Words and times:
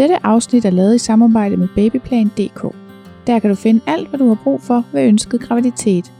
Dette 0.00 0.26
afsnit 0.26 0.64
er 0.64 0.70
lavet 0.70 0.94
i 0.94 0.98
samarbejde 0.98 1.56
med 1.56 1.68
Babyplan.dk. 1.68 2.74
Der 3.26 3.38
kan 3.38 3.50
du 3.50 3.56
finde 3.56 3.80
alt, 3.86 4.08
hvad 4.08 4.18
du 4.18 4.28
har 4.28 4.38
brug 4.44 4.60
for 4.60 4.84
ved 4.92 5.02
ønsket 5.02 5.40
graviditet. 5.40 6.12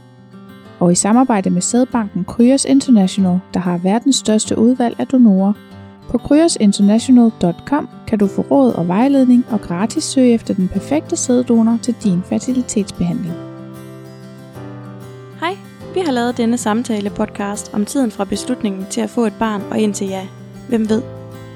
Og 0.79 0.91
i 0.91 0.95
samarbejde 0.95 1.49
med 1.49 1.61
sædbanken 1.61 2.23
Kryos 2.23 2.65
International, 2.65 3.39
der 3.53 3.59
har 3.59 3.77
verdens 3.77 4.15
største 4.15 4.57
udvalg 4.57 4.95
af 4.99 5.07
donorer. 5.07 5.53
På 6.09 6.17
kryosinternational.com 6.17 7.89
kan 8.07 8.19
du 8.19 8.27
få 8.27 8.41
råd 8.41 8.73
og 8.73 8.87
vejledning 8.87 9.45
og 9.49 9.61
gratis 9.61 10.03
søge 10.03 10.33
efter 10.33 10.53
den 10.53 10.67
perfekte 10.67 11.15
sæddonor 11.15 11.79
til 11.81 11.95
din 12.03 12.23
fertilitetsbehandling. 12.23 13.33
Hej, 15.39 15.57
vi 15.93 15.99
har 15.99 16.11
lavet 16.11 16.37
denne 16.37 16.57
samtale 16.57 17.09
podcast 17.09 17.73
om 17.73 17.85
tiden 17.85 18.11
fra 18.11 18.23
beslutningen 18.23 18.85
til 18.89 19.01
at 19.01 19.09
få 19.09 19.25
et 19.25 19.33
barn 19.39 19.61
og 19.71 19.79
indtil 19.79 20.07
ja. 20.07 20.27
Hvem 20.69 20.89
ved? 20.89 21.01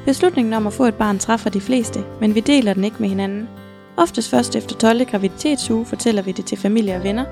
Beslutningen 0.05 0.53
om 0.53 0.67
at 0.67 0.73
få 0.73 0.85
et 0.85 0.95
barn 0.95 1.19
træffer 1.19 1.49
de 1.49 1.61
fleste, 1.61 2.03
men 2.21 2.35
vi 2.35 2.39
deler 2.39 2.73
den 2.73 2.83
ikke 2.83 2.97
med 2.99 3.09
hinanden. 3.09 3.49
Oftest 3.97 4.29
først 4.29 4.55
efter 4.55 4.75
12. 4.75 5.05
graviditetsuge 5.05 5.85
fortæller 5.85 6.21
vi 6.21 6.31
det 6.31 6.45
til 6.45 6.57
familie 6.57 6.95
og 6.95 7.03
venner, 7.03 7.25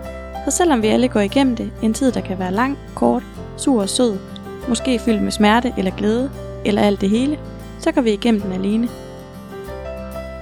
så 0.45 0.51
selvom 0.51 0.81
vi 0.81 0.87
alle 0.87 1.07
går 1.07 1.19
igennem 1.19 1.55
det, 1.55 1.71
en 1.81 1.93
tid 1.93 2.11
der 2.11 2.21
kan 2.21 2.39
være 2.39 2.51
lang, 2.51 2.77
kort, 2.95 3.23
sur 3.57 3.81
og 3.81 3.89
sød, 3.89 4.17
måske 4.69 4.99
fyldt 4.99 5.21
med 5.21 5.31
smerte 5.31 5.73
eller 5.77 5.91
glæde, 5.91 6.31
eller 6.65 6.81
alt 6.81 7.01
det 7.01 7.09
hele, 7.09 7.39
så 7.79 7.91
går 7.91 8.01
vi 8.01 8.13
igennem 8.13 8.41
den 8.41 8.51
alene. 8.51 8.87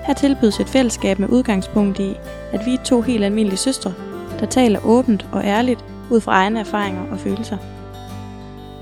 Her 0.05 0.13
tilbydes 0.13 0.59
et 0.59 0.69
fællesskab 0.69 1.19
med 1.19 1.29
udgangspunkt 1.29 1.99
i, 1.99 2.15
at 2.51 2.65
vi 2.65 2.73
er 2.73 2.83
to 2.83 3.01
helt 3.01 3.23
almindelige 3.23 3.57
søstre, 3.57 3.93
der 4.39 4.45
taler 4.45 4.85
åbent 4.85 5.25
og 5.31 5.43
ærligt 5.43 5.85
ud 6.09 6.21
fra 6.21 6.31
egne 6.31 6.59
erfaringer 6.59 7.01
og 7.11 7.19
følelser. 7.19 7.57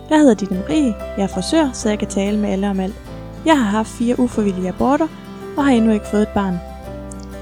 Jeg 0.10 0.20
hedder 0.20 0.34
Ditte 0.34 0.54
Marie, 0.54 0.96
jeg 1.18 1.24
er 1.24 1.28
forsør, 1.28 1.70
så 1.74 1.90
jeg 1.90 2.00
kan 2.00 2.08
tale 2.08 2.38
med 2.38 2.50
alle 2.50 2.70
om 2.70 2.80
alt. 2.80 3.09
Jeg 3.46 3.58
har 3.58 3.66
haft 3.66 3.90
fire 3.90 4.20
ufrivillige 4.20 4.70
aborter, 4.70 5.08
og 5.58 5.66
har 5.66 5.72
endnu 5.72 5.92
ikke 5.92 6.06
fået 6.12 6.22
et 6.22 6.28
barn. 6.28 6.60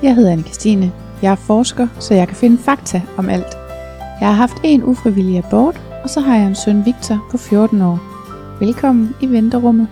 Jeg 0.03 0.15
hedder 0.15 0.31
anne 0.31 0.43
Christine. 0.43 0.91
Jeg 1.21 1.31
er 1.31 1.35
forsker, 1.35 1.87
så 1.99 2.13
jeg 2.13 2.27
kan 2.27 2.37
finde 2.37 2.57
fakta 2.57 3.01
om 3.17 3.29
alt. 3.29 3.57
Jeg 4.19 4.27
har 4.27 4.35
haft 4.35 4.57
en 4.63 4.83
ufrivillig 4.83 5.37
abort, 5.37 5.81
og 6.03 6.09
så 6.09 6.21
har 6.21 6.35
jeg 6.35 6.47
en 6.47 6.55
søn 6.55 6.85
Victor 6.85 7.27
på 7.31 7.37
14 7.37 7.81
år. 7.81 7.99
Velkommen 8.59 9.15
i 9.21 9.25
venterummet. 9.25 9.87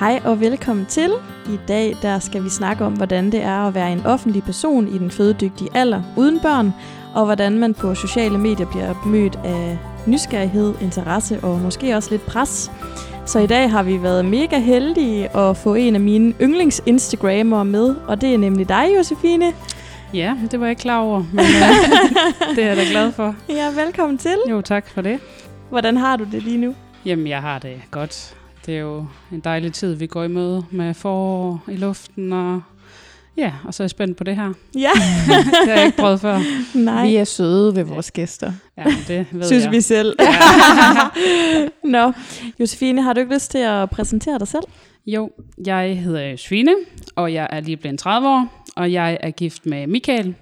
Hej 0.00 0.20
og 0.24 0.40
velkommen 0.40 0.86
til. 0.86 1.10
I 1.48 1.58
dag 1.68 1.96
der 2.02 2.18
skal 2.18 2.44
vi 2.44 2.48
snakke 2.48 2.84
om, 2.84 2.92
hvordan 2.92 3.32
det 3.32 3.42
er 3.42 3.66
at 3.66 3.74
være 3.74 3.92
en 3.92 4.06
offentlig 4.06 4.42
person 4.42 4.88
i 4.88 4.98
den 4.98 5.10
fødedygtige 5.10 5.70
alder 5.74 6.02
uden 6.16 6.40
børn, 6.40 6.72
og 7.14 7.24
hvordan 7.24 7.58
man 7.58 7.74
på 7.74 7.94
sociale 7.94 8.38
medier 8.38 8.66
bliver 8.66 9.06
mødt 9.06 9.38
af 9.44 9.78
nysgerrighed, 10.06 10.74
interesse 10.80 11.40
og 11.42 11.58
måske 11.58 11.96
også 11.96 12.10
lidt 12.10 12.26
pres. 12.26 12.70
Så 13.26 13.38
i 13.38 13.46
dag 13.46 13.70
har 13.70 13.82
vi 13.82 14.02
været 14.02 14.24
mega 14.24 14.58
heldige 14.58 15.36
at 15.36 15.56
få 15.56 15.74
en 15.74 15.94
af 15.94 16.00
mine 16.00 16.34
yndlings-instagrammer 16.40 17.62
med, 17.62 17.94
og 18.08 18.20
det 18.20 18.34
er 18.34 18.38
nemlig 18.38 18.68
dig, 18.68 18.88
Josefine. 18.96 19.52
Ja, 20.14 20.36
det 20.50 20.60
var 20.60 20.66
jeg 20.66 20.70
ikke 20.70 20.82
klar 20.82 20.98
over, 21.00 21.24
men 21.32 21.44
uh, 21.44 22.54
det 22.56 22.64
er 22.64 22.68
jeg 22.68 22.76
da 22.76 22.84
glad 22.90 23.12
for. 23.12 23.34
Ja, 23.48 23.70
velkommen 23.84 24.18
til. 24.18 24.36
Jo, 24.50 24.60
tak 24.60 24.88
for 24.88 25.00
det. 25.00 25.20
Hvordan 25.68 25.96
har 25.96 26.16
du 26.16 26.24
det 26.32 26.42
lige 26.42 26.58
nu? 26.58 26.74
Jamen, 27.04 27.26
jeg 27.26 27.40
har 27.40 27.58
det 27.58 27.82
godt. 27.90 28.39
Det 28.66 28.76
er 28.76 28.80
jo 28.80 29.06
en 29.32 29.40
dejlig 29.40 29.72
tid, 29.72 29.94
vi 29.94 30.06
går 30.06 30.24
i 30.24 30.28
møde 30.28 30.64
med 30.70 30.94
forår 30.94 31.62
i 31.68 31.76
luften, 31.76 32.32
og 32.32 32.62
ja, 33.36 33.52
og 33.64 33.74
så 33.74 33.82
er 33.82 33.84
jeg 33.84 33.90
spændt 33.90 34.16
på 34.16 34.24
det 34.24 34.36
her. 34.36 34.52
Ja. 34.74 34.90
det 35.64 35.68
har 35.68 35.74
jeg 35.76 35.86
ikke 35.86 35.98
prøvet 35.98 36.20
før. 36.20 36.38
Nej. 36.78 37.06
Vi 37.06 37.16
er 37.16 37.24
søde 37.24 37.76
ved 37.76 37.84
vores 37.84 38.10
gæster. 38.10 38.52
Ja, 38.78 38.84
det 39.08 39.26
ved 39.30 39.44
Synes 39.44 39.64
jeg. 39.64 39.72
vi 39.72 39.80
selv. 39.80 40.16
Nå, 41.84 42.12
Josefine, 42.60 43.02
har 43.02 43.12
du 43.12 43.20
ikke 43.20 43.34
lyst 43.34 43.50
til 43.50 43.58
at 43.58 43.90
præsentere 43.90 44.38
dig 44.38 44.48
selv? 44.48 44.64
Jo, 45.06 45.30
jeg 45.66 45.98
hedder 45.98 46.36
Svine, 46.36 46.74
og 47.16 47.32
jeg 47.32 47.48
er 47.50 47.60
lige 47.60 47.76
blevet 47.76 47.98
30 47.98 48.28
år, 48.28 48.64
og 48.76 48.92
jeg 48.92 49.18
er 49.20 49.30
gift 49.30 49.66
med 49.66 49.86
Michael, 49.86 50.34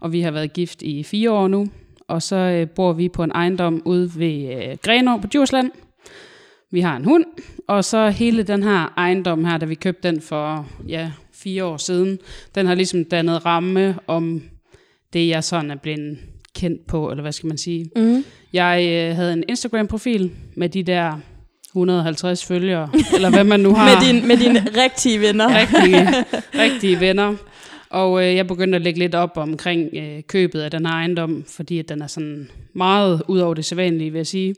og 0.00 0.12
vi 0.12 0.20
har 0.20 0.30
været 0.30 0.52
gift 0.52 0.82
i 0.82 1.02
fire 1.02 1.30
år 1.32 1.48
nu, 1.48 1.66
og 2.08 2.22
så 2.22 2.36
øh, 2.36 2.68
bor 2.68 2.92
vi 2.92 3.08
på 3.08 3.22
en 3.22 3.30
ejendom 3.34 3.82
ude 3.84 4.10
ved 4.16 4.54
øh, 4.56 4.76
Grenå 4.82 5.16
på 5.16 5.26
Djursland. 5.26 5.70
Vi 6.70 6.80
har 6.80 6.96
en 6.96 7.04
hund, 7.04 7.24
og 7.68 7.84
så 7.84 8.08
hele 8.08 8.42
den 8.42 8.62
her 8.62 8.92
ejendom 8.96 9.44
her, 9.44 9.58
da 9.58 9.66
vi 9.66 9.74
købte 9.74 10.08
den 10.08 10.20
for 10.20 10.66
ja, 10.88 11.10
fire 11.32 11.64
år 11.64 11.76
siden, 11.76 12.18
den 12.54 12.66
har 12.66 12.74
ligesom 12.74 13.04
dannet 13.04 13.46
ramme 13.46 13.98
om 14.06 14.42
det, 15.12 15.28
jeg 15.28 15.44
sådan 15.44 15.70
er 15.70 15.76
blevet 15.76 16.18
kendt 16.54 16.86
på, 16.86 17.10
eller 17.10 17.22
hvad 17.22 17.32
skal 17.32 17.46
man 17.46 17.58
sige. 17.58 17.90
Mm. 17.96 18.24
Jeg 18.52 18.88
øh, 18.92 19.16
havde 19.16 19.32
en 19.32 19.44
Instagram-profil 19.48 20.30
med 20.56 20.68
de 20.68 20.82
der 20.82 21.20
150 21.68 22.44
følgere, 22.44 22.90
eller 23.14 23.30
hvad 23.30 23.44
man 23.44 23.60
nu 23.60 23.74
har. 23.78 23.84
Med, 23.84 24.08
din, 24.08 24.28
med 24.28 24.36
dine 24.36 24.66
rigtige 24.84 25.20
venner. 25.20 25.58
rigtige, 25.58 26.08
rigtige 26.64 27.00
venner. 27.00 27.34
Og 27.90 28.24
øh, 28.24 28.34
jeg 28.34 28.46
begyndte 28.46 28.76
at 28.76 28.82
lægge 28.82 28.98
lidt 28.98 29.14
op 29.14 29.36
omkring 29.36 29.90
øh, 29.96 30.22
købet 30.28 30.60
af 30.60 30.70
den 30.70 30.86
her 30.86 30.92
ejendom, 30.92 31.44
fordi 31.48 31.78
at 31.78 31.88
den 31.88 32.02
er 32.02 32.06
sådan 32.06 32.50
meget 32.72 33.22
ud 33.28 33.38
over 33.38 33.54
det 33.54 33.64
sædvanlige, 33.64 34.10
vil 34.10 34.18
jeg 34.18 34.26
sige. 34.26 34.54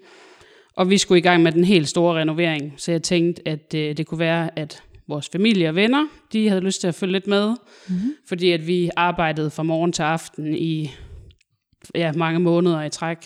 Og 0.78 0.91
vi 0.91 0.99
skulle 0.99 1.19
i 1.19 1.22
gang 1.22 1.43
med 1.43 1.53
den 1.53 1.65
helt 1.65 1.89
store 1.89 2.21
renovering, 2.21 2.75
så 2.77 2.93
jeg 2.93 3.03
tænkte, 3.03 3.49
at 3.49 3.75
øh, 3.75 3.97
det 3.97 4.06
kunne 4.06 4.19
være, 4.19 4.59
at 4.59 4.83
vores 5.09 5.28
familie 5.28 5.69
og 5.69 5.75
venner, 5.75 6.06
de 6.33 6.49
havde 6.49 6.61
lyst 6.61 6.81
til 6.81 6.89
at 6.89 6.94
følge 6.94 7.12
lidt 7.12 7.27
med, 7.27 7.49
mm-hmm. 7.49 8.12
fordi 8.28 8.53
at 8.53 8.66
vi 8.66 8.91
arbejdede 8.97 9.50
fra 9.50 9.62
morgen 9.62 9.93
til 9.93 10.03
aften 10.03 10.55
i 10.55 10.91
ja, 11.94 12.12
mange 12.12 12.41
måneder 12.41 12.83
i 12.83 12.91
træk. 12.91 13.19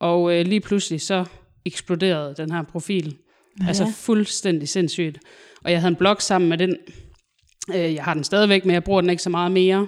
Og 0.00 0.34
øh, 0.34 0.46
lige 0.46 0.60
pludselig 0.60 1.00
så 1.00 1.24
eksploderede 1.64 2.34
den 2.36 2.52
her 2.52 2.62
profil. 2.62 3.16
Ja. 3.62 3.68
Altså 3.68 3.86
fuldstændig 3.96 4.68
sindssygt. 4.68 5.18
Og 5.64 5.70
jeg 5.70 5.80
havde 5.80 5.90
en 5.90 5.96
blog 5.96 6.22
sammen 6.22 6.48
med 6.48 6.58
den. 6.58 6.76
Øh, 7.74 7.94
jeg 7.94 8.04
har 8.04 8.14
den 8.14 8.24
stadigvæk, 8.24 8.64
men 8.64 8.74
jeg 8.74 8.84
bruger 8.84 9.00
den 9.00 9.10
ikke 9.10 9.22
så 9.22 9.30
meget 9.30 9.52
mere. 9.52 9.86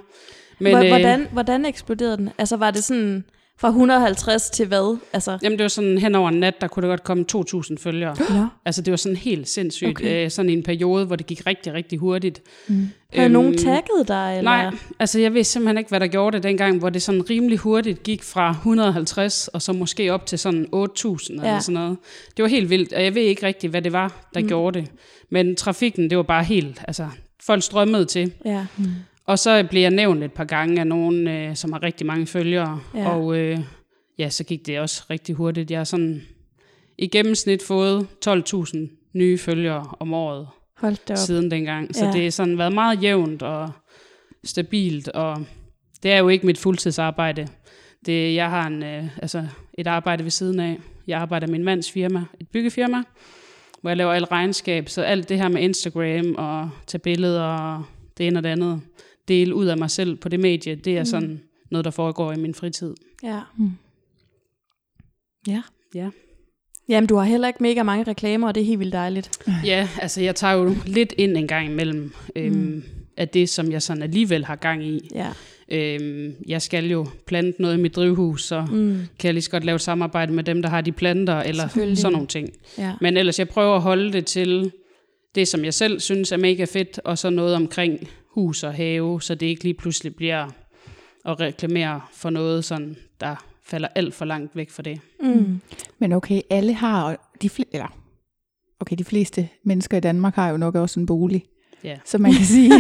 Men, 0.59 0.77
øh, 0.77 0.89
hvordan, 0.89 1.27
hvordan 1.33 1.65
eksploderede 1.65 2.17
den? 2.17 2.31
Altså 2.39 2.57
var 2.57 2.71
det 2.71 2.85
sådan 2.85 3.25
fra 3.61 3.69
150 3.69 4.51
til 4.51 4.67
hvad? 4.67 4.99
Altså, 5.13 5.39
Jamen 5.43 5.59
det 5.59 5.63
var 5.63 5.69
sådan 5.69 5.99
hen 5.99 6.15
over 6.15 6.29
en 6.29 6.41
nat, 6.41 6.61
der 6.61 6.69
kunne 6.69 6.83
der 6.83 6.89
godt 6.89 7.05
komme 7.05 7.25
2.000 7.33 7.77
følgere. 7.79 8.17
Nå. 8.37 8.47
Altså 8.65 8.83
det 8.83 8.91
var 8.91 8.97
sådan 8.97 9.17
helt 9.17 9.49
sindssygt. 9.49 9.91
Okay. 9.91 10.25
Øh, 10.25 10.31
sådan 10.31 10.51
en 10.51 10.63
periode, 10.63 11.07
hvor 11.07 11.17
det 11.17 11.27
gik 11.27 11.47
rigtig, 11.47 11.73
rigtig 11.73 11.99
hurtigt. 11.99 12.43
Mm. 12.69 12.89
Har 13.15 13.29
nogen 13.29 13.57
tagget 13.57 14.09
dig? 14.09 14.35
Eller? 14.39 14.51
Nej, 14.51 14.75
altså 14.99 15.21
jeg 15.21 15.35
ved 15.35 15.45
simpelthen 15.45 15.79
ikke, 15.79 15.89
hvad 15.89 16.01
der 16.01 16.07
gjorde 16.07 16.37
det 16.37 16.43
dengang, 16.43 16.79
hvor 16.79 16.91
det 16.91 17.03
sådan 17.03 17.31
rimelig 17.31 17.59
hurtigt 17.59 18.03
gik 18.03 18.23
fra 18.23 18.51
150, 18.51 19.49
og 19.49 19.63
så 19.63 19.73
måske 19.73 20.13
op 20.13 20.27
til 20.27 20.39
sådan 20.39 20.67
8.000 20.75 20.75
ja. 20.75 20.79
Ja. 20.79 21.49
eller 21.49 21.61
sådan 21.61 21.75
noget. 21.75 21.97
Det 22.37 22.43
var 22.43 22.49
helt 22.49 22.71
vildt, 22.71 22.93
og 22.93 23.05
jeg 23.05 23.15
ved 23.15 23.23
ikke 23.23 23.47
rigtig, 23.47 23.71
hvad 23.71 23.83
det 23.83 23.93
var, 23.93 24.29
der 24.35 24.41
mm. 24.41 24.49
gjorde 24.49 24.81
det. 24.81 24.91
Men 25.31 25.57
trafikken, 25.57 26.11
det 26.11 26.17
var 26.17 26.23
bare 26.23 26.45
helt, 26.45 26.83
altså 26.89 27.09
folk 27.47 27.63
strømmede 27.63 28.05
til. 28.05 28.33
Ja. 28.45 28.67
Og 29.29 29.39
så 29.39 29.67
blev 29.71 29.83
jeg 29.83 29.91
nævnt 29.91 30.25
et 30.25 30.33
par 30.33 30.45
gange 30.45 30.81
af 30.81 30.87
nogen, 30.87 31.29
øh, 31.29 31.57
som 31.57 31.73
har 31.73 31.83
rigtig 31.83 32.07
mange 32.07 32.27
følgere. 32.27 32.81
Ja. 32.95 33.09
Og 33.11 33.37
øh, 33.39 33.59
ja, 34.19 34.29
så 34.29 34.45
gik 34.45 34.67
det 34.67 34.81
også 34.81 35.05
rigtig 35.11 35.35
hurtigt. 35.35 35.71
Jeg 35.71 35.79
har 35.79 35.85
sådan 35.85 36.23
i 36.99 37.07
gennemsnit 37.07 37.63
fået 37.63 38.07
12.000 38.29 38.79
nye 39.15 39.39
følgere 39.39 39.87
om 40.01 40.15
året 40.15 40.49
Hold 40.77 41.17
siden 41.17 41.51
dengang. 41.51 41.95
Så 41.95 42.05
Ja. 42.05 42.13
det 42.13 42.23
har 42.23 42.31
sådan 42.31 42.59
været 42.59 42.73
meget 42.73 43.03
jævnt 43.03 43.43
og 43.43 43.71
stabilt. 44.45 45.09
Og 45.09 45.37
det 46.03 46.13
er 46.13 46.19
jo 46.19 46.29
ikke 46.29 46.47
mit 46.47 46.59
fuldtidsarbejde. 46.59 47.49
Det, 48.07 48.35
jeg 48.35 48.51
har 48.51 48.67
en, 48.67 48.83
øh, 48.83 49.05
altså 49.23 49.47
et 49.79 49.87
arbejde 49.87 50.25
ved 50.25 50.31
siden 50.31 50.61
af. 50.61 50.79
Jeg 51.07 51.21
arbejder 51.21 51.47
med 51.47 51.53
min 51.53 51.65
mands 51.65 51.91
firma, 51.93 52.25
et 52.41 52.49
byggefirma, 52.49 53.03
hvor 53.81 53.91
jeg 53.91 53.97
laver 53.97 54.13
alt 54.13 54.31
regnskab. 54.31 54.89
Så 54.89 55.03
alt 55.03 55.29
det 55.29 55.39
her 55.39 55.49
med 55.49 55.63
Instagram 55.63 56.35
og 56.35 56.71
tage 56.87 57.01
billeder 57.01 57.43
og 57.43 57.85
det 58.19 58.27
ene 58.27 58.39
og 58.39 58.43
det 58.43 58.49
andet, 58.49 58.81
dele 59.29 59.55
ud 59.55 59.67
af 59.67 59.79
mig 59.79 59.91
selv 59.91 60.17
på 60.17 60.29
det 60.29 60.41
medie, 60.41 60.75
det 60.75 60.99
er 60.99 61.05
sådan 61.05 61.41
noget, 61.71 61.85
der 61.85 61.91
foregår 61.91 62.33
i 62.33 62.37
min 62.37 62.55
fritid. 62.55 62.95
Ja. 63.23 63.41
Mm. 63.57 63.71
Ja. 65.47 65.63
Ja. 65.95 66.11
Jamen, 66.89 67.09
du 67.09 67.17
har 67.17 67.25
heller 67.25 67.49
ikke 67.49 67.63
mega 67.63 67.83
mange 67.83 68.05
reklamer, 68.05 68.49
og 68.49 68.55
det 68.55 68.61
er 68.61 68.65
helt 68.65 68.79
vildt 68.79 68.93
dejligt. 68.93 69.31
Ja, 69.65 69.89
altså 70.01 70.21
jeg 70.21 70.37
tager 70.37 70.55
jo 70.55 70.75
lidt 70.87 71.15
ind 71.19 71.37
en 71.37 71.49
gang 71.49 71.67
imellem 71.67 72.13
øhm, 72.37 72.57
mm. 72.57 72.83
af 73.17 73.29
det, 73.29 73.49
som 73.49 73.73
jeg 73.73 73.83
sådan 73.83 74.03
alligevel 74.03 74.45
har 74.45 74.57
gang 74.57 74.85
i. 74.85 75.11
Ja. 75.15 75.29
Øhm, 75.71 76.35
jeg 76.47 76.63
skal 76.63 76.91
jo 76.91 77.07
plante 77.27 77.63
noget 77.63 77.79
i 77.79 77.81
mit 77.81 77.97
drivhus, 77.97 78.45
så 78.45 78.61
mm. 78.61 79.01
kan 79.19 79.29
jeg 79.29 79.35
lige 79.35 79.43
så 79.43 79.51
godt 79.51 79.65
lave 79.65 79.77
et 79.77 79.81
samarbejde 79.81 80.33
med 80.33 80.45
dem, 80.45 80.63
der 80.63 80.69
har 80.69 80.81
de 80.81 80.93
planter, 80.93 81.37
eller 81.37 81.95
sådan 81.95 82.13
nogle 82.13 82.27
ting. 82.27 82.51
Ja. 82.79 82.93
Men 83.01 83.17
ellers, 83.17 83.39
jeg 83.39 83.49
prøver 83.49 83.77
at 83.77 83.83
holde 83.83 84.13
det 84.13 84.27
til 84.27 84.73
det, 85.35 85.49
som 85.49 85.65
jeg 85.65 85.75
selv 85.75 86.01
synes 86.01 86.33
er 86.33 86.37
mega 86.37 86.65
fedt, 86.65 87.01
og 87.05 87.19
så 87.19 87.31
noget 87.31 87.55
omkring 87.55 88.09
hus 88.39 88.63
og 88.63 88.75
have, 88.75 89.23
så 89.23 89.35
det 89.35 89.47
ikke 89.47 89.65
lige 89.65 89.75
pludselig 89.75 90.15
bliver 90.17 90.49
at 91.25 91.41
reklamere 91.41 92.01
for 92.13 92.31
noget, 92.31 92.65
sådan, 92.65 92.97
der 93.21 93.37
falder 93.67 93.89
alt 93.95 94.15
for 94.15 94.25
langt 94.25 94.57
væk 94.57 94.71
fra 94.71 94.83
det. 94.83 95.01
Mm. 95.23 95.61
Men 95.99 96.13
okay, 96.13 96.41
alle 96.51 96.73
har, 96.73 97.31
de, 97.43 97.47
fl- 97.47 97.71
eller, 97.73 97.99
okay, 98.81 98.97
de 98.97 99.05
fleste 99.05 99.49
mennesker 99.65 99.97
i 99.97 100.01
Danmark 100.01 100.35
har 100.35 100.51
jo 100.51 100.57
nok 100.57 100.75
også 100.75 101.01
en 101.01 101.07
bolig. 101.07 101.45
Ja. 101.85 101.97
Så 102.05 102.19
man 102.19 102.33
kan 102.33 102.45
sige, 102.45 102.73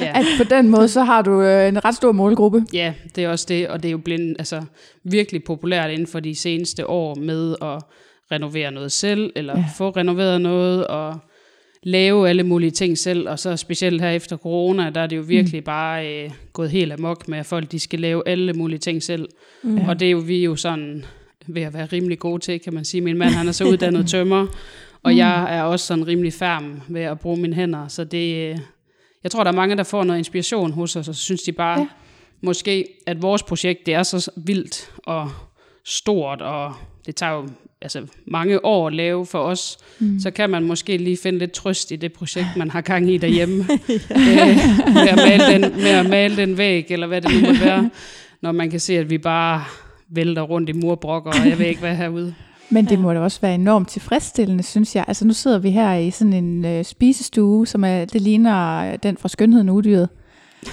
Ja. 0.00 0.12
at 0.18 0.24
på 0.38 0.44
den 0.44 0.68
måde, 0.68 0.88
så 0.88 1.02
har 1.02 1.22
du 1.22 1.42
øh, 1.42 1.68
en 1.68 1.84
ret 1.84 1.94
stor 1.94 2.12
målgruppe. 2.12 2.64
Ja, 2.72 2.94
det 3.16 3.24
er 3.24 3.28
også 3.28 3.46
det, 3.48 3.68
og 3.68 3.82
det 3.82 3.88
er 3.88 3.92
jo 3.92 3.98
blevet 3.98 4.36
altså, 4.38 4.62
virkelig 5.04 5.44
populært 5.44 5.90
inden 5.90 6.06
for 6.06 6.20
de 6.20 6.34
seneste 6.34 6.86
år 6.86 7.14
med 7.14 7.56
at 7.62 7.82
renovere 8.32 8.70
noget 8.70 8.92
selv, 8.92 9.32
eller 9.36 9.58
ja. 9.58 9.64
få 9.76 9.90
renoveret 9.90 10.40
noget, 10.40 10.86
og 10.86 11.18
lave 11.82 12.28
alle 12.28 12.42
mulige 12.42 12.70
ting 12.70 12.98
selv, 12.98 13.28
og 13.28 13.38
så 13.38 13.56
specielt 13.56 14.02
her 14.02 14.10
efter 14.10 14.36
corona, 14.36 14.90
der 14.90 15.00
er 15.00 15.06
det 15.06 15.16
jo 15.16 15.22
virkelig 15.22 15.60
mm. 15.60 15.64
bare 15.64 16.24
øh, 16.24 16.30
gået 16.52 16.70
helt 16.70 16.92
amok 16.92 17.28
med, 17.28 17.38
at 17.38 17.46
folk 17.46 17.72
de 17.72 17.78
skal 17.80 18.00
lave 18.00 18.22
alle 18.26 18.52
mulige 18.52 18.78
ting 18.78 19.02
selv. 19.02 19.28
Mm. 19.62 19.88
Og 19.88 20.00
det 20.00 20.06
er 20.06 20.10
jo 20.10 20.18
vi 20.18 20.44
jo 20.44 20.56
sådan 20.56 21.04
ved 21.46 21.62
at 21.62 21.74
være 21.74 21.86
rimelig 21.86 22.18
gode 22.18 22.42
til, 22.42 22.60
kan 22.60 22.74
man 22.74 22.84
sige. 22.84 23.00
Min 23.00 23.18
mand 23.18 23.30
han 23.30 23.48
er 23.48 23.52
så 23.52 23.64
uddannet 23.64 24.08
tømmer, 24.12 24.46
og 25.02 25.16
jeg 25.16 25.56
er 25.56 25.62
også 25.62 25.86
sådan 25.86 26.06
rimelig 26.06 26.32
færm 26.32 26.80
ved 26.88 27.00
at 27.00 27.20
bruge 27.20 27.36
mine 27.36 27.54
hænder, 27.54 27.88
så 27.88 28.04
det, 28.04 28.50
øh, 28.50 28.58
jeg 29.22 29.30
tror, 29.30 29.44
der 29.44 29.50
er 29.50 29.56
mange, 29.56 29.76
der 29.76 29.82
får 29.82 30.04
noget 30.04 30.18
inspiration 30.18 30.72
hos 30.72 30.96
os, 30.96 31.08
og 31.08 31.14
så 31.14 31.22
synes 31.22 31.42
de 31.42 31.52
bare, 31.52 31.80
ja. 31.80 31.86
måske, 32.40 32.88
at 33.06 33.22
vores 33.22 33.42
projekt, 33.42 33.86
det 33.86 33.94
er 33.94 34.02
så 34.02 34.30
vildt 34.36 34.90
og 34.98 35.30
stort, 35.84 36.42
og 36.42 36.74
det 37.06 37.16
tager 37.16 37.32
jo 37.32 37.48
altså, 37.82 38.06
mange 38.26 38.64
år 38.64 38.86
at 38.86 38.94
lave 38.94 39.26
for 39.26 39.38
os, 39.38 39.78
mm. 39.98 40.20
så 40.20 40.30
kan 40.30 40.50
man 40.50 40.64
måske 40.64 40.96
lige 40.96 41.16
finde 41.16 41.38
lidt 41.38 41.52
trøst 41.52 41.90
i 41.90 41.96
det 41.96 42.12
projekt, 42.12 42.48
man 42.56 42.70
har 42.70 42.80
gang 42.80 43.10
i 43.10 43.18
derhjemme, 43.18 43.54
øh, 44.10 44.56
med, 44.94 45.08
at 45.08 45.16
male 45.16 45.52
den, 45.52 45.60
med 45.60 45.90
at 45.90 46.10
male 46.10 46.36
den 46.36 46.58
væg, 46.58 46.86
eller 46.90 47.06
hvad 47.06 47.20
det 47.20 47.42
nu 47.42 47.48
må 47.48 47.58
være, 47.64 47.90
når 48.42 48.52
man 48.52 48.70
kan 48.70 48.80
se, 48.80 48.98
at 48.98 49.10
vi 49.10 49.18
bare 49.18 49.64
vælter 50.08 50.42
rundt 50.42 50.68
i 50.68 50.72
murbrokker, 50.72 51.30
og 51.30 51.48
jeg 51.48 51.58
ved 51.58 51.66
ikke 51.66 51.80
hvad 51.80 51.96
herude. 51.96 52.34
Men 52.70 52.84
det 52.84 52.98
må 52.98 53.12
da 53.12 53.20
også 53.20 53.40
være 53.40 53.54
enormt 53.54 53.88
tilfredsstillende, 53.88 54.62
synes 54.62 54.96
jeg. 54.96 55.04
Altså 55.08 55.26
nu 55.26 55.32
sidder 55.32 55.58
vi 55.58 55.70
her 55.70 55.94
i 55.94 56.10
sådan 56.10 56.32
en 56.32 56.64
øh, 56.64 56.84
spisestue, 56.84 57.66
som 57.66 57.84
er, 57.84 58.04
det 58.04 58.20
ligner 58.20 58.92
øh, 58.92 58.98
den 59.02 59.16
fra 59.16 59.28
Skønheden 59.28 59.70
Udyret. 59.70 60.08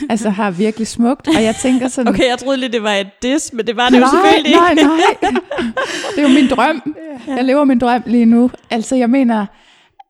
Altså 0.10 0.30
har 0.30 0.52
virkelig 0.52 0.88
smukt, 0.88 1.28
og 1.28 1.44
jeg 1.44 1.56
tænker 1.56 1.88
sådan... 1.88 2.14
Okay, 2.14 2.28
jeg 2.30 2.38
troede 2.40 2.58
lige, 2.60 2.72
det 2.72 2.84
var 2.84 2.94
et 2.94 3.08
dis, 3.22 3.54
men 3.54 3.68
det 3.68 3.76
var 3.76 3.90
det 3.90 3.96
jo 3.96 4.00
nej, 4.02 4.10
selvfølgelig 4.10 4.50
ikke. 4.50 4.60
nej, 4.60 4.74
nej. 4.74 5.42
Det 6.16 6.18
er 6.18 6.22
jo 6.22 6.28
min 6.28 6.50
drøm. 6.50 6.96
Jeg 7.28 7.44
lever 7.46 7.64
min 7.64 7.80
drøm 7.80 8.04
lige 8.06 8.26
nu. 8.26 8.52
Altså 8.70 8.96
jeg 8.96 9.10
mener, 9.10 9.46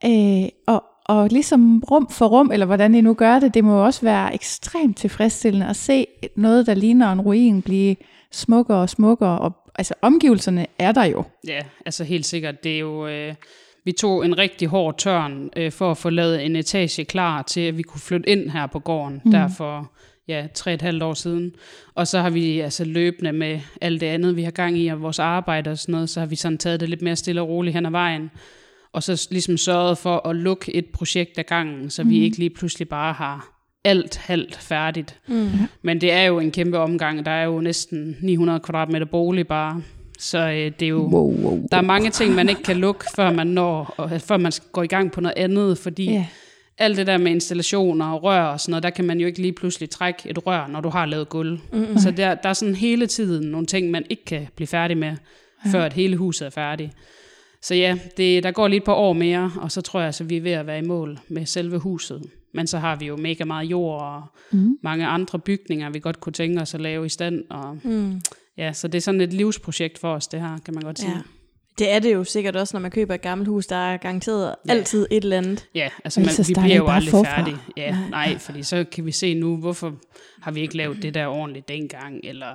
øh, 0.06 0.50
og, 0.68 0.84
og 1.06 1.28
ligesom 1.31 1.84
rum 1.92 2.10
for 2.10 2.26
rum, 2.28 2.52
eller 2.52 2.66
hvordan 2.66 2.96
I 2.96 3.02
nu 3.02 3.14
gør 3.14 3.40
det, 3.40 3.54
det 3.54 3.64
må 3.64 3.78
jo 3.78 3.86
også 3.86 4.02
være 4.02 4.34
ekstremt 4.34 4.98
tilfredsstillende 4.98 5.68
at 5.68 5.76
se 5.76 6.08
noget, 6.36 6.68
der 6.68 6.74
ligner 6.74 7.12
en 7.12 7.22
ruin, 7.22 7.62
blive 7.62 7.96
smukkere 8.31 8.78
og 8.78 8.90
smukkere. 8.90 9.40
Og, 9.40 9.54
altså 9.76 9.94
omgivelserne 10.02 10.66
er 10.80 10.92
der 10.92 11.04
jo. 11.04 11.24
Ja, 11.48 11.60
altså 11.86 12.04
helt 12.04 12.26
sikkert. 12.26 12.64
Det 12.64 12.76
er 12.76 12.80
jo, 12.80 13.08
øh, 13.08 13.34
vi 13.86 13.92
tog 13.92 14.26
en 14.26 14.38
rigtig 14.38 14.68
hård 14.68 14.98
tørn 14.98 15.50
øh, 15.56 15.72
for 15.72 15.92
at 15.92 15.98
få 15.98 16.10
lavet 16.10 16.46
en 16.46 16.56
etage 16.56 17.06
klar 17.06 17.42
til, 17.42 17.62
at 17.62 17.78
vi 17.78 17.81
kunne 17.81 18.02
flytte 18.02 18.30
ind 18.30 18.50
her 18.50 18.68
på 18.68 18.80
gården, 18.80 19.22
mm. 19.26 19.31
der 19.31 19.48
for 19.48 19.92
ja, 20.28 20.48
tre 20.54 20.74
et 20.74 20.81
halvt 20.81 21.04
år 21.04 21.14
siden. 21.14 21.52
Og 21.96 22.08
så 22.08 22.20
har 22.20 22.30
vi 22.30 22.60
altså 22.60 22.86
løbende 22.86 23.34
med 23.34 23.60
alt 23.81 24.02
det 24.02 24.08
andet, 24.08 24.36
vi 24.36 24.44
har 24.44 24.52
gang 24.52 24.78
i, 24.78 24.88
og 24.88 25.02
vores 25.02 25.20
arbejde 25.20 25.72
og 25.72 25.78
sådan 25.78 25.94
noget, 25.94 26.10
så 26.10 26.20
har 26.20 26.28
vi 26.28 26.36
sådan 26.36 26.58
taget 26.58 26.80
det 26.80 26.90
lidt 26.90 27.02
mere 27.02 27.16
stille 27.16 27.42
og 27.42 27.50
roligt 27.50 27.76
hen 27.76 27.86
ad 27.86 27.92
vejen. 27.92 28.31
Og 28.94 29.04
så 29.04 29.28
ligesom 29.31 29.58
sørget 29.58 29.98
for 29.98 30.28
at 30.28 30.36
lukke 30.36 30.76
et 30.76 30.86
projekt 30.86 31.40
ad 31.40 31.44
gangen, 31.44 31.90
så 31.90 32.04
mm. 32.04 32.10
vi 32.10 32.20
ikke 32.20 32.38
lige 32.38 32.50
pludselig 32.50 32.90
bare 32.90 33.14
har 33.14 33.60
alt 33.84 34.18
halvt 34.18 34.56
færdigt. 34.56 35.20
Mm. 35.28 35.50
Men 35.81 36.02
det 36.02 36.12
er 36.12 36.24
jo 36.24 36.40
en 36.40 36.52
kæmpe 36.52 36.78
omgang. 36.78 37.26
Der 37.26 37.31
er 37.31 37.44
jo 37.44 37.62
næsten 37.62 38.18
900 38.22 38.60
kvadratmeter 38.60 39.06
bolig 39.06 39.48
bare. 39.48 39.81
Så 40.19 40.38
øh, 40.38 40.71
det 40.80 40.81
er 40.81 40.88
jo... 40.88 41.01
Wow, 41.01 41.33
wow. 41.42 41.68
Der 41.71 41.77
er 41.77 41.81
mange 41.81 42.10
ting, 42.10 42.36
man 42.36 42.50
ikke 42.50 42.63
kan 42.63 42.77
lukke, 42.77 43.06
før 43.16 43.31
man 43.31 43.48
når, 43.48 43.94
og, 43.98 44.21
før 44.21 44.38
man 44.38 44.51
går 44.71 44.83
i 44.83 44.88
gang 44.88 45.12
på 45.12 45.21
noget 45.21 45.38
andet, 45.38 45.77
fordi 45.77 46.12
yeah. 46.12 46.25
alt 46.77 46.98
det 46.98 47.07
der 47.07 47.18
med 47.18 47.31
installationer 47.31 48.06
og 48.06 48.24
rør 48.24 48.42
og 48.44 48.60
sådan 48.60 48.71
noget, 48.71 48.83
der 48.83 48.89
kan 48.89 49.06
man 49.06 49.19
jo 49.19 49.27
ikke 49.27 49.42
lige 49.42 49.54
pludselig 49.54 49.89
trække 49.89 50.30
et 50.30 50.48
rør, 50.48 50.68
når 50.68 50.81
du 50.81 50.89
har 50.89 51.06
lavet 51.06 51.30
gulv. 51.30 51.60
Mm-hmm. 51.74 51.98
Så 51.98 52.12
der, 52.12 52.36
der 52.36 52.50
er 52.50 52.54
sådan 52.54 52.75
hele 52.75 53.07
tiden 53.07 53.51
nogle 53.51 53.68
ting, 53.68 53.92
man 53.92 54.06
ikke 54.10 54.25
kan 54.25 54.48
blive 54.56 54.68
færdig 54.68 54.98
med, 54.98 55.16
ja. 55.66 55.71
før 55.71 55.83
at 55.83 55.94
hele 55.94 56.18
huset 56.18 56.45
er 56.45 56.50
færdigt. 56.50 56.92
Så 57.62 57.75
ja, 57.75 57.98
det, 58.18 58.44
der 58.44 58.51
går 58.51 58.68
lige 58.68 58.77
et 58.77 58.83
par 58.83 58.94
år 58.94 59.13
mere, 59.13 59.51
og 59.62 59.71
så 59.71 59.81
tror 59.81 60.00
jeg, 60.00 60.07
at 60.07 60.30
vi 60.30 60.38
er 60.38 60.42
ved 60.42 60.51
at 60.51 60.68
være 60.68 60.80
i 60.80 60.88
mål 60.88 61.19
med 61.27 61.45
selve 61.45 61.77
huset. 61.77 62.21
Men 62.54 62.68
så 62.68 62.77
har 62.77 62.95
vi 62.95 63.06
jo 63.06 63.18
mega 63.18 63.44
meget 63.44 63.66
jord 63.71 64.01
og 64.01 64.24
mm. 64.51 64.77
mange 64.83 65.07
andre 65.07 65.39
bygninger, 65.39 65.89
vi 65.89 66.00
godt 66.00 66.19
kunne 66.19 66.33
tænke 66.33 66.62
os 66.62 66.74
at 66.74 66.81
lave 66.81 67.06
i 67.06 67.10
stand. 67.10 67.44
Og, 67.50 67.77
Mm. 67.83 68.21
Ja, 68.60 68.74
så 68.74 68.88
det 68.88 68.98
er 68.98 69.02
sådan 69.02 69.22
et 69.22 69.34
livsprojekt 69.34 69.98
for 69.98 70.14
os, 70.14 70.28
det 70.28 70.42
her, 70.42 70.58
kan 70.66 70.74
man 70.74 70.84
godt 70.84 71.00
sige. 71.00 71.12
Ja. 71.12 71.22
Det 71.80 71.92
er 71.92 72.00
det 72.00 72.14
jo 72.14 72.24
sikkert 72.24 72.56
også, 72.56 72.76
når 72.78 72.82
man 72.82 72.92
køber 72.92 73.14
et 73.16 73.22
gammelt 73.22 73.48
hus. 73.50 73.66
Der 73.68 73.76
er 73.76 73.98
garanteret 73.98 74.56
Ja. 74.68 74.72
altid 74.74 75.08
et 75.12 75.24
eller 75.24 75.38
andet. 75.38 75.66
Ja, 75.76 75.90
altså 76.06 76.20
man, 76.20 76.30
vi 76.48 76.54
bliver 76.62 76.76
jo 76.76 76.86
bare 76.86 76.96
aldrig 76.96 77.12
forfra. 77.12 77.38
færdige. 77.38 77.58
Ja, 77.78 77.98
nej, 78.10 78.38
fordi 78.38 78.64
så 78.64 78.86
kan 78.92 79.06
vi 79.06 79.12
se 79.12 79.34
nu, 79.34 79.56
hvorfor 79.58 79.94
har 80.42 80.52
vi 80.52 80.62
ikke 80.62 80.78
lavet 80.78 81.02
det 81.02 81.14
der 81.14 81.28
ordentligt 81.28 81.68
dengang, 81.68 82.20
eller 82.24 82.48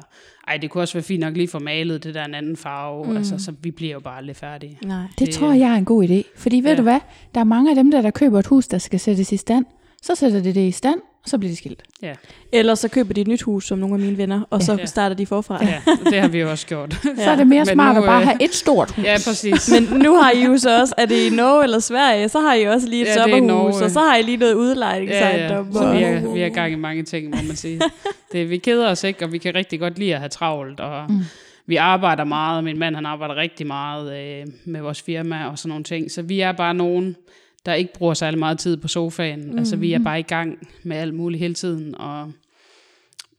ej, 0.48 0.56
det 0.56 0.70
kunne 0.70 0.82
også 0.82 0.94
være 0.94 1.02
fint 1.02 1.20
nok 1.20 1.36
lige 1.36 1.48
få 1.48 1.58
malet 1.58 2.04
det 2.04 2.14
der 2.14 2.24
en 2.24 2.34
anden 2.34 2.56
farve, 2.56 3.04
mm. 3.10 3.16
altså 3.16 3.38
så 3.38 3.52
vi 3.62 3.70
bliver 3.70 3.92
jo 3.92 4.00
bare 4.00 4.16
aldrig 4.18 4.36
færdige. 4.36 4.78
Nej. 4.84 4.98
Det, 5.00 5.08
Det- 5.18 5.26
det 5.26 5.34
tror 5.34 5.52
jeg 5.52 5.70
er 5.70 5.74
en 5.76 5.84
god 5.84 6.04
idé. 6.08 6.22
Fordi 6.36 6.56
ved 6.60 6.70
Ja. 6.70 6.76
du 6.76 6.82
hvad? 6.82 7.00
Der 7.34 7.40
er 7.40 7.44
mange 7.44 7.70
af 7.70 7.76
dem 7.76 7.90
der, 7.90 8.02
der 8.02 8.10
køber 8.10 8.38
et 8.38 8.46
hus, 8.46 8.68
der 8.68 8.78
skal 8.78 9.00
sættes 9.00 9.32
i 9.32 9.36
stand. 9.36 9.64
Så 10.06 10.14
sætter 10.14 10.40
de 10.42 10.54
det 10.54 10.60
i 10.68 10.70
stand, 10.70 11.00
og 11.24 11.30
så 11.30 11.38
bliver 11.38 11.50
det 11.50 11.58
skilt. 11.58 11.82
Ja, 12.02 12.12
Eller 12.52 12.74
så 12.74 12.88
køber 12.88 13.14
de 13.14 13.20
et 13.20 13.26
nyt 13.28 13.42
hus, 13.42 13.66
som 13.66 13.78
nogle 13.78 13.94
af 13.94 14.00
mine 14.00 14.18
venner, 14.18 14.40
og 14.50 14.62
så 14.62 14.76
Ja. 14.78 14.86
starter 14.86 15.16
de 15.16 15.26
forfra. 15.26 15.64
ja, 15.64 15.80
det 16.10 16.20
har 16.20 16.28
vi 16.28 16.40
jo 16.40 16.50
også 16.50 16.66
gjort. 16.66 16.92
Så 17.24 17.30
er 17.30 17.36
det 17.36 17.46
mere 17.46 17.64
Men 17.64 17.66
smart 17.74 17.96
nu, 17.96 18.02
at 18.02 18.06
bare 18.06 18.20
øh, 18.20 18.26
have 18.26 18.42
et 18.42 18.54
stort 18.54 18.90
hus. 18.90 19.04
ja, 19.08 19.16
præcis. 19.26 19.70
Men 19.70 20.00
nu 20.00 20.14
har 20.16 20.30
I 20.30 20.44
jo 20.44 20.56
så 20.58 20.80
også, 20.80 20.94
er 20.98 21.06
det 21.06 21.26
i 21.32 21.36
Norge 21.36 21.62
eller 21.64 21.78
Sverige, 21.78 22.28
så 22.28 22.40
har 22.40 22.54
I 22.54 22.64
også 22.64 22.88
lige 22.88 23.02
et 23.02 23.06
Ja, 23.06 23.12
er 23.12 23.28
sommerhus, 23.28 23.80
og 23.80 23.90
så 23.90 24.00
har 24.00 24.16
I 24.16 24.22
lige 24.22 24.36
noget 24.36 24.52
Ja, 24.52 24.56
udlejningsejendom. 24.58 25.66
ja. 25.66 25.72
Så 25.72 25.92
vi 25.92 26.02
er, 26.02 26.32
vi 26.34 26.44
i 26.46 26.48
gang 26.48 26.72
i 26.72 26.76
mange 26.76 27.02
ting, 27.02 27.30
må 27.30 27.36
man 27.46 27.56
sige. 27.56 27.80
Det, 28.32 28.50
vi 28.50 28.58
keder 28.58 28.90
os 28.90 29.04
ikke, 29.04 29.24
og 29.24 29.32
vi 29.32 29.38
kan 29.38 29.54
rigtig 29.54 29.80
godt 29.80 29.98
lide 29.98 30.14
at 30.14 30.20
have 30.20 30.28
travlt, 30.28 30.80
og 30.80 31.04
mm. 31.12 31.20
vi 31.66 31.76
arbejder 31.76 32.24
meget. 32.24 32.64
Min 32.64 32.78
mand 32.78 32.94
han 32.94 33.06
arbejder 33.06 33.36
rigtig 33.36 33.66
meget 33.66 34.18
øh, 34.18 34.46
med 34.64 34.80
vores 34.80 35.02
firma 35.02 35.46
og 35.46 35.58
sådan 35.58 35.68
nogle 35.68 35.84
ting. 35.84 36.10
Så 36.10 36.22
vi 36.22 36.40
er 36.40 36.52
bare 36.52 36.74
nogen, 36.74 37.16
der 37.66 37.74
ikke 37.74 37.92
bruger 37.92 38.14
særlig 38.14 38.38
meget 38.38 38.58
tid 38.58 38.76
på 38.76 38.88
sofaen. 38.88 39.52
Mm. 39.52 39.58
Altså 39.58 39.76
vi 39.76 39.92
er 39.92 39.98
bare 39.98 40.18
i 40.18 40.22
gang 40.22 40.68
med 40.82 40.96
alt 40.96 41.14
muligt 41.14 41.40
hele 41.40 41.54
tiden, 41.54 41.94
og 41.98 42.32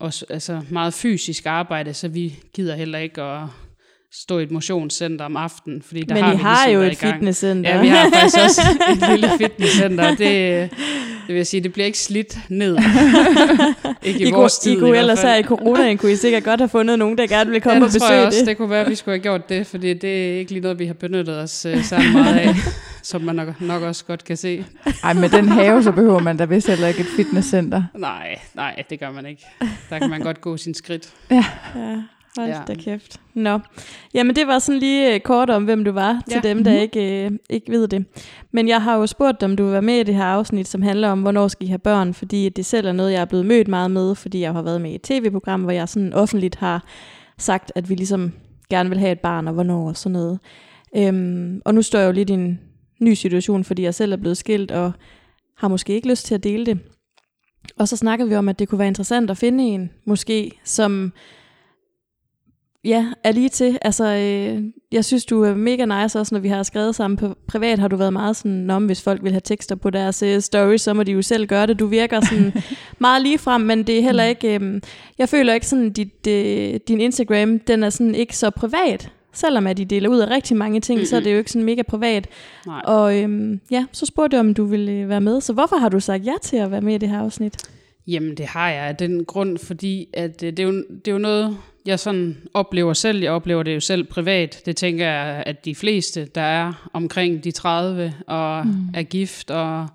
også 0.00 0.26
altså, 0.30 0.60
meget 0.70 0.94
fysisk 0.94 1.46
arbejde, 1.46 1.94
så 1.94 2.08
vi 2.08 2.38
gider 2.54 2.76
heller 2.76 2.98
ikke 2.98 3.22
at 3.22 3.42
stå 4.12 4.38
i 4.38 4.42
et 4.42 4.50
motionscenter 4.50 5.24
om 5.24 5.36
aftenen, 5.36 5.82
fordi 5.82 6.02
der 6.02 6.14
Men 6.14 6.24
har 6.24 6.32
I 6.32 6.36
vi 6.36 6.42
har 6.42 6.66
ligesom 6.66 6.82
jo 6.82 6.90
et 6.90 6.96
fitnesscenter. 6.96 7.74
Ja, 7.74 7.80
vi 7.80 7.88
har 7.88 8.10
faktisk 8.10 8.38
også 8.44 8.60
et 8.92 9.10
lille 9.10 9.30
fitnesscenter. 9.38 10.08
Det, 10.08 10.70
det 11.26 11.34
vil 11.34 11.46
sige, 11.46 11.60
det 11.60 11.72
bliver 11.72 11.86
ikke 11.86 11.98
slidt 11.98 12.38
ned. 12.48 12.78
ikke 14.02 14.20
i, 14.20 14.22
I, 14.22 14.30
kunne, 14.30 14.38
vores 14.38 14.58
tid 14.58 14.72
I 14.72 14.74
kunne 14.76 14.96
i 14.96 14.98
ellers 14.98 15.22
her 15.22 15.34
i 15.34 15.42
coronaen, 15.42 15.98
kunne 15.98 16.12
I 16.12 16.16
sikkert 16.16 16.44
godt 16.44 16.60
have 16.60 16.68
fundet 16.68 16.98
nogen, 16.98 17.18
der 17.18 17.26
gerne 17.26 17.50
ville 17.50 17.60
komme 17.60 17.78
ja, 17.78 17.84
og 17.84 17.92
det 17.92 18.00
tror 18.00 18.10
jeg 18.10 18.16
besøge 18.16 18.26
også, 18.26 18.38
det. 18.38 18.48
det 18.48 18.56
kunne 18.56 18.70
være, 18.70 18.80
at 18.80 18.90
vi 18.90 18.94
skulle 18.94 19.12
have 19.12 19.22
gjort 19.22 19.48
det, 19.48 19.66
fordi 19.66 19.94
det 19.94 20.34
er 20.34 20.38
ikke 20.38 20.52
lige 20.52 20.62
noget, 20.62 20.78
vi 20.78 20.86
har 20.86 20.94
benyttet 20.94 21.38
os 21.38 21.66
uh, 21.66 21.84
særlig 21.84 22.12
meget 22.12 22.38
af, 22.38 22.54
som 23.06 23.22
man 23.22 23.36
nok, 23.36 23.60
nok 23.60 23.82
også 23.82 24.04
godt 24.04 24.24
kan 24.24 24.36
se. 24.36 24.64
Ej, 25.04 25.12
med 25.12 25.28
den 25.28 25.48
have, 25.48 25.82
så 25.82 25.92
behøver 25.92 26.18
man 26.18 26.36
da 26.36 26.44
vist 26.44 26.68
heller 26.68 26.86
ikke 26.88 27.00
et 27.00 27.06
fitnesscenter. 27.16 27.82
Nej, 27.94 28.38
nej, 28.54 28.82
det 28.90 29.00
gør 29.00 29.10
man 29.12 29.26
ikke. 29.26 29.42
Der 29.90 29.98
kan 29.98 30.10
man 30.10 30.20
godt 30.20 30.40
gå 30.40 30.56
sin 30.56 30.74
skridt. 30.74 31.14
Ja, 31.30 31.44
hold 32.36 32.48
Ja. 32.48 32.60
da 32.68 32.74
kæft. 32.74 33.20
Nå, 33.34 33.58
jamen 34.14 34.36
det 34.36 34.46
var 34.46 34.58
sådan 34.58 34.78
lige 34.78 35.14
øh, 35.14 35.20
kort 35.20 35.50
om, 35.50 35.64
hvem 35.64 35.84
du 35.84 35.92
var, 35.92 36.22
til 36.28 36.40
Ja. 36.44 36.48
dem, 36.48 36.64
der 36.64 36.72
ikke, 36.80 37.24
øh, 37.24 37.30
ikke 37.50 37.72
ved 37.72 37.88
det. 37.88 38.04
Men 38.52 38.68
jeg 38.68 38.82
har 38.82 38.96
jo 38.96 39.06
spurgt 39.06 39.40
dig, 39.40 39.48
om 39.48 39.56
du 39.56 39.62
vil 39.64 39.72
være 39.72 39.82
med 39.82 39.94
i 39.94 40.02
det 40.02 40.14
her 40.14 40.24
afsnit, 40.24 40.68
som 40.68 40.82
handler 40.82 41.08
om, 41.08 41.22
hvornår 41.22 41.48
skal 41.48 41.66
I 41.66 41.68
have 41.68 41.78
børn, 41.78 42.14
fordi 42.14 42.48
det 42.48 42.66
selv 42.66 42.86
er 42.86 42.92
noget, 42.92 43.12
jeg 43.12 43.20
er 43.20 43.24
blevet 43.24 43.46
mødt 43.46 43.68
meget 43.68 43.90
med, 43.90 44.14
fordi 44.14 44.40
jeg 44.40 44.52
har 44.52 44.62
været 44.62 44.80
med 44.80 44.90
i 44.90 44.94
et 44.94 45.02
tv-program, 45.02 45.62
hvor 45.62 45.72
jeg 45.72 45.88
sådan 45.88 46.12
offentligt 46.12 46.56
har 46.56 46.84
sagt, 47.38 47.72
at 47.74 47.90
vi 47.90 47.94
ligesom 47.94 48.32
gerne 48.70 48.88
vil 48.88 48.98
have 48.98 49.12
et 49.12 49.20
barn, 49.20 49.48
og 49.48 49.54
hvornår 49.54 49.88
og 49.88 49.96
sådan 49.96 50.12
noget. 50.12 50.38
Øhm, 50.96 51.62
og 51.64 51.74
nu 51.74 51.82
står 51.82 51.98
jeg 51.98 52.06
jo 52.06 52.12
lidt 52.12 52.30
i 52.30 52.32
en 52.32 52.60
ny 53.00 53.14
situation, 53.14 53.64
fordi 53.64 53.82
jeg 53.82 53.94
selv 53.94 54.12
er 54.12 54.16
blevet 54.16 54.36
skilt, 54.36 54.70
og 54.70 54.92
har 55.56 55.68
måske 55.68 55.92
ikke 55.94 56.08
lyst 56.08 56.26
til 56.26 56.34
at 56.34 56.44
dele 56.44 56.66
det. 56.66 56.78
Og 57.78 57.88
så 57.88 57.96
snakkede 57.96 58.28
vi 58.28 58.34
om, 58.34 58.48
at 58.48 58.58
det 58.58 58.68
kunne 58.68 58.78
være 58.78 58.88
interessant 58.88 59.30
at 59.30 59.38
finde 59.38 59.64
en, 59.64 59.90
måske, 60.04 60.52
som 60.64 61.12
ja, 62.84 63.06
er 63.24 63.32
lige 63.32 63.48
til. 63.48 63.78
Altså, 63.82 64.04
øh, 64.04 64.62
jeg 64.92 65.04
synes, 65.04 65.24
du 65.24 65.42
er 65.42 65.54
mega 65.54 65.84
nice 65.84 66.20
også, 66.20 66.34
når 66.34 66.40
vi 66.40 66.48
har 66.48 66.62
skrevet 66.62 66.94
sammen 66.94 67.16
på 67.16 67.34
privat, 67.48 67.78
har 67.78 67.88
du 67.88 67.96
været 67.96 68.12
meget 68.12 68.36
sådan, 68.36 68.70
om 68.70 68.86
hvis 68.86 69.02
folk 69.02 69.22
vil 69.22 69.32
have 69.32 69.40
tekster 69.44 69.74
på 69.74 69.90
deres 69.90 70.22
øh, 70.22 70.40
stories, 70.40 70.82
så 70.82 70.94
må 70.94 71.02
de 71.02 71.12
jo 71.12 71.22
selv 71.22 71.46
gøre 71.46 71.66
det. 71.66 71.78
Du 71.78 71.86
virker 71.86 72.20
sådan 72.20 72.52
meget 72.98 73.22
lige 73.22 73.38
frem, 73.38 73.60
men 73.60 73.82
det 73.82 73.98
er 73.98 74.02
heller 74.02 74.24
ikke, 74.24 74.58
øh, 74.58 74.80
jeg 75.18 75.28
føler 75.28 75.54
ikke 75.54 75.66
sådan, 75.66 75.92
dit, 75.92 76.26
øh, 76.28 76.80
din 76.88 77.00
Instagram, 77.00 77.58
den 77.58 77.82
er 77.82 77.90
sådan 77.90 78.14
ikke 78.14 78.36
så 78.36 78.50
privat. 78.50 79.12
Selvom 79.36 79.66
at 79.66 79.76
de 79.76 79.84
deler 79.84 80.08
ud 80.08 80.18
af 80.18 80.30
rigtig 80.30 80.56
mange 80.56 80.80
ting, 80.80 80.96
mm-hmm. 80.96 81.06
så 81.06 81.16
er 81.16 81.20
det 81.20 81.32
jo 81.32 81.38
ikke 81.38 81.52
sådan 81.52 81.64
mega 81.64 81.82
privat. 81.82 82.28
Nej. 82.66 82.82
Og 82.84 83.18
øhm, 83.18 83.60
ja, 83.70 83.86
så 83.92 84.06
spurgte 84.06 84.34
jeg, 84.34 84.40
om 84.40 84.54
du 84.54 84.64
ville 84.64 84.92
øh, 84.92 85.08
være 85.08 85.20
med. 85.20 85.40
Så 85.40 85.52
hvorfor 85.52 85.76
har 85.76 85.88
du 85.88 86.00
sagt 86.00 86.26
ja 86.26 86.32
til 86.42 86.56
at 86.56 86.70
være 86.70 86.80
med 86.80 86.94
i 86.94 86.98
det 86.98 87.08
her 87.08 87.20
afsnit? 87.20 87.56
Jamen, 88.06 88.36
det 88.36 88.46
har 88.46 88.70
jeg 88.70 88.82
af 88.82 88.96
den 88.96 89.24
grund, 89.24 89.58
fordi 89.58 90.08
at 90.14 90.42
øh, 90.42 90.50
det, 90.50 90.58
er 90.58 90.64
jo, 90.64 90.72
det 90.72 91.08
er 91.08 91.12
jo 91.12 91.18
noget, 91.18 91.56
jeg 91.86 92.00
sådan 92.00 92.36
oplever 92.54 92.92
selv. 92.92 93.22
Jeg 93.22 93.32
oplever 93.32 93.62
det 93.62 93.74
jo 93.74 93.80
selv 93.80 94.04
privat. 94.04 94.62
Det 94.66 94.76
tænker 94.76 95.06
jeg, 95.06 95.42
at 95.46 95.64
de 95.64 95.74
fleste, 95.74 96.24
der 96.24 96.40
er 96.40 96.88
omkring 96.92 97.44
de 97.44 97.50
30 97.50 98.14
og 98.26 98.66
mm. 98.66 98.88
er 98.94 99.02
gift 99.02 99.50
og 99.50 99.88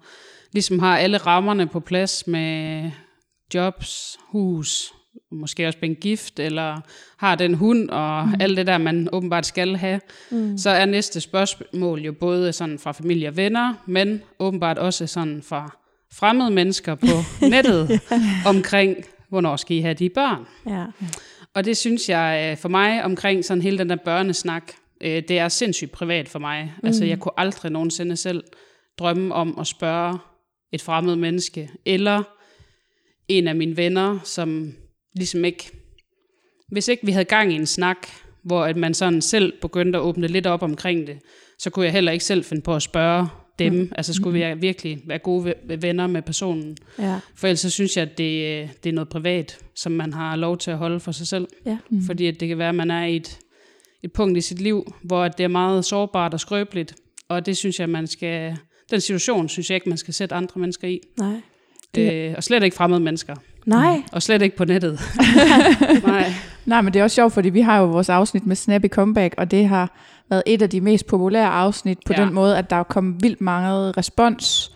ligesom 0.52 0.80
har 0.80 0.98
alle 0.98 1.18
rammerne 1.18 1.68
på 1.68 1.80
plads 1.80 2.28
med 2.28 2.90
jobs, 3.54 4.18
hus, 4.28 4.94
måske 5.32 5.68
også 5.68 5.80
blevet 5.80 6.00
gift, 6.00 6.40
eller 6.40 6.78
har 7.18 7.36
den 7.36 7.54
hund, 7.54 7.90
og 7.90 8.28
mm. 8.28 8.34
alt 8.40 8.58
det 8.58 8.68
der, 8.68 8.78
man 8.78 9.10
åbenbart 9.12 9.46
skal 9.46 9.76
have, 9.76 10.00
mm. 10.32 10.58
så 10.58 10.70
er 10.70 10.86
næste 10.86 11.22
spørgsmål 11.22 12.02
jo 12.02 12.12
både 12.12 12.54
sådan 12.54 12.80
fra 12.80 12.92
familie 12.92 13.28
og 13.28 13.38
venner, 13.38 13.74
men 13.86 14.22
åbenbart 14.40 14.78
også 14.78 15.08
sådan 15.08 15.42
fra 15.44 15.78
fremmede 16.14 16.52
mennesker 16.52 16.96
på 16.96 17.08
nettet 17.50 17.90
ja. 17.90 18.00
omkring, 18.46 19.06
hvornår 19.30 19.56
skal 19.56 19.78
I 19.78 19.80
have 19.80 19.94
de 19.94 20.10
børn? 20.10 20.46
Ja. 20.66 20.86
Og 21.54 21.66
det 21.66 21.78
synes 21.78 22.10
jeg 22.10 22.52
øh, 22.52 22.58
for 22.58 22.70
mig 22.70 23.04
omkring 23.04 23.46
sådan 23.46 23.62
hele 23.62 23.78
den 23.78 23.90
der 23.90 23.96
børnesnak, 23.96 24.72
øh, 25.02 25.24
det 25.28 25.40
er 25.40 25.48
sindssygt 25.48 25.92
privat 25.92 26.30
for 26.30 26.40
mig. 26.40 26.74
Mm. 26.82 26.88
Altså 26.88 27.06
jeg 27.06 27.20
kunne 27.20 27.40
aldrig 27.40 27.72
nogensinde 27.72 28.16
selv 28.16 28.44
drømme 29.00 29.36
om 29.36 29.60
at 29.60 29.68
spørge 29.68 30.20
et 30.72 30.82
fremmed 30.82 31.16
menneske, 31.16 31.70
eller 31.86 32.24
en 33.28 33.48
af 33.48 33.56
mine 33.56 33.78
venner, 33.78 34.20
som 34.24 34.74
ligesom 35.16 35.46
ikke, 35.46 35.72
hvis 36.72 36.88
ikke 36.88 37.06
vi 37.06 37.12
havde 37.12 37.26
gang 37.26 37.54
i 37.54 37.56
en 37.56 37.66
snak, 37.66 38.08
hvor 38.44 38.64
at 38.64 38.78
man 38.78 38.94
sådan 38.94 39.22
selv 39.22 39.54
begyndte 39.62 40.00
at 40.00 40.04
åbne 40.04 40.28
lidt 40.28 40.48
op 40.48 40.64
omkring 40.64 41.08
det, 41.08 41.20
så 41.60 41.70
kunne 41.70 41.86
jeg 41.86 41.94
heller 41.94 42.12
ikke 42.12 42.26
selv 42.26 42.44
finde 42.44 42.62
på 42.62 42.76
at 42.76 42.82
spørge 42.82 43.28
dem. 43.60 43.74
Mm. 43.74 43.92
Altså 43.96 44.14
skulle 44.14 44.54
vi 44.54 44.62
virkelig 44.62 45.02
være 45.06 45.20
gode 45.20 45.54
venner 45.80 46.08
med 46.08 46.22
personen. 46.22 46.78
Ja. 47.00 47.20
For 47.36 47.48
ellers 47.48 47.60
så 47.60 47.70
synes 47.70 47.98
jeg, 47.98 48.02
at 48.02 48.18
det, 48.18 48.70
det 48.84 48.90
er 48.90 48.94
noget 48.94 49.10
privat, 49.10 49.60
som 49.76 49.92
man 49.92 50.14
har 50.14 50.36
lov 50.36 50.58
til 50.58 50.72
at 50.72 50.78
holde 50.78 51.00
for 51.00 51.12
sig 51.12 51.28
selv. 51.28 51.48
Ja. 51.66 51.78
Mm. 51.90 52.02
Fordi 52.06 52.28
at 52.28 52.40
det 52.40 52.48
kan 52.48 52.58
være, 52.58 52.70
at 52.70 52.76
man 52.76 52.92
er 52.92 53.06
i 53.06 53.16
et, 53.16 53.40
et 54.04 54.14
punkt 54.14 54.38
i 54.38 54.42
sit 54.42 54.62
liv, 54.62 54.94
hvor 55.04 55.28
det 55.28 55.44
er 55.44 55.48
meget 55.48 55.86
sårbart 55.86 56.34
og 56.34 56.40
skrøbeligt. 56.40 56.96
Og 57.28 57.46
det 57.46 57.58
synes 57.58 57.80
jeg, 57.80 57.90
man 57.90 58.08
skal... 58.08 58.58
Den 58.92 59.02
situation 59.02 59.50
synes 59.50 59.70
jeg 59.70 59.76
ikke, 59.76 59.90
man 59.90 59.98
skal 59.98 60.14
sætte 60.14 60.36
andre 60.36 60.60
mennesker 60.60 60.88
i. 60.88 61.00
Nej. 61.18 61.42
Det... 61.96 62.14
Øh, 62.14 62.34
og 62.38 62.44
slet 62.44 62.64
ikke 62.64 62.76
fremmede 62.76 63.02
mennesker. 63.02 63.36
Nej. 63.66 63.98
Mm. 63.98 64.04
Og 64.12 64.24
slet 64.24 64.42
ikke 64.42 64.58
på 64.58 64.66
nettet. 64.66 65.00
Nej. 66.06 66.34
Nej, 66.66 66.82
men 66.82 66.94
det 66.94 67.00
er 67.00 67.04
også 67.04 67.16
sjovt, 67.16 67.34
fordi 67.34 67.50
vi 67.50 67.62
har 67.62 67.80
jo 67.80 67.86
vores 67.86 68.10
afsnit 68.10 68.46
med 68.46 68.56
Snappy 68.56 68.88
Comeback, 68.88 69.36
og 69.38 69.52
det 69.52 69.68
har 69.68 69.98
været 70.30 70.44
et 70.46 70.62
af 70.62 70.70
de 70.70 70.82
mest 70.82 71.08
populære 71.08 71.48
afsnit 71.48 71.98
på 72.06 72.14
ja. 72.18 72.22
den 72.22 72.34
måde, 72.34 72.58
at 72.58 72.70
der 72.70 72.76
er 72.76 72.84
kommet 72.84 73.24
vildt 73.24 73.42
mange 73.42 73.92
respons, 73.92 74.72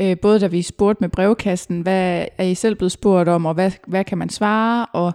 øh, 0.00 0.16
både 0.22 0.40
da 0.40 0.46
vi 0.46 0.62
spurgte 0.62 1.00
med 1.00 1.08
brevkassen, 1.08 1.80
hvad 1.80 2.26
er 2.38 2.44
I 2.44 2.54
selv 2.54 2.74
blevet 2.74 2.92
spurgt 2.92 3.28
om, 3.28 3.46
og 3.46 3.54
hvad, 3.54 3.70
hvad 3.86 4.04
kan 4.04 4.18
man 4.18 4.28
svare, 4.28 4.86
og, 4.92 5.12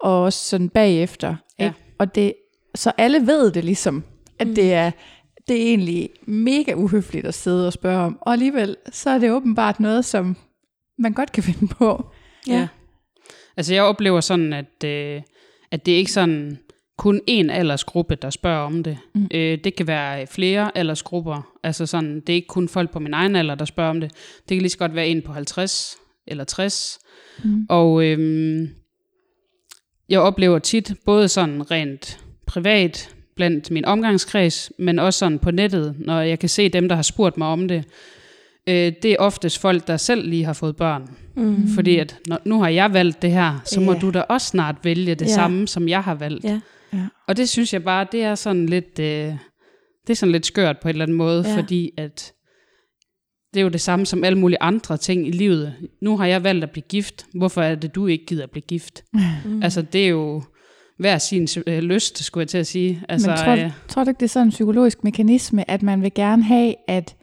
og 0.00 0.22
også 0.22 0.48
sådan 0.48 0.68
bagefter. 0.68 1.36
Ja. 1.58 1.64
Ikke? 1.64 1.76
Og 1.98 2.14
det, 2.14 2.32
så 2.74 2.92
alle 2.98 3.26
ved 3.26 3.50
det 3.50 3.64
ligesom, 3.64 4.04
at 4.38 4.46
mm. 4.46 4.54
det 4.54 4.74
er 4.74 4.90
det 5.48 5.62
er 5.62 5.66
egentlig 5.66 6.10
mega 6.26 6.74
uhøfligt 6.74 7.26
at 7.26 7.34
sidde 7.34 7.66
og 7.66 7.72
spørge 7.72 8.04
om, 8.04 8.18
og 8.20 8.32
alligevel 8.32 8.76
så 8.92 9.10
er 9.10 9.18
det 9.18 9.32
åbenbart 9.32 9.80
noget, 9.80 10.04
som 10.04 10.36
man 10.98 11.12
godt 11.12 11.32
kan 11.32 11.42
finde 11.42 11.74
på. 11.74 12.06
Ja. 12.48 12.54
ja. 12.54 12.68
Altså 13.56 13.74
jeg 13.74 13.82
oplever 13.82 14.20
sådan, 14.20 14.52
at, 14.52 14.84
øh, 14.84 15.22
at 15.70 15.86
det 15.86 15.94
er 15.94 15.98
ikke 15.98 16.12
sådan 16.12 16.58
kun 16.98 17.20
én 17.30 17.50
aldersgruppe, 17.50 18.14
der 18.14 18.30
spørger 18.30 18.66
om 18.66 18.82
det. 18.82 18.98
Mm. 19.14 19.28
Øh, 19.34 19.58
det 19.64 19.76
kan 19.76 19.86
være 19.86 20.26
flere 20.26 20.76
aldersgrupper. 20.78 21.52
Altså 21.62 21.86
sådan, 21.86 22.20
det 22.20 22.28
er 22.28 22.34
ikke 22.34 22.48
kun 22.48 22.68
folk 22.68 22.90
på 22.90 22.98
min 22.98 23.14
egen 23.14 23.36
alder, 23.36 23.54
der 23.54 23.64
spørger 23.64 23.90
om 23.90 24.00
det. 24.00 24.10
Det 24.48 24.56
kan 24.56 24.58
lige 24.58 24.70
så 24.70 24.78
godt 24.78 24.94
være 24.94 25.08
en 25.08 25.22
på 25.22 25.32
50 25.32 25.96
eller 26.26 26.44
60. 26.44 26.98
Mm. 27.44 27.66
Og 27.68 28.04
øh, 28.04 28.68
jeg 30.08 30.20
oplever 30.20 30.58
tit, 30.58 30.92
både 31.06 31.28
sådan 31.28 31.70
rent 31.70 32.18
privat 32.46 33.14
blandt 33.36 33.70
min 33.70 33.84
omgangskreds, 33.84 34.72
men 34.78 34.98
også 34.98 35.18
sådan 35.18 35.38
på 35.38 35.50
nettet, 35.50 35.94
når 35.98 36.20
jeg 36.20 36.38
kan 36.38 36.48
se 36.48 36.68
dem, 36.68 36.88
der 36.88 36.96
har 36.96 37.02
spurgt 37.02 37.36
mig 37.36 37.48
om 37.48 37.68
det, 37.68 37.84
øh, 38.68 38.92
det 39.02 39.04
er 39.04 39.16
oftest 39.18 39.58
folk, 39.58 39.86
der 39.86 39.96
selv 39.96 40.28
lige 40.28 40.44
har 40.44 40.52
fået 40.52 40.76
børn. 40.76 41.10
Mm. 41.36 41.68
Fordi 41.68 41.96
at 41.96 42.18
når, 42.26 42.38
nu 42.44 42.60
har 42.60 42.68
jeg 42.68 42.92
valgt 42.92 43.22
det 43.22 43.30
her, 43.30 43.60
så 43.64 43.80
yeah. 43.80 43.86
må 43.86 43.94
du 43.94 44.10
da 44.10 44.20
også 44.20 44.46
snart 44.46 44.76
vælge 44.82 45.14
det 45.14 45.20
yeah. 45.20 45.34
samme, 45.34 45.68
som 45.68 45.88
jeg 45.88 46.02
har 46.02 46.14
valgt. 46.14 46.44
Yeah. 46.44 46.60
Yeah. 46.94 47.06
Og 47.28 47.36
det 47.36 47.48
synes 47.48 47.72
jeg 47.72 47.84
bare, 47.84 48.06
det 48.12 48.22
er 48.22 48.34
sådan 48.34 48.66
lidt, 48.66 48.98
øh, 48.98 49.06
det 50.06 50.10
er 50.10 50.14
sådan 50.14 50.32
lidt 50.32 50.46
skørt 50.46 50.76
på 50.82 50.88
en 50.88 50.92
eller 50.92 51.04
anden 51.04 51.16
måde, 51.16 51.44
yeah. 51.46 51.54
fordi 51.54 51.90
at 51.98 52.32
det 53.54 53.60
er 53.60 53.64
jo 53.64 53.68
det 53.68 53.80
samme 53.80 54.06
som 54.06 54.24
alle 54.24 54.38
mulige 54.38 54.58
andre 54.60 54.96
ting 54.96 55.28
i 55.28 55.30
livet. 55.30 55.74
Nu 56.02 56.16
har 56.16 56.26
jeg 56.26 56.44
valgt 56.44 56.64
at 56.64 56.70
blive 56.70 56.84
gift. 56.88 57.26
Hvorfor 57.34 57.62
er 57.62 57.74
det, 57.74 57.94
du 57.94 58.06
ikke 58.06 58.26
gider 58.26 58.42
at 58.42 58.50
blive 58.50 58.62
gift? 58.68 59.04
Mm. 59.44 59.62
Altså, 59.62 59.82
det 59.82 60.04
er 60.04 60.08
jo 60.08 60.42
hver 60.98 61.18
sin 61.18 61.48
øh, 61.66 61.78
lyst, 61.78 62.24
skulle 62.24 62.42
jeg 62.42 62.48
til 62.48 62.58
at 62.58 62.66
sige. 62.66 63.02
Altså, 63.08 63.30
Men 63.30 63.38
tror, 63.38 63.52
øh, 63.52 63.70
tror 63.88 64.04
du 64.04 64.10
ikke, 64.10 64.20
det 64.20 64.26
er 64.26 64.28
sådan 64.28 64.46
en 64.46 64.50
psykologisk 64.50 65.04
mekanisme, 65.04 65.70
at 65.70 65.82
man 65.82 66.02
vil 66.02 66.14
gerne 66.14 66.42
have, 66.42 66.74
at 66.88 67.16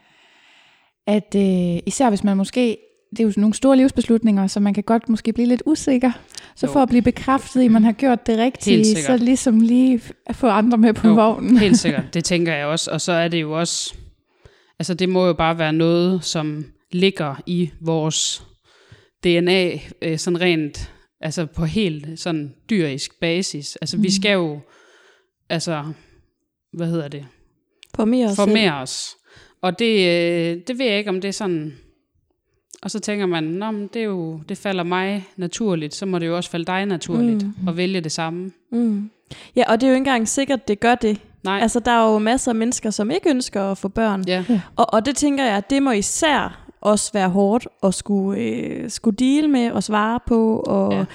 at 1.11 1.35
øh, 1.35 1.81
især 1.85 2.09
hvis 2.09 2.23
man 2.23 2.37
måske, 2.37 2.77
det 3.11 3.19
er 3.19 3.23
jo 3.23 3.33
nogle 3.37 3.53
store 3.53 3.77
livsbeslutninger, 3.77 4.47
så 4.47 4.59
man 4.59 4.73
kan 4.73 4.83
godt 4.83 5.09
måske 5.09 5.33
blive 5.33 5.47
lidt 5.47 5.63
usikker. 5.65 6.11
Så 6.55 6.67
jo. 6.67 6.73
for 6.73 6.79
at 6.79 6.89
blive 6.89 7.01
bekræftet 7.01 7.61
i, 7.61 7.65
at 7.65 7.71
man 7.71 7.83
har 7.83 7.91
gjort 7.91 8.27
det 8.27 8.37
rigtige, 8.37 8.95
så 8.95 9.17
ligesom 9.17 9.59
lige 9.59 10.01
at 10.25 10.35
få 10.35 10.47
andre 10.47 10.77
med 10.77 10.93
på 10.93 11.07
jo, 11.07 11.13
vognen. 11.13 11.57
Helt 11.57 11.77
sikkert, 11.77 12.03
det 12.13 12.23
tænker 12.23 12.53
jeg 12.53 12.65
også. 12.65 12.91
Og 12.91 13.01
så 13.01 13.11
er 13.11 13.27
det 13.27 13.41
jo 13.41 13.59
også, 13.59 13.95
altså 14.79 14.93
det 14.93 15.09
må 15.09 15.25
jo 15.25 15.33
bare 15.33 15.57
være 15.57 15.73
noget, 15.73 16.23
som 16.23 16.65
ligger 16.91 17.35
i 17.45 17.71
vores 17.81 18.43
DNA, 19.23 19.79
øh, 20.01 20.17
sådan 20.17 20.41
rent, 20.41 20.91
altså 21.21 21.45
på 21.45 21.65
helt 21.65 22.19
sådan 22.19 22.53
dyrisk 22.69 23.19
basis. 23.19 23.75
Altså 23.75 23.97
mm. 23.97 24.03
vi 24.03 24.11
skal 24.11 24.31
jo, 24.31 24.59
altså, 25.49 25.83
hvad 26.73 26.87
hedder 26.87 27.07
det? 27.07 27.25
Formere 27.95 28.27
os. 28.27 28.35
Formere 28.35 28.73
os. 28.73 29.15
Og 29.61 29.79
det, 29.79 29.99
øh, 29.99 30.57
det 30.67 30.79
ved 30.79 30.85
jeg 30.85 30.97
ikke, 30.97 31.09
om 31.09 31.21
det 31.21 31.27
er 31.27 31.31
sådan... 31.31 31.73
Og 32.81 32.91
så 32.91 32.99
tænker 32.99 33.25
man, 33.25 33.43
Nå, 33.43 33.71
men 33.71 33.89
det, 33.93 33.99
er 33.99 34.05
jo, 34.05 34.39
det 34.49 34.57
falder 34.57 34.83
mig 34.83 35.27
naturligt, 35.37 35.95
så 35.95 36.05
må 36.05 36.19
det 36.19 36.27
jo 36.27 36.35
også 36.35 36.49
falde 36.49 36.65
dig 36.65 36.85
naturligt 36.85 37.43
mm. 37.43 37.67
at 37.67 37.77
vælge 37.77 38.01
det 38.01 38.11
samme. 38.11 38.51
Mm. 38.71 39.09
Ja, 39.55 39.63
og 39.67 39.81
det 39.81 39.87
er 39.87 39.91
jo 39.91 39.93
ikke 39.93 39.97
engang 39.97 40.27
sikkert, 40.27 40.67
det 40.67 40.79
gør 40.79 40.95
det. 40.95 41.21
Nej. 41.43 41.59
Altså, 41.61 41.79
der 41.79 41.91
er 41.91 42.11
jo 42.11 42.19
masser 42.19 42.51
af 42.51 42.55
mennesker, 42.55 42.89
som 42.89 43.11
ikke 43.11 43.29
ønsker 43.29 43.63
at 43.63 43.77
få 43.77 43.87
børn. 43.87 44.23
Ja. 44.27 44.45
Og, 44.75 44.93
og 44.93 45.05
det 45.05 45.15
tænker 45.15 45.45
jeg, 45.45 45.63
det 45.69 45.83
må 45.83 45.91
især 45.91 46.67
også 46.81 47.13
være 47.13 47.29
hårdt 47.29 47.67
at 47.83 47.93
skulle, 47.93 48.41
øh, 48.41 48.89
skulle 48.89 49.17
deal 49.17 49.49
med 49.49 49.71
og 49.71 49.83
svare 49.83 50.19
på. 50.27 50.59
Og, 50.59 50.93
ja 50.93 51.05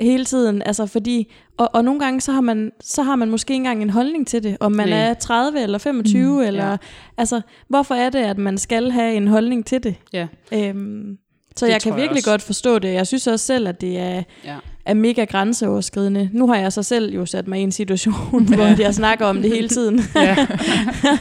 hele 0.00 0.24
tiden, 0.24 0.62
altså 0.66 0.86
fordi, 0.86 1.32
og, 1.56 1.70
og 1.72 1.84
nogle 1.84 2.00
gange 2.00 2.20
så 2.20 2.32
har 2.32 2.40
man 2.40 2.72
så 2.80 3.02
har 3.02 3.16
man 3.16 3.30
måske 3.30 3.52
ikke 3.52 3.56
engang 3.56 3.82
en 3.82 3.90
holdning 3.90 4.26
til 4.26 4.42
det, 4.42 4.56
om 4.60 4.72
man 4.72 4.88
Nej. 4.88 4.98
er 4.98 5.14
30 5.14 5.60
eller 5.62 5.78
25 5.78 6.32
mm, 6.32 6.40
eller, 6.40 6.70
ja. 6.70 6.76
altså 7.16 7.40
hvorfor 7.68 7.94
er 7.94 8.10
det, 8.10 8.18
at 8.18 8.38
man 8.38 8.58
skal 8.58 8.90
have 8.90 9.14
en 9.14 9.28
holdning 9.28 9.66
til 9.66 9.84
det? 9.84 9.94
Ja. 10.12 10.26
Øhm, 10.52 11.18
så 11.56 11.66
det 11.66 11.72
jeg 11.72 11.82
kan 11.82 11.96
virkelig 11.96 12.16
jeg 12.16 12.24
godt 12.24 12.42
forstå 12.42 12.78
det. 12.78 12.92
Jeg 12.92 13.06
synes 13.06 13.26
også 13.26 13.46
selv, 13.46 13.68
at 13.68 13.80
det 13.80 13.98
er, 13.98 14.22
ja. 14.44 14.56
er 14.84 14.94
mega 14.94 15.24
grænseoverskridende. 15.24 16.30
Nu 16.32 16.46
har 16.46 16.56
jeg 16.56 16.72
så 16.72 16.82
selv 16.82 17.14
jo 17.14 17.26
sat 17.26 17.48
mig 17.48 17.60
i 17.60 17.62
en 17.62 17.72
situation, 17.72 18.46
ja. 18.50 18.54
hvor 18.56 18.82
jeg 18.82 18.94
snakker 18.94 19.26
om 19.26 19.42
det 19.42 19.50
hele 19.50 19.68
tiden. 19.68 20.00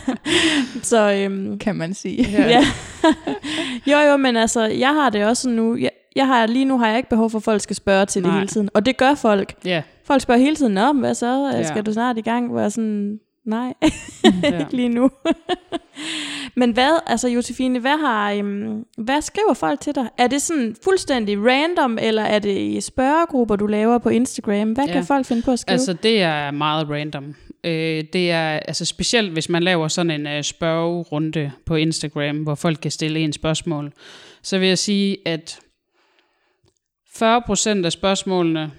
Så 0.83 1.11
øhm, 1.11 1.59
kan 1.59 1.75
man 1.75 1.93
sige. 1.93 2.31
Ja. 2.31 2.49
ja. 2.49 2.65
jo 3.87 4.11
jo, 4.11 4.17
men 4.17 4.37
altså, 4.37 4.65
jeg 4.65 4.89
har 4.89 5.09
det 5.09 5.25
også 5.25 5.49
nu. 5.49 5.75
Jeg, 5.75 5.89
jeg 6.15 6.27
har, 6.27 6.45
lige 6.45 6.65
nu 6.65 6.77
har 6.77 6.87
jeg 6.87 6.97
ikke 6.97 7.09
behov 7.09 7.29
for, 7.29 7.37
at 7.37 7.43
folk 7.43 7.61
skal 7.61 7.75
spørge 7.75 8.05
til 8.05 8.21
Nej. 8.21 8.31
det 8.31 8.39
hele 8.39 8.47
tiden. 8.47 8.69
Og 8.73 8.85
det 8.85 8.97
gør 8.97 9.15
folk. 9.15 9.53
Yeah. 9.67 9.83
Folk 10.05 10.21
spørger 10.21 10.41
hele 10.41 10.55
tiden, 10.55 10.77
om 10.77 10.97
hvad 10.97 11.13
så? 11.13 11.51
Yeah. 11.53 11.65
Skal 11.65 11.85
du 11.85 11.93
snart 11.93 12.17
i 12.17 12.21
gang? 12.21 12.51
Hvor 12.51 12.61
jeg 12.61 12.71
sådan, 12.71 13.19
nej, 13.45 13.73
ikke 14.59 14.75
lige 14.75 14.89
nu. 14.89 15.11
Men 16.55 16.71
hvad, 16.71 16.99
altså 17.07 17.27
Josefine, 17.27 17.79
hvad, 17.79 17.97
har, 17.97 18.35
um, 18.39 18.85
hvad 18.97 19.21
skriver 19.21 19.53
folk 19.53 19.79
til 19.79 19.95
dig? 19.95 20.09
Er 20.17 20.27
det 20.27 20.41
sådan 20.41 20.75
fuldstændig 20.83 21.37
random, 21.45 21.97
eller 22.01 22.23
er 22.23 22.39
det 22.39 22.57
i 22.57 22.81
spørgegrupper, 22.81 23.55
du 23.55 23.67
laver 23.67 23.97
på 23.97 24.09
Instagram? 24.09 24.71
Hvad 24.71 24.85
ja. 24.85 24.93
kan 24.93 25.05
folk 25.05 25.25
finde 25.25 25.41
på 25.41 25.51
at 25.51 25.59
skrive? 25.59 25.73
Altså 25.73 25.93
det 25.93 26.21
er 26.21 26.51
meget 26.51 26.89
random. 26.89 27.35
Øh, 27.63 28.03
det 28.13 28.31
er 28.31 28.49
altså 28.49 28.85
specielt, 28.85 29.31
hvis 29.31 29.49
man 29.49 29.63
laver 29.63 29.87
sådan 29.87 30.11
en 30.11 30.37
uh, 30.37 30.41
spørgerunde 30.41 31.51
på 31.65 31.75
Instagram, 31.75 32.37
hvor 32.37 32.55
folk 32.55 32.79
kan 32.81 32.91
stille 32.91 33.19
en 33.19 33.33
spørgsmål, 33.33 33.91
så 34.43 34.59
vil 34.59 34.67
jeg 34.67 34.77
sige, 34.77 35.17
at 35.25 35.59
40 37.13 37.41
procent 37.41 37.85
af 37.85 37.91
spørgsmålene, 37.91 38.71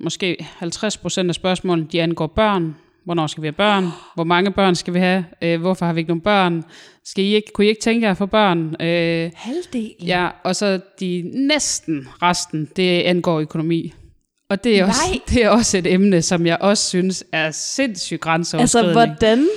måske 0.00 0.46
50 0.58 0.96
procent 0.96 1.28
af 1.28 1.34
spørgsmålene, 1.34 1.88
de 1.92 2.02
angår 2.02 2.26
børn. 2.26 2.76
Hvornår 3.04 3.26
skal 3.26 3.42
vi 3.42 3.46
have 3.46 3.52
børn? 3.52 3.88
Hvor 4.14 4.24
mange 4.24 4.50
børn 4.50 4.74
skal 4.74 4.94
vi 4.94 4.98
have? 4.98 5.24
Øh, 5.42 5.60
hvorfor 5.60 5.86
har 5.86 5.92
vi 5.92 6.00
ikke 6.00 6.08
nogen 6.08 6.20
børn? 6.20 6.64
Skal 7.04 7.24
I 7.24 7.34
ikke, 7.34 7.52
kunne 7.54 7.66
I 7.66 7.68
ikke 7.68 7.80
tænke 7.80 8.04
jer 8.04 8.10
at 8.10 8.16
få 8.16 8.26
børn? 8.26 8.82
Øh, 8.82 9.30
Halvdelen? 9.34 10.06
Ja, 10.06 10.28
og 10.44 10.56
så 10.56 10.80
de 11.00 11.30
næsten 11.34 12.08
resten, 12.22 12.68
det 12.76 13.00
angår 13.00 13.40
økonomi. 13.40 13.94
Og 14.48 14.64
det 14.64 14.78
er, 14.78 14.84
også, 14.84 15.20
det 15.30 15.44
er 15.44 15.48
også 15.48 15.78
et 15.78 15.86
emne, 15.86 16.22
som 16.22 16.46
jeg 16.46 16.58
også 16.60 16.88
synes 16.88 17.24
er 17.32 17.50
sindssygt 17.50 18.20
grænseoverskridende. 18.20 19.00
Altså, 19.00 19.16
hvordan? 19.16 19.48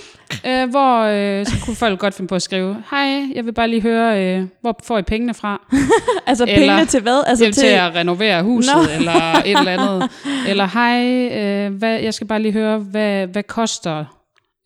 Øh, 0.46 0.70
hvor 0.70 1.02
øh, 1.02 1.46
så 1.46 1.56
kunne 1.66 1.76
folk 1.76 2.00
godt 2.00 2.14
finde 2.14 2.28
på 2.28 2.36
at 2.36 2.42
skrive, 2.42 2.84
hej, 2.92 3.24
jeg 3.36 3.46
vil 3.46 3.54
bare 3.54 3.68
lige 3.68 3.82
høre, 3.82 4.24
øh, 4.24 4.44
hvor 4.62 4.80
får 4.84 4.98
I 4.98 5.02
pengene 5.02 5.34
fra? 5.34 5.62
altså 6.28 6.44
eller, 6.44 6.58
pengene 6.58 6.86
til 6.86 7.02
hvad? 7.02 7.24
Altså 7.28 7.46
til, 7.46 7.54
til 7.54 7.66
at 7.66 7.96
renovere 7.96 8.44
huset, 8.44 8.76
no. 8.76 8.82
eller 8.98 9.42
et 9.46 9.60
eller 9.60 9.72
andet. 9.72 10.10
Eller 10.50 10.66
hej, 10.66 11.30
øh, 11.38 11.74
hvad, 11.74 12.00
jeg 12.00 12.14
skal 12.14 12.28
bare 12.28 12.42
lige 12.42 12.52
høre, 12.52 12.78
hvad, 12.78 13.28
hvad 13.28 13.44
koster 13.44 14.06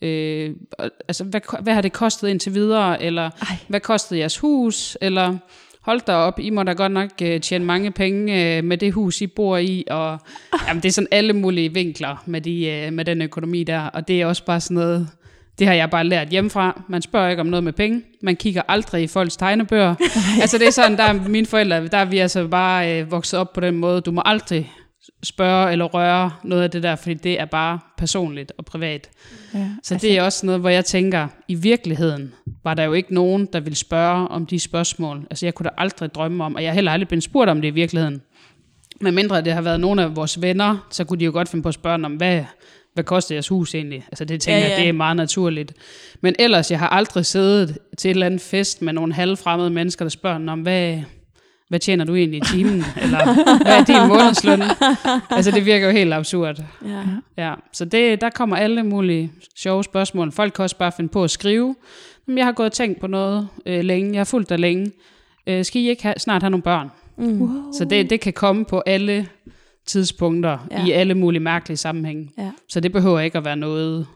Øh, 0.03 0.55
altså, 1.07 1.23
hvad, 1.23 1.41
hvad 1.61 1.73
har 1.73 1.81
det 1.81 1.93
kostet 1.93 2.27
indtil 2.27 2.53
videre? 2.53 3.03
Eller 3.03 3.23
Ej. 3.23 3.55
hvad 3.67 3.79
kostede 3.79 4.19
jeres 4.19 4.37
hus? 4.37 4.97
Eller 5.01 5.37
hold 5.81 6.01
da 6.07 6.13
op, 6.13 6.39
I 6.39 6.49
må 6.49 6.63
da 6.63 6.73
godt 6.73 6.91
nok 6.91 7.09
uh, 7.21 7.39
tjene 7.41 7.65
mange 7.65 7.91
penge 7.91 8.57
uh, 8.57 8.63
med 8.63 8.77
det 8.77 8.93
hus, 8.93 9.21
I 9.21 9.27
bor 9.27 9.57
i, 9.57 9.83
og 9.89 10.19
jamen, 10.67 10.83
det 10.83 10.89
er 10.89 10.93
sådan 10.93 11.07
alle 11.11 11.33
mulige 11.33 11.73
vinkler 11.73 12.23
med, 12.25 12.41
de, 12.41 12.85
uh, 12.87 12.93
med 12.93 13.05
den 13.05 13.21
økonomi 13.21 13.63
der, 13.63 13.81
og 13.81 14.07
det 14.07 14.21
er 14.21 14.25
også 14.25 14.45
bare 14.45 14.61
sådan 14.61 14.75
noget, 14.75 15.09
det 15.61 15.67
har 15.67 15.75
jeg 15.75 15.89
bare 15.89 16.03
lært 16.03 16.27
hjemmefra. 16.27 16.81
Man 16.89 17.01
spørger 17.01 17.29
ikke 17.29 17.41
om 17.41 17.47
noget 17.47 17.63
med 17.63 17.73
penge. 17.73 18.01
Man 18.21 18.35
kigger 18.35 18.61
aldrig 18.67 19.03
i 19.03 19.07
folks 19.07 19.37
tegnebøger. 19.37 19.95
altså 20.41 20.57
det 20.57 20.67
er 20.67 20.71
sådan, 20.71 20.97
der 20.97 21.03
er 21.03 21.13
mine 21.13 21.45
forældre, 21.45 21.87
der 21.87 21.97
er 21.97 22.05
vi 22.05 22.17
altså 22.17 22.47
bare 22.47 22.99
øh, 22.99 23.11
vokset 23.11 23.39
op 23.39 23.53
på 23.53 23.59
den 23.59 23.77
måde. 23.77 24.01
Du 24.01 24.11
må 24.11 24.21
aldrig 24.25 24.71
spørge 25.23 25.71
eller 25.71 25.85
røre 25.85 26.31
noget 26.43 26.63
af 26.63 26.71
det 26.71 26.83
der, 26.83 26.95
fordi 26.95 27.13
det 27.13 27.39
er 27.39 27.45
bare 27.45 27.79
personligt 27.97 28.51
og 28.57 28.65
privat. 28.65 29.09
Ja, 29.53 29.59
Så 29.83 29.93
altså, 29.93 30.07
det 30.07 30.17
er 30.17 30.23
også 30.23 30.45
noget, 30.45 30.61
hvor 30.61 30.69
jeg 30.69 30.85
tænker, 30.85 31.27
i 31.47 31.55
virkeligheden 31.55 32.33
var 32.63 32.73
der 32.73 32.83
jo 32.83 32.93
ikke 32.93 33.13
nogen, 33.13 33.47
der 33.53 33.59
ville 33.59 33.77
spørge 33.77 34.27
om 34.27 34.45
de 34.45 34.59
spørgsmål. 34.59 35.27
Altså 35.29 35.45
jeg 35.45 35.53
kunne 35.53 35.63
da 35.63 35.73
aldrig 35.77 36.13
drømme 36.13 36.43
om, 36.43 36.55
og 36.55 36.63
jeg 36.63 36.69
har 36.69 36.75
heller 36.75 36.91
aldrig 36.91 37.07
blevet 37.07 37.23
spurgt 37.23 37.49
om 37.49 37.61
det 37.61 37.67
i 37.67 37.71
virkeligheden. 37.71 38.21
Men 39.01 39.15
mindre 39.15 39.41
det 39.41 39.53
har 39.53 39.61
været 39.61 39.79
nogle 39.79 40.03
af 40.03 40.15
vores 40.15 40.41
venner, 40.41 40.87
så 40.91 41.03
kunne 41.03 41.19
de 41.19 41.25
jo 41.25 41.31
godt 41.31 41.49
finde 41.49 41.63
på 41.63 41.69
at 41.69 41.75
spørge 41.75 42.05
om, 42.05 42.13
hvad, 42.13 42.43
hvad 42.93 43.03
koster 43.03 43.35
jeres 43.35 43.47
hus 43.47 43.75
egentlig? 43.75 44.05
Altså 44.11 44.25
det 44.25 44.41
tænker 44.41 44.57
Ja, 44.59 44.63
jeg, 44.63 44.75
ja. 44.77 44.81
det 44.81 44.89
er 44.89 44.93
meget 44.93 45.15
naturligt. 45.17 45.73
Men 46.21 46.35
ellers, 46.39 46.71
jeg 46.71 46.79
har 46.79 46.87
aldrig 46.89 47.25
siddet 47.25 47.77
til 47.97 48.09
et 48.09 48.13
eller 48.13 48.25
andet 48.25 48.41
fest 48.41 48.81
med 48.81 48.93
nogle 48.93 49.13
halvfremmede 49.13 49.69
mennesker, 49.69 50.05
der 50.05 50.09
spørger 50.09 50.51
om, 50.51 50.61
hvad, 50.61 50.99
hvad 51.69 51.79
tjener 51.79 52.05
du 52.05 52.15
egentlig 52.15 52.37
i 52.37 52.55
timen? 52.55 52.83
Eller 53.03 53.33
hvad 53.63 53.79
er 53.79 53.83
din 53.85 54.07
månedsløn? 54.07 54.61
Altså 55.29 55.51
det 55.51 55.65
virker 55.65 55.85
jo 55.87 55.91
helt 55.93 56.13
absurd. 56.13 56.63
Ja. 56.85 57.01
Ja, 57.47 57.53
så 57.73 57.85
det, 57.85 58.21
der 58.21 58.29
kommer 58.29 58.55
alle 58.55 58.83
mulige 58.83 59.31
sjove 59.57 59.83
spørgsmål. 59.83 60.31
Folk 60.31 60.53
kan 60.53 60.63
også 60.63 60.77
bare 60.77 60.91
finde 60.91 61.09
på 61.09 61.23
at 61.23 61.31
skrive. 61.31 61.75
Jamen, 62.27 62.37
jeg 62.37 62.45
har 62.45 62.51
gået 62.51 62.65
og 62.65 62.71
tænkt 62.73 62.99
på 62.99 63.07
noget 63.07 63.47
øh, 63.65 63.83
længe. 63.83 64.11
Jeg 64.13 64.19
har 64.19 64.25
fulgt 64.25 64.49
dig 64.49 64.59
længe. 64.59 64.91
Øh, 65.47 65.65
skal 65.65 65.81
I 65.81 65.89
ikke 65.89 66.03
have, 66.03 66.15
snart 66.17 66.41
have 66.43 66.49
nogle 66.49 66.63
børn? 66.63 66.87
Mm. 67.17 67.41
Wow. 67.41 67.71
Så 67.77 67.85
det, 67.85 68.09
det 68.09 68.19
kan 68.19 68.33
komme 68.33 68.65
på 68.65 68.83
alle 68.85 69.27
tidspunkter, 69.91 70.67
Ja. 70.71 70.85
i 70.85 70.91
alle 70.91 71.13
mulige 71.15 71.39
mærkelige 71.41 71.77
sammenhænge. 71.77 72.29
Ja. 72.37 72.51
Så 72.69 72.79
det 72.79 72.91
behøver 72.91 73.19
ikke 73.19 73.37
at 73.37 73.45
være 73.45 73.55
noget, 73.55 74.07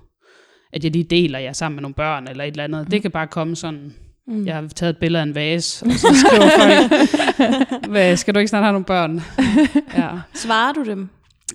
at 0.73 0.83
jeg 0.83 0.91
lige 0.91 1.03
deler 1.03 1.39
jer 1.39 1.53
sammen 1.53 1.75
med 1.75 1.81
nogle 1.81 1.93
børn 1.95 2.27
eller 2.27 2.43
et 2.43 2.51
eller 2.51 2.63
andet. 2.63 2.81
Mm. 2.85 2.89
Det 2.91 3.01
kan 3.01 3.11
bare 3.11 3.27
komme 3.27 3.55
sådan, 3.55 3.93
Mm. 4.27 4.45
jeg 4.45 4.55
har 4.55 4.67
taget 4.67 4.89
et 4.89 4.97
billede 4.97 5.21
af 5.21 5.25
en 5.25 5.35
vase, 5.35 5.85
og 5.85 5.91
så 5.91 6.07
skriver 6.25 6.49
folk, 6.59 7.89
Hvad, 7.91 8.17
skal 8.17 8.33
du 8.35 8.39
ikke 8.39 8.47
snart 8.49 8.63
have 8.63 8.71
nogle 8.73 8.85
børn? 8.85 9.21
Ja. 10.03 10.09
Svarer 10.33 10.73
du 10.73 10.83
dem? 10.85 11.09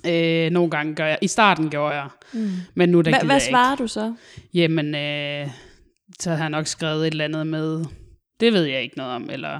Øh, 0.07 0.49
nogle 0.51 0.69
gange 0.71 0.95
gør 0.95 1.05
jeg. 1.05 1.17
I 1.21 1.27
starten 1.27 1.69
gjorde 1.69 1.95
jeg, 1.95 2.07
Mm. 2.33 2.49
men 2.75 2.89
nu 2.89 3.01
der 3.01 3.11
Hva, 3.11 3.25
hvad 3.25 3.35
ikke. 3.35 3.45
svarer 3.45 3.75
du 3.75 3.87
så? 3.87 4.13
Jamen, 4.53 4.95
øh, 4.95 5.47
så 6.19 6.29
har 6.31 6.37
jeg 6.43 6.49
nok 6.49 6.67
skrevet 6.67 7.07
et 7.07 7.11
eller 7.11 7.25
andet 7.25 7.47
med, 7.47 7.85
det 8.39 8.53
ved 8.53 8.63
jeg 8.63 8.81
ikke 8.83 8.97
noget 8.97 9.13
om, 9.15 9.29
eller 9.31 9.59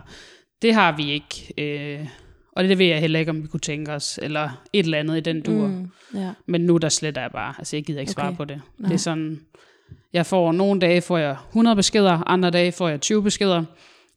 det 0.61 0.73
har 0.73 0.95
vi 0.97 1.11
ikke, 1.11 1.53
øh, 1.57 2.07
og 2.55 2.63
det 2.63 2.77
ved 2.77 2.85
jeg 2.85 2.99
heller 2.99 3.19
ikke, 3.19 3.29
om 3.29 3.43
vi 3.43 3.47
kunne 3.47 3.59
tænke 3.59 3.91
os, 3.91 4.19
eller 4.21 4.61
et 4.73 4.83
eller 4.85 4.97
andet 4.99 5.17
i 5.17 5.19
den 5.19 5.41
dur. 5.41 5.67
Mm. 5.67 5.87
Ja. 6.15 6.29
Men 6.47 6.61
nu 6.61 6.77
der 6.77 6.89
sletter 6.89 7.21
jeg 7.21 7.31
bare, 7.31 7.53
altså 7.57 7.75
jeg 7.75 7.83
gider 7.83 7.99
ikke 7.99 8.11
svare 8.11 8.27
Okay. 8.27 8.37
på 8.37 8.45
det. 8.45 8.61
Nej. 8.77 8.87
Det 8.87 8.93
er 8.95 8.99
sådan, 8.99 9.39
jeg 10.13 10.25
får 10.25 10.51
nogle 10.51 10.79
dage 10.79 11.01
får 11.01 11.17
jeg 11.17 11.35
100 11.49 11.75
beskeder, 11.75 12.29
andre 12.29 12.49
dage 12.51 12.71
får 12.71 12.89
jeg 12.89 13.01
20 13.01 13.23
beskeder. 13.23 13.63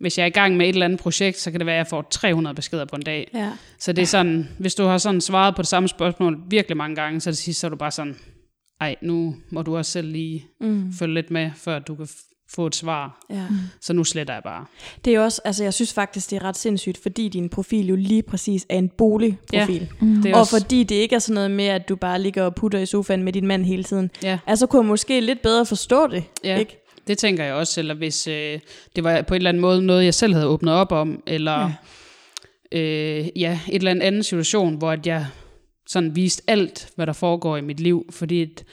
Hvis 0.01 0.19
jeg 0.19 0.23
er 0.25 0.27
i 0.29 0.31
gang 0.31 0.57
med 0.57 0.67
et 0.69 0.73
eller 0.73 0.85
andet 0.87 1.01
projekt, 1.01 1.39
så 1.39 1.51
kan 1.51 1.61
det 1.61 1.67
være, 1.67 1.75
at 1.75 1.79
jeg 1.79 1.87
får 1.87 2.07
300 2.11 2.55
beskeder 2.55 2.85
på 2.85 2.97
en 2.97 3.03
dag. 3.03 3.31
ja. 3.35 3.53
Så 3.79 3.93
det 3.93 4.03
er 4.03 4.07
sådan, 4.07 4.49
hvis 4.59 4.75
du 4.75 4.85
har 4.85 4.99
sådan 4.99 5.21
svaret 5.21 5.55
på 5.57 5.63
det 5.63 5.69
samme 5.69 5.89
spørgsmål 5.89 6.39
virkelig 6.49 6.77
mange 6.77 6.97
gange, 6.97 7.21
så 7.21 7.31
til 7.33 7.37
sidst 7.45 7.61
så 7.61 7.67
er 7.67 7.69
du 7.69 7.77
bare 7.77 7.91
sådan, 7.91 8.17
ej, 8.81 8.97
nu 9.03 9.37
må 9.51 9.63
du 9.63 9.77
også 9.77 9.91
selv 9.93 10.09
lige 10.13 10.45
Mm. 10.61 10.93
følge 10.93 11.15
lidt 11.15 11.31
med, 11.31 11.51
før 11.57 11.79
du 11.79 11.95
kan 11.95 12.09
få 12.55 12.67
et 12.67 12.75
svar. 12.75 13.25
ja. 13.31 13.43
Så 13.81 13.93
nu 13.93 14.05
sletter 14.05 14.35
jeg 14.35 14.43
bare. 14.43 14.65
Det 15.05 15.15
er 15.15 15.21
også, 15.21 15.41
altså 15.45 15.63
jeg 15.65 15.75
synes 15.75 15.93
faktisk, 15.93 16.31
det 16.31 16.37
er 16.37 16.45
ret 16.45 16.57
sindssygt, 16.57 16.99
fordi 17.03 17.29
din 17.29 17.49
profil 17.49 17.87
jo 17.89 17.97
lige 17.97 18.23
præcis 18.23 18.67
er 18.69 18.79
en 18.79 18.89
boligprofil. 18.89 19.81
Ja. 19.81 19.87
Mm. 20.07 20.23
Det 20.23 20.31
er 20.31 20.35
Og 20.35 20.41
også, 20.41 20.61
fordi 20.61 20.83
det 20.83 20.95
ikke 20.95 21.15
er 21.15 21.19
sådan 21.19 21.35
noget 21.35 21.51
med, 21.51 21.65
at 21.65 21.89
du 21.89 21.97
bare 21.97 22.21
ligger 22.23 22.43
og 22.43 22.55
putter 22.55 22.79
i 22.79 22.87
sofaen 22.87 23.23
med 23.23 23.33
din 23.33 23.47
mand 23.47 23.65
hele 23.65 23.85
tiden. 23.85 24.11
ja, 24.23 24.39
Altså 24.47 24.67
kunne 24.67 24.83
jeg 24.83 24.87
måske 24.89 25.21
lidt 25.21 25.43
bedre 25.43 25.67
forstå 25.67 26.07
det, 26.07 26.25
Ja. 26.45 26.59
ikke? 26.59 26.81
det 27.07 27.19
tænker 27.19 27.45
jeg 27.45 27.55
også. 27.55 27.81
Eller 27.81 27.95
hvis 27.95 28.27
øh, 28.27 28.59
det 28.97 29.05
var 29.05 29.23
på 29.23 29.35
en 29.35 29.37
eller 29.37 29.49
anden 29.49 29.61
måde 29.61 29.83
noget, 29.83 30.05
jeg 30.05 30.15
selv 30.15 30.35
havde 30.35 30.47
åbnet 30.47 30.75
op 30.75 30.93
om, 30.93 31.23
eller 31.27 31.73
Ja. 32.73 32.79
øh, 32.81 33.27
ja 33.37 33.59
et 33.69 33.75
eller 33.75 33.91
andet 33.91 34.03
anden 34.03 34.23
situation, 34.23 34.75
hvor 34.75 34.91
at 34.91 35.07
jeg 35.07 35.27
sådan 35.87 36.17
viste 36.17 36.43
alt, 36.47 36.89
hvad 36.97 37.07
der 37.07 37.13
foregår 37.13 37.57
i 37.57 37.61
mit 37.61 37.81
liv. 37.81 38.07
Fordi 38.11 38.43
at, 38.43 38.65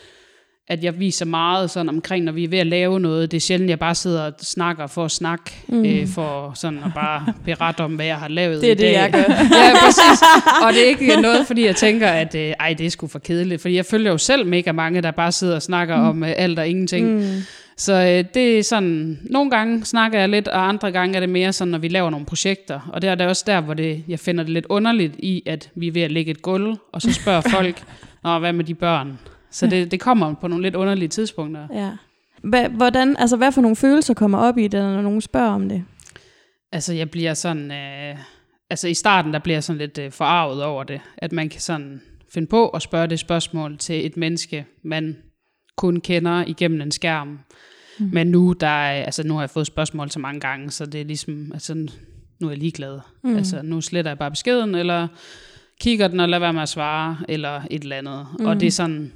at 0.71 0.83
jeg 0.83 0.99
viser 0.99 1.25
meget 1.25 1.69
sådan 1.71 1.89
omkring, 1.89 2.25
når 2.25 2.31
vi 2.31 2.43
er 2.43 2.47
ved 2.47 2.59
at 2.59 2.67
lave 2.67 2.99
noget. 2.99 3.31
Det 3.31 3.37
er 3.37 3.41
sjældent, 3.41 3.69
jeg 3.69 3.79
bare 3.79 3.95
sidder 3.95 4.25
og 4.25 4.33
snakker 4.41 4.87
for 4.87 5.05
at 5.05 5.11
snakke, 5.11 5.51
mm. 5.67 5.85
øh, 5.85 6.07
for 6.07 6.51
sådan 6.55 6.79
at 6.85 6.93
bare 6.95 7.33
berette 7.45 7.81
om, 7.81 7.95
hvad 7.95 8.05
jeg 8.05 8.15
har 8.17 8.27
lavet 8.27 8.61
Det 8.61 8.67
er 8.67 8.71
i 8.71 8.75
det, 8.75 8.79
dag. 8.79 8.93
jeg 8.93 9.11
gør. 9.11 9.19
ja, 9.63 9.73
præcis. 9.85 10.21
Og 10.63 10.73
det 10.73 10.83
er 10.83 10.87
ikke 10.87 11.21
noget, 11.21 11.47
fordi 11.47 11.65
jeg 11.65 11.75
tænker, 11.75 12.07
at 12.07 12.35
øh, 12.35 12.53
ej, 12.59 12.73
det 12.73 12.85
er 12.85 12.89
sgu 12.89 13.07
for 13.07 13.19
kedeligt. 13.19 13.61
Fordi 13.61 13.75
jeg 13.75 13.85
følger 13.85 14.11
jo 14.11 14.17
selv 14.17 14.45
mega 14.45 14.71
mange, 14.71 15.01
der 15.01 15.11
bare 15.11 15.31
sidder 15.31 15.55
og 15.55 15.61
snakker 15.61 15.97
mm. 15.97 16.07
om 16.07 16.23
øh, 16.23 16.33
alt 16.37 16.59
og 16.59 16.67
ingenting. 16.67 17.15
Mm. 17.15 17.41
Så 17.77 17.93
øh, 17.93 18.23
det 18.33 18.59
er 18.59 18.63
sådan, 18.63 19.19
nogle 19.23 19.51
gange 19.51 19.85
snakker 19.85 20.19
jeg 20.19 20.29
lidt, 20.29 20.47
og 20.47 20.69
andre 20.69 20.91
gange 20.91 21.15
er 21.15 21.19
det 21.19 21.29
mere 21.29 21.53
sådan, 21.53 21.71
når 21.71 21.77
vi 21.77 21.87
laver 21.87 22.09
nogle 22.09 22.25
projekter. 22.25 22.89
Og 22.93 23.01
det 23.01 23.09
er 23.09 23.15
der 23.15 23.27
også 23.27 23.43
der, 23.47 23.61
hvor 23.61 23.73
det, 23.73 24.03
jeg 24.07 24.19
finder 24.19 24.43
det 24.43 24.53
lidt 24.53 24.65
underligt 24.69 25.13
i, 25.19 25.43
at 25.45 25.69
vi 25.75 25.87
er 25.87 25.91
ved 25.91 26.01
at 26.01 26.11
lægge 26.11 26.31
et 26.31 26.41
gulv, 26.41 26.75
og 26.91 27.01
så 27.01 27.13
spørger 27.13 27.41
folk, 27.41 27.83
Nå, 28.23 28.39
hvad 28.39 28.53
med 28.53 28.65
de 28.65 28.75
børn? 28.75 29.19
Så 29.51 29.67
det, 29.67 29.91
det 29.91 29.99
kommer 29.99 30.33
på 30.33 30.47
nogle 30.47 30.63
lidt 30.63 30.75
underlige 30.75 31.07
tidspunkter. 31.07 31.67
Ja. 31.73 31.91
Hva, 32.43 32.67
hvordan, 32.67 33.15
altså, 33.19 33.37
hvad 33.37 33.51
for 33.51 33.61
nogle 33.61 33.75
følelser 33.75 34.13
kommer 34.13 34.37
op 34.37 34.57
i 34.57 34.67
det, 34.67 34.81
når 34.81 35.01
nogen 35.01 35.21
spørger 35.21 35.51
om 35.51 35.69
det? 35.69 35.83
Altså, 36.71 36.93
jeg 36.93 37.11
bliver 37.11 37.33
sådan... 37.33 37.71
Øh, 37.71 38.17
altså, 38.69 38.87
i 38.87 38.93
starten, 38.93 39.33
der 39.33 39.39
bliver 39.39 39.55
jeg 39.55 39.63
sådan 39.63 39.77
lidt 39.77 39.97
øh, 39.97 40.11
forarvet 40.11 40.63
over 40.63 40.83
det. 40.83 41.01
At 41.17 41.31
man 41.31 41.49
kan 41.49 41.61
sådan 41.61 42.01
finde 42.33 42.47
på 42.47 42.69
at 42.69 42.81
spørge 42.81 43.07
det 43.07 43.19
spørgsmål 43.19 43.77
til 43.77 44.05
et 44.05 44.17
menneske, 44.17 44.65
man 44.83 45.17
kun 45.77 45.99
kender 45.99 46.43
igennem 46.47 46.81
en 46.81 46.91
skærm. 46.91 47.39
Mm. 47.99 48.09
Men 48.13 48.27
nu, 48.27 48.53
der 48.59 48.67
er, 48.67 49.03
altså, 49.03 49.27
nu 49.27 49.33
har 49.33 49.41
jeg 49.41 49.49
fået 49.49 49.67
spørgsmål 49.67 50.11
så 50.11 50.19
mange 50.19 50.39
gange, 50.39 50.71
så 50.71 50.85
det 50.85 51.01
er 51.01 51.05
ligesom... 51.05 51.51
Altså, 51.53 51.73
nu 52.39 52.47
er 52.47 52.51
jeg 52.51 52.57
ligeglad. 52.57 52.99
Mm. 53.23 53.35
Altså, 53.35 53.61
nu 53.63 53.81
sletter 53.81 54.11
jeg 54.11 54.17
bare 54.17 54.31
beskeden, 54.31 54.75
eller 54.75 55.07
kigger 55.81 56.07
den 56.07 56.19
og 56.19 56.29
lader 56.29 56.39
være 56.39 56.53
med 56.53 56.61
at 56.61 56.69
svare, 56.69 57.17
eller 57.29 57.61
et 57.69 57.83
eller 57.83 57.95
andet. 57.95 58.27
Mm. 58.39 58.45
Og 58.45 58.59
det 58.59 58.67
er 58.67 58.71
sådan... 58.71 59.13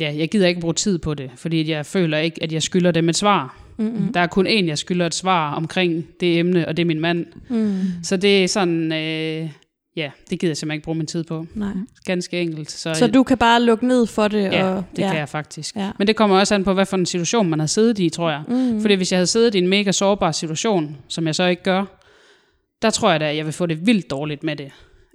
Ja, 0.00 0.14
jeg 0.16 0.30
gider 0.30 0.46
ikke 0.46 0.60
bruge 0.60 0.74
tid 0.74 0.98
på 0.98 1.14
det, 1.14 1.30
fordi 1.36 1.70
jeg 1.70 1.86
føler 1.86 2.18
ikke, 2.18 2.42
at 2.42 2.52
jeg 2.52 2.62
skylder 2.62 2.90
dem 2.90 3.08
et 3.08 3.16
svar. 3.16 3.58
Mm-mm. 3.76 4.12
Der 4.12 4.20
er 4.20 4.26
kun 4.26 4.46
én, 4.46 4.66
jeg 4.66 4.78
skylder 4.78 5.06
et 5.06 5.14
svar 5.14 5.54
omkring 5.54 6.06
det 6.20 6.38
emne, 6.38 6.68
og 6.68 6.76
det 6.76 6.82
er 6.82 6.86
min 6.86 7.00
mand. 7.00 7.26
Mm. 7.48 7.80
Så 8.02 8.16
det 8.16 8.44
er 8.44 8.48
sådan, 8.48 8.92
øh, 8.92 9.50
ja, 9.96 10.10
det 10.30 10.40
gider 10.40 10.50
jeg 10.50 10.56
simpelthen 10.56 10.76
ikke 10.76 10.84
bruge 10.84 10.98
min 10.98 11.06
tid 11.06 11.24
på. 11.24 11.46
Nej. 11.54 11.72
Ganske 12.04 12.40
enkelt. 12.40 12.70
Så, 12.70 12.94
Så 12.94 13.06
du 13.06 13.22
kan 13.22 13.38
bare 13.38 13.62
lukke 13.62 13.86
ned 13.86 14.06
for 14.06 14.28
det? 14.28 14.42
ja, 14.42 14.64
og, 14.64 14.84
det 14.96 15.02
ja. 15.02 15.08
kan 15.10 15.18
jeg 15.18 15.28
faktisk. 15.28 15.76
Ja. 15.76 15.90
Men 15.98 16.06
det 16.06 16.16
kommer 16.16 16.38
også 16.38 16.54
an 16.54 16.64
på, 16.64 16.72
hvad 16.74 16.86
for 16.86 16.96
en 16.96 17.06
situation 17.06 17.48
man 17.48 17.58
har 17.58 17.66
siddet 17.66 17.98
i, 17.98 18.08
tror 18.10 18.30
jeg. 18.30 18.42
Mm. 18.48 18.80
Fordi 18.80 18.94
hvis 18.94 19.12
jeg 19.12 19.18
havde 19.18 19.26
siddet 19.26 19.54
i 19.54 19.58
en 19.58 19.68
mega 19.68 19.92
sårbar 19.92 20.32
situation, 20.32 20.96
som 21.08 21.26
jeg 21.26 21.34
så 21.34 21.44
ikke 21.46 21.62
gør, 21.62 21.84
der 22.82 22.90
tror 22.90 23.10
jeg 23.10 23.20
da, 23.20 23.30
at 23.30 23.36
jeg 23.36 23.44
vil 23.44 23.52
få 23.52 23.66
det 23.66 23.86
vildt 23.86 24.10
dårligt 24.10 24.42
med 24.42 24.56
det. 24.56 24.70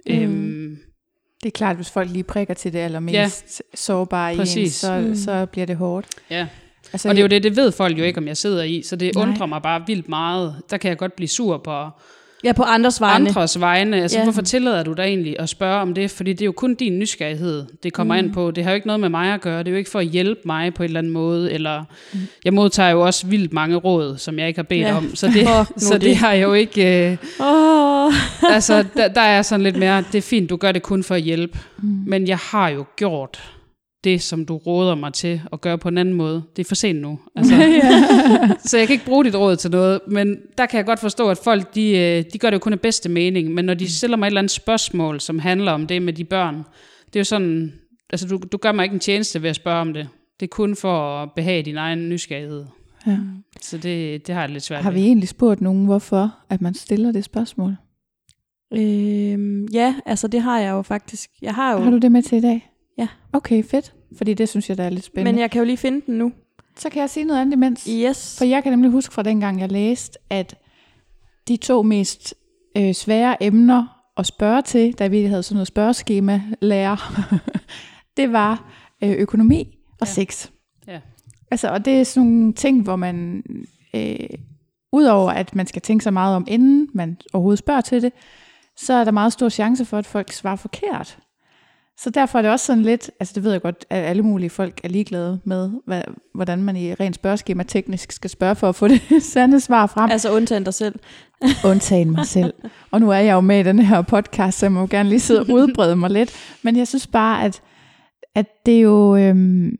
Mm. 0.06 0.14
Øhm, 0.14 0.78
Det 1.44 1.50
er 1.50 1.58
klart, 1.58 1.76
hvis 1.76 1.90
folk 1.90 2.10
lige 2.10 2.22
prikker 2.22 2.54
til 2.54 2.72
det 2.72 2.78
allermest 2.78 3.60
ja. 3.72 3.76
sårbare 3.76 4.30
i 4.30 4.34
en, 4.34 4.38
Præcis. 4.38 4.74
så, 4.74 4.98
Mm. 4.98 5.06
mm. 5.06 5.14
så 5.16 5.46
bliver 5.46 5.66
det 5.66 5.76
hårdt. 5.76 6.06
ja. 6.30 6.46
Altså, 6.92 7.08
Og 7.08 7.14
det 7.14 7.20
er 7.20 7.24
jo 7.24 7.28
det, 7.28 7.42
det 7.42 7.56
ved 7.56 7.72
folk 7.72 7.98
jo 7.98 8.04
ikke, 8.04 8.18
om 8.18 8.26
jeg 8.28 8.36
sidder 8.36 8.62
i, 8.62 8.82
så 8.82 8.96
det 8.96 9.14
Nej. 9.14 9.22
undrer 9.28 9.46
mig 9.46 9.62
bare 9.62 9.82
vildt 9.86 10.08
meget. 10.08 10.56
Der 10.70 10.76
kan 10.76 10.88
jeg 10.88 10.98
godt 10.98 11.16
blive 11.16 11.28
sur 11.28 11.58
på 11.58 11.88
Ja, 12.44 12.52
på 12.52 12.62
andres 12.62 13.00
vegne. 13.00 13.28
andres 13.28 13.60
vegne. 13.60 14.02
Altså, 14.02 14.18
Ja. 14.18 14.24
hvorfor 14.24 14.42
tillader 14.42 14.82
du 14.82 14.92
dig 14.92 15.02
egentlig 15.02 15.36
at 15.40 15.48
spørge 15.48 15.80
om 15.80 15.94
det? 15.94 16.10
Fordi 16.10 16.32
det 16.32 16.40
er 16.40 16.46
jo 16.46 16.52
kun 16.52 16.74
din 16.74 16.98
nysgerrighed, 16.98 17.64
det 17.82 17.92
kommer 17.92 18.14
mm. 18.14 18.18
an 18.26 18.32
på. 18.32 18.50
Det 18.50 18.64
har 18.64 18.70
jo 18.70 18.74
ikke 18.74 18.86
noget 18.86 19.00
med 19.00 19.08
mig 19.08 19.34
at 19.34 19.40
gøre. 19.40 19.58
Det 19.58 19.66
er 19.68 19.72
jo 19.72 19.78
ikke 19.78 19.90
for 19.90 19.98
at 19.98 20.06
hjælpe 20.06 20.40
mig 20.44 20.74
på 20.74 20.82
en 20.82 20.84
eller 20.88 21.00
anden 21.00 21.12
måde. 21.12 21.52
Eller, 21.52 21.84
mm. 22.12 22.18
Jeg 22.44 22.54
modtager 22.54 22.90
jo 22.90 23.00
også 23.00 23.26
vildt 23.26 23.52
mange 23.52 23.76
råd, 23.76 24.16
som 24.18 24.38
jeg 24.38 24.48
ikke 24.48 24.58
har 24.58 24.62
bedt 24.64 24.80
Ja. 24.80 24.96
om. 24.96 25.14
Så 25.14 25.26
det, 25.26 25.48
så 25.88 25.94
det 25.94 26.02
det. 26.02 26.16
har 26.16 26.32
jeg 26.32 26.42
jo 26.42 26.52
ikke... 26.52 27.10
Øh, 27.10 27.16
Åh. 27.40 28.12
altså, 28.54 28.84
der, 28.96 29.08
der 29.08 29.20
er 29.20 29.42
sådan 29.42 29.62
lidt 29.64 29.76
mere, 29.76 30.04
det 30.12 30.18
er 30.18 30.22
fint, 30.22 30.50
du 30.50 30.56
gør 30.56 30.72
det 30.72 30.82
kun 30.82 31.02
for 31.02 31.14
at 31.14 31.22
hjælpe. 31.22 31.58
Mm. 31.82 31.88
Men 32.06 32.28
jeg 32.28 32.38
har 32.38 32.68
jo 32.68 32.84
gjort 32.96 33.42
det, 34.04 34.22
som 34.22 34.46
du 34.46 34.56
råder 34.56 34.94
mig 34.94 35.12
til 35.12 35.42
at 35.52 35.60
gøre 35.60 35.78
på 35.78 35.88
en 35.88 35.98
anden 35.98 36.14
måde. 36.14 36.42
Det 36.56 36.64
er 36.64 36.68
for 36.68 36.74
sent 36.74 37.00
nu. 37.00 37.18
Altså, 37.36 37.54
så 38.70 38.78
jeg 38.78 38.86
kan 38.86 38.94
ikke 38.94 39.04
bruge 39.06 39.24
dit 39.24 39.34
råd 39.36 39.56
til 39.56 39.70
noget, 39.70 40.00
men 40.08 40.36
der 40.58 40.66
kan 40.66 40.76
jeg 40.78 40.86
godt 40.86 41.00
forstå, 41.00 41.28
at 41.28 41.38
folk, 41.38 41.74
de, 41.74 41.98
øh, 41.98 42.24
de 42.32 42.38
gør 42.38 42.50
det 42.50 42.54
jo 42.54 42.60
kun 42.60 42.72
af 42.72 42.80
bedste 42.80 43.08
mening, 43.08 43.54
men 43.54 43.64
når 43.64 43.74
de 43.74 43.92
stiller 43.92 44.16
mig 44.16 44.26
et 44.26 44.30
eller 44.30 44.40
andet 44.40 44.50
spørgsmål, 44.50 45.20
som 45.20 45.38
handler 45.38 45.72
om 45.72 45.86
det 45.86 46.02
med 46.02 46.12
de 46.12 46.24
børn, 46.24 46.54
det 47.06 47.16
er 47.16 47.20
jo 47.20 47.24
sådan, 47.24 47.72
altså 48.10 48.26
du, 48.28 48.40
du 48.52 48.56
gør 48.56 48.72
mig 48.72 48.82
ikke 48.82 48.94
en 48.94 49.00
tjeneste 49.00 49.42
ved 49.42 49.50
at 49.50 49.56
spørge 49.56 49.80
om 49.80 49.92
det. 49.94 50.08
Det 50.40 50.46
er 50.46 50.50
kun 50.50 50.76
for 50.76 51.22
at 51.22 51.28
behage 51.36 51.62
din 51.62 51.76
egen 51.76 52.08
nysgerrighed. 52.08 52.64
ja. 53.06 53.18
Så 53.60 53.78
det, 53.78 54.26
det 54.26 54.34
har 54.34 54.42
jeg 54.42 54.50
lidt 54.50 54.64
svært 54.64 54.82
Har 54.82 54.90
vi 54.90 54.98
ved. 55.00 55.06
egentlig 55.06 55.28
spurgt 55.28 55.60
nogen, 55.60 55.84
hvorfor 55.84 56.34
at 56.50 56.60
man 56.62 56.74
stiller 56.74 57.12
det 57.12 57.24
spørgsmål? 57.24 57.76
Øhm, 58.74 59.64
ja, 59.72 59.94
altså 60.06 60.28
det 60.28 60.42
har 60.42 60.60
jeg 60.60 60.70
jo 60.70 60.82
faktisk. 60.82 61.30
Jeg 61.42 61.54
har 61.54 61.72
jo, 61.72 61.78
Har 61.78 61.90
du 61.90 61.98
det 61.98 62.12
med 62.12 62.22
til 62.22 62.38
i 62.38 62.40
dag? 62.40 62.70
Ja. 62.98 63.08
Okay, 63.32 63.64
fedt. 63.64 63.94
Fordi 64.16 64.34
det 64.34 64.48
synes 64.48 64.68
jeg, 64.68 64.78
der 64.78 64.84
er 64.84 64.90
lidt 64.90 65.04
spændende. 65.04 65.32
men 65.32 65.40
jeg 65.40 65.50
kan 65.50 65.58
jo 65.58 65.64
lige 65.64 65.76
finde 65.76 66.02
den 66.06 66.18
nu. 66.18 66.32
Så 66.76 66.90
kan 66.90 67.00
jeg 67.00 67.10
sige 67.10 67.24
noget 67.24 67.40
andet 67.40 67.52
imens. 67.52 67.88
Yes. 67.90 68.38
For 68.38 68.44
jeg 68.44 68.62
kan 68.62 68.72
nemlig 68.72 68.90
huske 68.90 69.14
fra 69.14 69.22
dengang, 69.22 69.60
jeg 69.60 69.72
læste, 69.72 70.18
at 70.30 70.54
de 71.48 71.56
to 71.56 71.82
mest 71.82 72.34
øh, 72.76 72.94
svære 72.94 73.42
emner 73.42 73.86
at 74.16 74.26
spørge 74.26 74.62
til, 74.62 74.92
da 74.92 75.06
vi 75.06 75.22
havde 75.24 75.42
sådan 75.42 75.54
noget 75.56 75.66
spørgeskema 75.68 76.42
lærer, 76.62 77.24
det 78.16 78.32
var 78.32 78.64
øh, 79.04 79.10
økonomi 79.10 79.78
og 80.00 80.06
Ja. 80.06 80.12
sex. 80.12 80.48
Ja. 80.88 81.00
Altså, 81.50 81.68
og 81.68 81.84
det 81.84 82.00
er 82.00 82.04
sådan 82.04 82.28
nogle 82.28 82.52
ting, 82.52 82.82
hvor 82.82 82.96
man, 82.96 83.42
øh, 83.94 84.16
udover 84.92 85.30
at 85.30 85.54
man 85.54 85.66
skal 85.66 85.82
tænke 85.82 86.02
sig 86.02 86.12
meget 86.12 86.36
om, 86.36 86.44
inden 86.48 86.88
man 86.94 87.16
overhovedet 87.32 87.58
spørger 87.58 87.80
til 87.80 88.02
det, 88.02 88.12
så 88.76 88.92
er 88.92 89.04
der 89.04 89.10
meget 89.10 89.32
stor 89.32 89.48
chance 89.48 89.84
for, 89.84 89.98
at 89.98 90.06
folk 90.06 90.32
svarer 90.32 90.56
forkert. 90.56 91.18
Så 91.98 92.10
derfor 92.10 92.38
er 92.38 92.42
det 92.42 92.50
også 92.50 92.66
sådan 92.66 92.82
lidt, 92.82 93.10
altså 93.20 93.32
det 93.34 93.44
ved 93.44 93.52
jeg 93.52 93.62
godt, 93.62 93.86
at 93.90 94.04
alle 94.04 94.22
mulige 94.22 94.50
folk 94.50 94.80
er 94.84 94.88
ligeglade 94.88 95.40
med, 95.44 95.70
hvad, 95.86 96.02
hvordan 96.34 96.62
man 96.62 96.76
i 96.76 96.94
rent 96.94 97.14
spørgeskema 97.14 97.62
teknisk 97.62 98.12
skal 98.12 98.30
spørge 98.30 98.54
for 98.54 98.68
at 98.68 98.74
få 98.74 98.88
det 98.94 99.02
sande 99.22 99.60
svar 99.60 99.86
frem, 99.86 100.10
Altså 100.10 100.32
undtagen 100.32 100.64
dig 100.64 100.74
selv. 100.74 100.94
undtagen 101.70 102.10
mig 102.10 102.26
selv. 102.26 102.54
Og 102.90 103.00
nu 103.00 103.10
er 103.10 103.18
jeg 103.18 103.32
jo 103.32 103.40
med 103.40 103.60
i 103.60 103.62
den 103.62 103.78
her 103.78 104.02
podcast, 104.02 104.58
så 104.58 104.66
jeg 104.66 104.72
må 104.72 104.80
jo 104.80 104.86
gerne 104.90 105.08
lige 105.08 105.20
sidde 105.20 105.40
og 105.40 105.50
udbrede 105.50 105.96
mig 105.96 106.10
lidt. 106.10 106.32
Men 106.62 106.76
jeg 106.76 106.88
synes 106.88 107.06
bare, 107.06 107.44
at, 107.44 107.62
at 108.34 108.46
det 108.66 108.76
er 108.76 108.80
jo... 108.80 109.16
Øhm, 109.16 109.76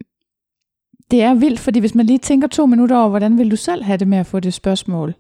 det 1.11 1.23
er 1.23 1.35
vildt, 1.35 1.61
fordi 1.61 1.79
hvis 1.81 1.95
man 1.95 2.07
lige 2.07 2.19
tænker 2.19 2.49
to 2.49 2.67
minutter 2.67 2.97
over, 2.97 3.09
hvordan 3.09 3.39
vil 3.39 3.51
du 3.51 3.57
selv 3.57 3.83
have 3.83 3.97
det 3.97 4.09
med 4.09 4.19
at 4.19 4.27
få 4.27 4.41
det 4.41 4.55
spørgsmål, 4.55 5.15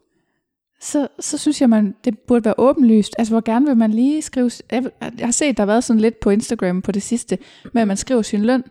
så, 0.85 1.09
så 1.20 1.38
synes 1.38 1.61
jeg, 1.61 1.70
man, 1.70 1.94
det 2.05 2.18
burde 2.18 2.44
være 2.44 2.55
åbenlyst. 2.59 3.14
Altså, 3.18 3.35
hvor 3.35 3.40
gerne 3.44 3.66
vil 3.66 3.77
man 3.77 3.90
lige 3.90 4.23
skrive... 4.23 4.51
Jeg, 4.73 4.85
jeg 5.18 5.27
har 5.27 5.31
set, 5.33 5.57
der 5.57 5.61
har 5.62 5.66
været 5.66 5.85
sådan 5.85 6.01
lidt 6.01 6.20
på 6.20 6.31
Instagram 6.31 6.83
på 6.83 6.92
det 6.92 7.03
sidste, 7.03 7.38
med 7.73 7.83
at 7.83 7.88
man 7.88 7.97
skriver 7.97 8.23
sin 8.23 8.42
løn. 8.44 8.64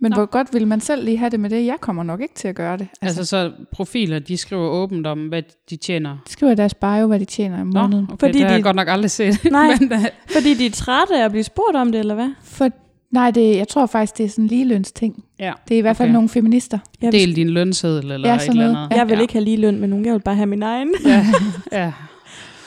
Men 0.00 0.10
Nå. 0.10 0.14
hvor 0.14 0.26
godt 0.26 0.54
vil 0.54 0.66
man 0.66 0.80
selv 0.80 1.04
lige 1.04 1.16
have 1.16 1.30
det 1.30 1.40
med 1.40 1.50
det? 1.50 1.66
Jeg 1.66 1.76
kommer 1.80 2.02
nok 2.02 2.20
ikke 2.20 2.34
til 2.34 2.48
at 2.48 2.54
gøre 2.54 2.76
det. 2.76 2.88
Altså, 3.02 3.24
så 3.24 3.52
profiler, 3.72 4.18
de 4.18 4.36
skriver 4.36 4.68
åbent 4.68 5.06
om, 5.06 5.28
hvad 5.28 5.42
de 5.70 5.76
tjener. 5.76 6.16
skriver 6.26 6.52
i 6.52 6.54
deres 6.54 6.74
bio, 6.74 7.06
hvad 7.06 7.20
de 7.20 7.24
tjener 7.24 7.60
om 7.60 7.66
Nå, 7.66 7.82
måneden. 7.82 8.04
okay, 8.04 8.16
Fordi 8.18 8.32
det 8.32 8.40
har 8.40 8.48
de- 8.48 8.54
jeg 8.54 8.62
godt 8.62 8.76
nok 8.76 8.88
aldrig 8.88 9.10
set. 9.10 9.44
Nej. 9.50 9.66
Men, 9.80 9.92
øh, 9.92 9.98
Fordi 10.32 10.54
de 10.54 10.66
er 10.66 10.70
trætte 10.70 11.16
af 11.20 11.24
at 11.24 11.30
blive 11.30 11.44
spurgt 11.44 11.76
om 11.76 11.92
det, 11.92 11.98
eller 11.98 12.14
hvad? 12.14 12.30
For, 12.42 12.68
nej, 13.10 13.30
det, 13.30 13.56
jeg 13.56 13.68
tror 13.68 13.86
faktisk, 13.86 14.18
det 14.18 14.24
er 14.24 14.28
sådan 14.30 14.44
en 14.44 14.48
ligelønsting. 14.48 15.24
ja. 15.40 15.52
Det 15.68 15.74
er 15.74 15.78
i 15.78 15.80
hvert 15.80 15.96
fald 15.96 16.08
Okay. 16.08 16.14
nogle 16.14 16.28
feminister. 16.28 16.78
Jeg 17.02 17.12
Del 17.12 17.36
din 17.36 17.50
lønseddel 17.50 18.10
eller 18.12 18.28
Ja, 18.28 18.34
et 18.34 18.40
sådan 18.40 18.52
eller 18.56 18.72
noget. 18.72 18.84
andet. 18.86 18.96
Jeg 18.98 19.08
vil 19.08 19.14
ja. 19.16 19.20
ikke 19.20 19.32
have 19.32 19.44
lige 19.44 19.56
løn 19.56 19.80
med 19.80 19.88
nogen, 19.88 20.04
jeg 20.06 20.12
vil 20.14 20.20
bare 20.20 20.34
have 20.36 20.46
min 20.46 20.62
egen. 20.62 20.94
Ja, 21.06 21.26
ja. 21.82 21.92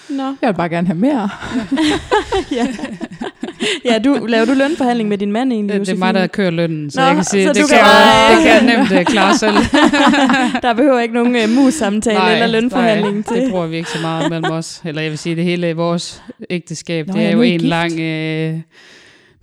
Nå. 0.09 0.23
Jeg 0.41 0.47
vil 0.49 0.53
bare 0.53 0.69
gerne 0.69 0.87
have 0.87 0.97
mere. 0.99 1.29
ja. 2.57 2.67
ja, 3.85 3.99
du, 3.99 4.25
laver 4.25 4.45
du 4.45 4.53
lønforhandling 4.53 5.09
med 5.09 5.17
din 5.17 5.31
mand 5.31 5.53
egentlig, 5.53 5.79
Det, 5.79 5.87
det 5.87 5.93
er 5.93 5.97
mig, 5.97 6.13
der 6.13 6.27
kører 6.27 6.49
lønnen, 6.51 6.91
så 6.91 6.99
Nå, 6.99 7.05
jeg 7.05 7.15
kan 7.15 7.23
sige, 7.23 7.47
så 7.47 7.53
det, 7.53 7.61
du 7.61 7.67
kan 7.67 7.77
kan 7.77 7.85
jeg, 7.85 7.93
bare- 7.93 8.35
det 8.35 8.43
kan 8.43 8.67
jeg 8.67 8.77
nemt 8.77 8.99
uh, 8.99 9.05
klare 9.13 9.37
selv. 9.37 9.53
Der 10.63 10.73
behøver 10.73 10.99
ikke 10.99 11.13
nogen 11.13 11.35
uh, 11.35 11.49
mus-samtale 11.63 12.33
eller 12.33 12.47
lønforhandling 12.47 13.13
nej, 13.15 13.23
til. 13.35 13.41
det 13.43 13.51
bruger 13.51 13.67
vi 13.67 13.75
ikke 13.75 13.89
så 13.89 14.01
meget 14.01 14.29
mellem 14.29 14.51
os. 14.51 14.81
Eller 14.85 15.01
jeg 15.01 15.11
vil 15.11 15.17
sige, 15.19 15.35
det 15.35 15.43
hele 15.43 15.73
vores 15.73 16.23
ægteskab, 16.49 17.07
Nå, 17.07 17.13
det 17.13 17.25
er 17.25 17.31
jo 17.31 17.39
er 17.39 17.43
I 17.43 17.49
en 17.49 17.59
gift. 17.59 17.69
lang... 17.69 17.99
Øh, 17.99 18.59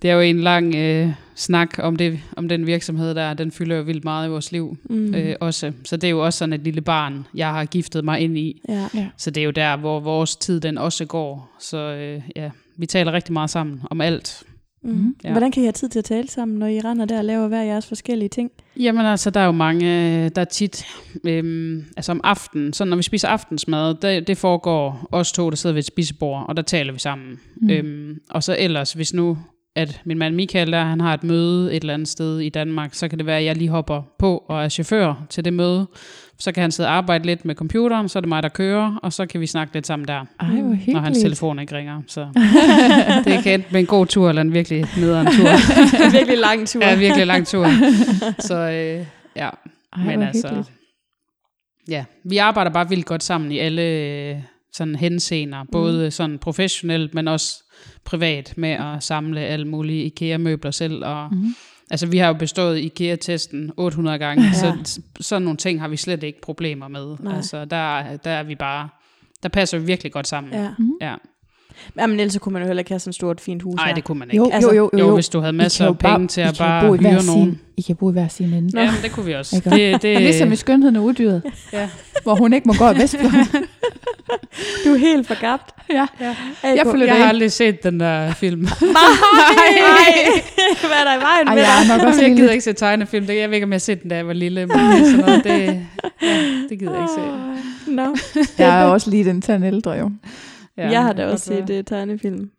det 0.01 0.09
er 0.09 0.13
jo 0.13 0.19
en 0.21 0.39
lang 0.39 0.75
øh, 0.75 1.09
snak 1.35 1.75
om, 1.79 1.95
det, 1.95 2.19
om 2.37 2.49
den 2.49 2.65
virksomhed 2.67 3.15
der. 3.15 3.33
Den 3.33 3.51
fylder 3.51 3.75
jo 3.75 3.81
vildt 3.83 4.03
meget 4.03 4.27
i 4.27 4.29
vores 4.29 4.51
liv 4.51 4.77
Mm. 4.89 5.15
øh, 5.15 5.35
også. 5.39 5.71
Så 5.85 5.97
det 5.97 6.07
er 6.07 6.11
jo 6.11 6.25
også 6.25 6.37
sådan 6.39 6.53
et 6.53 6.61
lille 6.61 6.81
barn, 6.81 7.25
jeg 7.35 7.49
har 7.49 7.65
giftet 7.65 8.05
mig 8.05 8.19
ind 8.19 8.37
i. 8.37 8.61
Ja. 8.69 8.87
Så 9.17 9.31
det 9.31 9.41
er 9.41 9.45
jo 9.45 9.51
der, 9.51 9.75
hvor 9.77 9.99
vores 9.99 10.35
tid 10.35 10.59
den 10.59 10.77
også 10.77 11.05
går. 11.05 11.55
Så 11.59 11.77
øh, 11.77 12.21
ja, 12.35 12.49
vi 12.77 12.85
taler 12.85 13.11
rigtig 13.11 13.33
meget 13.33 13.49
sammen 13.49 13.81
om 13.91 14.01
alt. 14.01 14.43
Mm. 14.83 15.15
Ja. 15.23 15.31
Hvordan 15.31 15.51
kan 15.51 15.63
I 15.63 15.65
have 15.65 15.71
tid 15.71 15.89
til 15.89 15.99
at 15.99 16.05
tale 16.05 16.27
sammen, 16.29 16.59
når 16.59 16.67
I 16.67 16.79
render 16.79 17.05
der 17.05 17.17
og 17.17 17.25
laver 17.25 17.47
hver 17.47 17.61
jeres 17.61 17.85
forskellige 17.87 18.29
ting? 18.29 18.51
Jamen 18.79 19.05
altså, 19.05 19.29
der 19.29 19.39
er 19.39 19.45
jo 19.45 19.51
mange, 19.51 19.85
øh, 20.25 20.31
der 20.35 20.41
er 20.41 20.45
tit, 20.45 20.85
øhm, 21.27 21.85
altså 21.97 22.11
om 22.11 22.21
aftenen, 22.23 22.73
så 22.73 22.85
når 22.85 22.97
vi 22.97 23.03
spiser 23.03 23.27
aftensmad, 23.27 23.95
det, 23.95 24.27
det 24.27 24.37
foregår 24.37 25.07
os 25.11 25.31
to, 25.31 25.49
der 25.49 25.55
sidder 25.55 25.73
ved 25.73 25.79
et 25.79 25.85
spisebord, 25.85 26.45
og 26.49 26.57
der 26.57 26.63
taler 26.63 26.93
vi 26.93 26.99
sammen. 26.99 27.29
Mm. 27.31 27.67
Mm. 27.67 27.69
Øhm, 27.69 28.19
og 28.29 28.43
så 28.43 28.55
ellers, 28.59 28.93
hvis 28.93 29.13
nu, 29.13 29.37
at 29.81 30.01
min 30.05 30.17
mand 30.17 30.35
Michael 30.35 30.71
der, 30.71 30.83
han 30.83 31.01
har 31.01 31.13
et 31.13 31.23
møde 31.23 31.73
et 31.73 31.81
eller 31.81 31.93
andet 31.93 32.07
sted 32.07 32.39
i 32.39 32.49
Danmark, 32.49 32.93
så 32.93 33.07
kan 33.07 33.17
det 33.17 33.25
være, 33.25 33.37
at 33.37 33.45
jeg 33.45 33.55
lige 33.55 33.69
hopper 33.69 34.01
på 34.19 34.43
og 34.47 34.63
er 34.63 34.69
chauffør 34.69 35.25
til 35.29 35.45
det 35.45 35.53
møde. 35.53 35.87
Så 36.39 36.51
kan 36.51 36.61
han 36.61 36.71
sidde 36.71 36.89
og 36.89 36.95
arbejde 36.95 37.25
lidt 37.25 37.45
med 37.45 37.55
computeren, 37.55 38.09
så 38.09 38.19
er 38.19 38.21
det 38.21 38.27
mig, 38.29 38.43
der 38.43 38.49
kører, 38.49 38.99
og 39.03 39.13
så 39.13 39.25
kan 39.25 39.41
vi 39.41 39.47
snakke 39.47 39.73
lidt 39.73 39.87
sammen 39.87 40.07
der, 40.07 40.13
Ej, 40.13 40.25
hvor 40.47 40.73
hyggeligt. 40.73 40.93
når 40.93 40.99
hans 40.99 41.17
telefon 41.17 41.59
ikke 41.59 41.75
ringer. 41.75 42.01
Så 42.07 42.21
det 43.25 43.43
kan 43.43 43.53
enten 43.53 43.71
med 43.71 43.79
en 43.79 43.85
god 43.85 44.05
tur, 44.05 44.29
eller 44.29 44.41
en 44.41 44.53
virkelig 44.53 44.85
nederen 44.97 45.27
tur. 45.27 45.47
Er 45.47 46.11
virkelig 46.17 46.37
lang 46.37 46.67
tur. 46.67 46.85
Ja, 46.85 46.95
virkelig 46.95 47.27
lang 47.27 47.47
tur. 47.47 47.67
Så 48.39 48.55
øh, 48.55 49.05
ja, 49.35 49.49
Ej, 49.93 50.03
men 50.03 50.23
altså, 50.23 50.47
hyggeligt. 50.47 50.71
ja, 51.87 52.05
vi 52.23 52.37
arbejder 52.37 52.71
bare 52.71 52.89
vildt 52.89 53.05
godt 53.05 53.23
sammen 53.23 53.51
i 53.51 53.59
alle 53.59 53.81
øh, 53.81 54.35
sådan 54.73 54.95
henseender, 54.95 55.63
både 55.71 56.03
mm. 56.03 56.11
sådan 56.11 56.37
professionelt, 56.37 57.13
men 57.13 57.27
også 57.27 57.63
privat 58.05 58.53
med 58.57 58.69
at 58.69 59.03
samle 59.03 59.41
alle 59.41 59.67
mulige 59.67 60.03
IKEA-møbler 60.03 60.71
selv. 60.71 61.05
Og, 61.05 61.29
mm. 61.31 61.37
Mhm. 61.37 61.55
Altså, 61.91 62.07
vi 62.07 62.17
har 62.17 62.27
jo 62.27 62.33
bestået 62.33 62.77
IKEA-testen 62.79 63.71
800 63.77 64.17
gange, 64.19 64.43
Ja. 64.43 64.53
så 64.53 65.01
sådan 65.19 65.41
nogle 65.41 65.57
ting 65.57 65.81
har 65.81 65.87
vi 65.87 65.97
slet 65.97 66.23
ikke 66.23 66.41
problemer 66.41 66.87
med. 66.87 67.15
Nej. 67.19 67.35
Altså, 67.35 67.65
der, 67.65 68.17
der 68.17 68.31
er 68.31 68.43
vi 68.43 68.55
bare, 68.55 68.89
der 69.43 69.49
passer 69.49 69.77
vi 69.79 69.85
virkelig 69.85 70.11
godt 70.11 70.27
sammen. 70.27 70.53
Ja. 70.53 70.69
ja. 71.01 71.15
Jamen, 71.99 72.19
ellers 72.19 72.33
så 72.33 72.39
kunne 72.39 72.53
man 72.53 72.61
jo 72.61 72.67
heller 72.67 72.79
ikke 72.81 72.91
have 72.91 72.99
sådan 72.99 73.09
et 73.09 73.15
stort, 73.15 73.41
fint 73.41 73.61
hus 73.61 73.75
Nej, 73.75 73.87
her. 73.87 73.95
det 73.95 74.03
kunne 74.03 74.19
man 74.19 74.27
ikke. 74.31 74.37
Jo, 74.37 74.49
Altså, 74.53 74.69
jo, 74.71 74.75
jo, 74.75 74.89
jo, 74.93 74.99
Jo, 74.99 75.07
jo. 75.07 75.13
hvis 75.13 75.29
du 75.29 75.39
havde 75.39 75.53
masser 75.53 75.87
af 75.87 75.97
penge 75.97 76.27
til 76.27 76.41
at 76.41 76.55
bare 76.57 76.87
bo 76.87 76.93
i 76.95 76.97
hver 76.97 77.09
hyre 77.11 77.21
sin- 77.21 77.29
nogen. 77.31 77.59
I 77.77 77.81
kan 77.81 77.95
bo 77.95 78.09
i 78.09 78.13
hver 78.13 78.27
sin 78.27 78.53
ende. 78.53 78.75
Nå. 78.75 78.81
Ja, 78.81 78.91
men 78.91 79.01
det 79.03 79.11
kunne 79.11 79.25
vi 79.25 79.33
også. 79.33 79.55
Ikke? 79.55 79.69
Det, 79.93 80.01
det, 80.01 80.21
Ligesom 80.21 80.51
i 80.51 80.55
Skønheden 80.55 80.95
og 80.95 81.03
Udyret, 81.03 81.41
ja. 81.73 81.89
hvor 82.23 82.35
hun 82.35 82.53
ikke 82.53 82.67
må 82.67 82.73
gå 82.77 82.83
af 82.85 82.97
Vestfløjen. 82.97 83.47
Du 84.85 84.93
er 84.93 84.97
helt 84.97 85.27
forgabt. 85.27 85.71
ja. 85.89 86.05
Ja. 86.21 86.33
Jeg 86.63 86.81
følger 86.91 87.05
Jeg 87.05 87.15
dig 87.15 87.23
har 87.23 87.29
aldrig 87.29 87.51
set 87.51 87.83
den 87.83 87.99
der 87.99 88.33
film. 88.33 88.59
Nej, 88.61 88.69
hvad 90.81 90.97
er 90.99 91.03
der 91.03 91.17
i 91.19 91.21
vejen 91.21 91.47
Ej, 91.47 91.55
med 91.55 91.63
jeg 91.63 91.71
dig? 91.87 91.93
er 91.93 91.97
nok 91.97 92.07
også 92.07 92.21
jeg 92.21 92.29
gider 92.29 92.41
lidt... 92.41 92.51
ikke 92.51 92.63
se 92.63 92.73
tegnefilm. 92.73 93.25
Det, 93.25 93.35
jeg 93.37 93.49
ved 93.49 93.55
ikke, 93.55 93.65
om 93.65 93.71
jeg 93.71 93.75
har 93.75 93.79
set 93.79 94.01
den, 94.01 94.09
da 94.09 94.15
jeg 94.15 94.27
var 94.27 94.33
lille. 94.33 94.65
Men 94.65 94.77
sådan 95.05 95.19
noget, 95.19 95.43
det, 95.43 95.87
ja, 96.21 96.37
det 96.69 96.79
gider 96.79 96.91
jeg 96.93 97.01
ikke 97.01 97.13
se. 97.15 97.91
Nå. 97.91 98.15
Jeg 98.57 98.81
er 98.81 98.85
også 98.85 99.09
lige 99.09 99.23
den 99.25 99.41
tand 99.41 99.65
ældre, 99.65 99.91
jo. 99.91 100.11
Ja, 100.79 100.89
jeg 100.89 101.03
har 101.03 101.13
da 101.13 101.27
også 101.27 101.45
set 101.45 101.69
uh, 101.69 101.83
tegnefilm. 101.85 102.51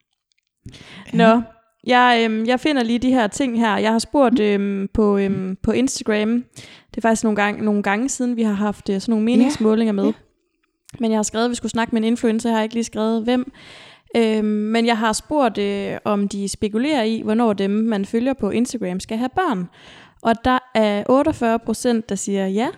Nå, 1.12 1.42
jeg, 1.86 2.22
øhm, 2.24 2.46
jeg 2.46 2.60
finder 2.60 2.82
lige 2.82 2.98
de 2.98 3.10
her 3.10 3.26
ting 3.26 3.60
her. 3.60 3.76
Jeg 3.76 3.92
har 3.92 3.98
spurgt 3.98 4.40
øhm, 4.40 4.88
på, 4.94 5.16
øhm, 5.16 5.56
på 5.62 5.72
Instagram. 5.72 6.44
Det 6.90 6.96
er 6.96 7.00
faktisk 7.00 7.24
nogle 7.24 7.36
gange, 7.36 7.64
nogle 7.64 7.82
gange 7.82 8.08
siden, 8.08 8.36
vi 8.36 8.42
har 8.42 8.52
haft 8.52 8.88
øh, 8.88 9.00
sådan 9.00 9.12
nogle 9.12 9.24
meningsmålinger 9.24 9.92
med. 9.92 10.04
ja. 10.04 10.12
Men 10.98 11.10
jeg 11.10 11.18
har 11.18 11.22
skrevet, 11.22 11.44
at 11.44 11.50
vi 11.50 11.54
skulle 11.54 11.70
snakke 11.70 11.94
med 11.94 12.02
en 12.02 12.08
influencer. 12.08 12.50
Jeg 12.50 12.56
har 12.56 12.62
ikke 12.62 12.74
lige 12.74 12.84
skrevet, 12.84 13.24
hvem. 13.24 13.52
Øhm, 14.16 14.44
men 14.44 14.86
jeg 14.86 14.98
har 14.98 15.12
spurgt, 15.12 15.58
øh, 15.58 15.98
om 16.04 16.28
de 16.28 16.48
spekulerer 16.48 17.02
i, 17.02 17.20
hvornår 17.24 17.52
dem, 17.52 17.70
man 17.70 18.04
følger 18.04 18.32
på 18.32 18.50
Instagram, 18.50 19.00
skal 19.00 19.18
have 19.18 19.28
børn. 19.28 19.68
Og 20.22 20.34
der 20.44 20.58
er 20.74 21.04
48 21.08 21.58
procent, 21.58 22.08
der 22.08 22.14
siger 22.14 22.46
ja. 22.46 22.68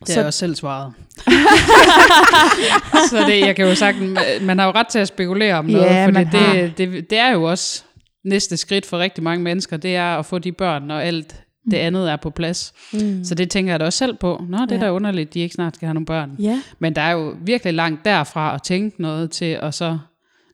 Det 0.00 0.08
Så- 0.08 0.14
har 0.14 0.20
jeg 0.20 0.26
også 0.26 0.38
selv 0.38 0.54
svaret. 0.54 0.92
så 3.10 3.24
det, 3.26 3.40
jeg 3.40 3.56
kan 3.56 3.66
jo 3.68 3.74
sagt, 3.74 3.96
man 4.42 4.58
har 4.58 4.66
jo 4.66 4.72
ret 4.72 4.86
til 4.88 4.98
at 4.98 5.08
spekulere 5.08 5.54
om 5.54 5.64
noget, 5.64 5.86
Ja, 5.86 6.06
for 6.06 6.10
det, 6.10 6.78
det, 6.78 7.10
det 7.10 7.18
er 7.18 7.28
jo 7.32 7.42
også 7.42 7.82
næste 8.24 8.56
skridt 8.56 8.86
for 8.86 8.98
rigtig 8.98 9.24
mange 9.24 9.44
mennesker, 9.44 9.76
det 9.76 9.96
er 9.96 10.16
at 10.18 10.26
få 10.26 10.38
de 10.38 10.52
børn, 10.52 10.82
når 10.82 10.98
alt 10.98 11.34
det 11.70 11.76
andet 11.76 12.10
er 12.10 12.16
på 12.16 12.30
plads. 12.30 12.72
Mm. 12.92 13.24
Så 13.24 13.34
det 13.34 13.50
tænker 13.50 13.72
jeg 13.72 13.80
da 13.80 13.84
også 13.84 13.96
selv 13.98 14.16
på. 14.16 14.44
Nå, 14.48 14.56
det 14.58 14.72
er 14.72 14.76
Ja. 14.76 14.84
da 14.86 14.90
underligt, 14.92 15.34
de 15.34 15.40
ikke 15.40 15.54
snart 15.54 15.74
skal 15.74 15.86
have 15.86 15.94
nogle 15.94 16.06
børn. 16.06 16.36
Ja, 16.38 16.62
Men 16.78 16.94
der 16.96 17.02
er 17.02 17.10
jo 17.12 17.34
virkelig 17.44 17.74
langt 17.74 18.04
derfra 18.04 18.54
at 18.54 18.62
tænke 18.62 19.02
noget 19.02 19.30
til 19.30 19.58
at 19.62 19.74
så 19.74 19.98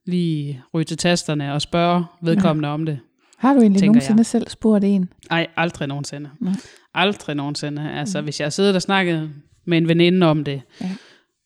lige 0.06 0.62
ryge 0.74 0.84
til 0.84 0.96
tasterne 0.96 1.52
og 1.52 1.62
spørge 1.62 2.04
vedkommende 2.22 2.68
om 2.68 2.86
det. 2.86 2.98
Har 3.38 3.54
du 3.54 3.60
egentlig 3.60 3.86
nogensinde 3.86 4.18
jeg. 4.18 4.26
selv 4.26 4.48
spurgt 4.48 4.84
en? 4.84 5.08
Ej, 5.30 5.46
aldrig 5.56 5.88
nogensinde. 5.88 6.30
Nej. 6.40 6.52
Aldrig 6.94 7.36
nogensinde. 7.36 7.90
Altså, 7.92 8.20
mm. 8.20 8.24
hvis 8.24 8.40
jeg 8.40 8.44
har 8.46 8.50
siddet 8.50 8.74
og 8.76 8.82
snakket 8.82 9.30
med 9.64 9.78
en 9.78 9.88
veninde 9.88 10.26
om 10.26 10.44
det, 10.44 10.62
Ja. 10.80 10.90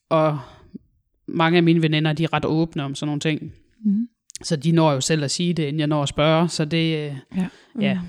og 0.09 0.39
mange 1.27 1.57
af 1.57 1.63
mine 1.63 1.81
veninder, 1.81 2.13
de 2.13 2.23
er 2.23 2.33
ret 2.33 2.45
åbne 2.45 2.83
om 2.83 2.95
sådan 2.95 3.07
nogle 3.07 3.19
ting. 3.19 3.53
Mm. 3.85 4.07
Så 4.43 4.55
de 4.55 4.71
når 4.71 4.91
jo 4.93 5.01
selv 5.01 5.23
at 5.23 5.31
sige 5.31 5.53
det, 5.53 5.63
inden 5.63 5.79
jeg 5.79 5.87
når 5.87 6.03
at 6.03 6.09
spørge. 6.09 6.49
Så 6.49 6.65
det, 6.65 6.97
øh, 6.97 7.15
Ja. 7.37 7.47
ja, 7.81 7.99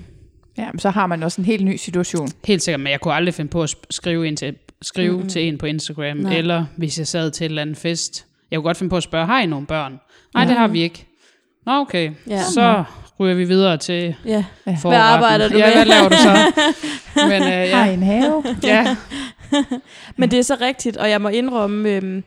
Ja, 0.57 0.71
men 0.71 0.79
så 0.79 0.89
har 0.89 1.07
man 1.07 1.23
også 1.23 1.41
en 1.41 1.45
helt 1.45 1.65
ny 1.65 1.75
situation. 1.75 2.27
helt 2.45 2.61
sikkert. 2.61 2.79
Men 2.81 2.91
jeg 2.91 3.01
kunne 3.01 3.13
aldrig 3.13 3.33
finde 3.33 3.49
på 3.51 3.63
at 3.63 3.75
skrive, 3.89 4.27
ind 4.27 4.37
til, 4.37 4.55
skrive 4.81 5.11
mm-hmm. 5.13 5.29
til 5.29 5.47
en 5.47 5.57
på 5.57 5.65
Instagram, 5.65 6.17
Nej. 6.17 6.29
Nej. 6.29 6.37
eller 6.37 6.65
hvis 6.77 6.99
jeg 6.99 7.07
sad 7.07 7.31
til 7.31 7.45
et 7.45 7.49
eller 7.49 7.61
andet 7.61 7.77
fest. 7.77 8.25
Jeg 8.51 8.57
kunne 8.57 8.63
godt 8.63 8.77
finde 8.77 8.89
på 8.89 8.97
at 8.97 9.03
spørge, 9.03 9.25
har 9.25 9.41
I 9.41 9.45
nogle 9.45 9.67
børn? 9.67 9.99
Nej, 10.33 10.43
Ja. 10.43 10.49
det 10.49 10.57
har 10.57 10.67
vi 10.67 10.81
ikke. 10.81 11.05
Nå, 11.65 11.71
okay. 11.71 12.11
Ja. 12.27 12.41
Så 12.43 12.83
ryger 13.19 13.35
vi 13.35 13.43
videre 13.43 13.77
til 13.77 14.15
ja. 14.25 14.43
Ja. 14.67 14.77
forretten. 14.81 14.93
arbejder 14.93 15.49
du 15.49 15.57
ja, 15.57 15.65
med? 15.65 15.73
hvad 15.75 15.85
laver 15.85 16.09
du 16.09 16.15
så? 16.17 16.51
Men 17.29 17.43
øh, 17.43 17.49
Har 17.49 17.85
I 17.85 17.87
ja, 17.87 17.91
en 17.93 18.03
have? 18.03 18.43
ja, 18.63 18.95
Men 20.17 20.31
det 20.31 20.39
er 20.39 20.43
så 20.43 20.57
rigtigt, 20.61 20.97
og 20.97 21.09
jeg 21.09 21.21
må 21.21 21.29
indrømme, 21.29 21.89
øhm, 21.89 22.23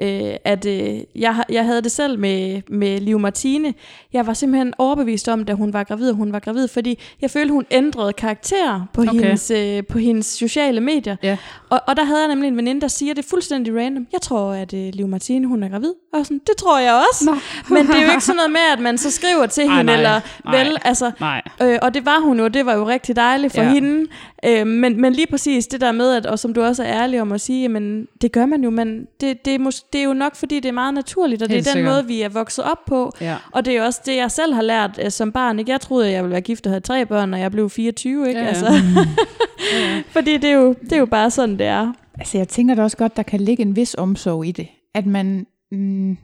øh, 0.00 0.34
at 0.44 0.66
øh, 0.66 0.98
jeg, 1.16 1.44
jeg 1.48 1.64
havde 1.64 1.82
det 1.82 1.92
selv 1.92 2.18
med, 2.18 2.62
med 2.68 3.00
Liv 3.00 3.18
Martine. 3.18 3.74
Jeg 4.12 4.26
var 4.26 4.34
simpelthen 4.34 4.74
overbevist 4.78 5.28
om, 5.28 5.44
da 5.44 5.52
hun 5.52 5.72
var 5.72 5.84
gravid, 5.84 6.12
hun 6.12 6.32
var 6.32 6.38
gravid, 6.38 6.68
fordi 6.68 6.98
jeg 7.22 7.30
følte, 7.30 7.52
hun 7.52 7.64
ændrede 7.70 8.12
karakter 8.12 8.88
på, 8.92 9.00
Okay. 9.00 9.12
hendes, 9.12 9.50
øh, 9.50 9.82
på 9.88 9.98
hendes 9.98 10.26
sociale 10.26 10.80
medier. 10.80 11.16
Ja. 11.22 11.36
Og, 11.70 11.80
og 11.88 11.96
der 11.96 12.04
havde 12.04 12.20
jeg 12.20 12.28
nemlig 12.28 12.48
en 12.48 12.56
veninde, 12.56 12.80
der 12.80 12.88
siger 12.88 13.14
det 13.14 13.24
fuldstændig 13.24 13.76
random. 13.76 14.06
Jeg 14.12 14.20
tror, 14.20 14.52
at 14.52 14.74
øh, 14.74 14.90
Liv 14.92 15.08
Martine, 15.08 15.46
hun 15.46 15.62
er 15.62 15.68
gravid. 15.68 15.92
Og 16.12 16.24
sådan, 16.26 16.40
det 16.46 16.56
tror 16.58 16.78
jeg 16.78 17.02
også. 17.10 17.24
Nå. 17.30 17.36
Men 17.74 17.86
det 17.86 17.96
er 17.96 18.02
jo 18.04 18.10
ikke 18.10 18.24
sådan 18.24 18.36
noget 18.36 18.50
med, 18.50 18.60
at 18.72 18.78
man 18.80 18.98
så 18.98 19.10
skriver 19.10 19.46
til 19.46 19.64
Ej, 19.66 19.76
hende, 19.76 19.84
nej, 19.84 19.96
eller 19.96 20.20
nej. 20.44 20.58
vel, 20.64 20.76
altså, 20.84 21.10
Nej. 21.20 21.42
Øh, 21.62 21.78
og 21.82 21.94
det 21.94 22.06
var 22.06 22.20
hun 22.20 22.40
jo, 22.40 22.48
det 22.48 22.66
var 22.66 22.74
jo 22.74 22.88
rigtig 22.88 23.16
dejligt 23.16 23.54
for 23.54 23.62
Ja. 23.62 23.72
hende. 23.72 24.06
Øh, 24.44 24.66
men, 24.66 25.00
men 25.00 25.12
lige 25.12 25.26
præcis 25.26 25.66
det 25.66 25.80
der 25.80 25.92
med, 25.92 26.12
at, 26.14 26.26
og 26.26 26.38
som 26.38 26.54
du 26.54 26.62
også 26.62 26.82
er 26.84 27.02
ærlig 27.02 27.20
om 27.22 27.32
at 27.32 27.40
sige, 27.40 27.68
men 27.68 28.08
det 28.22 28.32
gør 28.32 28.46
man 28.46 28.64
jo, 28.64 28.70
men 28.70 29.06
det, 29.20 29.44
det, 29.44 29.54
er 29.54 29.58
mås- 29.58 29.88
det 29.92 29.98
er 30.00 30.04
jo 30.04 30.12
nok, 30.12 30.34
fordi 30.34 30.60
det 30.60 30.68
er 30.68 30.72
meget 30.72 30.94
naturligt, 30.94 31.42
og 31.42 31.48
Helt 31.48 31.64
det 31.64 31.70
er 31.70 31.72
den 31.72 31.76
sikkert. 31.78 31.92
måde, 31.94 32.06
vi 32.06 32.22
er 32.22 32.28
vokset 32.28 32.64
op 32.64 32.84
på. 32.86 33.12
Ja. 33.20 33.36
Og 33.52 33.64
det 33.64 33.72
er 33.74 33.78
jo 33.78 33.84
også 33.84 34.00
det, 34.06 34.16
jeg 34.16 34.30
selv 34.30 34.54
har 34.54 34.62
lært 34.62 34.98
øh, 35.04 35.10
som 35.10 35.32
barn. 35.32 35.58
Ikke? 35.58 35.70
Jeg 35.70 35.80
troede, 35.80 36.06
at 36.06 36.12
jeg 36.12 36.22
ville 36.22 36.32
være 36.32 36.40
gift 36.40 36.66
og 36.66 36.72
have 36.72 36.80
tre 36.80 37.06
børn, 37.06 37.34
og 37.34 37.40
jeg 37.40 37.50
blev 37.50 37.70
24, 37.70 38.28
ikke? 38.28 38.40
Ja, 38.40 38.44
ja. 38.44 38.48
Altså. 38.48 38.66
fordi 40.14 40.36
det 40.36 40.50
er, 40.50 40.54
jo, 40.54 40.74
det 40.82 40.92
er 40.92 40.98
jo 40.98 41.06
bare 41.06 41.30
sådan, 41.30 41.58
det 41.58 41.66
er. 41.66 41.92
Altså, 42.18 42.38
jeg 42.38 42.48
tænker 42.48 42.74
da 42.74 42.82
også 42.82 42.96
godt, 42.96 43.16
der 43.16 43.22
kan 43.22 43.40
ligge 43.40 43.62
en 43.62 43.76
vis 43.76 43.94
omsorg 43.98 44.46
i 44.46 44.52
det. 44.52 44.68
At 44.94 45.06
man, 45.06 45.46
mm, 45.72 46.18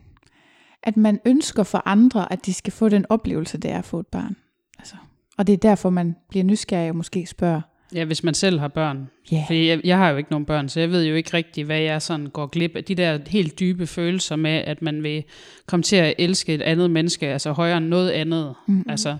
at 0.83 0.97
man 0.97 1.19
ønsker 1.25 1.63
for 1.63 1.81
andre, 1.85 2.31
at 2.31 2.45
de 2.45 2.53
skal 2.53 2.73
få 2.73 2.89
den 2.89 3.05
oplevelse, 3.09 3.57
det 3.57 3.71
er 3.71 3.77
at 3.77 3.85
få 3.85 3.99
et 3.99 4.07
barn. 4.07 4.35
Altså, 4.79 4.95
og 5.37 5.47
det 5.47 5.53
er 5.53 5.57
derfor, 5.57 5.89
man 5.89 6.15
bliver 6.29 6.43
nysgerrig 6.43 6.89
og 6.89 6.95
måske 6.95 7.25
spørger, 7.25 7.61
Ja, 7.95 8.03
hvis 8.05 8.23
man 8.23 8.33
selv 8.33 8.59
har 8.59 8.67
børn. 8.67 9.09
ja, 9.31 9.43
Fordi 9.47 9.67
jeg, 9.69 9.79
jeg 9.83 9.97
har 9.97 10.09
jo 10.09 10.17
ikke 10.17 10.31
nogen 10.31 10.45
børn, 10.45 10.69
så 10.69 10.79
jeg 10.79 10.91
ved 10.91 11.05
jo 11.05 11.15
ikke 11.15 11.33
rigtigt, 11.33 11.65
hvad 11.65 11.79
jeg 11.79 12.01
sådan 12.01 12.27
går 12.27 12.47
glip 12.47 12.75
af. 12.75 12.83
De 12.83 12.95
der 12.95 13.19
helt 13.27 13.59
dybe 13.59 13.87
følelser 13.87 14.35
med, 14.35 14.51
at 14.51 14.81
man 14.81 15.03
vil 15.03 15.23
komme 15.65 15.83
til 15.83 15.95
at 15.95 16.13
elske 16.17 16.53
et 16.53 16.61
andet 16.61 16.91
menneske, 16.91 17.27
altså 17.27 17.51
højere 17.51 17.77
end 17.77 17.87
noget 17.87 18.09
andet. 18.09 18.53
Mm-hmm. 18.67 18.85
Altså, 18.89 19.17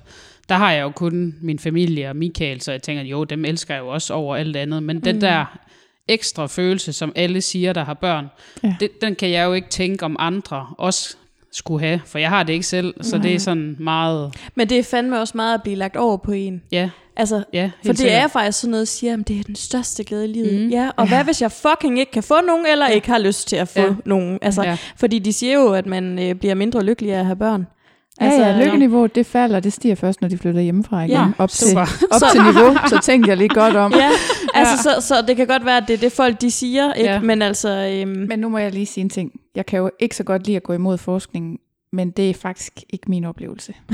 der 0.49 0.55
har 0.55 0.71
jeg 0.71 0.81
jo 0.83 0.89
kun 0.89 1.35
min 1.41 1.59
familie 1.59 2.09
og 2.09 2.15
Michael, 2.15 2.61
så 2.61 2.71
jeg 2.71 2.81
tænker, 2.81 3.03
jo, 3.03 3.23
dem 3.23 3.45
elsker 3.45 3.73
jeg 3.73 3.81
jo 3.81 3.87
også 3.87 4.13
over 4.13 4.35
alt 4.35 4.55
andet. 4.55 4.83
Men 4.83 4.99
den 4.99 5.21
der 5.21 5.57
ekstra 6.07 6.45
følelse, 6.47 6.93
som 6.93 7.11
alle 7.15 7.41
siger, 7.41 7.73
der 7.73 7.83
har 7.85 7.93
børn, 7.93 8.27
Ja. 8.63 8.75
det, 8.79 9.01
den 9.01 9.15
kan 9.15 9.29
jeg 9.31 9.45
jo 9.45 9.53
ikke 9.53 9.69
tænke 9.69 10.05
om 10.05 10.15
andre 10.19 10.67
også 10.77 11.17
skulle 11.51 11.85
have, 11.85 12.01
for 12.05 12.19
jeg 12.19 12.29
har 12.29 12.43
det 12.43 12.53
ikke 12.53 12.65
selv, 12.65 12.93
så 13.01 13.17
det 13.17 13.35
er 13.35 13.39
sådan 13.39 13.75
meget, 13.79 14.33
Men 14.55 14.69
det 14.69 14.79
er 14.79 14.83
fandme 14.83 15.19
også 15.19 15.37
meget 15.37 15.53
at 15.53 15.63
blive 15.63 15.75
lagt 15.75 15.95
over 15.95 16.17
på 16.17 16.31
en. 16.31 16.61
ja, 16.71 16.89
Altså, 17.19 17.43
ja, 17.53 17.71
For 17.85 17.91
det 17.91 17.97
sikkert. 17.99 18.23
er 18.23 18.27
faktisk 18.27 18.59
sådan 18.59 18.71
noget, 18.71 18.81
at 18.81 18.87
sige, 18.87 19.11
at 19.13 19.27
det 19.27 19.39
er 19.39 19.43
den 19.43 19.55
største 19.55 20.03
glæde 20.03 20.25
i 20.29 20.33
livet. 20.33 20.61
Mm. 20.65 20.69
Ja, 20.69 20.89
og 20.97 21.07
hvad 21.07 21.23
hvis 21.23 21.41
jeg 21.41 21.51
fucking 21.51 21.99
ikke 21.99 22.11
kan 22.11 22.23
få 22.23 22.35
nogen, 22.47 22.65
eller 22.65 22.87
ikke 22.87 23.07
har 23.07 23.17
lyst 23.19 23.47
til 23.47 23.55
at 23.55 23.67
få 23.67 23.79
Ja. 23.79 23.85
ja. 23.85 23.93
nogen? 24.05 24.39
Altså, 24.41 24.63
Ja. 24.63 24.69
ja. 24.69 24.77
Fordi 24.97 25.19
de 25.19 25.33
siger 25.33 25.53
jo, 25.53 25.73
at 25.73 25.85
man 25.85 26.19
øh, 26.19 26.35
bliver 26.35 26.55
mindre 26.55 26.83
lykkelig 26.83 27.13
af 27.13 27.19
at 27.19 27.25
have 27.25 27.35
børn. 27.35 27.67
altså, 28.21 28.43
Altså, 28.43 28.59
ja, 28.59 28.65
lykkeniveauet, 28.65 29.15
det 29.15 29.25
falder, 29.25 29.59
det 29.59 29.73
stiger 29.73 29.95
først, 29.95 30.21
når 30.21 30.27
de 30.27 30.37
flytter 30.37 30.61
hjemmefra 30.61 30.99
igen. 31.01 31.11
Ja, 31.11 31.25
op 31.37 31.49
til, 31.49 31.67
super. 31.67 31.81
op 32.13 32.21
til 32.31 32.41
niveau, 32.43 32.75
så 32.89 32.99
tænker 33.03 33.29
jeg 33.31 33.37
lige 33.37 33.49
godt 33.49 33.75
om. 33.75 33.93
Ja, 34.03 34.09
altså, 34.53 34.83
så, 34.83 35.07
så 35.07 35.21
det 35.27 35.35
kan 35.35 35.47
godt 35.47 35.65
være, 35.65 35.77
at 35.77 35.83
det 35.87 35.93
er 35.93 35.97
det 35.97 36.11
folk, 36.11 36.41
de 36.41 36.51
siger, 36.51 36.93
ikke? 36.93 37.09
Ja. 37.09 37.15
Ja. 37.15 37.21
Men 37.21 37.41
altså, 37.41 37.69
øhm, 37.69 38.25
Men 38.29 38.39
nu 38.39 38.49
må 38.49 38.57
jeg 38.57 38.71
lige 38.71 38.85
sige 38.85 39.01
en 39.01 39.09
ting. 39.09 39.31
Jeg 39.55 39.65
kan 39.65 39.79
jo 39.79 39.89
ikke 39.99 40.15
så 40.15 40.23
godt 40.23 40.45
lide 40.45 40.57
at 40.57 40.63
gå 40.63 40.73
imod 40.73 40.97
forskningen, 40.97 41.57
men 41.93 42.11
det 42.11 42.29
er 42.29 42.33
faktisk 42.33 42.73
ikke 42.89 43.05
min 43.09 43.25
oplevelse. 43.25 43.73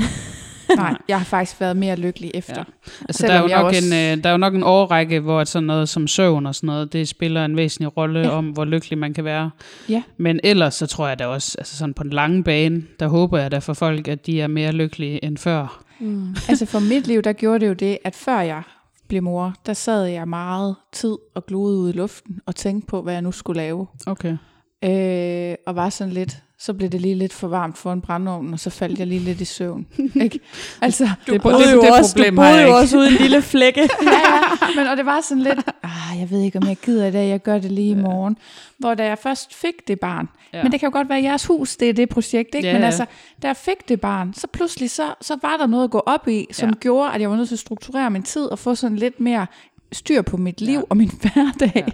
Nej, 0.76 0.96
jeg 1.08 1.18
har 1.18 1.24
faktisk 1.24 1.60
været 1.60 1.76
mere 1.76 1.96
lykkelig 1.96 2.30
efter. 2.34 2.56
Ja. 2.56 2.62
Altså, 3.08 3.26
der 3.26 3.32
er, 3.32 3.40
jo 3.42 3.48
nok 3.48 3.74
en, 3.74 3.92
øh, 4.18 4.22
der 4.24 4.28
er 4.28 4.30
jo 4.32 4.36
nok 4.38 4.54
en 4.54 4.62
årrække, 4.62 5.20
hvor 5.20 5.40
at 5.40 5.48
sådan 5.48 5.66
noget 5.66 5.88
som 5.88 6.06
søvn 6.06 6.46
og 6.46 6.54
sådan 6.54 6.66
noget, 6.66 6.92
det 6.92 7.08
spiller 7.08 7.44
en 7.44 7.56
væsentlig 7.56 7.96
rolle 7.96 8.20
Ja. 8.20 8.28
om, 8.30 8.48
hvor 8.50 8.64
lykkelig 8.64 8.98
man 8.98 9.14
kan 9.14 9.24
være. 9.24 9.50
Ja. 9.88 10.02
Men 10.16 10.40
ellers 10.44 10.74
så 10.74 10.86
tror 10.86 11.08
jeg 11.08 11.18
da 11.18 11.26
også, 11.26 11.54
altså 11.58 11.76
sådan 11.76 11.94
på 11.94 12.02
den 12.02 12.10
lange 12.12 12.44
bane, 12.44 12.82
der 13.00 13.06
håber 13.08 13.38
jeg 13.38 13.50
da 13.50 13.58
for 13.58 13.72
folk, 13.74 14.08
at 14.08 14.26
de 14.26 14.40
er 14.40 14.46
mere 14.46 14.72
lykkelige 14.72 15.24
end 15.24 15.38
før. 15.38 15.84
mm, 16.00 16.36
Altså 16.48 16.66
for 16.66 16.78
mit 16.78 17.06
liv, 17.06 17.22
der 17.22 17.32
gjorde 17.32 17.58
det 17.60 17.68
jo 17.68 17.72
det, 17.72 17.98
at 18.04 18.14
før 18.14 18.40
jeg 18.40 18.62
blev 19.08 19.22
mor, 19.22 19.54
der 19.66 19.72
sad 19.72 20.04
jeg 20.04 20.28
meget 20.28 20.74
tid 20.92 21.16
og 21.34 21.46
glodede 21.46 21.78
ud 21.78 21.88
i 21.88 21.96
luften 21.96 22.40
og 22.46 22.56
tænkte 22.56 22.86
på, 22.86 23.02
hvad 23.02 23.12
jeg 23.12 23.22
nu 23.22 23.32
skulle 23.32 23.56
lave. 23.60 23.86
Okay. 24.06 24.36
Øh, 24.84 25.54
og 25.66 25.76
var 25.76 25.88
sådan 25.88 26.12
lidt, 26.12 26.38
så 26.64 26.72
blev 26.74 26.88
det 26.90 27.00
lige 27.00 27.14
lidt 27.14 27.32
for 27.32 27.48
varmt 27.48 27.78
for 27.78 27.92
en 27.92 28.00
brændeovn, 28.00 28.52
og 28.52 28.60
så 28.60 28.70
faldt 28.70 28.98
jeg 28.98 29.06
lige 29.06 29.20
lidt 29.20 29.40
i 29.40 29.44
søvn. 29.44 29.86
ikke? 30.24 30.40
Altså, 30.80 31.08
Du 31.26 31.32
det, 31.32 31.42
boede 31.42 31.58
det, 31.66 31.72
jo 31.72 31.80
det, 31.82 31.90
også- 31.90 32.14
problem 32.14 32.34
du 32.34 32.36
boede 32.36 32.48
jeg 32.50 32.62
jo 32.62 32.66
ikke. 32.66 32.76
også 32.76 32.98
ude 32.98 33.10
i 33.10 33.12
en 33.12 33.18
lille 33.20 33.42
flække. 33.42 33.80
ja, 34.02 34.10
ja, 34.12 34.40
men 34.76 34.86
og 34.86 34.96
det 34.96 35.06
var 35.06 35.20
sådan 35.20 35.42
lidt, 35.42 35.58
ah, 35.82 36.20
jeg 36.20 36.30
ved 36.30 36.40
ikke, 36.40 36.58
om 36.58 36.68
jeg 36.68 36.76
gider 36.76 37.06
i 37.06 37.10
dag, 37.10 37.28
jeg 37.28 37.42
gør 37.42 37.58
det 37.58 37.72
lige 37.72 37.90
i 37.90 37.94
morgen. 37.94 38.36
Hvor 38.78 38.94
da 38.94 39.04
jeg 39.06 39.18
først 39.18 39.54
fik 39.54 39.88
det 39.88 40.00
barn, 40.00 40.28
Ja. 40.52 40.62
men 40.62 40.72
det 40.72 40.80
kan 40.80 40.86
jo 40.86 40.92
godt 40.92 41.08
være, 41.08 41.18
at 41.18 41.24
jeres 41.24 41.46
hus, 41.46 41.76
det 41.76 41.88
er 41.88 41.92
det 41.92 42.08
projekt, 42.08 42.54
ikke? 42.54 42.68
Ja, 42.68 42.74
men 42.74 42.82
altså, 42.82 43.04
da 43.42 43.46
jeg 43.46 43.56
fik 43.56 43.88
det 43.88 44.00
barn, 44.00 44.34
så 44.34 44.46
pludselig, 44.46 44.90
så, 44.90 45.14
så 45.20 45.36
var 45.42 45.56
der 45.56 45.66
noget 45.66 45.84
at 45.84 45.90
gå 45.90 46.02
op 46.06 46.28
i, 46.28 46.46
som 46.52 46.68
ja. 46.68 46.74
gjorde, 46.74 47.10
at 47.12 47.20
jeg 47.20 47.30
var 47.30 47.36
nødt 47.36 47.48
til 47.48 47.54
at 47.54 47.58
strukturere 47.58 48.10
min 48.10 48.22
tid, 48.22 48.44
og 48.44 48.58
få 48.58 48.74
sådan 48.74 48.96
lidt 48.96 49.20
mere 49.20 49.46
styr 49.92 50.22
på 50.22 50.36
mit 50.36 50.60
liv 50.60 50.78
ja. 50.78 50.82
og 50.90 50.96
min 50.96 51.10
hverdag 51.22 51.72
Ja. 51.74 51.80
ja. 51.86 51.92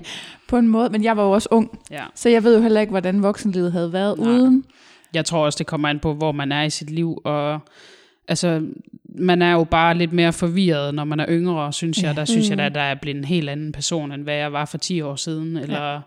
på 0.48 0.56
en 0.58 0.68
måde. 0.68 0.90
Men 0.90 1.04
jeg 1.04 1.16
var 1.16 1.22
jo 1.24 1.30
også 1.30 1.48
ung, 1.50 1.78
Ja. 1.90 2.04
så 2.14 2.28
jeg 2.28 2.44
ved 2.44 2.56
jo 2.56 2.62
heller 2.62 2.80
ikke, 2.80 2.90
hvordan 2.90 3.22
voksenlivet 3.22 3.72
havde 3.72 3.92
været 3.92 4.18
Nej. 4.18 4.28
uden. 4.30 4.64
Jeg 5.14 5.24
tror 5.24 5.44
også, 5.44 5.56
det 5.56 5.66
kommer 5.66 5.88
an 5.88 5.98
på, 5.98 6.14
hvor 6.14 6.32
man 6.32 6.52
er 6.52 6.62
i 6.62 6.70
sit 6.70 6.90
liv, 6.90 7.20
og 7.24 7.58
altså, 8.28 8.62
man 9.18 9.42
er 9.42 9.52
jo 9.52 9.64
bare 9.64 9.94
lidt 9.98 10.12
mere 10.12 10.32
forvirret, 10.32 10.94
når 10.94 11.04
man 11.04 11.20
er 11.20 11.26
yngre, 11.28 11.72
synes 11.72 12.02
jeg. 12.02 12.16
Der 12.16 12.24
synes 12.24 12.50
jeg, 12.50 12.58
da, 12.58 12.66
at 12.66 12.74
der 12.74 12.80
er 12.80 12.94
blevet 13.02 13.18
en 13.18 13.24
helt 13.24 13.48
anden 13.48 13.72
person, 13.72 14.12
end 14.12 14.22
hvad 14.22 14.34
jeg 14.34 14.52
var 14.52 14.64
for 14.64 14.78
10 14.78 15.00
år 15.00 15.16
siden, 15.16 15.56
eller 15.56 16.00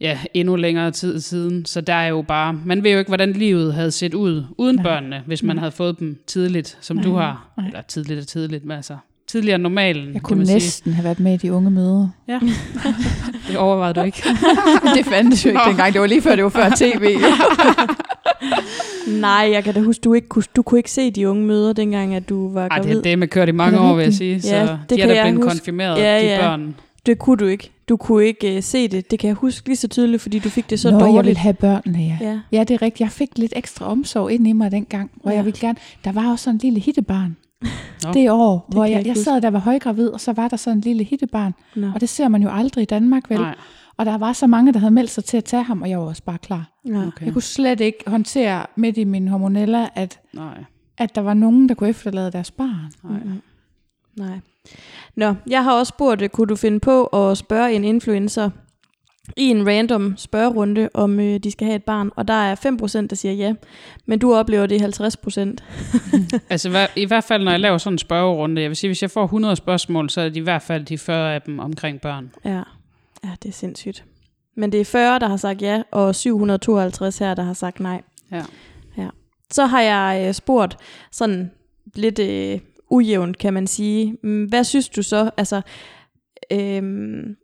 ja, 0.00 0.18
endnu 0.34 0.56
længere 0.56 0.90
tid 0.90 1.20
siden. 1.20 1.64
Så 1.66 1.80
der 1.80 1.94
er 1.94 2.06
jo 2.08 2.22
bare, 2.22 2.52
man 2.52 2.82
ved 2.84 2.90
jo 2.92 2.98
ikke, 2.98 3.08
hvordan 3.08 3.32
livet 3.32 3.74
havde 3.74 3.90
set 3.90 4.14
ud 4.14 4.44
uden 4.58 4.76
Nej. 4.76 4.82
børnene, 4.82 5.22
hvis 5.26 5.42
man 5.42 5.58
havde 5.58 5.72
fået 5.72 5.98
dem 5.98 6.18
tidligt, 6.26 6.78
som 6.80 6.98
du 6.98 7.08
Nej, 7.12 7.22
har. 7.24 7.48
nej. 7.56 7.66
Eller 7.66 7.82
tidligt 7.82 8.20
og 8.20 8.26
tidligt, 8.26 8.64
men 8.64 8.76
altså 8.76 8.96
tidligere 9.30 9.54
end 9.54 9.62
normalen, 9.62 10.04
Jeg 10.04 10.12
kan 10.12 10.20
kunne 10.20 10.36
man 10.36 10.46
sige. 10.46 10.54
næsten 10.56 10.92
have 10.92 11.04
været 11.04 11.20
med 11.20 11.34
i 11.34 11.36
de 11.36 11.52
unge 11.52 11.70
møder. 11.70 12.08
Ja, 12.28 12.38
det 13.48 13.56
overvejede 13.56 14.00
du 14.00 14.04
ikke. 14.04 14.22
det 14.96 15.06
fandtes 15.06 15.44
jo 15.44 15.48
ikke 15.50 15.60
Nå. 15.64 15.68
dengang. 15.70 15.92
Det 15.92 16.00
var 16.00 16.06
lige 16.06 16.22
før, 16.22 16.34
det 16.34 16.44
var 16.44 16.50
før 16.50 16.68
tv. 16.76 17.06
Nej, 19.20 19.48
jeg 19.52 19.64
kan 19.64 19.74
da 19.74 19.80
huske, 19.80 20.00
du, 20.00 20.14
ikke 20.14 20.28
kunne, 20.28 20.42
du 20.56 20.62
kunne 20.62 20.78
ikke 20.78 20.90
se 20.90 21.10
de 21.10 21.28
unge 21.28 21.44
møder, 21.46 21.72
dengang 21.72 22.14
at 22.14 22.28
du 22.28 22.52
var 22.52 22.68
Ej, 22.68 22.78
gravid. 22.78 22.94
det, 22.96 23.04
det 23.04 23.12
er 23.12 23.16
med 23.16 23.28
kørt 23.28 23.48
i 23.48 23.52
mange 23.52 23.80
år, 23.80 23.94
vil 23.94 24.02
jeg 24.02 24.14
sige. 24.14 24.42
Så 24.42 24.54
Ja, 24.56 24.62
det 24.62 24.68
de 24.90 24.94
er 24.94 24.98
kan 24.98 25.08
da 25.08 25.14
jeg 25.14 25.24
blevet 25.24 25.36
huske. 25.44 25.48
konfirmeret, 25.58 25.98
Ja, 25.98 26.20
de 26.20 26.26
ja. 26.26 26.40
børn. 26.40 26.74
Det 27.06 27.18
kunne 27.18 27.36
du 27.36 27.46
ikke. 27.46 27.70
Du 27.88 27.96
kunne 27.96 28.26
ikke 28.26 28.56
uh, 28.56 28.62
se 28.62 28.88
det. 28.88 29.10
Det 29.10 29.18
kan 29.18 29.28
jeg 29.28 29.34
huske 29.34 29.68
lige 29.68 29.76
så 29.76 29.88
tydeligt, 29.88 30.22
fordi 30.22 30.38
du 30.38 30.48
fik 30.48 30.70
det 30.70 30.80
så 30.80 30.90
Nå, 30.90 30.96
jeg 30.98 31.04
dårligt. 31.06 31.26
ville 31.26 31.38
have 31.38 31.54
børnene, 31.54 31.98
ja. 31.98 32.16
Ja. 32.20 32.38
Ja, 32.52 32.60
det 32.64 32.70
er 32.74 32.82
rigtigt. 32.82 33.00
Jeg 33.00 33.10
fik 33.10 33.28
lidt 33.36 33.52
ekstra 33.56 33.86
omsorg 33.90 34.30
ind 34.32 34.48
i 34.48 34.52
mig 34.52 34.70
dengang, 34.72 35.10
hvor 35.22 35.30
ja. 35.30 35.36
jeg 35.36 35.44
ville 35.44 35.58
gerne... 35.60 35.78
Der 36.04 36.12
var 36.12 36.30
også 36.30 36.42
sådan 36.44 36.54
en 36.56 36.60
lille 36.60 36.80
hittebarn 36.80 37.36
Nå. 38.04 38.12
det 38.12 38.30
år, 38.30 38.66
hvor 38.68 38.82
kan 38.84 38.92
jeg 38.92 38.98
jeg, 38.98 39.06
jeg 39.06 39.16
sad 39.16 39.40
der 39.40 39.50
var 39.50 39.58
højgravid, 39.58 40.08
og 40.08 40.20
så 40.20 40.32
var 40.32 40.48
der 40.48 40.56
sådan 40.56 40.76
en 40.76 40.80
lille 40.80 41.04
hittebarn. 41.04 41.54
Nå. 41.76 41.90
Og 41.94 42.00
det 42.00 42.08
ser 42.08 42.28
man 42.28 42.42
jo 42.42 42.48
aldrig 42.52 42.82
i 42.82 42.84
Danmark, 42.84 43.30
vel? 43.30 43.40
Nej, 43.40 43.54
Og 43.96 44.06
der 44.06 44.18
var 44.18 44.32
så 44.32 44.46
mange, 44.46 44.72
der 44.72 44.78
havde 44.78 44.90
meldt 44.90 45.10
sig 45.10 45.24
til 45.24 45.36
at 45.36 45.44
tage 45.44 45.62
ham, 45.62 45.82
og 45.82 45.90
jeg 45.90 45.98
var 45.98 46.04
også 46.04 46.22
bare 46.22 46.38
klar. 46.38 46.70
Ja. 46.88 47.06
okay. 47.06 47.24
Jeg 47.24 47.32
kunne 47.32 47.42
slet 47.42 47.80
ikke 47.80 47.98
håndtere 48.06 48.66
midt 48.76 48.96
i 48.96 49.04
min 49.04 49.28
hormonella, 49.28 49.88
at, 49.94 50.20
Nej. 50.32 50.64
at 50.98 51.14
der 51.14 51.20
var 51.20 51.34
nogen, 51.34 51.68
der 51.68 51.74
kunne 51.74 51.90
efterlade 51.90 52.32
deres 52.32 52.50
barn. 52.50 52.92
Nej. 53.02 53.20
Mm-mm. 53.20 53.42
Nej. 54.16 54.40
Nå, 55.16 55.34
jeg 55.46 55.64
har 55.64 55.72
også 55.72 55.90
spurgt, 55.90 56.22
øh, 56.22 56.28
kunne 56.28 56.46
du 56.46 56.56
finde 56.56 56.80
på 56.80 57.04
at 57.04 57.38
spørge 57.38 57.72
en 57.72 57.84
influencer 57.84 58.50
i 59.36 59.42
en 59.42 59.66
random 59.68 60.14
spørgerunde, 60.16 60.88
om 60.94 61.20
øh, 61.20 61.38
de 61.38 61.50
skal 61.50 61.66
have 61.66 61.76
et 61.76 61.84
barn, 61.84 62.10
og 62.16 62.28
der 62.28 62.34
er 62.34 62.54
5%, 63.02 63.06
der 63.06 63.16
siger 63.16 63.32
ja, 63.32 63.54
men 64.06 64.18
du 64.18 64.34
oplever 64.34 64.66
det 64.66 64.82
er 64.82 65.56
50%. 66.34 66.38
Altså 66.50 66.88
i 66.96 67.04
hvert 67.04 67.24
fald, 67.24 67.44
når 67.44 67.50
jeg 67.50 67.60
laver 67.60 67.78
sådan 67.78 67.94
en 67.94 67.98
spørgerunde, 67.98 68.62
jeg 68.62 68.70
vil 68.70 68.76
sige, 68.76 68.88
hvis 68.88 69.02
jeg 69.02 69.10
får 69.10 69.24
100 69.24 69.56
spørgsmål, 69.56 70.10
så 70.10 70.20
er 70.20 70.28
det 70.28 70.36
i 70.36 70.40
hvert 70.40 70.62
fald 70.62 70.84
de 70.84 70.98
40 70.98 71.34
af 71.34 71.42
dem 71.42 71.58
omkring 71.58 72.00
børn. 72.00 72.30
Ja. 72.44 72.62
ja, 73.24 73.30
det 73.42 73.48
er 73.48 73.52
sindssygt. 73.52 74.04
Men 74.56 74.72
det 74.72 74.80
er 74.80 74.84
40, 74.84 75.18
der 75.18 75.28
har 75.28 75.36
sagt 75.36 75.62
ja, 75.62 75.82
og 75.90 76.14
752 76.14 77.18
her, 77.18 77.34
der 77.34 77.42
har 77.42 77.52
sagt 77.52 77.80
nej. 77.80 78.02
Ja. 78.32 78.44
ja. 78.96 79.08
Så 79.50 79.66
har 79.66 79.80
jeg 79.80 80.26
øh, 80.28 80.34
spurgt 80.34 80.76
sådan 81.12 81.50
lidt 81.94 82.18
øh, 82.18 82.60
ujævnt, 82.90 83.38
kan 83.38 83.54
man 83.54 83.66
sige. 83.66 84.16
Mm, 84.22 84.44
Hvad 84.44 84.64
synes 84.64 84.88
du 84.88 85.02
så? 85.02 85.30
Altså, 85.36 85.60
øhm, 86.52 87.36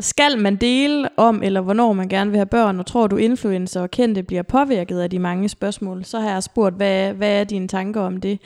skal 0.00 0.38
man 0.38 0.56
dele 0.56 1.08
om, 1.18 1.42
eller 1.42 1.60
hvornår 1.60 1.92
man 1.92 2.08
gerne 2.08 2.30
vil 2.30 2.38
have 2.38 2.46
børn, 2.46 2.78
og 2.78 2.86
tror 2.86 3.06
du 3.06 3.16
influencer 3.16 3.80
og 3.80 3.90
kendte 3.90 4.22
bliver 4.22 4.42
påvirket 4.42 5.00
af 5.00 5.10
de 5.10 5.18
mange 5.18 5.48
spørgsmål? 5.48 6.04
Så 6.04 6.20
har 6.20 6.30
jeg 6.30 6.42
spurgt, 6.42 6.76
hvad, 6.76 7.14
hvad 7.14 7.40
er 7.40 7.44
dine 7.44 7.68
tanker 7.68 8.00
om 8.00 8.20
det? 8.20 8.40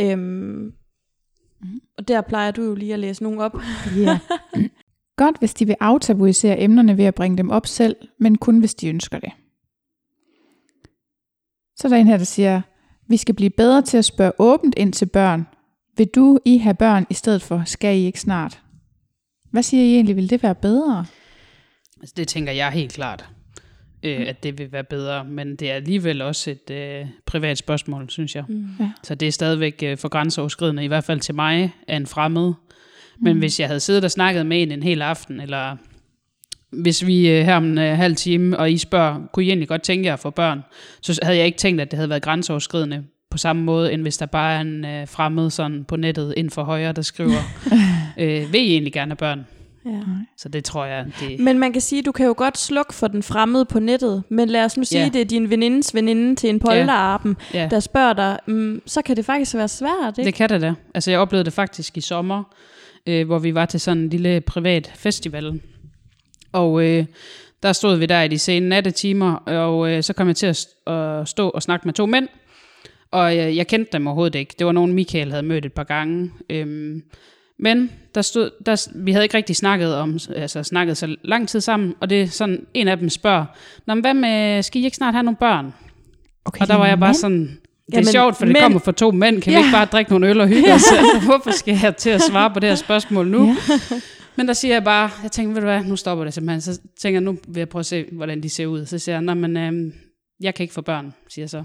Øhm, 0.00 0.72
og 1.98 2.08
der 2.08 2.20
plejer 2.20 2.50
du 2.50 2.62
jo 2.62 2.74
lige 2.74 2.92
at 2.92 2.98
læse 2.98 3.22
nogle 3.22 3.42
op. 3.42 3.56
Ja. 3.96 4.18
Godt, 5.16 5.38
hvis 5.38 5.54
de 5.54 5.66
vil 5.66 5.76
aftabuisere 5.80 6.60
emnerne 6.60 6.96
ved 6.96 7.04
at 7.04 7.14
bringe 7.14 7.38
dem 7.38 7.50
op 7.50 7.66
selv, 7.66 7.96
men 8.20 8.38
kun 8.38 8.58
hvis 8.58 8.74
de 8.74 8.88
ønsker 8.88 9.18
det. 9.18 9.32
Så 11.76 11.86
er 11.86 11.88
der 11.88 11.96
en 11.96 12.06
her, 12.06 12.16
der 12.16 12.24
siger, 12.24 12.60
vi 13.08 13.16
skal 13.16 13.34
blive 13.34 13.50
bedre 13.50 13.82
til 13.82 13.98
at 13.98 14.04
spørge 14.04 14.32
åbent 14.38 14.74
ind 14.76 14.92
til 14.92 15.06
børn. 15.06 15.46
Vil 15.96 16.06
du 16.06 16.38
I 16.44 16.58
have 16.58 16.74
børn 16.74 17.06
i 17.10 17.14
stedet 17.14 17.42
for, 17.42 17.62
skal 17.66 17.98
I 17.98 18.06
ikke 18.06 18.20
snart? 18.20 18.63
Hvad 19.54 19.62
siger 19.62 19.82
I 19.84 19.94
egentlig, 19.94 20.16
vil 20.16 20.30
det 20.30 20.42
være 20.42 20.54
bedre? 20.54 21.06
Altså, 22.00 22.14
det 22.16 22.28
tænker 22.28 22.52
jeg 22.52 22.70
helt 22.70 22.92
klart. 22.92 23.24
øh, 24.02 24.24
at 24.28 24.42
det 24.42 24.58
vil 24.58 24.72
være 24.72 24.84
bedre. 24.84 25.24
Men 25.24 25.56
det 25.56 25.70
er 25.70 25.74
alligevel 25.74 26.22
også 26.22 26.50
et 26.50 26.70
øh, 26.70 27.06
privat 27.26 27.58
spørgsmål, 27.58 28.10
synes 28.10 28.34
jeg. 28.36 28.44
Mm. 28.48 28.66
Ja. 28.80 28.90
Så 29.02 29.14
det 29.14 29.28
er 29.28 29.32
stadigvæk 29.32 29.82
øh, 29.82 29.98
for 29.98 30.08
grænseoverskridende, 30.08 30.84
i 30.84 30.86
hvert 30.86 31.04
fald 31.04 31.20
til 31.20 31.34
mig, 31.34 31.72
af 31.88 31.96
en 31.96 32.06
fremmed. 32.06 32.52
Men 33.20 33.32
Mm. 33.32 33.38
hvis 33.38 33.60
jeg 33.60 33.68
havde 33.68 33.80
siddet 33.80 34.04
og 34.04 34.10
snakket 34.10 34.46
med 34.46 34.62
en 34.62 34.72
en 34.72 34.82
hel 34.82 35.02
aften, 35.02 35.40
eller 35.40 35.76
hvis 36.70 37.06
vi 37.06 37.28
øh, 37.30 37.44
her 37.44 37.56
om 37.56 37.64
en 37.64 37.78
øh, 37.78 37.96
halv 37.96 38.16
time, 38.16 38.58
og 38.58 38.72
I 38.72 38.78
spørger, 38.78 39.20
kunne 39.32 39.44
I 39.44 39.48
egentlig 39.48 39.68
godt 39.68 39.82
tænke 39.82 40.06
jer 40.06 40.12
at 40.12 40.20
få 40.20 40.30
børn, 40.30 40.62
så 41.02 41.18
havde 41.22 41.36
jeg 41.38 41.46
ikke 41.46 41.58
tænkt, 41.58 41.80
at 41.80 41.90
det 41.90 41.96
havde 41.96 42.08
været 42.10 42.22
grænseoverskridende 42.22 43.04
på 43.30 43.38
samme 43.38 43.62
måde, 43.62 43.92
end 43.92 44.02
hvis 44.02 44.16
der 44.16 44.26
bare 44.26 44.56
er 44.56 44.60
en 44.60 44.84
øh, 44.84 45.08
fremmed 45.08 45.50
sådan 45.50 45.84
på 45.84 45.96
nettet 45.96 46.34
ind 46.36 46.50
for 46.50 46.62
højre, 46.64 46.92
der 46.92 47.02
skriver, 47.02 47.38
øh, 48.18 48.52
vil 48.52 48.60
I 48.60 48.70
egentlig 48.72 48.92
gerne 48.92 49.10
have 49.10 49.16
børn? 49.16 49.46
Ja. 49.86 50.00
Så 50.36 50.48
det 50.48 50.64
tror 50.64 50.84
jeg, 50.84 51.06
det... 51.20 51.40
Men 51.40 51.58
man 51.58 51.72
kan 51.72 51.80
sige, 51.82 52.02
du 52.02 52.12
kan 52.12 52.26
jo 52.26 52.34
godt 52.36 52.58
slukke 52.58 52.94
for 52.94 53.08
den 53.08 53.22
fremmede 53.22 53.64
på 53.64 53.78
nettet, 53.80 54.22
men 54.28 54.48
lad 54.48 54.64
os 54.64 54.76
nu 54.76 54.84
sige, 54.84 55.02
Ja. 55.02 55.08
det 55.08 55.20
er 55.20 55.24
din 55.24 55.50
venindes 55.50 55.94
veninde 55.94 56.36
til 56.36 56.50
en 56.50 56.58
polterarben, 56.60 57.36
Ja. 57.54 57.68
der 57.70 57.80
spørger 57.80 58.12
dig, 58.12 58.38
mm, 58.46 58.82
så 58.86 59.02
kan 59.02 59.16
det 59.16 59.24
faktisk 59.24 59.54
være 59.54 59.68
svært, 59.68 60.18
ikke? 60.18 60.26
Det 60.26 60.34
kan 60.34 60.48
det 60.48 60.60
da. 60.60 60.74
Altså, 60.94 61.10
jeg 61.10 61.20
oplevede 61.20 61.44
det 61.44 61.52
faktisk 61.52 61.96
i 61.96 62.00
sommer, 62.00 62.42
øh, 63.06 63.26
hvor 63.26 63.38
vi 63.38 63.54
var 63.54 63.66
til 63.66 63.80
sådan 63.80 64.02
en 64.02 64.08
lille 64.08 64.40
privat 64.40 64.92
festival. 64.94 65.60
Og 66.52 66.84
øh, 66.84 67.04
der 67.62 67.72
stod 67.72 67.96
vi 67.96 68.06
der 68.06 68.22
i 68.22 68.28
de 68.28 68.38
sene 68.38 68.68
nattetimer, 68.68 69.32
og 69.34 69.90
øh, 69.90 70.02
så 70.02 70.12
kom 70.12 70.28
jeg 70.28 70.36
til 70.36 70.46
at, 70.46 70.56
st- 70.56 70.90
at 70.90 71.28
stå 71.28 71.48
og 71.48 71.62
snakke 71.62 71.88
med 71.88 71.94
to 71.94 72.06
mænd. 72.06 72.28
Og 73.10 73.36
øh, 73.38 73.56
jeg 73.56 73.66
kendte 73.66 73.92
dem 73.92 74.06
overhovedet 74.06 74.34
ikke. 74.38 74.54
Det 74.58 74.66
var 74.66 74.72
nogen, 74.72 74.92
Michael 74.92 75.30
havde 75.30 75.42
mødt 75.42 75.66
et 75.66 75.72
par 75.72 75.84
gange. 75.84 76.30
Øhm, 76.50 77.02
men 77.64 77.90
der 78.14 78.22
stod, 78.22 78.50
der, 78.66 78.88
vi 78.94 79.12
havde 79.12 79.24
ikke 79.24 79.36
rigtig 79.36 79.56
snakket 79.56 79.94
om, 79.94 80.18
altså 80.36 80.62
snakket 80.62 80.96
så 80.96 81.16
lang 81.24 81.48
tid 81.48 81.60
sammen, 81.60 81.94
og 82.00 82.10
det 82.10 82.22
er 82.22 82.26
sådan, 82.26 82.66
en 82.74 82.88
af 82.88 82.96
dem 82.96 83.08
spørger, 83.10 83.44
Nå, 83.86 83.94
men 83.94 84.00
hvad 84.04 84.14
med, 84.14 84.62
skal 84.62 84.80
I 84.80 84.84
ikke 84.84 84.96
snart 84.96 85.14
have 85.14 85.22
nogle 85.22 85.36
børn? 85.36 85.74
Okay, 86.44 86.60
Og 86.60 86.68
der 86.68 86.74
var 86.74 86.86
jeg 86.86 86.98
bare 87.00 87.14
sådan, 87.14 87.40
det 87.40 87.48
er 87.48 87.98
Jamen, 87.98 88.06
sjovt, 88.12 88.36
for 88.36 88.44
det 88.44 88.52
mænd- 88.52 88.62
kommer 88.62 88.78
fra 88.78 88.92
to 88.92 89.10
mænd. 89.10 89.42
Kan 89.42 89.50
vi 89.50 89.54
Ja. 89.54 89.58
ikke 89.58 89.72
bare 89.72 89.84
drikke 89.84 90.10
nogle 90.10 90.28
øl 90.28 90.40
og 90.40 90.48
hygge 90.48 90.72
os? 90.72 90.82
Altså, 90.92 91.20
Hvorfor 91.28 91.50
skal 91.50 91.78
jeg 91.82 91.96
til 91.96 92.10
at 92.10 92.22
svare 92.22 92.50
på 92.50 92.60
det 92.60 92.68
her 92.68 92.76
spørgsmål 92.76 93.26
nu? 93.28 93.46
Ja. 93.70 93.76
Men 94.36 94.46
der 94.48 94.52
siger 94.52 94.74
jeg 94.74 94.84
bare, 94.84 95.10
jeg 95.22 95.32
tænker, 95.32 95.52
ved 95.54 95.60
du 95.60 95.66
hvad, 95.66 95.84
nu 95.84 95.96
stopper 95.96 96.24
det 96.24 96.34
simpelthen. 96.34 96.60
Så 96.60 96.80
tænker 97.00 97.20
jeg, 97.20 97.24
nu 97.24 97.38
vil 97.48 97.60
jeg 97.60 97.68
prøve 97.68 97.80
at 97.80 97.86
se, 97.86 98.04
hvordan 98.12 98.42
de 98.42 98.48
ser 98.48 98.66
ud. 98.66 98.86
Så 98.86 98.98
siger 98.98 99.14
jeg, 99.16 99.22
nej, 99.22 99.34
men 99.34 99.56
øhm, 99.56 99.92
jeg 100.40 100.54
kan 100.54 100.64
ikke 100.64 100.74
få 100.74 100.80
børn, 100.82 101.14
siger 101.28 101.42
jeg 101.42 101.50
så. 101.50 101.64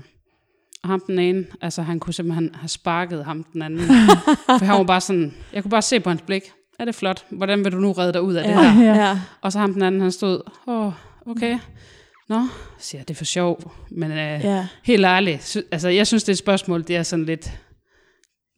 Og 0.84 0.90
ham 0.90 1.02
den 1.08 1.20
ene, 1.20 1.46
altså 1.62 1.82
han 1.82 2.00
kunne 2.00 2.14
simpelthen 2.14 2.50
have 2.56 2.68
sparket 2.70 3.26
ham 3.26 3.44
den 3.54 3.62
anden. 3.62 3.80
for 4.60 4.66
han 4.66 4.78
var 4.78 4.84
bare 4.84 5.02
sådan, 5.02 5.34
jeg 5.54 5.64
kunne 5.64 5.72
bare 5.72 5.82
se 5.82 6.00
på 6.00 6.10
hans 6.10 6.22
blik, 6.22 6.44
er 6.80 6.86
det 6.86 6.96
flot? 6.96 7.26
Hvordan 7.30 7.64
vil 7.64 7.72
du 7.72 7.78
nu 7.78 7.92
redde 7.92 8.14
dig 8.14 8.22
ud 8.22 8.34
af 8.34 8.44
det 8.44 8.54
her? 8.54 8.84
ja. 8.84 9.08
ja. 9.08 9.20
Og 9.42 9.52
så 9.52 9.60
ham 9.60 9.74
den 9.74 9.82
anden, 9.82 10.02
han 10.02 10.12
stod, 10.12 10.42
åh, 10.68 10.86
oh, 10.86 10.94
okay. 11.26 11.60
Nå, 12.30 12.48
siger 12.80 13.00
jeg, 13.00 13.08
det 13.08 13.14
er 13.14 13.18
for 13.18 13.26
sjov. 13.26 13.74
Men 13.92 14.12
øh, 14.12 14.18
ja. 14.18 14.68
Helt 14.84 15.06
ærligt, 15.06 15.44
sy- 15.48 15.58
altså 15.72 15.90
jeg 15.90 16.08
synes, 16.08 16.24
det 16.24 16.30
er 16.30 16.34
et 16.34 16.38
spørgsmål, 16.38 16.84
det 16.88 16.96
er 16.96 17.04
sådan 17.04 17.26
lidt, 17.26 17.52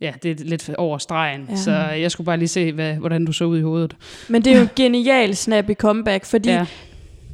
ja, 0.02 0.14
det 0.24 0.42
er 0.42 0.46
lidt 0.46 0.70
over 0.78 0.98
stregen. 0.98 1.42
Ja. 1.46 1.52
Ja. 1.52 1.56
Så 1.58 1.72
jeg 1.72 2.12
skulle 2.12 2.26
bare 2.26 2.38
lige 2.38 2.48
se, 2.48 2.72
hvad, 2.72 2.94
hvordan 2.96 3.26
du 3.26 3.32
så 3.32 3.46
ud 3.46 3.58
i 3.58 3.62
hovedet. 3.62 3.96
Men 4.28 4.42
det 4.46 4.54
er 4.54 4.58
jo 4.58 4.64
en 4.64 4.70
genial 4.76 5.36
snappy 5.36 5.74
comeback, 5.74 6.26
fordi, 6.26 6.50
ja. 6.50 6.66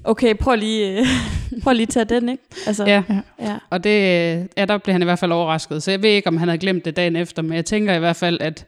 Okay, 0.08 0.36
prøv 0.36 0.56
lige, 0.56 1.06
prøv 1.64 1.74
lige 1.74 1.84
at 1.84 1.90
tage 1.90 2.06
den, 2.06 2.30
ikke? 2.30 2.44
Altså, 2.68 2.86
ja. 2.86 3.04
ja. 3.40 3.58
Og 3.70 3.84
det, 3.84 3.92
ja, 4.58 4.66
der 4.66 4.78
blev 4.78 4.94
han 4.94 5.02
i 5.02 5.06
hvert 5.06 5.20
fald 5.20 5.32
overrasket. 5.32 5.84
Så 5.84 5.92
jeg 5.92 6.02
ved 6.02 6.10
ikke, 6.10 6.28
om 6.28 6.38
han 6.38 6.48
havde 6.48 6.60
glemt 6.60 6.86
det 6.86 6.96
dagen 6.96 7.16
efter, 7.16 7.42
men 7.42 7.54
jeg 7.54 7.66
tænker 7.66 7.94
i 7.96 8.00
hvert 8.00 8.16
fald, 8.16 8.42
at 8.42 8.66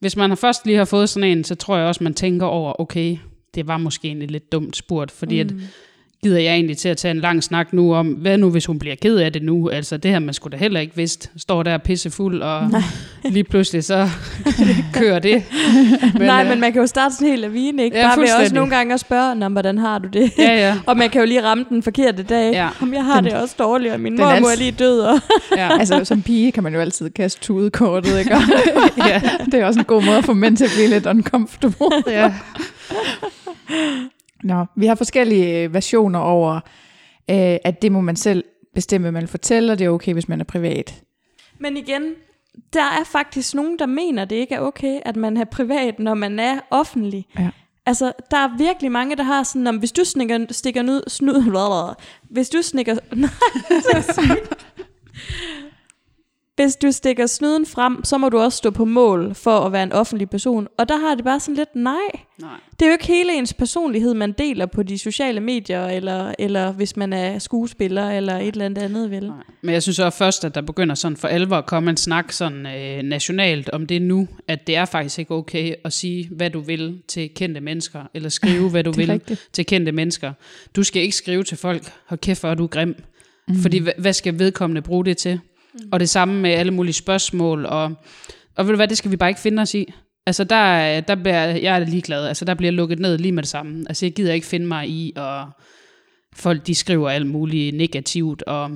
hvis 0.00 0.16
man 0.16 0.30
har 0.30 0.36
først 0.36 0.66
lige 0.66 0.78
har 0.78 0.84
fået 0.84 1.08
sådan 1.08 1.30
en, 1.30 1.44
så 1.44 1.54
tror 1.54 1.76
jeg 1.76 1.86
også, 1.86 2.04
man 2.04 2.14
tænker 2.14 2.46
over, 2.46 2.80
okay, 2.80 3.16
det 3.54 3.66
var 3.66 3.78
måske 3.78 4.08
egentlig 4.08 4.30
lidt 4.30 4.52
dumt 4.52 4.76
spurgt, 4.76 5.10
fordi 5.10 5.42
mm. 5.42 5.48
at 5.48 5.54
gider 6.26 6.38
jeg 6.40 6.54
egentlig 6.54 6.76
til 6.78 6.88
at 6.88 6.96
tage 6.96 7.10
en 7.10 7.20
lang 7.20 7.42
snak 7.44 7.72
nu 7.72 7.94
om, 7.94 8.06
hvad 8.06 8.38
nu 8.38 8.50
hvis 8.50 8.66
hun 8.66 8.78
bliver 8.78 8.96
ked 9.02 9.16
af 9.16 9.32
det 9.32 9.42
nu? 9.42 9.68
Altså 9.68 9.96
det 9.96 10.10
her, 10.10 10.18
man 10.18 10.34
skulle 10.34 10.52
da 10.52 10.56
heller 10.62 10.80
ikke 10.80 10.96
vidst, 10.96 11.30
står 11.36 11.62
der 11.62 11.78
pissefuld, 11.78 12.42
og 12.42 12.70
Nej. 12.70 12.80
lige 13.24 13.44
pludselig 13.44 13.84
så 13.84 14.08
kører 14.98 15.18
det. 15.18 15.42
Men, 16.14 16.22
Nej, 16.22 16.42
øh, 16.42 16.48
men 16.48 16.60
man 16.60 16.72
kan 16.72 16.80
jo 16.80 16.86
starte 16.86 17.14
sådan 17.14 17.28
helt 17.28 17.40
lavine, 17.40 17.84
ikke? 17.84 17.96
Ja, 17.98 18.06
Bare 18.08 18.16
ved 18.20 18.28
også 18.40 18.54
nogle 18.54 18.76
gange 18.76 18.94
at 18.94 19.00
spørge, 19.00 19.34
Nå, 19.34 19.48
hvordan 19.48 19.78
har 19.78 19.98
du 19.98 20.08
det? 20.12 20.32
Ja, 20.38 20.54
ja. 20.54 20.74
og 20.86 20.96
man 20.96 21.10
kan 21.10 21.20
jo 21.20 21.26
lige 21.26 21.42
ramme 21.44 21.64
den 21.68 21.82
forkerte 21.82 22.22
dag. 22.22 22.52
Ja. 22.52 22.68
Om 22.80 22.94
jeg 22.94 23.04
har 23.04 23.14
Den- 23.20 23.24
det 23.24 23.32
også 23.34 23.54
dårligt, 23.58 23.92
og 23.94 24.00
min 24.00 24.16
mor 24.16 24.24
er 24.24 24.28
er 24.28 24.32
altså- 24.34 24.58
lige 24.58 24.70
død. 24.78 25.00
Og 25.00 25.20
ja. 25.56 25.78
Altså, 25.78 26.04
som 26.04 26.22
pige 26.22 26.52
kan 26.52 26.62
man 26.62 26.74
jo 26.74 26.80
altid 26.80 27.10
kaste 27.10 27.40
tudekortet, 27.40 28.18
ikke? 28.18 28.36
Ja. 29.06 29.20
det 29.44 29.54
er 29.54 29.64
også 29.66 29.80
en 29.80 29.84
god 29.84 30.02
måde 30.04 30.16
at 30.18 30.24
få 30.24 30.32
mænd 30.34 30.56
til 30.56 30.64
at 30.64 30.70
blive 30.76 30.88
lidt 30.88 31.06
uncomfortable. 31.06 31.86
ja. 32.06 32.32
Nå, 34.46 34.64
vi 34.76 34.86
har 34.86 34.94
forskellige 34.94 35.62
øh, 35.62 35.74
versioner 35.74 36.18
over, 36.18 36.54
øh, 37.30 37.56
at 37.64 37.82
det 37.82 37.92
må 37.92 38.00
man 38.00 38.16
selv 38.16 38.44
bestemme, 38.74 39.04
hvad 39.04 39.12
man 39.12 39.20
vil 39.20 39.28
fortælle, 39.28 39.72
og 39.72 39.78
det 39.78 39.84
er 39.84 39.90
okay, 39.90 40.12
hvis 40.12 40.28
man 40.28 40.40
er 40.40 40.44
privat. 40.44 41.02
Men 41.58 41.76
igen, 41.76 42.02
der 42.72 42.82
er 42.82 43.04
faktisk 43.04 43.54
nogen, 43.54 43.78
der 43.78 43.86
mener, 43.86 44.24
det 44.24 44.36
ikke 44.36 44.54
er 44.54 44.60
okay, 44.60 45.00
at 45.04 45.16
man 45.16 45.36
er 45.36 45.44
privat, 45.44 45.98
når 45.98 46.14
man 46.14 46.40
er 46.40 46.60
offentlig. 46.70 47.26
Ja. 47.38 47.50
Altså, 47.86 48.12
der 48.30 48.36
er 48.36 48.58
virkelig 48.58 48.92
mange, 48.92 49.16
der 49.16 49.22
har 49.22 49.42
sådan, 49.42 49.66
om 49.66 49.76
hvis 49.76 49.92
du 49.92 50.04
stikker, 50.04 50.46
stikker 50.50 50.82
nud, 50.82 51.02
snud, 51.08 51.42
blablabla. 51.42 51.94
hvis 52.34 52.48
du 52.48 52.62
stikker, 52.62 52.94
nej. 53.16 53.30
Hvis 56.56 56.76
du 56.76 56.92
stikker 56.92 57.26
snuden 57.26 57.66
frem, 57.66 58.04
så 58.04 58.18
må 58.18 58.28
du 58.28 58.38
også 58.38 58.58
stå 58.58 58.70
på 58.70 58.84
mål 58.84 59.34
for 59.34 59.58
at 59.58 59.72
være 59.72 59.82
en 59.82 59.92
offentlig 59.92 60.30
person. 60.30 60.68
Og 60.78 60.88
der 60.88 60.96
har 60.96 61.14
det 61.14 61.24
bare 61.24 61.40
sådan 61.40 61.54
lidt, 61.54 61.68
nej, 61.74 61.94
Nej. 62.38 62.50
det 62.72 62.82
er 62.82 62.86
jo 62.86 62.92
ikke 62.92 63.06
hele 63.06 63.38
ens 63.38 63.54
personlighed, 63.54 64.14
man 64.14 64.32
deler 64.32 64.66
på 64.66 64.82
de 64.82 64.98
sociale 64.98 65.40
medier, 65.40 65.86
eller, 65.86 66.34
eller 66.38 66.72
hvis 66.72 66.96
man 66.96 67.12
er 67.12 67.38
skuespiller, 67.38 68.10
eller 68.10 68.36
et 68.36 68.46
eller 68.46 68.64
andet 68.64 68.82
andet, 68.82 69.10
vel? 69.10 69.26
Nej. 69.26 69.36
Men 69.62 69.72
jeg 69.72 69.82
synes 69.82 69.98
også 69.98 70.18
først, 70.18 70.44
at 70.44 70.54
der 70.54 70.60
begynder 70.60 70.94
sådan 70.94 71.16
for 71.16 71.28
alvor 71.28 71.56
at 71.56 71.66
komme 71.66 71.90
en 71.90 71.96
snak 71.96 72.32
sådan 72.32 72.66
øh, 72.66 73.02
nationalt 73.02 73.70
om 73.70 73.86
det 73.86 74.02
nu, 74.02 74.28
at 74.48 74.66
det 74.66 74.76
er 74.76 74.84
faktisk 74.84 75.18
ikke 75.18 75.34
okay 75.34 75.74
at 75.84 75.92
sige, 75.92 76.28
hvad 76.30 76.50
du 76.50 76.60
vil 76.60 77.02
til 77.08 77.30
kendte 77.34 77.60
mennesker, 77.60 78.02
eller 78.14 78.28
skrive, 78.28 78.70
hvad 78.72 78.84
du 78.84 78.92
vil 78.92 79.10
rigtigt. 79.10 79.48
til 79.52 79.66
kendte 79.66 79.92
mennesker. 79.92 80.32
Du 80.76 80.82
skal 80.82 81.02
ikke 81.02 81.16
skrive 81.16 81.44
til 81.44 81.56
folk, 81.58 81.92
hold 82.06 82.20
kæft, 82.20 82.40
hvor 82.40 82.50
er 82.50 82.54
du 82.54 82.66
grim. 82.66 82.94
Mm. 83.48 83.54
Fordi 83.56 83.86
hvad 83.98 84.12
skal 84.12 84.38
vedkommende 84.38 84.82
bruge 84.82 85.04
det 85.04 85.16
til? 85.16 85.40
Mm. 85.82 85.88
Og 85.92 86.00
det 86.00 86.08
samme 86.08 86.40
med 86.40 86.50
alle 86.50 86.72
mulige 86.72 86.94
spørgsmål, 86.94 87.66
og, 87.66 87.92
og 88.56 88.64
ved 88.64 88.72
du 88.72 88.76
hvad, 88.76 88.88
det 88.88 88.98
skal 88.98 89.10
vi 89.10 89.16
bare 89.16 89.28
ikke 89.30 89.40
finde 89.40 89.62
os 89.62 89.74
i. 89.74 89.92
Altså 90.26 90.44
der, 90.44 91.00
der 91.00 91.14
bliver, 91.14 91.44
jeg 91.44 91.74
er 91.80 91.84
ligeglad, 91.84 92.26
altså 92.26 92.44
der 92.44 92.54
bliver 92.54 92.70
lukket 92.72 92.98
ned 92.98 93.18
lige 93.18 93.32
med 93.32 93.42
det 93.42 93.50
samme. 93.50 93.84
Altså 93.88 94.06
jeg 94.06 94.12
gider 94.12 94.32
ikke 94.32 94.46
finde 94.46 94.66
mig 94.66 94.88
i, 94.88 95.12
og 95.16 95.46
folk 96.34 96.66
de 96.66 96.74
skriver 96.74 97.10
alt 97.10 97.26
muligt 97.26 97.76
negativt, 97.76 98.42
og 98.42 98.70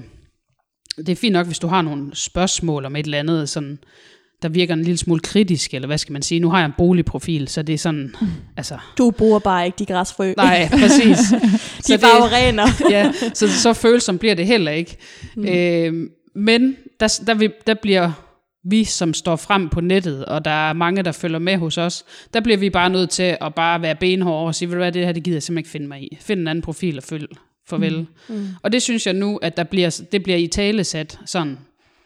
det 0.97 1.09
er 1.09 1.17
fint 1.17 1.33
nok, 1.33 1.47
hvis 1.47 1.59
du 1.59 1.67
har 1.67 1.83
nogle 1.83 2.11
spørgsmål 2.15 2.85
om 2.85 2.97
et 2.97 3.05
eller 3.05 3.19
andet, 3.19 3.49
sådan, 3.49 3.79
der 4.43 4.49
virker 4.49 4.75
en 4.75 4.83
lille 4.83 4.99
smule 4.99 5.21
kritisk, 5.21 5.75
eller 5.75 5.87
hvad 5.87 5.99
skal 5.99 6.13
man 6.13 6.23
sige. 6.23 6.41
Nu 6.41 6.51
har 6.51 6.59
jeg 6.59 6.67
en 6.67 6.73
boligprofil, 6.79 7.49
så 7.49 7.63
det 7.63 7.73
er 7.73 7.79
sådan, 7.79 8.15
altså, 8.57 8.79
Du 8.99 9.11
bruger 9.11 9.39
bare 9.39 9.67
ikke 9.67 9.77
de 9.79 9.87
græsfrø. 9.87 10.35
nej, 10.37 10.69
præcis. 10.71 11.19
de 11.87 11.99
farver 11.99 12.33
rener. 12.33 12.67
ja, 12.95 13.13
så 13.35 13.49
så 13.49 13.73
følsomt 13.73 14.21
bliver 14.21 14.35
det 14.35 14.47
heller 14.47 14.73
ikke. 14.73 14.97
Mm. 15.37 15.45
Øh, 15.45 16.11
men 16.35 16.77
der, 17.01 17.21
der, 17.27 17.35
vil, 17.35 17.53
der 17.67 17.75
bliver 17.75 18.13
vi, 18.65 18.85
som 18.85 19.15
står 19.15 19.37
frem 19.37 19.69
på 19.69 19.81
nettet, 19.81 20.25
og 20.25 20.45
der 20.45 20.69
er 20.69 20.73
mange, 20.73 21.03
der 21.03 21.13
følger 21.13 21.39
med 21.39 21.57
hos 21.57 21.79
os, 21.79 22.05
der 22.35 22.41
bliver 22.41 22.57
vi 22.59 22.71
bare 22.71 22.91
nødt 22.91 23.11
til 23.11 23.37
at 23.41 23.55
bare 23.55 23.83
være 23.83 23.95
benhårde 23.95 24.47
og 24.47 24.55
sige, 24.55 24.69
ved 24.69 24.75
du 24.75 24.81
hvad, 24.81 24.93
det 24.93 25.07
her, 25.07 25.13
det 25.13 25.23
gider 25.23 25.37
jeg 25.37 25.43
simpelthen 25.43 25.59
ikke 25.59 25.71
finde 25.71 25.89
mig 25.89 26.03
i. 26.03 26.17
Find 26.21 26.41
en 26.41 26.49
anden 26.49 26.63
profil 26.63 26.97
og 26.97 27.03
følg. 27.03 27.29
Farvel. 27.67 28.07
Mm. 28.29 28.35
Mm. 28.35 28.47
Og 28.63 28.73
det 28.73 28.83
synes 28.83 29.07
jeg 29.07 29.15
nu, 29.15 29.37
at 29.37 29.57
der 29.57 29.65
bliver, 29.65 30.01
det 30.13 30.23
bliver 30.23 30.39
i 30.39 30.47
tale 30.47 30.85
sat 30.85 31.21
sådan, 31.27 31.59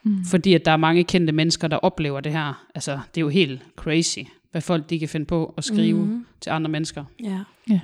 mm. 0.03 0.25
fordi 0.25 0.55
at 0.55 0.65
der 0.65 0.71
er 0.71 0.77
mange 0.77 1.05
kendte 1.05 1.33
mennesker, 1.33 1.69
der 1.69 1.77
oplever 1.77 2.21
det 2.21 2.33
her. 2.33 2.67
Altså, 2.75 2.93
det 3.15 3.21
er 3.21 3.23
jo 3.23 3.29
helt 3.29 3.63
crazy, 3.77 4.19
hvad 4.51 4.61
folk 4.61 4.91
de 4.91 4.99
kan 4.99 5.09
finde 5.09 5.27
på 5.27 5.55
at 5.57 5.65
skrive 5.65 6.05
mm. 6.05 6.27
til 6.41 6.51
andre 6.51 6.71
mennesker. 6.71 7.05
Ja. 7.23 7.81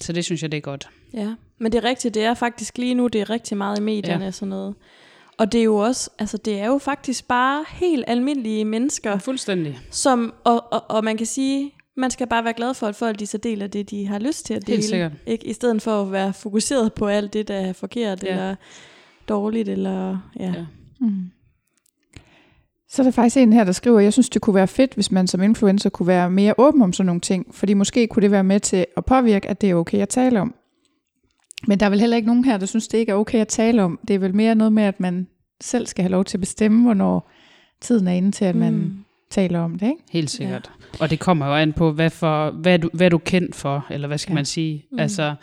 Så 0.00 0.12
det 0.12 0.24
synes 0.24 0.42
jeg, 0.42 0.52
det 0.52 0.56
er 0.56 0.62
godt. 0.62 0.88
Ja, 1.14 1.34
men 1.58 1.72
det 1.72 1.84
er 1.84 1.84
rigtigt, 1.84 2.14
det 2.14 2.24
er 2.24 2.34
faktisk 2.34 2.78
lige 2.78 2.94
nu, 2.94 3.06
det 3.06 3.20
er 3.20 3.30
rigtig 3.30 3.56
meget 3.56 3.78
i 3.78 3.82
medierne 3.82 4.24
Ja. 4.24 4.28
og 4.28 4.34
sådan 4.34 4.48
noget. 4.48 4.74
Og 5.40 5.52
det 5.52 5.60
er 5.60 5.64
jo 5.64 5.76
også, 5.76 6.10
altså 6.18 6.36
det 6.36 6.60
er 6.60 6.66
jo 6.66 6.78
faktisk 6.78 7.28
bare 7.28 7.64
helt 7.68 8.04
almindelige 8.08 8.64
mennesker, 8.64 9.18
Fuldstændig. 9.18 9.78
som, 9.90 10.34
og, 10.44 10.72
og, 10.72 10.84
og 10.88 11.04
man 11.04 11.16
kan 11.16 11.26
sige, 11.26 11.72
man 11.96 12.10
skal 12.10 12.26
bare 12.26 12.44
være 12.44 12.52
glad 12.52 12.74
for, 12.74 12.86
at 12.86 12.96
folk 12.96 13.18
de 13.18 13.26
så 13.26 13.38
deler 13.38 13.66
det, 13.66 13.90
de 13.90 14.06
har 14.06 14.18
lyst 14.18 14.46
til 14.46 14.54
at 14.54 14.66
dele. 14.66 14.76
Helt 14.76 14.88
sikkert. 14.88 15.12
Ikke? 15.26 15.46
I 15.46 15.52
stedet 15.52 15.82
for 15.82 16.02
at 16.02 16.12
være 16.12 16.32
fokuseret 16.32 16.92
på 16.94 17.06
alt 17.06 17.32
det, 17.32 17.48
der 17.48 17.54
er 17.54 17.72
forkert, 17.72 18.22
Ja. 18.22 18.30
eller 18.30 18.54
dårligt, 19.28 19.68
eller 19.68 20.18
ja. 20.40 20.44
Ja. 20.44 20.52
ja. 20.52 20.64
Mm. 21.00 21.30
Så 22.88 23.02
er 23.02 23.04
der 23.04 23.10
faktisk 23.10 23.36
en 23.36 23.52
her, 23.52 23.64
der 23.64 23.72
skriver, 23.72 24.00
jeg 24.00 24.12
synes, 24.12 24.28
det 24.28 24.42
kunne 24.42 24.54
være 24.54 24.68
fedt, 24.68 24.94
hvis 24.94 25.10
man 25.12 25.26
som 25.26 25.42
influencer 25.42 25.90
kunne 25.90 26.06
være 26.06 26.30
mere 26.30 26.54
åben 26.58 26.82
om 26.82 26.92
sådan 26.92 27.06
nogle 27.06 27.20
ting, 27.20 27.54
fordi 27.54 27.74
måske 27.74 28.06
kunne 28.06 28.22
det 28.22 28.30
være 28.30 28.44
med 28.44 28.60
til 28.60 28.86
at 28.96 29.04
påvirke, 29.04 29.48
at 29.48 29.60
det 29.60 29.70
er 29.70 29.74
okay 29.74 29.98
at 29.98 30.08
tale 30.08 30.40
om. 30.40 30.54
Men 31.66 31.80
der 31.80 31.86
er 31.86 31.90
vel 31.90 32.00
heller 32.00 32.16
ikke 32.16 32.26
nogen 32.26 32.44
her, 32.44 32.56
der 32.56 32.66
synes, 32.66 32.88
det 32.88 32.98
ikke 32.98 33.12
er 33.12 33.16
okay 33.16 33.38
at 33.38 33.48
tale 33.48 33.82
om. 33.82 33.98
Det 34.08 34.14
er 34.14 34.18
vel 34.18 34.34
mere 34.34 34.54
noget 34.54 34.72
med, 34.72 34.82
at 34.82 35.00
man 35.00 35.26
selv 35.60 35.86
skal 35.86 36.02
have 36.02 36.10
lov 36.12 36.24
til 36.24 36.36
at 36.36 36.40
bestemme, 36.40 36.82
hvornår 36.82 37.30
tiden 37.80 38.08
er 38.08 38.12
inde 38.12 38.32
til, 38.32 38.44
at 38.44 38.54
man 38.54 38.72
mm. 38.72 39.04
taler 39.30 39.60
om 39.60 39.78
det, 39.78 39.86
ikke? 39.86 40.02
Helt 40.10 40.30
sikkert. 40.30 40.70
Ja. 40.92 41.04
Og 41.04 41.10
det 41.10 41.20
kommer 41.20 41.46
jo 41.46 41.54
an 41.54 41.72
på, 41.72 41.92
hvad, 41.92 42.10
for, 42.10 42.50
hvad, 42.50 42.72
er 42.72 42.76
du, 42.76 42.90
hvad 42.92 43.06
er 43.06 43.10
du 43.10 43.18
kendt 43.18 43.54
for, 43.54 43.86
eller 43.90 44.08
hvad 44.08 44.18
skal 44.18 44.30
Ja. 44.32 44.34
man 44.34 44.44
sige. 44.44 44.86
Mm. 44.92 44.98
Altså, 44.98 45.34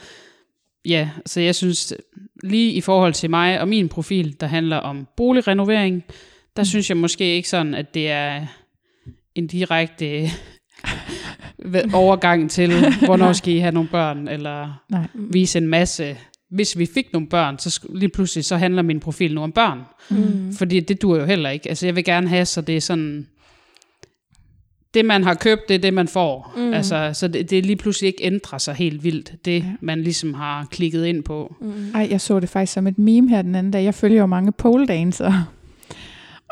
ja, 0.85 1.09
så 1.25 1.41
jeg 1.41 1.55
synes, 1.55 1.93
lige 2.43 2.71
i 2.71 2.81
forhold 2.81 3.13
til 3.13 3.29
mig 3.29 3.61
og 3.61 3.67
min 3.67 3.89
profil, 3.89 4.35
der 4.39 4.47
handler 4.47 4.77
om 4.77 5.07
boligrenovering, 5.17 6.03
der 6.55 6.61
mm. 6.61 6.65
synes 6.65 6.89
jeg 6.89 6.97
måske 6.97 7.35
ikke 7.35 7.49
sådan, 7.49 7.73
at 7.73 7.93
det 7.93 8.09
er 8.09 8.45
en 9.35 9.47
direkte 9.47 10.29
overgang 11.93 12.51
til, 12.51 12.71
hvornår 13.05 13.33
skal 13.33 13.53
I 13.53 13.57
have 13.57 13.71
nogle 13.71 13.89
børn, 13.89 14.27
eller 14.27 14.81
Nej. 14.89 15.07
vise 15.13 15.57
en 15.57 15.67
masse. 15.67 16.17
Hvis 16.51 16.77
vi 16.77 16.85
fik 16.93 17.13
nogle 17.13 17.27
børn, 17.27 17.59
så 17.59 17.79
lige 17.89 18.09
pludselig 18.09 18.45
så 18.45 18.57
handler 18.57 18.81
min 18.81 18.99
profil 18.99 19.35
nu 19.35 19.41
om 19.41 19.51
børn. 19.51 19.79
Mm. 20.09 20.53
Fordi 20.53 20.79
det 20.79 21.01
dur 21.01 21.17
jo 21.17 21.25
heller 21.25 21.49
ikke. 21.49 21.69
Altså 21.69 21.85
jeg 21.85 21.95
vil 21.95 22.03
gerne 22.03 22.27
have, 22.27 22.45
så 22.45 22.61
det 22.61 22.77
er 22.77 22.81
sådan, 22.81 23.27
det 24.93 25.05
man 25.05 25.23
har 25.23 25.33
købt, 25.33 25.61
det 25.69 25.75
er 25.75 25.79
det 25.79 25.93
man 25.93 26.07
får. 26.07 26.53
Mm. 26.57 26.73
Altså, 26.73 27.11
så 27.13 27.27
det, 27.27 27.49
det 27.49 27.65
lige 27.65 27.75
pludselig 27.75 28.07
ikke 28.07 28.23
ændrer 28.23 28.57
sig 28.57 28.75
helt 28.75 29.03
vildt, 29.03 29.45
det 29.45 29.59
ja. 29.59 29.65
man 29.81 30.01
ligesom 30.01 30.33
har 30.33 30.67
klikket 30.71 31.05
ind 31.05 31.23
på. 31.23 31.55
Mm. 31.61 31.91
Ej, 31.95 32.07
jeg 32.11 32.21
så 32.21 32.39
det 32.39 32.49
faktisk 32.49 32.73
som 32.73 32.87
et 32.87 32.97
meme 32.97 33.29
her 33.29 33.41
den 33.41 33.55
anden 33.55 33.71
dag. 33.71 33.83
Jeg 33.83 33.93
følger 33.93 34.19
jo 34.19 34.25
mange 34.25 34.51
pole 34.51 34.87
dancer. 34.87 35.53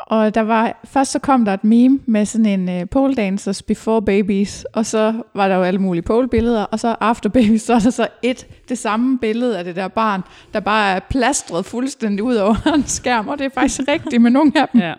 Og 0.06 0.34
der 0.34 0.40
var, 0.40 0.80
først 0.84 1.12
så 1.12 1.18
kom 1.18 1.44
der 1.44 1.54
et 1.54 1.64
meme 1.64 2.00
med 2.06 2.26
sådan 2.26 2.46
en 2.46 2.82
uh, 2.82 2.88
pole 2.88 3.14
dancers 3.14 3.62
before 3.62 4.02
babies, 4.02 4.66
og 4.72 4.86
så 4.86 5.14
var 5.34 5.48
der 5.48 5.56
jo 5.56 5.62
alle 5.62 5.80
mulige 5.80 6.02
pole 6.02 6.28
billeder, 6.28 6.62
og 6.62 6.80
så 6.80 6.96
after 7.00 7.28
babies, 7.28 7.62
så 7.62 7.74
er 7.74 7.78
der 7.78 7.90
så 7.90 8.08
et, 8.22 8.46
det 8.68 8.78
samme 8.78 9.18
billede 9.18 9.58
af 9.58 9.64
det 9.64 9.76
der 9.76 9.88
barn, 9.88 10.22
der 10.54 10.60
bare 10.60 10.96
er 10.96 11.00
plastret 11.10 11.64
fuldstændig 11.66 12.22
ud 12.24 12.34
over 12.34 12.74
en 12.74 12.84
skærm, 12.86 13.28
og 13.28 13.38
det 13.38 13.44
er 13.44 13.50
faktisk 13.54 13.80
rigtigt 13.92 14.22
med 14.22 14.30
nogle 14.30 14.52
af 14.56 14.68
dem. 14.72 14.80
Ja. 14.80 14.94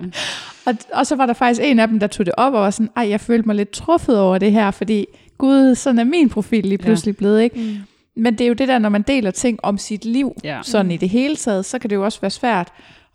Og, 0.65 0.73
og 0.93 1.07
så 1.07 1.15
var 1.15 1.25
der 1.25 1.33
faktisk 1.33 1.61
en 1.63 1.79
af 1.79 1.87
dem, 1.87 1.99
der 1.99 2.07
tog 2.07 2.25
det 2.25 2.33
op 2.37 2.53
og 2.53 2.61
var 2.61 2.69
sådan, 2.69 2.89
ej, 2.95 3.09
jeg 3.09 3.21
følte 3.21 3.47
mig 3.47 3.55
lidt 3.55 3.71
truffet 3.71 4.19
over 4.19 4.37
det 4.37 4.51
her, 4.51 4.71
fordi 4.71 5.05
gud, 5.37 5.75
sådan 5.75 5.99
er 5.99 6.03
min 6.03 6.29
profil 6.29 6.65
lige 6.65 6.77
pludselig 6.77 7.13
ja. 7.13 7.17
blevet, 7.17 7.41
ikke? 7.41 7.59
Mm. 7.59 7.75
Men 8.15 8.33
det 8.33 8.41
er 8.41 8.47
jo 8.47 8.53
det 8.53 8.67
der, 8.67 8.79
når 8.79 8.89
man 8.89 9.01
deler 9.01 9.31
ting 9.31 9.59
om 9.63 9.77
sit 9.77 10.05
liv, 10.05 10.33
Ja. 10.43 10.59
sådan 10.63 10.91
i 10.91 10.97
det 10.97 11.09
hele 11.09 11.35
taget, 11.35 11.65
så 11.65 11.79
kan 11.79 11.89
det 11.89 11.95
jo 11.95 12.05
også 12.05 12.21
være 12.21 12.31
svært. 12.31 12.67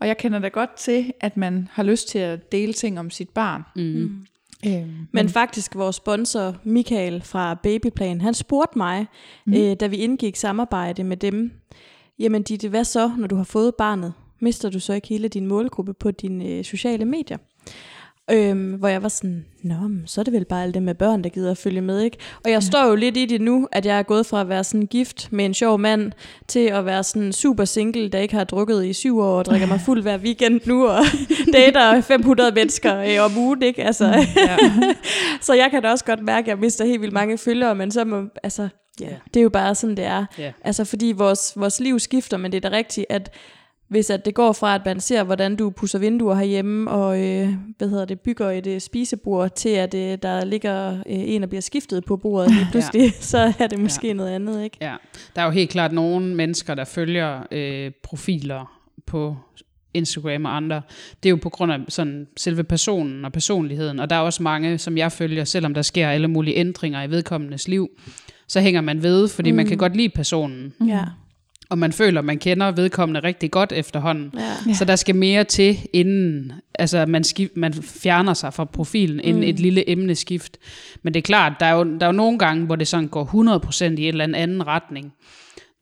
Og 0.03 0.09
jeg 0.09 0.17
kender 0.17 0.39
da 0.39 0.49
godt 0.49 0.75
til, 0.77 1.13
at 1.21 1.37
man 1.37 1.69
har 1.73 1.83
lyst 1.83 2.09
til 2.09 2.19
at 2.19 2.53
dele 2.53 2.73
ting 2.73 2.99
om 2.99 3.11
sit 3.11 3.29
barn. 3.29 3.63
Mm. 3.77 4.27
Øhm, 4.67 5.09
Men 5.13 5.29
faktisk 5.29 5.75
vores 5.75 5.97
sponsor 5.97 6.57
Michael 6.65 7.23
fra 7.23 7.55
Babyplan, 7.55 8.21
han 8.21 8.35
spurgte 8.35 8.79
mig, 8.79 9.07
mm. 9.47 9.55
øh, 9.55 9.77
da 9.81 9.87
vi 9.87 9.97
indgik 9.97 10.37
samarbejde 10.37 11.05
med 11.05 11.17
dem, 11.17 11.53
jamen 12.19 12.43
Ditte, 12.43 12.69
hvad 12.69 12.85
så, 12.85 13.13
når 13.19 13.27
du 13.27 13.37
har 13.37 13.45
fået 13.45 13.75
barnet? 13.75 14.13
Mister 14.41 14.71
du 14.71 14.81
så 14.81 14.93
ikke 14.93 15.09
hele 15.09 15.29
din 15.29 15.47
målgruppe 15.47 15.95
på 15.95 16.11
dine 16.11 16.45
øh, 16.45 16.65
sociale 16.65 17.05
medier? 17.05 17.39
Øhm, 18.31 18.73
hvor 18.73 18.89
jeg 18.89 19.03
var 19.03 19.09
sådan, 19.09 19.45
nå, 19.63 19.75
så 20.07 20.21
er 20.21 20.23
det 20.23 20.33
vel 20.33 20.45
bare 20.45 20.63
alle 20.63 20.75
dem 20.75 20.83
med 20.83 20.95
børn, 20.95 21.25
der 21.25 21.31
gider 21.31 21.51
at 21.51 21.59
følge 21.59 21.81
med, 21.81 22.01
ikke? 22.01 22.17
Og 22.45 22.51
jeg 22.51 22.57
ja. 22.57 22.61
står 22.61 22.89
jo 22.89 22.95
lidt 22.95 23.17
i 23.17 23.27
det 23.27 23.41
nu, 23.41 23.69
at 23.73 23.87
jeg 23.87 23.99
er 23.99 24.03
gået 24.03 24.27
fra 24.27 24.41
at 24.41 24.49
være 24.49 24.65
sådan 24.65 24.87
gift 24.87 25.33
med 25.33 25.45
en 25.45 25.55
sjov 25.55 25.79
mand, 25.79 26.13
til 26.49 26.61
at 26.61 26.87
være 26.87 27.05
sådan 27.05 27.33
super 27.33 27.65
single, 27.65 28.09
der 28.09 28.19
ikke 28.19 28.35
har 28.35 28.45
drukket 28.45 28.85
i 28.85 28.93
syv 28.93 29.19
år, 29.19 29.39
og 29.39 29.45
drikker 29.45 29.67
mig 29.67 29.81
fuld 29.87 30.03
hver 30.03 30.19
weekend 30.19 30.61
nu, 30.65 30.89
og 30.89 31.05
dater 31.53 32.01
500 32.01 32.53
mennesker 32.53 32.99
øh, 32.99 33.25
om 33.25 33.39
ugen, 33.39 33.63
ikke? 33.63 33.85
Altså, 33.85 34.05
Ja. 34.37 34.57
så 35.41 35.55
jeg 35.55 35.69
kan 35.71 35.83
da 35.83 35.91
også 35.91 36.05
godt 36.05 36.23
mærke, 36.23 36.45
at 36.45 36.49
jeg 36.49 36.59
mister 36.59 36.85
helt 36.85 37.01
vildt 37.01 37.15
mange 37.15 37.39
følgere, 37.39 37.75
men 37.75 37.91
så 37.91 38.05
må, 38.05 38.23
altså, 38.43 38.69
ja, 39.01 39.15
det 39.35 39.41
er 39.41 39.45
jo 39.45 39.51
bare 39.51 39.75
sådan, 39.75 39.97
det 39.97 40.05
er. 40.05 40.25
Ja. 40.39 40.53
Altså, 40.65 40.85
fordi 40.85 41.13
vores, 41.17 41.53
vores 41.57 41.81
liv 41.81 41.99
skifter, 41.99 42.37
men 42.37 42.53
det 42.53 42.65
er 42.65 42.71
da 42.71 42.77
rigtigt, 42.77 43.07
at 43.11 43.31
hvis 43.93 44.11
at 44.11 44.25
det 44.25 44.35
går 44.35 44.53
fra, 44.53 44.75
at 44.75 44.81
man 44.85 45.01
ser, 45.01 45.25
hvordan 45.25 45.57
du 45.57 45.71
pusser 45.71 45.99
vinduer 45.99 46.35
herhjemme, 46.35 46.91
og 46.91 47.21
øh, 47.23 47.49
hvad 47.79 47.89
hedder 47.89 48.05
det, 48.05 48.21
bygger 48.21 48.51
et 48.51 48.67
øh, 48.67 48.81
spisebord, 48.81 49.55
til 49.55 49.69
at 49.69 49.95
øh, 49.95 50.19
der 50.23 50.45
ligger 50.45 50.93
øh, 50.93 51.03
en, 51.07 51.41
der 51.41 51.47
bliver 51.47 51.61
skiftet 51.61 52.05
på 52.05 52.17
bordet 52.17 52.51
lige 52.51 52.67
pludselig, 52.73 53.03
ja. 53.03 53.11
så 53.21 53.53
er 53.59 53.67
det 53.67 53.79
måske 53.79 54.07
ja. 54.07 54.13
noget 54.13 54.31
andet, 54.31 54.65
ikke? 54.65 54.77
Ja, 54.81 54.95
der 55.37 55.43
er 55.43 55.47
jo 55.47 55.51
helt 55.51 55.71
klart 55.71 55.93
nogle 55.93 56.35
mennesker, 56.35 56.75
der 56.75 56.85
følger 56.85 57.43
øh, 57.51 57.91
profiler 58.03 58.79
på 59.07 59.37
Instagram 59.95 60.45
og 60.45 60.57
andre. 60.57 60.83
Det 61.23 61.29
er 61.29 61.31
jo 61.31 61.39
på 61.43 61.51
grund 61.51 61.73
af 61.73 61.79
sådan 61.89 62.27
selve 62.37 62.65
personen 62.65 63.25
og 63.25 63.33
personligheden, 63.33 64.01
og 64.01 64.11
der 64.11 64.17
er 64.17 64.21
også 64.21 64.43
mange, 64.43 64.79
som 64.79 64.99
jeg 64.99 65.13
følger, 65.13 65.45
selvom 65.45 65.75
der 65.75 65.83
sker 65.83 66.09
alle 66.09 66.29
mulige 66.29 66.57
ændringer 66.57 67.03
i 67.03 67.11
vedkommendes 67.11 67.69
liv, 67.69 67.89
så 68.49 68.61
hænger 68.61 68.81
man 68.81 69.03
ved, 69.03 69.29
fordi 69.29 69.51
mm. 69.51 69.57
man 69.57 69.67
kan 69.67 69.79
godt 69.79 69.97
lide 69.97 70.09
personen, 70.09 70.75
Ja. 70.87 71.05
Og 71.73 71.79
man 71.79 71.93
føler, 71.93 72.21
man 72.23 72.39
kender 72.39 72.71
vedkommende 72.71 73.21
rigtig 73.21 73.51
godt 73.51 73.73
efterhånden. 73.73 74.33
Ja. 74.69 74.75
Så 74.75 74.85
der 74.85 74.97
skal 74.97 75.15
mere 75.17 75.45
til, 75.45 75.79
inden 75.93 76.53
altså 76.75 77.07
man, 77.07 77.25
skift, 77.25 77.57
man 77.57 77.75
fjerner 77.75 78.35
sig 78.35 78.55
fra 78.55 78.65
profilen, 78.65 79.21
inden 79.21 79.43
Mm. 79.43 79.49
et 79.49 79.61
lille 79.61 79.91
emneskift. 79.91 80.57
Men 81.03 81.15
det 81.15 81.21
er 81.21 81.23
klart, 81.23 81.53
der 81.61 81.67
er 81.67 81.73
jo, 81.73 81.85
der 81.85 82.01
er 82.01 82.07
jo 82.07 82.13
nogle 82.13 82.39
gange, 82.39 82.67
hvor 82.67 82.77
det 82.77 82.89
sådan 82.89 83.09
går 83.09 83.25
100% 83.25 83.85
i 83.85 83.87
en 83.87 84.09
eller 84.09 84.25
anden 84.25 84.35
anden 84.35 84.67
retning. 84.67 85.13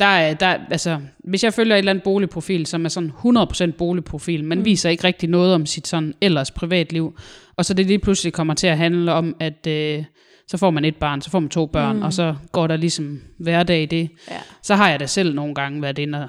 Der 0.00 0.06
er, 0.06 0.34
der, 0.34 0.56
altså, 0.70 0.98
hvis 1.18 1.44
jeg 1.44 1.54
følger 1.54 1.74
et 1.74 1.78
eller 1.78 1.90
andet 1.92 2.04
boligprofil, 2.04 2.66
som 2.66 2.84
er 2.84 2.88
sådan 2.88 3.12
100% 3.24 3.70
boligprofil, 3.78 4.44
man 4.44 4.58
mm. 4.58 4.64
viser 4.64 4.90
ikke 4.90 5.04
rigtig 5.04 5.28
noget 5.28 5.54
om 5.54 5.66
sit 5.66 5.86
sådan 5.86 6.14
ellers 6.20 6.50
privatliv, 6.50 7.18
og 7.56 7.64
så 7.64 7.74
det 7.74 7.86
lige 7.86 7.98
pludselig 7.98 8.32
kommer 8.32 8.54
til 8.54 8.66
at 8.66 8.78
handle 8.78 9.12
om, 9.12 9.36
at 9.40 9.66
øh, 9.66 10.04
så 10.50 10.56
får 10.56 10.70
man 10.70 10.84
et 10.84 10.96
barn, 10.96 11.20
så 11.20 11.30
får 11.30 11.40
man 11.40 11.48
to 11.48 11.66
børn, 11.66 11.96
mm. 11.96 12.02
og 12.02 12.12
så 12.12 12.34
går 12.52 12.66
der 12.66 12.76
ligesom 12.76 13.20
hverdag 13.38 13.82
i 13.82 13.86
det. 13.86 14.10
Ja. 14.30 14.36
Så 14.62 14.74
har 14.74 14.90
jeg 14.90 15.00
da 15.00 15.06
selv 15.06 15.34
nogle 15.34 15.54
gange 15.54 15.82
været 15.82 15.98
inde 15.98 16.22
og 16.22 16.28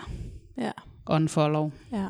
Ja. 0.57 0.72
unfollow. 1.07 1.72
Ja. 1.93 2.05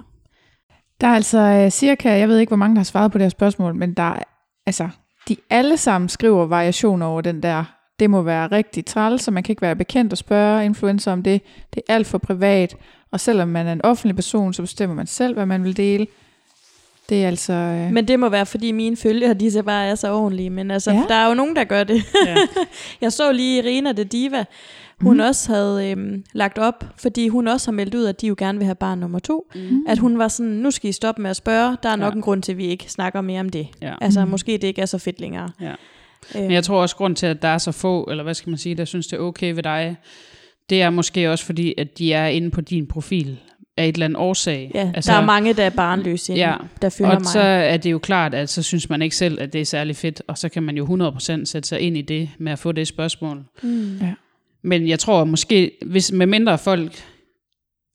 Der 1.01 1.07
er 1.07 1.15
altså 1.15 1.39
øh, 1.39 1.69
cirka, 1.71 2.09
jeg 2.17 2.27
ved 2.29 2.37
ikke, 2.37 2.49
hvor 2.49 2.57
mange 2.57 2.75
der 2.75 2.79
har 2.79 2.83
svaret 2.83 3.11
på 3.11 3.17
det 3.17 3.23
her 3.25 3.29
spørgsmål, 3.29 3.75
men 3.75 3.93
der 3.93 4.03
er, 4.03 4.23
altså, 4.65 4.89
de 5.27 5.35
alle 5.49 5.77
sammen 5.77 6.09
skriver 6.09 6.45
variationer 6.45 7.05
over 7.05 7.21
den 7.21 7.43
der, 7.43 7.63
det 7.99 8.09
må 8.09 8.21
være 8.21 8.47
rigtig 8.47 8.85
træls, 8.85 9.23
så 9.23 9.31
man 9.31 9.43
kan 9.43 9.53
ikke 9.53 9.61
være 9.61 9.75
bekendt 9.75 10.13
og 10.13 10.17
spørge 10.17 10.65
influencer 10.65 11.11
om 11.11 11.23
det. 11.23 11.41
Det 11.73 11.81
er 11.89 11.93
alt 11.93 12.07
for 12.07 12.17
privat, 12.17 12.75
og 13.11 13.19
selvom 13.19 13.47
man 13.47 13.67
er 13.67 13.73
en 13.73 13.85
offentlig 13.85 14.15
person, 14.15 14.53
så 14.53 14.61
bestemmer 14.61 14.95
man 14.95 15.07
selv, 15.07 15.33
hvad 15.33 15.45
man 15.45 15.63
vil 15.63 15.77
dele. 15.77 16.07
Det 17.11 17.23
er 17.23 17.27
altså... 17.27 17.53
Øh, 17.53 17.91
Men 17.93 18.07
det 18.07 18.19
må 18.19 18.29
være, 18.29 18.45
fordi 18.45 18.71
mine 18.71 18.97
følgere, 18.97 19.33
de 19.33 19.51
så 19.51 19.63
bare 19.63 19.85
er 19.85 19.95
så 19.95 20.13
ordentlige. 20.13 20.49
Men 20.49 20.71
altså, 20.71 20.91
Ja. 20.91 21.03
der 21.07 21.15
er 21.15 21.27
jo 21.27 21.33
nogen, 21.33 21.55
der 21.55 21.63
gør 21.63 21.83
det. 21.83 22.03
Ja. 22.27 22.35
Jeg 23.01 23.11
så 23.11 23.31
lige 23.31 23.57
Irina 23.63 23.91
de 23.91 24.03
Diva, 24.03 24.45
hun 25.01 25.13
mm. 25.17 25.23
også 25.23 25.53
havde 25.53 25.89
øhm, 25.91 26.23
lagt 26.33 26.57
op, 26.57 26.85
fordi 26.97 27.27
hun 27.27 27.47
også 27.47 27.67
har 27.67 27.73
meldt 27.73 27.95
ud, 27.95 28.05
at 28.05 28.21
de 28.21 28.27
jo 28.27 28.35
gerne 28.37 28.57
vil 28.57 28.65
have 28.65 28.75
barn 28.75 28.99
nummer 28.99 29.19
to. 29.19 29.51
Mm. 29.55 29.85
At 29.87 29.97
hun 29.97 30.17
var 30.17 30.27
sådan, 30.27 30.51
nu 30.51 30.71
skal 30.71 30.89
I 30.89 30.93
stoppe 30.93 31.21
med 31.21 31.29
at 31.29 31.35
spørge, 31.35 31.77
der 31.83 31.89
er 31.89 31.95
nok 31.95 32.11
Ja. 32.13 32.15
en 32.15 32.21
grund 32.21 32.43
til, 32.43 32.51
at 32.51 32.57
vi 32.57 32.65
ikke 32.65 32.85
snakker 32.91 33.21
mere 33.21 33.39
om 33.39 33.49
det. 33.49 33.67
Ja. 33.81 33.93
Altså, 34.01 34.21
Mhm. 34.21 34.29
måske 34.29 34.51
det 34.51 34.63
ikke 34.63 34.81
er 34.81 34.85
så 34.85 34.97
fedt 34.97 35.19
længere. 35.21 35.49
Ja. 35.61 35.73
Øh, 36.35 36.41
Men 36.41 36.51
jeg 36.51 36.63
tror 36.63 36.81
også, 36.81 36.95
grund 36.95 37.15
til, 37.15 37.25
at 37.25 37.41
der 37.41 37.47
er 37.47 37.57
så 37.57 37.71
få, 37.71 38.03
eller 38.03 38.23
hvad 38.23 38.33
skal 38.33 38.49
man 38.49 38.57
sige, 38.57 38.75
der 38.75 38.85
synes, 38.85 39.07
det 39.07 39.17
er 39.17 39.21
okay 39.21 39.53
ved 39.53 39.63
dig, 39.63 39.95
det 40.69 40.81
er 40.81 40.89
måske 40.89 41.31
også 41.31 41.45
fordi, 41.45 41.73
at 41.77 41.97
de 41.97 42.13
er 42.13 42.27
inde 42.27 42.51
på 42.51 42.61
din 42.61 42.87
profil 42.87 43.39
af 43.81 43.87
et 43.87 43.95
eller 43.95 44.05
andet 44.05 44.17
årsag. 44.19 44.71
ja, 44.75 44.91
altså, 44.95 45.11
der 45.11 45.17
er 45.17 45.25
mange, 45.25 45.53
der 45.53 45.63
er 45.63 45.69
barnløse, 45.69 46.33
Ja, 46.33 46.55
der 46.81 46.89
følger 46.89 47.11
og 47.15 47.21
mig. 47.21 47.25
så 47.31 47.39
er 47.39 47.77
det 47.77 47.91
jo 47.91 47.99
klart, 47.99 48.33
at 48.33 48.49
så 48.49 48.63
synes 48.63 48.89
man 48.89 49.01
ikke 49.01 49.15
selv, 49.15 49.41
at 49.41 49.53
det 49.53 49.61
er 49.61 49.65
særlig 49.65 49.95
fedt, 49.95 50.21
og 50.27 50.37
så 50.37 50.49
kan 50.49 50.63
man 50.63 50.77
jo 50.77 51.11
100% 51.19 51.45
sætte 51.45 51.69
sig 51.69 51.79
ind 51.79 51.97
i 51.97 52.01
det 52.01 52.29
med 52.39 52.51
at 52.51 52.59
få 52.59 52.71
det 52.71 52.87
spørgsmål. 52.87 53.43
Mm. 53.63 53.97
Ja. 53.97 54.13
Men 54.63 54.87
jeg 54.87 54.99
tror 54.99 55.23
måske, 55.23 55.71
hvis 55.85 56.11
med 56.11 56.25
mindre 56.25 56.57
folk, 56.57 57.03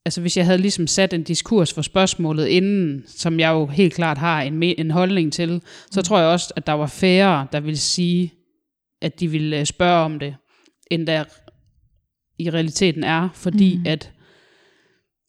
altså 0.04 0.20
hvis 0.20 0.36
jeg 0.36 0.44
havde 0.44 0.58
ligesom 0.58 0.86
sat 0.86 1.12
en 1.12 1.22
diskurs 1.22 1.72
for 1.74 1.82
spørgsmålet 1.82 2.46
inden, 2.46 3.04
som 3.06 3.40
jeg 3.40 3.50
jo 3.50 3.66
helt 3.66 3.94
klart 3.94 4.18
har 4.18 4.42
en, 4.42 4.62
me- 4.62 4.74
en 4.78 4.90
holdning 4.90 5.32
til, 5.32 5.60
så 5.90 6.02
tror 6.02 6.18
jeg 6.18 6.28
også, 6.28 6.52
at 6.56 6.66
der 6.66 6.72
var 6.72 6.86
færre, 6.86 7.46
der 7.52 7.60
ville 7.60 7.76
sige, 7.78 8.32
at 9.02 9.20
de 9.20 9.28
ville 9.28 9.58
øh, 9.60 9.66
spørge 9.66 10.04
om 10.04 10.18
det, 10.18 10.34
end 10.90 11.06
der 11.06 11.24
i 12.38 12.50
realiteten 12.50 13.04
er, 13.04 13.28
fordi 13.34 13.76
mm. 13.76 13.84
at 13.86 14.10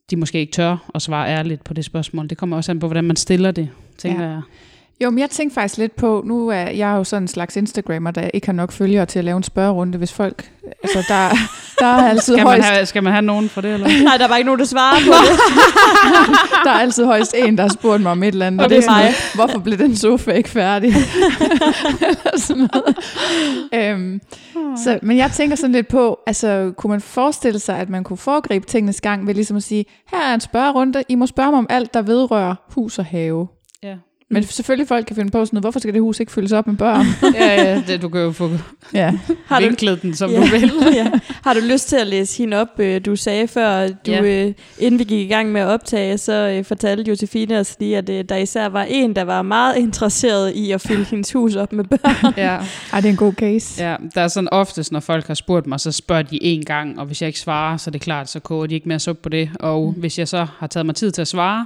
de 0.10 0.16
måske 0.16 0.39
ikke 0.39 0.51
tør 0.51 0.89
at 0.95 1.01
svare 1.01 1.30
ærligt 1.30 1.64
på 1.64 1.74
det 1.74 1.86
spørgsmål. 1.86 2.28
Det 2.30 2.38
kommer 2.38 2.58
også 2.58 2.72
an 2.72 2.80
på, 2.80 2.88
hvordan 2.88 3.03
man 3.03 3.16
stiller 3.16 3.51
det, 3.51 3.70
tænker 3.97 4.24
Ja. 4.24 4.30
jeg. 4.30 4.41
Jo, 5.03 5.09
men 5.09 5.19
jeg 5.19 5.29
tænker 5.29 5.53
faktisk 5.53 5.77
lidt 5.77 5.95
på, 5.95 6.23
nu 6.25 6.47
er 6.47 6.55
jeg 6.55 6.91
er 6.91 6.95
jo 6.95 7.03
sådan 7.03 7.23
en 7.23 7.27
slags 7.27 7.55
Instagrammer, 7.55 8.11
der 8.11 8.29
ikke 8.33 8.47
har 8.47 8.53
nok 8.53 8.71
følgere 8.71 9.05
til 9.05 9.19
at 9.19 9.25
lave 9.25 9.37
en 9.37 9.43
spørgerunde, 9.43 9.97
hvis 9.97 10.13
folk, 10.13 10.51
altså 10.83 11.03
der, 11.07 11.29
der 11.79 11.85
er 11.85 12.07
altid 12.09 12.33
Skal 12.33 12.35
man, 12.37 12.45
højst, 12.45 12.67
have, 12.67 12.85
skal 12.85 13.03
man 13.03 13.13
have 13.13 13.21
nogen 13.21 13.49
for 13.49 13.61
det, 13.61 13.73
eller? 13.73 13.87
Nej, 14.03 14.17
der 14.17 14.27
var 14.27 14.35
ikke 14.35 14.45
nogen, 14.45 14.59
der 14.59 14.65
svarede 14.65 15.05
på 15.05 15.11
det. 15.11 15.39
der 16.65 16.71
er 16.71 16.79
altid 16.79 17.05
højst 17.05 17.35
en, 17.37 17.57
der 17.57 17.63
har 17.63 17.69
spurgt 17.69 18.01
mig 18.03 18.11
om 18.11 18.23
et 18.23 18.27
eller 18.27 18.47
andet, 18.47 18.61
Og 18.61 18.69
det 18.69 18.77
er 18.77 18.81
sådan 18.81 18.95
mig. 18.95 19.01
noget, 19.03 19.15
hvorfor 19.35 19.59
blev 19.59 19.77
den 19.77 19.95
sofa 19.95 20.31
ikke 20.31 20.49
færdig? 20.49 20.89
Eller 22.07 22.37
sådan 22.37 22.69
noget. 22.73 22.97
Øhm, 23.73 24.21
så, 24.83 24.99
men 25.01 25.17
jeg 25.17 25.31
tænker 25.31 25.55
sådan 25.55 25.71
lidt 25.71 25.87
på, 25.87 26.19
altså 26.27 26.71
kunne 26.77 26.91
man 26.91 27.01
forestille 27.01 27.59
sig, 27.59 27.77
at 27.79 27.89
man 27.89 28.03
kunne 28.03 28.17
foregribe 28.17 28.65
tingenes 28.65 29.01
gang 29.01 29.27
ved 29.27 29.33
ligesom 29.33 29.57
at 29.57 29.63
sige, 29.63 29.85
her 30.11 30.19
er 30.29 30.33
en 30.33 30.39
spørgerunde, 30.41 31.03
I 31.09 31.15
må 31.15 31.25
spørge 31.25 31.51
mig 31.51 31.57
om 31.57 31.67
alt, 31.69 31.93
der 31.93 32.01
vedrører 32.01 32.55
hus 32.75 32.99
og 32.99 33.05
have. 33.05 33.47
Men 34.30 34.43
selvfølgelig 34.43 34.88
folk 34.88 35.05
kan 35.05 35.15
finde 35.15 35.32
på 35.32 35.45
sådan 35.45 35.55
noget, 35.55 35.63
hvorfor 35.63 35.80
skal 35.80 35.93
det 35.93 36.01
hus 36.01 36.19
ikke 36.19 36.32
fyldes 36.32 36.51
op 36.51 36.67
med 36.67 36.75
børn? 36.78 37.05
ja, 37.36 37.63
ja, 37.63 37.84
det, 37.88 38.01
du 38.01 38.09
kan 38.09 38.21
jo 38.21 38.32
få 38.32 38.49
ja. 38.93 39.13
Har 39.45 39.59
du, 39.59 39.65
vinklet 39.65 40.01
den, 40.01 40.15
som 40.15 40.32
ja, 40.32 40.38
du 40.38 40.45
vil. 40.45 40.71
ja. 40.95 41.11
Har 41.43 41.53
du 41.53 41.59
lyst 41.63 41.89
til 41.89 41.95
at 41.95 42.07
læse 42.07 42.38
hende 42.38 42.57
op? 42.57 42.67
Øh, 42.80 43.01
Du 43.05 43.15
sagde 43.15 43.47
før, 43.47 43.88
du, 43.88 43.95
Ja. 44.11 44.21
øh, 44.47 44.53
inden 44.80 44.99
vi 44.99 45.03
gik 45.03 45.19
i 45.19 45.28
gang 45.34 45.51
med 45.51 45.61
at 45.61 45.67
optage, 45.67 46.17
så 46.17 46.34
øh, 46.57 46.65
fortalte 46.65 47.03
Josefine 47.09 47.59
os 47.59 47.75
lige, 47.80 47.97
at 47.97 48.09
øh, 48.09 48.25
der 48.30 48.36
især 48.36 48.69
var 48.69 48.84
en, 48.84 49.15
der 49.15 49.23
var 49.23 49.41
meget 49.41 49.78
interesseret 49.78 50.51
i 50.55 50.71
at 50.71 50.82
fylde 50.82 51.03
hendes 51.03 51.34
hus 51.34 51.55
op 51.55 51.73
med 51.73 51.84
børn. 51.84 52.34
ja. 52.38 52.57
Ej, 52.93 53.01
det 53.01 53.05
er 53.07 53.11
en 53.11 53.17
god 53.17 53.34
case. 53.34 53.84
ja, 53.89 53.95
der 54.15 54.21
er 54.21 54.28
sådan 54.28 54.49
oftest, 54.51 54.91
når 54.91 54.99
folk 54.99 55.28
har 55.28 55.34
spurgt 55.34 55.67
mig, 55.67 55.80
så 55.80 55.91
spørger 55.91 56.21
de 56.23 56.43
en 56.43 56.65
gang, 56.65 56.99
og 56.99 57.05
hvis 57.05 57.21
jeg 57.21 57.28
ikke 57.28 57.39
svarer, 57.39 57.78
så 57.78 57.89
er 57.89 57.91
det 57.91 58.01
klart, 58.01 58.30
så 58.30 58.39
koger 58.39 58.65
de 58.67 58.75
ikke 58.75 58.88
mere 58.89 58.99
suppe 58.99 59.21
på 59.21 59.30
det. 59.30 59.49
Og 59.59 59.93
mm. 59.95 59.99
hvis 59.99 60.19
jeg 60.19 60.28
så 60.28 60.47
har 60.59 60.67
taget 60.67 60.86
mig 60.86 60.95
tid 60.95 61.11
til 61.11 61.21
at 61.21 61.28
svare, 61.28 61.65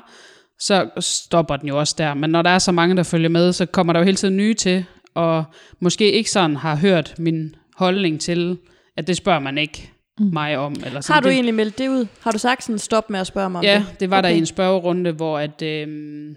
så 0.61 0.89
stopper 0.99 1.55
den 1.55 1.67
jo 1.67 1.79
også 1.79 1.95
der. 1.97 2.13
Men 2.13 2.29
når 2.29 2.41
der 2.41 2.49
er 2.49 2.59
så 2.59 2.71
mange, 2.71 2.95
der 2.95 3.03
følger 3.03 3.29
med, 3.29 3.53
så 3.53 3.65
kommer 3.65 3.93
der 3.93 3.99
jo 3.99 4.03
hele 4.03 4.17
tiden 4.17 4.37
nye 4.37 4.53
til, 4.53 4.85
og 5.15 5.43
måske 5.79 6.11
ikke 6.11 6.31
sådan 6.31 6.55
har 6.55 6.75
hørt 6.75 7.15
min 7.17 7.55
holdning 7.75 8.19
til, 8.21 8.57
at 8.97 9.07
det 9.07 9.17
spørger 9.17 9.39
man 9.39 9.57
ikke 9.57 9.91
mm. 10.19 10.29
mig 10.33 10.57
om. 10.57 10.75
Eller 10.85 11.01
sådan. 11.01 11.13
Har 11.13 11.21
du 11.21 11.27
det, 11.27 11.33
egentlig 11.33 11.53
meldt 11.55 11.77
det 11.77 11.87
ud? 11.89 12.07
Har 12.21 12.31
du 12.31 12.37
sagt 12.37 12.63
sådan, 12.63 12.79
stop 12.79 13.09
med 13.09 13.19
at 13.19 13.27
spørge 13.27 13.49
mig 13.49 13.59
om 13.59 13.65
Ja, 13.65 13.83
det? 13.89 13.99
det 13.99 14.09
var 14.09 14.17
okay. 14.19 14.29
der 14.29 14.35
i 14.35 14.37
en 14.37 14.45
spørgerunde, 14.45 15.11
hvor, 15.11 15.39
at, 15.39 15.61
øhm, 15.61 16.35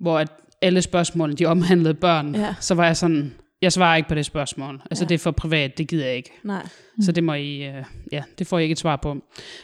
hvor 0.00 0.18
at 0.18 0.28
alle 0.62 0.82
spørgsmålene, 0.82 1.36
de 1.36 1.46
omhandlede 1.46 1.94
børn. 1.94 2.34
Ja. 2.34 2.54
Så 2.60 2.74
var 2.74 2.86
jeg 2.86 2.96
sådan, 2.96 3.34
jeg 3.62 3.72
svarer 3.72 3.96
ikke 3.96 4.08
på 4.08 4.14
det 4.14 4.26
spørgsmål. 4.26 4.82
Altså 4.90 5.04
Ja. 5.04 5.08
det 5.08 5.14
er 5.14 5.18
for 5.18 5.30
privat, 5.30 5.78
det 5.78 5.88
gider 5.88 6.06
jeg 6.06 6.16
ikke. 6.16 6.30
Nej. 6.44 6.66
Så 7.00 7.12
det 7.12 7.24
må 7.24 7.34
I, 7.34 7.62
øh, 7.62 7.84
ja, 8.12 8.22
det 8.38 8.46
får 8.46 8.58
I 8.58 8.62
ikke 8.62 8.72
et 8.72 8.78
svar 8.78 8.96
på. 8.96 9.16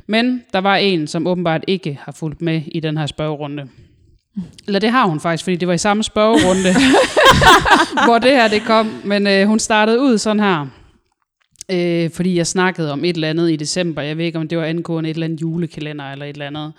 Men 0.07 0.43
der 0.53 0.59
var 0.59 0.77
en, 0.77 1.07
som 1.07 1.27
åbenbart 1.27 1.65
ikke 1.69 1.99
har 2.03 2.13
fulgt 2.13 2.43
med 2.43 2.63
i 2.67 2.81
den 2.81 2.97
her 2.97 3.07
spørgerunde. 3.07 3.69
Eller 4.67 4.79
det 4.79 4.91
har 4.91 5.07
hun 5.07 5.21
faktisk, 5.21 5.45
fordi 5.45 5.57
det 5.57 5.69
var 5.69 5.75
i 5.75 5.79
samme 5.79 6.03
spørgerunde, 6.03 6.75
hvor 8.07 8.19
det 8.19 8.31
her 8.31 8.49
det 8.49 8.63
kom. 8.67 9.01
Men 9.05 9.27
øh, 9.27 9.47
hun 9.47 9.59
startede 9.59 10.01
ud 10.01 10.19
sådan 10.19 10.41
her, 10.41 10.67
øh, 11.71 12.11
fordi 12.11 12.37
jeg 12.37 12.47
snakkede 12.47 12.93
om 12.93 13.05
et 13.05 13.15
eller 13.15 13.31
andet 13.31 13.51
i 13.51 13.57
december. 13.57 14.03
Jeg 14.03 14.19
ved 14.19 14.25
ikke, 14.25 14.39
om 14.39 14.49
det 14.49 14.59
var 14.59 14.65
angående 14.65 15.11
et 15.11 15.15
eller 15.15 15.27
andet 15.27 15.41
julekalender 15.43 16.13
eller 16.13 16.25
et 16.27 16.33
eller 16.33 16.47
andet. 16.47 16.73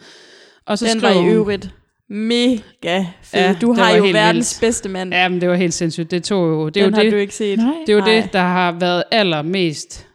Og 0.67 0.77
så 0.77 0.85
Den 0.85 0.99
skrev 0.99 1.15
var 1.15 1.21
i 1.21 1.25
øvrigt 1.29 1.69
mega 2.09 3.05
fed. 3.23 3.39
Ja, 3.39 3.55
du 3.61 3.73
har 3.73 3.91
jo 3.91 4.03
verdens 4.03 4.61
vildt. 4.61 4.61
bedste 4.61 4.89
mand. 4.89 5.13
Ja, 5.13 5.29
men 5.29 5.41
det 5.41 5.49
var 5.49 5.55
helt 5.55 5.73
sindssygt. 5.73 6.11
Det 6.11 6.23
tog 6.23 6.47
jo, 6.49 6.69
det 6.69 6.77
er 6.81 6.85
Den 6.85 6.93
jo 6.93 6.95
har 6.97 7.03
det, 7.03 7.11
du 7.11 7.17
ikke 7.17 7.35
set. 7.35 7.57
Nej. 7.59 7.73
det, 7.87 7.93
er 7.93 7.97
jo 7.97 7.99
Nej. 8.05 8.13
det, 8.15 8.33
der 8.33 8.41
har 8.41 8.71
været 8.71 9.03
allermest 9.11 10.07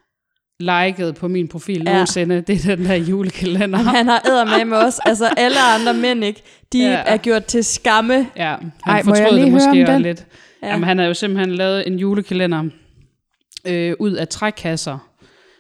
liket 0.61 1.15
på 1.15 1.29
min 1.29 1.49
profil 1.49 1.83
Ja. 1.87 1.93
nogensinde. 1.93 2.41
Det 2.41 2.67
er 2.67 2.77
den 2.77 2.85
der 2.85 2.95
julekalender. 2.95 3.79
Han 3.79 4.07
har 4.09 4.21
med 4.59 4.65
med 4.65 4.77
os. 4.79 4.99
Altså 5.05 5.27
alle 5.37 5.57
andre 5.61 5.95
mænd, 5.95 6.25
ikke? 6.25 6.43
De 6.73 6.79
Ja. 6.79 7.03
er 7.07 7.17
gjort 7.17 7.45
til 7.45 7.65
skamme. 7.65 8.27
Ja, 8.37 8.57
han 8.61 8.73
Ej, 8.87 9.03
fortrød 9.03 9.33
lige 9.35 9.45
det 9.45 9.53
måske 9.53 9.83
også 9.87 9.99
lidt. 9.99 10.27
Ja. 10.63 10.67
Ja. 10.67 10.73
Jamen, 10.73 10.85
han 10.85 10.99
har 10.99 11.05
jo 11.07 11.15
simpelthen 11.15 11.55
lavet 11.55 11.87
en 11.87 11.99
julekalender 11.99 12.65
øh, 13.67 13.95
ud 13.99 14.13
af 14.13 14.29
trækasser, 14.29 14.99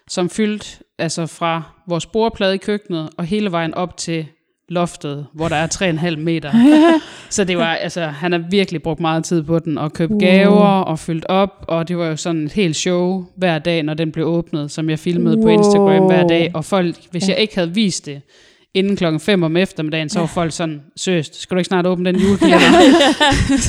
som 0.08 0.30
fyldt 0.30 0.82
altså 0.98 1.26
fra 1.26 1.62
vores 1.88 2.06
bordplade 2.06 2.54
i 2.54 2.58
køkkenet 2.58 3.10
og 3.16 3.24
hele 3.24 3.52
vejen 3.52 3.74
op 3.74 3.96
til 3.96 4.26
loftet, 4.68 5.26
hvor 5.32 5.48
der 5.48 5.56
er 5.56 5.66
3,5 6.14 6.16
meter. 6.16 6.52
Så 7.30 7.44
det 7.44 7.58
var, 7.58 7.74
altså, 7.74 8.00
han 8.06 8.32
har 8.32 8.42
virkelig 8.50 8.82
brugt 8.82 9.00
meget 9.00 9.24
tid 9.24 9.42
på 9.42 9.58
den, 9.58 9.78
og 9.78 9.92
købt 9.92 10.10
Wow. 10.12 10.20
gaver 10.20 10.60
og 10.80 10.98
fyldt 10.98 11.24
op, 11.28 11.64
og 11.68 11.88
det 11.88 11.98
var 11.98 12.06
jo 12.06 12.16
sådan 12.16 12.44
et 12.44 12.52
helt 12.52 12.76
show 12.76 13.24
hver 13.36 13.58
dag, 13.58 13.82
når 13.82 13.94
den 13.94 14.12
blev 14.12 14.26
åbnet, 14.26 14.70
som 14.70 14.90
jeg 14.90 14.98
filmede 14.98 15.42
på 15.42 15.48
Instagram 15.48 16.06
hver 16.06 16.18
Wow. 16.20 16.28
dag, 16.28 16.50
og 16.54 16.64
folk, 16.64 16.96
hvis 17.10 17.28
Ja. 17.28 17.32
jeg 17.32 17.40
ikke 17.40 17.54
havde 17.54 17.74
vist 17.74 18.06
det, 18.06 18.20
inden 18.74 18.96
klokken 18.96 19.20
5 19.20 19.42
om 19.42 19.56
eftermiddagen, 19.56 20.08
så 20.08 20.18
var 20.20 20.26
folk 20.26 20.52
sådan, 20.52 20.80
seriøst, 20.96 21.40
skal 21.42 21.54
du 21.54 21.58
ikke 21.58 21.68
snart 21.68 21.86
åbne 21.86 22.12
den 22.12 22.20
julekalender? 22.20 22.58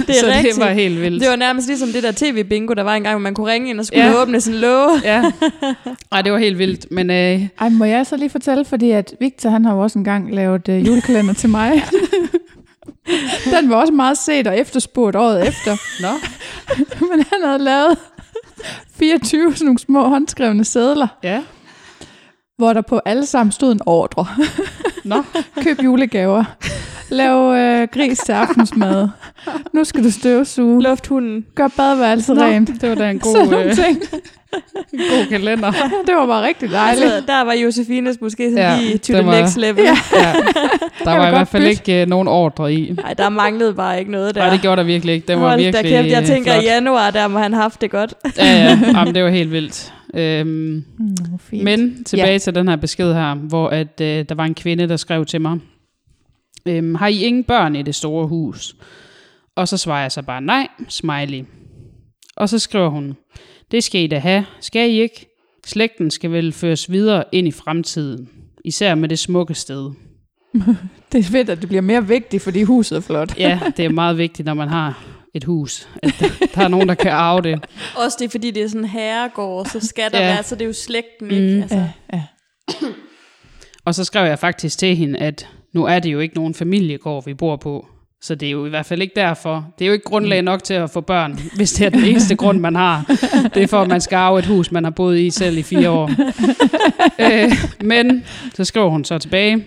Det 0.08 0.10
er 0.10 0.14
så 0.20 0.26
rigtigt. 0.28 0.56
det 0.56 0.64
var 0.64 0.70
helt 0.72 1.02
vildt. 1.02 1.22
Det 1.22 1.30
var 1.30 1.36
nærmest 1.36 1.68
ligesom 1.68 1.90
det 1.90 2.04
der 2.04 2.12
tv-bingo, 2.12 2.74
der 2.74 2.84
var 2.84 2.96
engang, 2.96 3.14
hvor 3.16 3.22
man 3.22 3.34
kunne 3.34 3.52
ringe 3.52 3.70
ind 3.70 3.80
og 3.80 3.86
skulle 3.86 4.06
Ja. 4.06 4.12
ja. 4.12 4.22
åbne 4.22 4.42
sin 4.42 4.54
låge. 4.54 5.02
Ja, 5.04 5.32
Ej, 6.12 6.22
det 6.22 6.32
var 6.32 6.38
helt 6.38 6.58
vildt. 6.58 6.86
Men 6.92 7.10
øh, 7.10 7.48
Ej, 7.60 7.70
må 7.70 7.86
jeg 7.86 8.06
så 8.06 8.18
lige 8.18 8.30
fortælle, 8.30 8.66
fordi 8.66 8.92
at 8.92 9.14
Victor, 9.20 9.50
han 9.50 9.66
har 9.66 9.74
jo 9.74 9.80
også 9.80 10.00
engang 10.00 10.36
lavet 10.36 10.70
øh, 10.70 10.88
julekalender 10.88 11.34
til 11.34 11.50
mig. 11.50 11.72
Den 13.60 13.70
var 13.70 13.76
også 13.76 13.94
meget 13.94 14.18
set 14.18 14.48
og 14.48 14.58
efterspurgt 14.60 15.16
året 15.16 15.48
efter. 15.48 15.78
nå, 16.02 16.08
Men 17.08 17.26
han 17.32 17.40
havde 17.44 17.60
lavet 17.64 17.98
24 19.00 19.54
sådan 19.56 19.66
nogle 19.66 19.80
små 19.80 20.08
håndskrevne 20.10 20.66
sædler, 20.66 21.08
ja, 21.24 21.42
hvor 22.58 22.74
der 22.74 22.82
på 22.82 23.02
alle 23.06 23.26
sammen 23.26 23.52
stod 23.52 23.72
en 23.72 23.80
ordre. 23.86 24.28
Nå, 25.04 25.24
Køb 25.64 25.84
julegaver. 25.84 26.44
Lav 27.10 27.54
øh, 27.56 27.88
gris 27.94 28.20
til 28.20 28.32
aftensmad. 28.32 29.08
Nu 29.74 29.84
skal 29.84 30.04
du 30.04 30.12
støvsuge. 30.12 30.84
Lufthunden. 30.84 31.46
Gør 31.56 31.68
badeværelset 31.78 32.36
Nå, 32.36 32.44
rent. 32.44 32.82
det 32.82 32.90
var 32.90 32.96
da 32.96 33.10
en 33.10 33.20
god, 33.30 33.54
øh, 33.66 33.76
ting. 33.76 33.98
en 34.94 35.00
god 35.00 35.26
kalender. 35.30 35.72
Det 36.08 36.16
var 36.16 36.26
bare 36.28 36.48
rigtig 36.48 36.72
dejligt. 36.72 37.06
Altså, 37.14 37.24
der 37.28 37.42
var 37.44 37.54
Josefines 37.54 38.22
måske 38.22 38.50
sådan 38.52 38.58
Ja, 38.58 38.80
lige 38.82 38.98
to 38.98 39.14
den 39.14 39.22
the 39.24 39.32
var- 39.32 39.42
next 39.42 39.58
level. 39.58 39.84
Ja. 39.84 39.98
Der 41.04 41.18
var 41.18 41.28
i 41.28 41.30
hvert 41.30 41.48
fald 41.48 41.64
bytte. 41.64 41.72
ikke 41.72 42.02
øh, 42.02 42.08
nogen 42.08 42.28
ordre 42.28 42.74
i. 42.74 42.94
Nej, 43.04 43.14
der 43.14 43.30
manglede 43.30 43.74
bare 43.74 44.00
ikke 44.00 44.12
noget 44.12 44.36
der. 44.36 44.42
Nej, 44.42 44.50
det 44.50 44.62
gjorde 44.62 44.78
der 44.78 44.84
virkelig 44.84 45.16
ikke. 45.16 45.28
Den 45.28 45.40
var 45.42 45.48
Hold 45.50 45.60
virkelig 45.62 45.92
kæft, 45.92 46.08
jeg 46.12 46.26
tænker, 46.26 46.52
flot. 46.54 46.64
i 46.64 46.68
januar, 46.68 47.12
der 47.12 47.28
må 47.28 47.40
han 47.40 47.54
haft 47.54 47.82
det 47.82 47.92
godt. 47.92 48.14
Ja, 48.38 48.46
ja. 48.46 48.80
Jamen, 48.96 49.16
det 49.16 49.24
var 49.24 49.30
helt 49.30 49.52
vildt. 49.52 49.94
Øhm, 50.14 50.84
Mm, 50.98 51.16
fint. 51.40 51.64
men 51.64 52.04
tilbage 52.04 52.32
Ja. 52.32 52.38
til 52.38 52.56
den 52.56 52.68
her 52.68 52.76
besked 52.76 53.14
her, 53.14 53.36
hvor 53.36 53.68
at, 53.70 54.02
øh, 54.02 54.26
der 54.30 54.36
var 54.36 54.46
en 54.46 54.56
kvinde, 54.56 54.90
der 54.90 54.98
skrev 54.98 55.26
til 55.26 55.42
mig, 55.42 55.60
øhm, 56.68 56.96
har 56.96 57.08
I 57.08 57.24
ingen 57.24 57.44
børn 57.44 57.76
i 57.76 57.82
det 57.82 57.96
store 57.96 58.28
hus? 58.28 58.76
Og 59.56 59.68
så 59.68 59.78
svarer 59.78 60.02
jeg 60.02 60.12
så 60.12 60.22
bare, 60.22 60.42
nej, 60.42 60.68
smiley. 60.90 61.44
Og 62.36 62.50
så 62.50 62.60
skriver 62.60 62.90
hun, 62.90 63.16
det 63.72 63.84
skal 63.84 64.02
I 64.02 64.08
da 64.08 64.20
have, 64.20 64.46
skal 64.62 64.92
I 64.92 65.02
ikke? 65.02 65.26
Slægten 65.66 66.12
skal 66.12 66.32
vel 66.32 66.52
føres 66.52 66.92
videre 66.92 67.24
ind 67.32 67.48
i 67.48 67.52
fremtiden, 67.52 68.30
især 68.66 68.96
med 68.96 69.10
det 69.10 69.20
smukke 69.20 69.54
sted. 69.54 69.92
Det 71.12 71.20
er 71.20 71.24
fedt, 71.24 71.50
at 71.50 71.60
det 71.62 71.68
bliver 71.68 71.82
mere 71.82 72.08
vigtigt, 72.08 72.44
fordi 72.44 72.64
huset 72.64 72.96
er 72.96 73.02
flot. 73.02 73.38
Ja, 73.38 73.60
det 73.78 73.86
er 73.86 73.90
meget 73.90 74.18
vigtigt, 74.18 74.46
når 74.46 74.54
man 74.54 74.68
har 74.68 75.04
et 75.36 75.44
hus, 75.44 75.88
at 76.04 76.14
der, 76.20 76.28
der 76.56 76.62
er 76.62 76.68
nogen, 76.68 76.90
der 76.90 76.96
kan 76.96 77.12
arve 77.12 77.42
det. 77.42 77.66
Også 78.06 78.18
det, 78.20 78.32
fordi 78.32 78.52
det 78.52 78.64
er 78.64 78.68
sådan 78.68 78.82
en 78.82 78.88
herregård, 78.90 79.66
så 79.66 79.80
skal 79.88 80.12
der 80.12 80.20
Ja. 80.20 80.28
ja. 80.28 80.34
være, 80.34 80.44
så 80.44 80.56
det 80.56 80.62
er 80.62 80.66
jo 80.68 80.74
slægten, 80.74 81.32
ikke? 81.32 81.56
Mm. 81.56 81.62
Altså, 81.62 81.76
Ja, 81.78 81.88
ja. 82.14 82.24
Og 83.86 83.96
så 83.96 84.04
skrev 84.04 84.26
jeg 84.26 84.40
faktisk 84.40 84.78
til 84.80 84.96
hende, 84.96 85.20
at 85.20 85.48
nu 85.74 85.86
er 85.86 86.00
det 86.00 86.12
jo 86.12 86.20
ikke 86.20 86.36
nogen 86.36 86.54
familiegård, 86.54 87.26
vi 87.26 87.34
bor 87.34 87.56
på. 87.56 87.86
Så 88.22 88.36
det 88.36 88.48
er 88.48 88.52
jo 88.52 88.66
i 88.66 88.70
hvert 88.70 88.86
fald 88.86 89.02
ikke 89.02 89.16
derfor. 89.16 89.66
Det 89.80 89.86
er 89.86 89.88
jo 89.88 89.94
ikke 89.94 90.06
grundlag 90.06 90.42
nok 90.42 90.64
til 90.64 90.74
at 90.74 90.90
få 90.90 91.02
børn, 91.02 91.40
hvis 91.56 91.72
det 91.74 91.86
er 91.86 91.90
den 91.90 92.04
eneste 92.04 92.36
grund, 92.36 92.60
man 92.60 92.76
har. 92.76 93.06
Det 93.54 93.64
er 93.64 93.68
for, 93.68 93.82
at 93.82 93.88
man 93.88 94.02
skal 94.02 94.16
arve 94.16 94.40
et 94.40 94.46
hus, 94.46 94.72
man 94.72 94.84
har 94.84 94.92
boet 94.92 95.20
i 95.20 95.30
selv 95.30 95.58
i 95.58 95.64
fire 95.64 95.90
år. 95.90 96.10
øh, 97.26 97.52
men 97.82 98.26
så 98.54 98.66
skriver 98.66 98.90
hun 98.90 99.06
så 99.06 99.18
tilbage, 99.18 99.66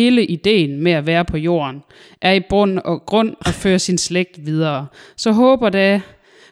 hele 0.00 0.26
ideen 0.26 0.80
med 0.82 0.92
at 0.92 1.06
være 1.06 1.24
på 1.24 1.36
jorden, 1.36 1.82
er 2.20 2.32
i 2.32 2.40
bund 2.50 2.78
og 2.78 3.02
grund 3.06 3.34
at 3.46 3.54
føre 3.54 3.78
sin 3.78 3.98
slægt 3.98 4.46
videre. 4.46 4.86
Så 5.16 5.32
håber 5.32 5.68
det 5.68 6.02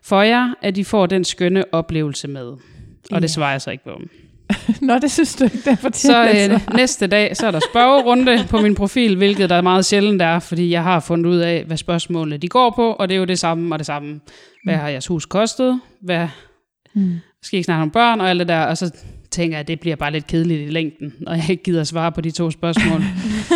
for 0.02 0.22
jer, 0.22 0.54
at 0.62 0.76
I 0.78 0.84
får 0.84 1.06
den 1.06 1.24
skønne 1.24 1.64
oplevelse 1.72 2.28
med. 2.28 2.46
Og 2.46 2.58
Ja. 3.12 3.18
det 3.20 3.30
svarer 3.30 3.50
jeg 3.50 3.62
så 3.62 3.70
ikke 3.70 3.84
på. 3.84 4.00
Nå, 4.86 4.98
det 4.98 5.10
synes 5.10 5.34
du 5.34 5.44
ikke, 5.44 5.70
er 5.70 5.74
for 5.76 5.90
Så 5.92 6.28
øh, 6.50 6.76
næste 6.76 7.06
dag, 7.06 7.36
så 7.36 7.46
er 7.46 7.50
der 7.50 7.60
spørgerunde 7.70 8.46
på 8.50 8.60
min 8.60 8.74
profil, 8.74 9.16
hvilket 9.16 9.50
der 9.50 9.56
er 9.56 9.60
meget 9.62 9.84
sjældent 9.86 10.22
er, 10.22 10.38
fordi 10.38 10.70
jeg 10.70 10.82
har 10.82 11.00
fundet 11.00 11.30
ud 11.30 11.36
af, 11.36 11.64
hvad 11.64 11.76
spørgsmålene 11.76 12.36
de 12.36 12.48
går 12.48 12.72
på, 12.76 12.90
og 12.92 13.08
det 13.08 13.14
er 13.14 13.18
jo 13.18 13.24
det 13.24 13.38
samme 13.38 13.74
og 13.74 13.78
det 13.78 13.86
samme. 13.86 14.20
Hvad 14.64 14.74
har 14.74 14.88
jeres 14.88 15.06
hus 15.06 15.26
kostet? 15.26 15.80
Hvad 16.02 16.28
Mm. 16.96 17.14
skal 17.42 17.60
I 17.60 17.62
snakke 17.62 17.82
om 17.82 17.90
børn 17.90 18.20
og 18.20 18.30
alt 18.30 18.38
det 18.40 18.48
der? 18.48 18.60
Og 18.60 18.78
så 18.78 18.90
tænker 19.34 19.56
jeg, 19.56 19.60
at 19.60 19.68
det 19.68 19.80
bliver 19.80 19.96
bare 19.96 20.12
lidt 20.12 20.26
kedeligt 20.26 20.68
i 20.68 20.72
længden, 20.72 21.14
når 21.20 21.32
jeg 21.32 21.50
ikke 21.50 21.62
gider 21.62 21.84
svare 21.84 22.12
på 22.12 22.20
de 22.20 22.30
to 22.30 22.50
spørgsmål. 22.50 23.00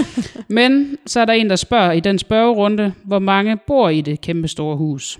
Men 0.59 0.97
så 1.07 1.20
er 1.20 1.24
der 1.24 1.33
en, 1.33 1.51
der 1.51 1.57
spørger 1.57 1.93
i 1.93 2.01
den 2.01 2.18
spørgerunde, 2.18 2.93
hvor 3.05 3.18
mange 3.18 3.57
bor 3.66 3.89
i 3.89 4.01
det 4.01 4.20
kæmpe 4.20 4.49
store 4.49 4.76
hus. 4.76 5.18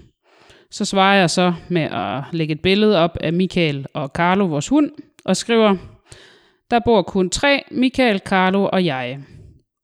Så 0.71 0.85
svarer 0.85 1.17
jeg 1.17 1.31
så 1.31 1.53
med 1.69 1.83
at 1.83 2.23
lægge 2.33 2.55
et 2.55 2.61
billede 2.61 2.99
op 2.99 3.17
af 3.21 3.33
Michael 3.33 3.87
og 3.95 4.09
Carlo, 4.15 4.47
vores 4.47 4.69
hund, 4.69 4.91
og 5.25 5.37
skriver, 5.37 5.77
der 6.71 6.81
bor 6.85 7.03
kun 7.03 7.31
tre, 7.31 7.63
Michael, 7.71 8.19
Carlo 8.19 8.69
og 8.73 8.85
jeg. 8.85 9.19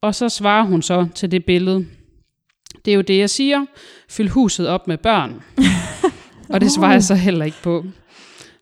Og 0.03 0.15
så 0.15 0.29
svarer 0.29 0.65
hun 0.65 0.83
så 0.83 1.07
til 1.15 1.31
det 1.31 1.45
billede. 1.45 1.87
Det 2.85 2.91
er 2.91 2.95
jo 2.95 3.01
det, 3.01 3.19
jeg 3.19 3.31
siger. 3.31 3.67
Fyld 4.11 4.29
huset 4.29 4.69
op 4.69 4.89
med 4.89 4.99
børn. 4.99 5.43
og 6.53 6.61
det 6.61 6.71
svarer 6.71 6.93
jeg 6.93 7.03
så 7.03 7.15
heller 7.15 7.45
ikke 7.45 7.63
på. 7.63 7.85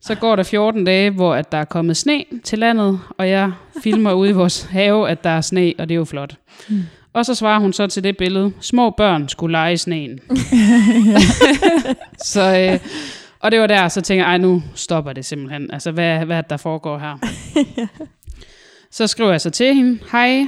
Så 0.03 0.15
går 0.15 0.37
der 0.37 0.43
14 0.43 0.85
dage, 0.85 1.11
hvor 1.11 1.35
at 1.35 1.53
der 1.53 1.59
er 1.59 1.65
kommet 1.65 1.97
sne 1.97 2.25
til 2.45 2.59
landet, 2.59 3.01
og 3.19 3.29
jeg 3.29 3.53
filmer 3.83 4.13
ude 4.13 4.31
i 4.31 4.33
vores 4.33 4.63
have, 4.63 5.09
at 5.09 5.25
der 5.25 5.31
er 5.31 5.41
sne, 5.41 5.73
og 5.79 5.89
det 5.89 5.95
er 5.95 5.99
jo 5.99 6.05
flot. 6.05 6.37
Mm. 6.69 6.83
Og 7.13 7.27
så 7.27 7.35
svarer 7.35 7.61
hun 7.61 7.73
så 7.73 7.87
til 7.87 8.05
det 8.05 8.17
billede, 8.17 8.53
små 8.61 8.91
børn 8.91 9.29
skulle 9.29 9.53
lege 9.53 9.73
i 9.73 9.77
sneen. 9.77 10.21
så, 12.33 12.59
øh, 12.59 12.81
og 13.41 13.51
det 13.51 13.61
var 13.61 13.67
der, 13.67 13.89
så 13.89 14.01
tænker 14.01 14.25
jeg, 14.25 14.31
ej 14.31 14.39
nu 14.39 14.63
stopper 14.75 15.13
det 15.13 15.25
simpelthen. 15.25 15.71
Altså, 15.71 15.91
hvad, 15.91 16.25
hvad 16.25 16.37
er 16.37 16.43
der 16.43 16.57
foregår 16.57 16.99
her? 16.99 17.17
Så 18.91 19.07
skriver 19.07 19.31
jeg 19.31 19.41
så 19.41 19.51
til 19.51 19.75
hende, 19.75 19.99
hej, 20.13 20.47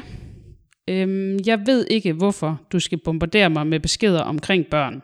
øhm, 0.88 1.38
jeg 1.46 1.58
ved 1.66 1.86
ikke, 1.90 2.12
hvorfor 2.12 2.60
du 2.72 2.80
skal 2.80 2.98
bombardere 3.04 3.50
mig 3.50 3.66
med 3.66 3.80
beskeder 3.80 4.20
omkring 4.20 4.66
børn. 4.70 5.02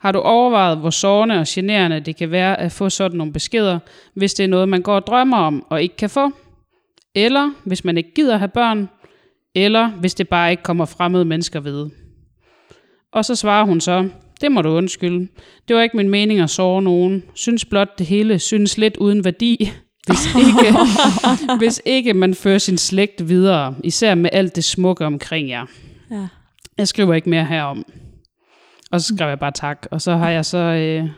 Har 0.00 0.12
du 0.12 0.18
overvejet, 0.18 0.78
hvor 0.78 0.90
sårende 0.90 1.38
og 1.38 1.44
generende 1.48 2.00
det 2.00 2.16
kan 2.16 2.30
være 2.30 2.60
at 2.60 2.72
få 2.72 2.90
sådan 2.90 3.18
nogle 3.18 3.32
beskeder, 3.32 3.78
hvis 4.14 4.34
det 4.34 4.44
er 4.44 4.48
noget, 4.48 4.68
man 4.68 4.82
går 4.82 4.94
og 4.94 5.06
drømmer 5.06 5.36
om 5.36 5.66
og 5.70 5.82
ikke 5.82 5.96
kan 5.96 6.10
få? 6.10 6.30
Eller 7.14 7.50
hvis 7.64 7.84
man 7.84 7.96
ikke 7.96 8.14
gider 8.14 8.36
have 8.36 8.48
børn, 8.48 8.88
eller 9.54 9.88
hvis 9.88 10.14
det 10.14 10.28
bare 10.28 10.50
ikke 10.50 10.62
kommer 10.62 10.84
fremmede 10.84 11.24
mennesker 11.24 11.60
ved. 11.60 11.90
Og 13.12 13.24
så 13.24 13.34
svarer 13.34 13.64
hun 13.64 13.80
så, 13.80 14.08
det 14.40 14.52
må 14.52 14.62
du 14.62 14.68
undskylde. 14.68 15.28
Det 15.68 15.76
var 15.76 15.82
ikke 15.82 15.96
min 15.96 16.08
mening 16.08 16.40
at 16.40 16.50
såre 16.50 16.82
nogen. 16.82 17.22
Synes 17.34 17.64
blot 17.64 17.98
det 17.98 18.06
hele 18.06 18.38
synes 18.38 18.78
lidt 18.78 18.96
uden 18.96 19.24
værdi, 19.24 19.72
hvis 20.06 20.26
ikke, 20.36 20.78
hvis 21.58 21.82
ikke 21.84 22.14
man 22.14 22.34
fører 22.34 22.58
sin 22.58 22.78
slægt 22.78 23.28
videre, 23.28 23.74
især 23.84 24.14
med 24.14 24.30
alt 24.32 24.56
det 24.56 24.64
smukke 24.64 25.06
omkring 25.06 25.48
jer. 25.48 25.66
Ja. 26.10 26.28
Jeg 26.78 26.88
skriver 26.88 27.14
ikke 27.14 27.30
mere 27.30 27.44
herom. 27.44 27.84
Og 28.92 29.00
så 29.00 29.14
skrev 29.16 29.28
jeg 29.28 29.38
bare 29.38 29.50
tak, 29.50 29.86
og 29.90 30.00
så 30.02 30.16
har 30.16 30.30
jeg 30.30 30.44
så 30.44 30.58
øh, 30.58 31.08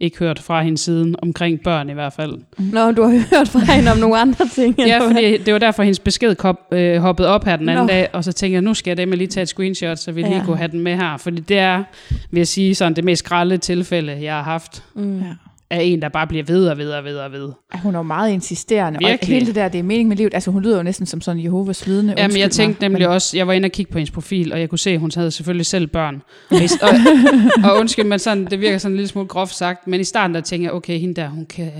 ikke 0.00 0.18
hørt 0.18 0.38
fra 0.38 0.62
hende 0.62 0.78
siden, 0.78 1.14
omkring 1.22 1.60
børn 1.64 1.90
i 1.90 1.92
hvert 1.92 2.12
fald. 2.12 2.38
Nå, 2.58 2.92
du 2.92 3.02
har 3.02 3.10
hørt 3.36 3.48
fra 3.48 3.72
hende 3.74 3.90
om 3.90 3.96
nogle 3.98 4.18
andre 4.18 4.48
ting. 4.54 4.78
Ja, 4.78 4.98
fordi 5.06 5.36
det 5.36 5.52
var 5.52 5.58
derfor, 5.58 5.82
hendes 5.82 5.98
besked 5.98 6.34
kom, 6.34 6.58
øh, 6.72 6.96
hoppede 7.00 7.28
op 7.28 7.44
her 7.44 7.56
den 7.56 7.68
anden 7.68 7.84
Nå. 7.84 7.88
dag, 7.88 8.08
og 8.12 8.24
så 8.24 8.32
tænkte 8.32 8.54
jeg, 8.54 8.62
nu 8.62 8.74
skal 8.74 8.90
jeg 8.90 8.96
dem 8.96 9.10
lige 9.10 9.26
tage 9.28 9.42
et 9.42 9.48
screenshot, 9.48 9.98
så 9.98 10.12
vi 10.12 10.22
lige 10.22 10.36
Ja. 10.36 10.44
kunne 10.44 10.56
have 10.56 10.70
den 10.70 10.80
med 10.80 10.96
her. 10.96 11.16
Fordi 11.16 11.40
det 11.40 11.58
er, 11.58 11.84
vil 12.30 12.38
jeg 12.38 12.48
sige, 12.48 12.74
sådan 12.74 12.96
det 12.96 13.04
mest 13.04 13.24
grælde 13.24 13.58
tilfælde, 13.58 14.18
jeg 14.22 14.34
har 14.34 14.42
haft, 14.42 14.84
Mm. 14.94 15.18
Ja. 15.18 15.24
Af 15.70 15.82
en, 15.82 16.02
der 16.02 16.08
bare 16.08 16.26
bliver 16.26 16.44
ved 16.44 16.68
og 16.68 16.78
ved 16.78 16.90
og 16.92 17.04
ved 17.04 17.16
og 17.16 17.32
ved. 17.32 17.52
Ja, 17.74 17.78
Hun 17.80 17.94
er 17.94 17.98
jo 17.98 18.02
meget 18.02 18.30
insisterende, 18.32 18.96
og 19.02 19.08
Virkelig. 19.08 19.34
hele 19.34 19.46
det 19.46 19.54
der, 19.54 19.68
det 19.68 19.78
er 19.78 19.82
mening 19.82 20.08
med 20.08 20.16
livet. 20.16 20.34
Altså, 20.34 20.50
hun 20.50 20.62
lyder 20.62 20.76
jo 20.76 20.82
næsten 20.82 21.06
som 21.06 21.20
sådan 21.20 21.44
Jehovas 21.44 21.86
vidne. 21.86 22.14
Jamen, 22.18 22.36
jeg 22.38 22.50
tænkte 22.50 22.80
mig, 22.80 22.88
nemlig 22.88 23.06
men- 23.08 23.14
også, 23.14 23.36
jeg 23.36 23.46
var 23.46 23.52
inde 23.52 23.66
og 23.66 23.72
kigge 23.72 23.92
på 23.92 23.98
hendes 23.98 24.10
profil, 24.10 24.52
og 24.52 24.60
jeg 24.60 24.68
kunne 24.68 24.78
se, 24.78 24.90
at 24.90 25.00
hun 25.00 25.10
havde 25.16 25.30
selvfølgelig 25.30 25.66
selv 25.66 25.86
børn. 25.86 26.22
Og, 26.50 26.58
og, 26.82 27.70
og 27.70 27.78
undskyld, 27.80 28.04
men 28.04 28.18
sådan, 28.18 28.44
det 28.46 28.60
virker 28.60 28.78
sådan 28.78 28.92
en 28.92 28.96
lille 28.96 29.08
smule 29.08 29.28
groft 29.28 29.54
sagt, 29.54 29.86
men 29.86 30.00
i 30.00 30.04
starten 30.04 30.34
der 30.34 30.40
tænkte 30.40 30.64
jeg, 30.64 30.72
okay, 30.72 30.98
hende 30.98 31.14
der, 31.14 31.28
hun, 31.28 31.46
kan, 31.46 31.70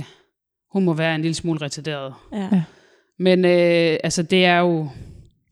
hun 0.73 0.85
må 0.85 0.95
være 0.95 1.15
en 1.15 1.23
lille 1.23 1.35
smule 1.35 1.61
retarderet. 1.63 2.13
Ja. 2.33 2.39
Ja. 2.53 2.63
Men 3.19 3.45
øh, 3.45 3.97
altså, 4.05 4.23
det 4.23 4.45
er 4.45 4.59
jo... 4.59 4.89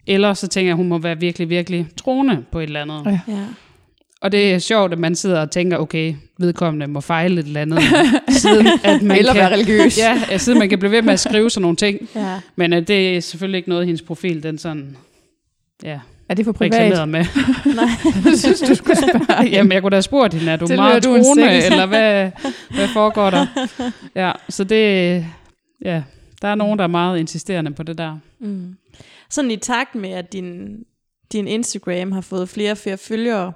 Eller 0.07 0.35
så 0.35 0.49
tænker 0.49 0.69
jeg, 0.69 0.77
hun 0.77 0.89
må 0.89 0.99
være 0.99 1.21
virkelig, 1.21 1.49
virkelig 1.51 1.87
troende 1.97 2.45
på 2.53 2.59
et 2.61 2.65
eller 2.65 2.83
andet. 2.83 3.03
Ja. 3.07 3.21
Ja. 3.29 3.45
Og 4.21 4.33
det 4.33 4.55
er 4.55 4.59
sjovt, 4.59 4.93
at 4.93 4.99
man 4.99 5.15
sidder 5.15 5.41
og 5.41 5.51
tænker, 5.51 5.77
okay, 5.77 6.15
vedkommende 6.39 6.87
må 6.87 7.01
fejle 7.01 7.41
et 7.41 7.47
eller 7.47 7.61
andet, 7.61 7.81
siden 8.43 8.67
at 8.85 9.03
man 9.03 9.19
Eller 9.19 9.33
kan, 9.33 9.41
være 9.41 9.53
religiøs. 9.53 9.99
ja, 10.31 10.39
siden 10.39 10.59
man 10.59 10.69
kan 10.69 10.79
blive 10.79 10.93
ved 10.93 11.03
med 11.03 11.13
at 11.13 11.21
skrive 11.21 11.51
sådan 11.51 11.63
nogle 11.63 11.77
ting. 11.77 12.09
ja. 12.15 12.41
Men 12.57 12.73
øh, 12.73 12.89
det 12.89 13.17
er 13.17 13.21
selvfølgelig 13.21 13.59
ikke 13.59 13.69
noget, 13.69 13.87
hendes 13.87 14.03
profil, 14.03 14.43
den 14.43 14.59
sådan, 14.59 14.97
ja, 15.83 16.01
Er 16.29 16.35
det 16.35 16.45
for 16.45 16.53
privat? 16.53 17.09
med. 17.09 17.25
Nej. 17.75 17.85
Jeg 18.31 18.39
synes, 18.39 18.61
du 18.61 18.75
skulle 18.75 18.97
spørge. 18.97 19.49
Jamen, 19.51 19.73
jeg 19.73 19.83
kunne 19.83 19.91
da 19.91 19.97
have 19.97 20.03
spurgt 20.03 20.35
hende, 20.35 20.53
er 20.53 20.57
du 20.57 20.67
Det 20.67 20.77
meget 20.77 21.03
troende, 21.03 21.65
eller 21.67 21.87
hvad, 21.87 22.31
hvad 22.75 22.89
foregår 22.89 23.31
der? 23.31 23.47
Ja, 24.15 24.33
så 24.49 24.65
det, 24.65 25.27
ja, 25.85 26.03
der 26.43 26.49
er 26.49 26.55
nogen, 26.55 26.79
der 26.79 26.85
er 26.85 26.89
meget 26.89 27.19
insisterende 27.19 27.71
på 27.71 27.83
det 27.83 27.99
der. 27.99 28.19
Mm. 28.41 28.77
Sådan 29.31 29.51
i 29.51 29.57
takt 29.57 29.95
med, 29.95 30.11
at 30.11 30.33
din, 30.33 30.77
din 31.33 31.49
Instagram 31.49 32.13
har 32.13 32.21
fået 32.21 32.49
flere 32.49 32.71
og 32.73 32.79
flere 32.79 32.97
følgere, 32.97 33.47
er- 33.47 33.53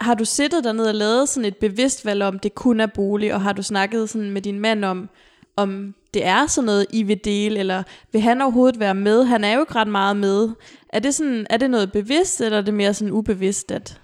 har 0.00 0.14
du 0.14 0.24
siddet 0.24 0.64
dernede 0.64 0.88
og 0.88 0.94
lavet 0.94 1.28
sådan 1.28 1.44
et 1.44 1.56
bevidst 1.56 2.04
valg 2.04 2.22
om, 2.22 2.38
det 2.38 2.54
kun 2.54 2.80
er 2.80 2.86
bolig, 2.86 3.34
og 3.34 3.40
har 3.40 3.52
du 3.52 3.62
snakket 3.62 4.10
sådan 4.10 4.30
med 4.30 4.42
din 4.42 4.60
mand 4.60 4.84
om, 4.84 5.08
om 5.56 5.94
det 6.14 6.26
er 6.26 6.46
sådan 6.46 6.66
noget, 6.66 6.86
I 6.90 7.02
vil 7.02 7.20
dele, 7.24 7.58
eller 7.58 7.82
vil 8.12 8.20
han 8.20 8.42
overhovedet 8.42 8.80
være 8.80 8.94
med? 8.94 9.24
Han 9.24 9.44
er 9.44 9.54
jo 9.54 9.60
ikke 9.60 9.74
ret 9.74 9.88
meget 9.88 10.16
med. 10.16 10.48
Er 10.88 10.98
det, 10.98 11.14
sådan, 11.14 11.46
er 11.50 11.56
det 11.56 11.70
noget 11.70 11.92
bevidst, 11.92 12.40
eller 12.40 12.58
er 12.58 12.62
det 12.62 12.74
mere 12.74 12.94
sådan 12.94 13.12
ubevidst, 13.12 13.72
at, 13.72 14.00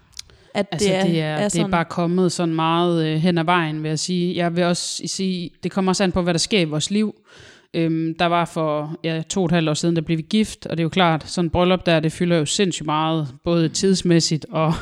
at 0.54 0.66
Altså, 0.72 0.88
det 0.88 0.96
er, 0.96 1.04
det 1.04 1.20
er, 1.20 1.24
er 1.24 1.36
det 1.36 1.44
er 1.44 1.48
sådan? 1.48 1.70
bare 1.70 1.84
kommet 1.84 2.32
sådan 2.32 2.54
meget 2.54 3.06
øh, 3.06 3.16
hen 3.16 3.38
ad 3.38 3.44
vejen, 3.44 3.82
vil 3.82 3.88
jeg 3.88 3.98
sige. 3.98 4.36
Jeg 4.36 4.56
vil 4.56 4.64
også 4.64 5.02
sige, 5.06 5.50
det 5.62 5.70
kommer 5.70 5.90
også 5.90 6.04
an 6.04 6.12
på, 6.12 6.22
hvad 6.22 6.34
der 6.34 6.38
sker 6.38 6.60
i 6.60 6.64
vores 6.64 6.90
liv. 6.90 7.14
Øhm, 7.74 8.14
der 8.18 8.26
var 8.26 8.44
for 8.44 8.96
ja, 9.04 9.22
to 9.28 9.40
og 9.40 9.46
et 9.46 9.52
halvt 9.52 9.68
år 9.68 9.74
siden, 9.74 9.96
der 9.96 10.02
blev 10.02 10.18
vi 10.18 10.22
gift, 10.22 10.66
og 10.66 10.70
det 10.70 10.80
er 10.80 10.84
jo 10.84 10.88
klart, 10.88 11.28
sådan 11.28 11.46
et 11.46 11.52
bryllup 11.52 11.86
der, 11.86 12.00
det 12.00 12.12
fylder 12.12 12.36
jo 12.36 12.44
sindssygt 12.44 12.86
meget, 12.86 13.28
både 13.44 13.68
tidsmæssigt 13.68 14.46
og 14.50 14.74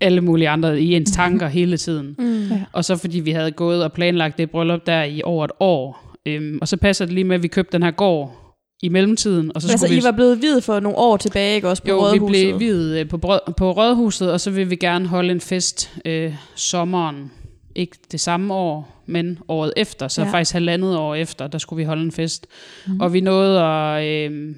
alle 0.00 0.20
mulige 0.20 0.48
andre 0.48 0.80
i 0.80 0.94
ens 0.94 1.10
tanker 1.10 1.48
hele 1.48 1.76
tiden. 1.76 2.14
Mm. 2.18 2.42
Ja. 2.48 2.60
Og 2.72 2.84
så 2.84 2.96
fordi 2.96 3.20
vi 3.20 3.30
havde 3.30 3.50
gået 3.50 3.84
og 3.84 3.92
planlagt 3.92 4.38
det 4.38 4.50
bryllup 4.50 4.86
der 4.86 5.02
i 5.02 5.22
over 5.24 5.44
et 5.44 5.50
år, 5.60 6.14
øhm, 6.26 6.58
og 6.60 6.68
så 6.68 6.76
passer 6.76 7.04
det 7.04 7.14
lige 7.14 7.24
med, 7.24 7.34
at 7.36 7.42
vi 7.42 7.48
købte 7.48 7.72
den 7.72 7.82
her 7.82 7.90
gård 7.90 8.36
i 8.82 8.88
mellemtiden, 8.88 9.52
og 9.54 9.62
så 9.62 9.68
Altså, 9.68 9.86
skulle 9.86 9.94
vi... 9.94 10.00
I 10.00 10.04
var 10.04 10.10
blevet 10.12 10.42
videt 10.42 10.64
for 10.64 10.80
nogle 10.80 10.98
år 10.98 11.16
tilbage, 11.16 11.54
ikke 11.54 11.68
også 11.68 11.82
på 11.82 11.88
Jo, 11.88 11.96
vi 11.96 12.02
Rådhuset? 12.02 12.28
blev 12.28 12.60
videt 12.60 13.00
øh, 13.00 13.08
på, 13.08 13.18
brød, 13.18 13.38
på 13.56 13.70
Rådhuset, 13.72 14.32
og 14.32 14.40
så 14.40 14.50
vil 14.50 14.70
vi 14.70 14.76
gerne 14.76 15.06
holde 15.06 15.30
en 15.32 15.40
fest 15.40 15.90
øh, 16.04 16.34
sommeren. 16.54 17.30
Ikke 17.74 17.96
det 18.12 18.20
samme 18.20 18.54
år, 18.54 19.02
men 19.06 19.38
året 19.48 19.72
efter. 19.76 20.08
Så 20.08 20.22
Ja. 20.22 20.30
faktisk 20.32 20.52
halvandet 20.52 20.96
år 20.96 21.14
efter, 21.14 21.46
der 21.46 21.58
skulle 21.58 21.76
vi 21.76 21.84
holde 21.84 22.02
en 22.02 22.12
fest. 22.12 22.46
Mm. 22.86 23.00
Og 23.00 23.12
vi 23.12 23.20
nåede 23.20 23.60
at 23.62 24.04
øh, 24.30 24.54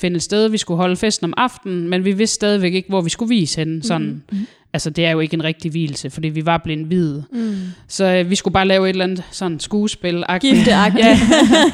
finde 0.00 0.16
et 0.16 0.22
sted, 0.22 0.48
vi 0.48 0.58
skulle 0.58 0.78
holde 0.78 0.96
festen 0.96 1.24
om 1.24 1.34
aftenen, 1.36 1.88
men 1.88 2.04
vi 2.04 2.12
vidste 2.12 2.34
stadigvæk 2.34 2.74
ikke, 2.74 2.88
hvor 2.88 3.00
vi 3.00 3.10
skulle 3.10 3.28
vise 3.28 3.58
hende. 3.58 3.82
Sådan. 3.82 4.22
Mm. 4.32 4.38
Altså, 4.74 4.90
det 4.90 5.06
er 5.06 5.10
jo 5.10 5.20
ikke 5.20 5.34
en 5.34 5.44
rigtig 5.44 5.70
hvilelse, 5.70 6.10
fordi 6.10 6.28
vi 6.28 6.46
var 6.46 6.58
blevet 6.58 6.90
videt. 6.90 7.24
Mm. 7.32 7.56
Så 7.88 8.04
øh, 8.04 8.30
vi 8.30 8.34
skulle 8.34 8.52
bare 8.52 8.66
lave 8.66 8.86
et 8.86 8.90
eller 8.90 9.04
andet 9.04 9.24
sådan 9.30 9.60
skuespil 9.60 10.24
Gifteagtigt. 10.40 11.04
Ja, 11.06 11.18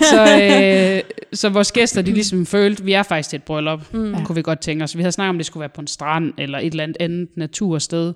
så, 0.01 0.39
øh, 0.43 1.03
så 1.33 1.49
vores 1.49 1.73
gæster, 1.73 2.03
de 2.03 2.13
ligesom 2.13 2.47
følte, 2.47 2.85
vi 2.85 2.93
er 2.93 3.03
faktisk 3.03 3.31
til 3.31 3.37
et 3.37 3.43
bryllup, 3.43 3.95
mm. 3.95 4.25
kunne 4.25 4.37
vi 4.37 4.43
godt 4.43 4.61
tænke 4.61 4.85
os. 4.85 4.97
Vi 4.97 5.03
havde 5.03 5.13
snakket 5.13 5.31
om, 5.31 5.39
det 5.39 5.47
skulle 5.47 5.61
være 5.61 5.69
på 5.69 5.81
en 5.81 5.87
strand, 5.87 6.33
eller 6.39 6.59
et 6.59 6.67
eller 6.71 6.83
andet 6.85 6.97
andet 7.01 7.29
natursted. 7.37 8.15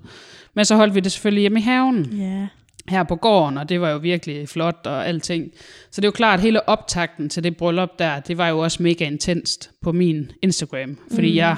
Men 0.54 0.64
så 0.64 0.76
holdt 0.76 0.94
vi 0.94 1.00
det 1.00 1.12
selvfølgelig 1.12 1.40
hjemme 1.40 1.58
i 1.58 1.62
haven, 1.62 2.04
Ja. 2.18 2.46
her 2.88 3.02
på 3.02 3.16
gården, 3.16 3.58
og 3.58 3.68
det 3.68 3.80
var 3.80 3.90
jo 3.90 3.96
virkelig 3.98 4.48
flot 4.48 4.80
og 4.84 5.08
alting. 5.08 5.50
Så 5.90 6.00
det 6.00 6.04
er 6.04 6.08
jo 6.08 6.12
klart, 6.12 6.38
at 6.38 6.42
hele 6.44 6.68
optakten 6.68 7.28
til 7.28 7.44
det 7.44 7.56
bryllup 7.56 7.98
der, 7.98 8.20
det 8.20 8.38
var 8.38 8.48
jo 8.48 8.58
også 8.58 8.82
mega 8.82 9.04
intenst 9.04 9.70
på 9.82 9.92
min 9.92 10.30
Instagram, 10.42 10.98
fordi 11.14 11.30
mm. 11.30 11.36
jeg 11.36 11.56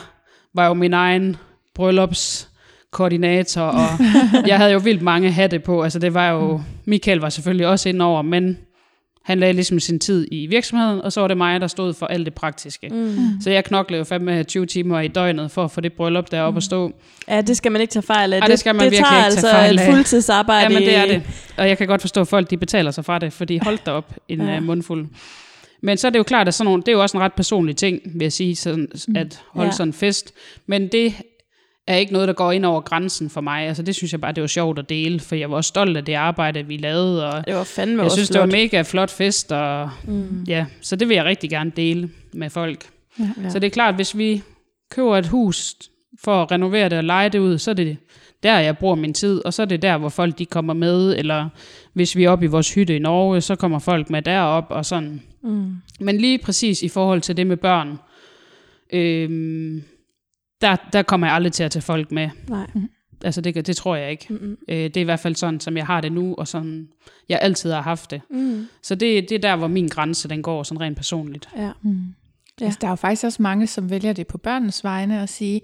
var 0.54 0.66
jo 0.66 0.74
min 0.74 0.92
egen 0.92 1.36
bryllups 1.74 2.48
koordinator, 2.94 3.62
og 3.62 3.88
jeg 4.50 4.56
havde 4.58 4.72
jo 4.72 4.78
vildt 4.78 5.02
mange 5.02 5.30
hatte 5.32 5.58
på. 5.58 5.82
Altså 5.82 5.98
det 5.98 6.14
var 6.14 6.30
jo, 6.30 6.60
Michael 6.84 7.18
var 7.18 7.28
selvfølgelig 7.28 7.66
også 7.66 7.88
inde 7.88 8.04
over, 8.04 8.22
men 8.22 8.58
han 9.24 9.40
lagde 9.40 9.52
ligesom 9.52 9.80
sin 9.80 9.98
tid 9.98 10.28
i 10.32 10.46
virksomheden, 10.46 11.00
og 11.02 11.12
så 11.12 11.20
var 11.20 11.28
det 11.28 11.36
mig, 11.36 11.60
der 11.60 11.66
stod 11.66 11.94
for 11.94 12.06
alt 12.06 12.26
det 12.26 12.34
praktiske. 12.34 12.88
Mm. 12.88 13.16
Så 13.40 13.50
jeg 13.50 13.64
knoklede 13.64 13.98
jo 13.98 14.04
fandme 14.04 14.42
20 14.42 14.66
timer 14.66 15.00
i 15.00 15.08
døgnet 15.08 15.50
for 15.50 15.64
at 15.64 15.70
få 15.70 15.80
det 15.80 15.92
bryllup 15.92 16.30
deroppe 16.30 16.56
at 16.56 16.62
stå. 16.62 16.92
Ja, 17.28 17.40
det 17.40 17.56
skal 17.56 17.72
man 17.72 17.80
ikke 17.80 17.92
tage 17.92 18.02
fejl 18.02 18.32
af. 18.32 18.40
Ej, 18.40 18.46
det 18.46 18.58
skal 18.58 18.74
man 18.74 18.84
det 18.84 18.90
virkelig 18.92 19.08
tager 19.10 19.26
ikke 19.26 19.40
tage 19.40 19.46
altså 19.46 19.50
fejl 19.50 19.74
et 19.74 19.80
af. 19.80 19.92
fuldtidsarbejde. 19.94 20.62
Ja, 20.62 20.68
men 20.78 20.88
det 20.88 20.96
er 20.96 21.06
det. 21.06 21.22
Og 21.56 21.68
jeg 21.68 21.78
kan 21.78 21.86
godt 21.86 22.00
forstå, 22.00 22.20
at 22.20 22.28
folk 22.28 22.50
de 22.50 22.56
betaler 22.56 22.90
sig 22.90 23.04
fra 23.04 23.18
det, 23.18 23.32
fordi 23.32 23.58
holdt 23.62 23.88
op 23.88 24.14
en 24.28 24.40
Ja. 24.40 24.52
ja. 24.52 24.60
mundfuld. 24.60 25.06
Men 25.82 25.96
så 25.98 26.06
er 26.06 26.10
det 26.10 26.18
jo 26.18 26.22
klart, 26.22 26.48
at 26.48 26.54
sådan 26.54 26.64
nogle, 26.64 26.82
det 26.82 26.88
er 26.88 26.92
jo 26.92 27.02
også 27.02 27.16
en 27.16 27.22
ret 27.22 27.32
personlig 27.32 27.76
ting, 27.76 28.00
vil 28.04 28.22
jeg 28.24 28.32
sige, 28.32 28.56
sådan, 28.56 28.88
at 29.16 29.40
holde 29.52 29.68
ja. 29.68 29.72
sådan 29.76 29.88
en 29.88 29.92
fest. 29.92 30.32
Men 30.66 30.88
det 30.88 31.14
er 31.86 31.96
ikke 31.96 32.12
noget, 32.12 32.28
der 32.28 32.34
går 32.34 32.52
ind 32.52 32.64
over 32.64 32.80
grænsen 32.80 33.30
for 33.30 33.40
mig. 33.40 33.66
Altså 33.68 33.82
det 33.82 33.94
synes 33.94 34.12
jeg 34.12 34.20
bare, 34.20 34.32
det 34.32 34.40
var 34.40 34.46
sjovt 34.46 34.78
at 34.78 34.88
dele, 34.88 35.20
for 35.20 35.34
jeg 35.36 35.50
var 35.50 35.56
også 35.56 35.68
stolt 35.68 35.96
af 35.96 36.04
det 36.04 36.14
arbejde, 36.14 36.62
vi 36.66 36.76
lavede, 36.76 37.26
og 37.32 37.46
Det 37.46 37.54
var 37.54 37.64
fandme 37.64 37.96
jeg 37.96 38.04
også 38.04 38.16
synes, 38.16 38.28
flot. 38.28 38.42
det 38.42 38.52
var 38.52 38.56
mega 38.58 38.82
flot 38.82 39.10
fest, 39.10 39.52
og 39.52 39.90
Mm. 40.04 40.44
ja, 40.48 40.66
så 40.80 40.96
det 40.96 41.08
vil 41.08 41.14
jeg 41.14 41.24
rigtig 41.24 41.50
gerne 41.50 41.72
dele 41.76 42.10
med 42.32 42.50
folk. 42.50 42.84
Ja. 43.18 43.24
Ja. 43.44 43.50
Så 43.50 43.58
det 43.58 43.66
er 43.66 43.70
klart, 43.70 43.94
hvis 43.94 44.16
vi 44.18 44.42
køber 44.90 45.16
et 45.18 45.26
hus 45.26 45.74
for 46.24 46.42
at 46.42 46.50
renovere 46.50 46.88
det 46.88 46.98
og 46.98 47.04
lege 47.04 47.28
det 47.28 47.38
ud, 47.38 47.58
så 47.58 47.70
er 47.70 47.74
det 47.74 47.96
der, 48.42 48.58
jeg 48.58 48.78
bruger 48.78 48.94
min 48.94 49.14
tid, 49.14 49.44
og 49.44 49.54
så 49.54 49.62
er 49.62 49.66
det 49.66 49.82
der, 49.82 49.98
hvor 49.98 50.08
folk 50.08 50.38
de 50.38 50.46
kommer 50.46 50.72
med, 50.74 51.16
eller 51.18 51.48
hvis 51.92 52.16
vi 52.16 52.24
er 52.24 52.30
oppe 52.30 52.44
i 52.44 52.48
vores 52.48 52.74
hytte 52.74 52.96
i 52.96 52.98
Norge, 52.98 53.40
så 53.40 53.54
kommer 53.56 53.78
folk 53.78 54.10
med 54.10 54.22
derop 54.22 54.66
og 54.70 54.84
sådan. 54.86 55.22
Mm. 55.42 55.72
Men 56.00 56.18
lige 56.18 56.38
præcis 56.38 56.82
i 56.82 56.88
forhold 56.88 57.20
til 57.20 57.36
det 57.36 57.46
med 57.46 57.56
børn, 57.56 57.98
øhm, 58.92 59.82
der, 60.64 60.76
der 60.92 61.02
kommer 61.02 61.26
jeg 61.26 61.34
aldrig 61.34 61.52
til 61.52 61.64
at 61.64 61.70
tage 61.70 61.82
folk 61.82 62.12
med. 62.12 62.30
Nej. 62.48 62.66
Altså 63.24 63.40
det, 63.40 63.66
det 63.66 63.76
tror 63.76 63.96
jeg 63.96 64.10
ikke. 64.10 64.26
Mm-mm. 64.30 64.56
Øh, 64.68 64.76
det 64.76 64.96
er 64.96 65.00
i 65.00 65.04
hvert 65.04 65.20
fald 65.20 65.34
sådan, 65.34 65.60
som 65.60 65.76
jeg 65.76 65.86
har 65.86 66.00
det 66.00 66.12
nu, 66.12 66.34
og 66.38 66.48
sådan 66.48 66.88
jeg 67.28 67.38
altid 67.42 67.72
har 67.72 67.82
haft 67.82 68.10
det. 68.10 68.20
Mm. 68.30 68.66
Så 68.82 68.94
det, 68.94 69.28
det 69.28 69.34
er 69.34 69.38
der, 69.38 69.56
hvor 69.56 69.66
min 69.66 69.88
grænse 69.88 70.28
den 70.28 70.42
går, 70.42 70.62
sådan 70.62 70.80
rent 70.80 70.96
personligt. 70.96 71.48
Ja. 71.56 71.70
Mm. 71.82 71.90
Ja. 71.90 71.96
Ja. 72.60 72.64
Altså, 72.64 72.78
der 72.80 72.86
er 72.86 72.90
jo 72.90 72.96
faktisk 72.96 73.24
også 73.24 73.42
mange, 73.42 73.66
som 73.66 73.90
vælger 73.90 74.12
det 74.12 74.26
på 74.26 74.38
børnenes 74.38 74.84
vegne 74.84 75.22
og 75.22 75.28
sige, 75.28 75.60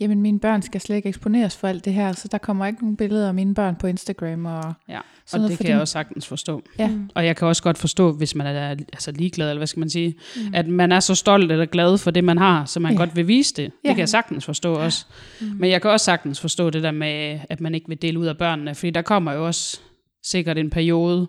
jamen 0.00 0.22
mine 0.22 0.40
børn 0.40 0.62
skal 0.62 0.80
slet 0.80 0.96
ikke 0.96 1.08
eksponeres 1.08 1.56
for 1.56 1.68
alt 1.68 1.84
det 1.84 1.94
her, 1.94 2.12
så 2.12 2.28
der 2.28 2.38
kommer 2.38 2.66
ikke 2.66 2.80
nogen 2.80 2.96
billeder 2.96 3.28
af 3.28 3.34
mine 3.34 3.54
børn 3.54 3.76
på 3.76 3.86
Instagram. 3.86 4.46
Og 4.46 4.52
Ja, 4.88 4.98
og 4.98 5.04
Sådan 5.26 5.40
noget, 5.40 5.50
det 5.50 5.56
fordi- 5.56 5.66
kan 5.66 5.72
jeg 5.72 5.80
også 5.80 5.92
sagtens 5.92 6.26
forstå. 6.26 6.62
Ja. 6.78 6.88
Mm. 6.88 7.10
Og 7.14 7.26
jeg 7.26 7.36
kan 7.36 7.48
også 7.48 7.62
godt 7.62 7.78
forstå, 7.78 8.12
hvis 8.12 8.34
man 8.34 8.46
er 8.46 8.68
altså 8.70 9.12
ligeglad, 9.12 9.48
eller 9.50 9.58
hvad 9.58 9.66
skal 9.66 9.80
man 9.80 9.90
sige, 9.90 10.14
mm. 10.36 10.42
at 10.54 10.68
man 10.68 10.92
er 10.92 11.00
så 11.00 11.14
stolt 11.14 11.52
eller 11.52 11.66
glad 11.66 11.98
for 11.98 12.10
det, 12.10 12.24
man 12.24 12.38
har, 12.38 12.64
så 12.64 12.80
man 12.80 12.92
Ja. 12.92 12.98
ja. 12.98 13.04
godt 13.04 13.16
vil 13.16 13.28
vise 13.28 13.54
det. 13.54 13.64
Det 13.72 13.72
Ja. 13.84 13.88
kan 13.92 13.98
jeg 13.98 14.08
sagtens 14.08 14.44
forstå 14.44 14.74
også. 14.74 15.06
Mm. 15.40 15.46
Men 15.58 15.70
jeg 15.70 15.82
kan 15.82 15.90
også 15.90 16.04
sagtens 16.04 16.40
forstå 16.40 16.70
det 16.70 16.82
der 16.82 16.90
med, 16.90 17.38
at 17.50 17.60
man 17.60 17.74
ikke 17.74 17.88
vil 17.88 18.02
dele 18.02 18.18
ud 18.18 18.26
af 18.26 18.38
børnene, 18.38 18.74
fordi 18.74 18.90
der 18.90 19.02
kommer 19.02 19.32
jo 19.32 19.46
også 19.46 19.80
sikkert 20.24 20.58
en 20.58 20.70
periode, 20.70 21.28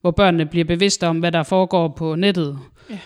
hvor 0.00 0.10
børnene 0.10 0.46
bliver 0.46 0.64
bevidste 0.64 1.06
om, 1.06 1.18
hvad 1.18 1.32
der 1.32 1.42
foregår 1.42 1.88
på 1.88 2.14
nettet. 2.14 2.58
Ja. 2.90 2.98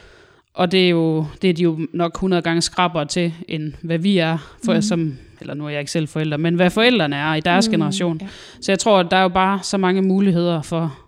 Og 0.54 0.72
det 0.72 0.84
er, 0.84 0.88
jo, 0.88 1.26
det 1.42 1.50
er 1.50 1.54
de 1.54 1.62
jo 1.62 1.78
nok 1.92 2.14
100 2.14 2.42
gange 2.42 2.62
skrappere 2.62 3.04
til, 3.04 3.34
end 3.48 3.72
hvad 3.82 3.98
vi 3.98 4.18
er, 4.18 4.56
for, 4.64 4.74
mm. 4.74 4.82
som, 4.82 5.18
eller 5.40 5.54
nu 5.54 5.64
er 5.64 5.68
jeg 5.68 5.80
ikke 5.80 5.90
selv 5.90 6.08
forældre, 6.08 6.38
men 6.38 6.54
hvad 6.54 6.70
forældrene 6.70 7.16
er 7.16 7.34
i 7.34 7.40
deres 7.40 7.68
mm, 7.68 7.72
generation. 7.72 8.18
ja. 8.22 8.26
Så 8.60 8.72
jeg 8.72 8.78
tror, 8.78 8.98
at 8.98 9.06
der 9.10 9.16
er 9.16 9.22
jo 9.22 9.28
bare 9.28 9.58
så 9.62 9.76
mange 9.76 10.02
muligheder 10.02 10.62
for 10.62 10.98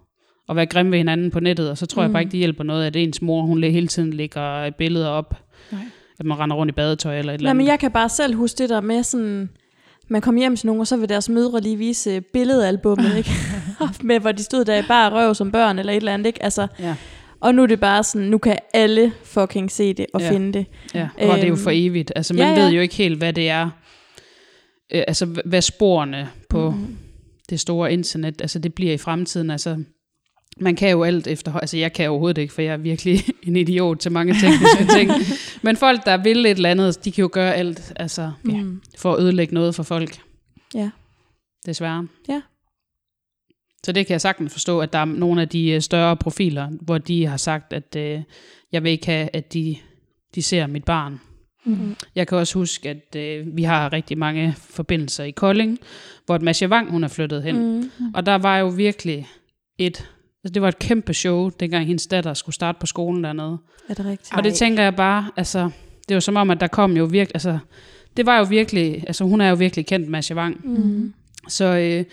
at 0.49 0.57
være 0.57 0.67
grimme 0.67 0.93
ved 0.93 0.99
hinanden 0.99 1.31
på 1.31 1.41
nettet, 1.41 1.71
og 1.71 1.79
så 1.79 1.87
tror 1.87 2.03
mm. 2.03 2.05
jeg 2.05 2.13
bare 2.13 2.23
ikke, 2.23 2.33
det 2.33 2.39
hjælper 2.39 2.65
noget, 2.65 2.87
at 2.87 2.97
ens 2.97 3.23
mor, 3.23 3.43
hun 3.43 3.65
hele 3.65 3.89
tiden 3.89 4.13
lægger 4.13 4.71
billeder 4.71 5.09
op, 5.09 5.35
Nej. 5.73 5.81
at 6.19 6.27
man 6.27 6.39
render 6.39 6.57
rundt 6.57 6.71
i 6.71 6.75
badetøj 6.75 7.19
eller 7.19 7.33
et 7.33 7.35
eller 7.35 7.45
Nej, 7.45 7.51
andet. 7.51 7.57
men 7.57 7.67
jeg 7.67 7.79
kan 7.79 7.91
bare 7.91 8.09
selv 8.09 8.35
huske 8.35 8.59
det 8.59 8.69
der 8.69 8.81
med 8.81 9.03
sådan... 9.03 9.49
Man 10.09 10.21
kom 10.21 10.37
hjem 10.37 10.57
til 10.57 10.67
nogen, 10.67 10.81
og 10.81 10.87
så 10.87 10.97
vil 10.97 11.09
deres 11.09 11.29
mødre 11.29 11.61
lige 11.61 11.77
vise 11.77 12.21
billedalbummet, 12.21 13.17
ikke? 13.19 13.31
med 14.03 14.21
hvor 14.21 14.33
de 14.33 14.43
stod 14.43 14.65
der 14.65 14.79
i 14.79 14.83
bare 14.89 15.13
røv 15.13 15.35
som 15.35 15.53
børn, 15.53 15.79
eller 15.79 15.93
et 15.93 15.97
eller 15.97 16.15
andet, 16.15 16.27
ikke? 16.27 16.43
Altså, 16.43 16.67
Ja, 16.79 16.95
og 17.41 17.55
nu 17.55 17.62
er 17.62 17.66
det 17.66 17.80
bare 17.80 18.05
sådan, 18.05 18.26
nu 18.28 18.39
kan 18.39 18.59
alle 18.74 19.12
fucking 19.24 19.70
se 19.70 19.93
det 19.93 20.07
og 20.14 20.20
Ja. 20.20 20.30
finde 20.30 20.53
det. 20.53 20.66
ja. 20.95 21.09
og 21.14 21.20
det 21.37 21.43
er 21.45 21.49
jo 21.49 21.53
Øhm, 21.55 21.62
for 21.62 21.70
evigt. 21.74 22.12
Altså, 22.16 22.34
man 22.34 22.43
ja, 22.43 22.55
ja, 22.55 22.61
ved 22.64 22.70
jo 22.72 22.80
ikke 22.80 22.95
helt, 22.95 23.18
hvad 23.18 23.32
det 23.32 23.49
er. 23.49 23.64
Øh, 24.95 25.03
altså, 25.09 25.26
hvad 25.45 25.62
sporene 25.62 26.28
på 26.49 26.70
Mhm. 26.70 26.80
mm. 26.80 26.97
det 27.51 27.61
store 27.61 27.93
internet, 27.93 28.41
altså 28.41 28.59
det 28.59 28.74
bliver 28.74 28.93
i 28.93 28.99
fremtiden. 28.99 29.51
Altså, 29.51 29.82
man 30.61 30.76
kan 30.76 30.91
jo 30.91 31.03
alt 31.03 31.26
efter, 31.26 31.53
altså 31.53 31.76
jeg 31.76 31.93
kan 31.93 32.11
overhovedet 32.11 32.39
ikke, 32.43 32.55
for 32.55 32.62
jeg 32.62 32.72
er 32.72 32.76
virkelig 32.76 33.20
en 33.49 33.57
idiot 33.57 33.99
til 33.99 34.12
mange 34.12 34.34
tekniske 34.34 34.87
ting. 34.97 35.11
Men 35.62 35.76
folk, 35.76 36.07
der 36.07 36.16
vil 36.16 36.47
et 36.47 36.51
eller 36.51 36.70
andet, 36.70 37.05
de 37.05 37.12
kan 37.12 37.22
jo 37.22 37.28
gøre 37.32 37.55
alt, 37.55 37.93
altså 37.97 38.32
ja, 38.49 38.62
Mm. 38.62 38.82
for 38.99 39.12
at 39.14 39.20
ødelægge 39.22 39.55
noget 39.55 39.74
for 39.74 39.82
folk. 39.82 40.18
Ja. 40.74 40.91
Desværre. 41.66 42.09
Ja. 42.28 42.41
Så 43.87 43.93
det 43.93 44.07
kan 44.07 44.12
jeg 44.12 44.20
sagtens 44.20 44.53
forstå, 44.53 44.80
at 44.80 44.93
der 44.93 44.99
er 44.99 45.05
nogle 45.05 45.41
af 45.41 45.49
de 45.49 45.70
øh, 45.70 45.80
større 45.80 46.16
profiler, 46.16 46.68
hvor 46.80 46.99
de 46.99 47.26
har 47.26 47.37
sagt, 47.37 47.72
at 47.72 47.97
øh, 47.97 48.20
jeg 48.72 48.82
vil 48.82 48.93
ikke 48.93 49.07
have, 49.07 49.28
at 49.32 49.53
de, 49.53 49.76
de 50.34 50.43
ser 50.43 50.66
mit 50.66 50.84
barn. 50.84 51.20
Mm. 51.64 51.97
Jeg 52.14 52.28
kan 52.28 52.39
også 52.39 52.59
huske, 52.59 52.89
at 52.89 53.16
øh, 53.16 53.57
vi 53.57 53.62
har 53.62 53.93
rigtig 53.93 54.18
mange 54.18 54.55
forbindelser 54.57 55.24
i 55.24 55.30
Kolding, 55.30 55.78
hvor 56.26 56.39
Masha 56.39 56.66
Wang, 56.66 56.91
hun 56.91 57.05
er 57.05 57.09
flyttet 57.09 57.43
hen. 57.43 57.80
Mm. 57.80 57.91
Og 58.14 58.26
der 58.26 58.34
var 58.34 58.59
jo 58.59 58.66
virkelig 58.66 59.28
et, 59.78 60.11
altså 60.45 60.53
det 60.55 60.62
var 60.62 60.68
et 60.68 60.78
kæmpe 60.78 61.14
show, 61.14 61.49
dengang 61.49 61.87
hendes 61.87 62.07
datter 62.07 62.34
skulle 62.34 62.55
starte 62.55 62.78
på 62.80 62.87
skolen 62.87 63.24
dernede. 63.24 63.59
Er 63.89 63.95
det 63.95 64.05
rigtigt? 64.07 64.37
Og 64.37 64.45
det 64.45 64.55
tænker 64.55 64.82
jeg 64.82 64.97
bare, 64.97 65.30
altså, 65.37 65.70
det 66.09 66.14
var 66.14 66.20
som 66.20 66.37
om, 66.37 66.51
at 66.51 66.61
der 66.61 66.66
kom 66.66 66.97
jo 66.97 67.05
virkelig, 67.05 67.34
altså, 67.34 67.59
det 68.16 68.26
var 68.26 68.39
jo 68.39 68.45
virkelig, 68.45 69.05
altså 69.07 69.24
hun 69.24 69.41
er 69.41 69.49
jo 69.49 69.55
virkelig 69.55 69.87
kendt, 69.87 70.09
Masha 70.09 70.34
Wang. 70.34 70.61
Mm. 70.64 71.14
Så 71.49 71.64
øh, 71.64 72.05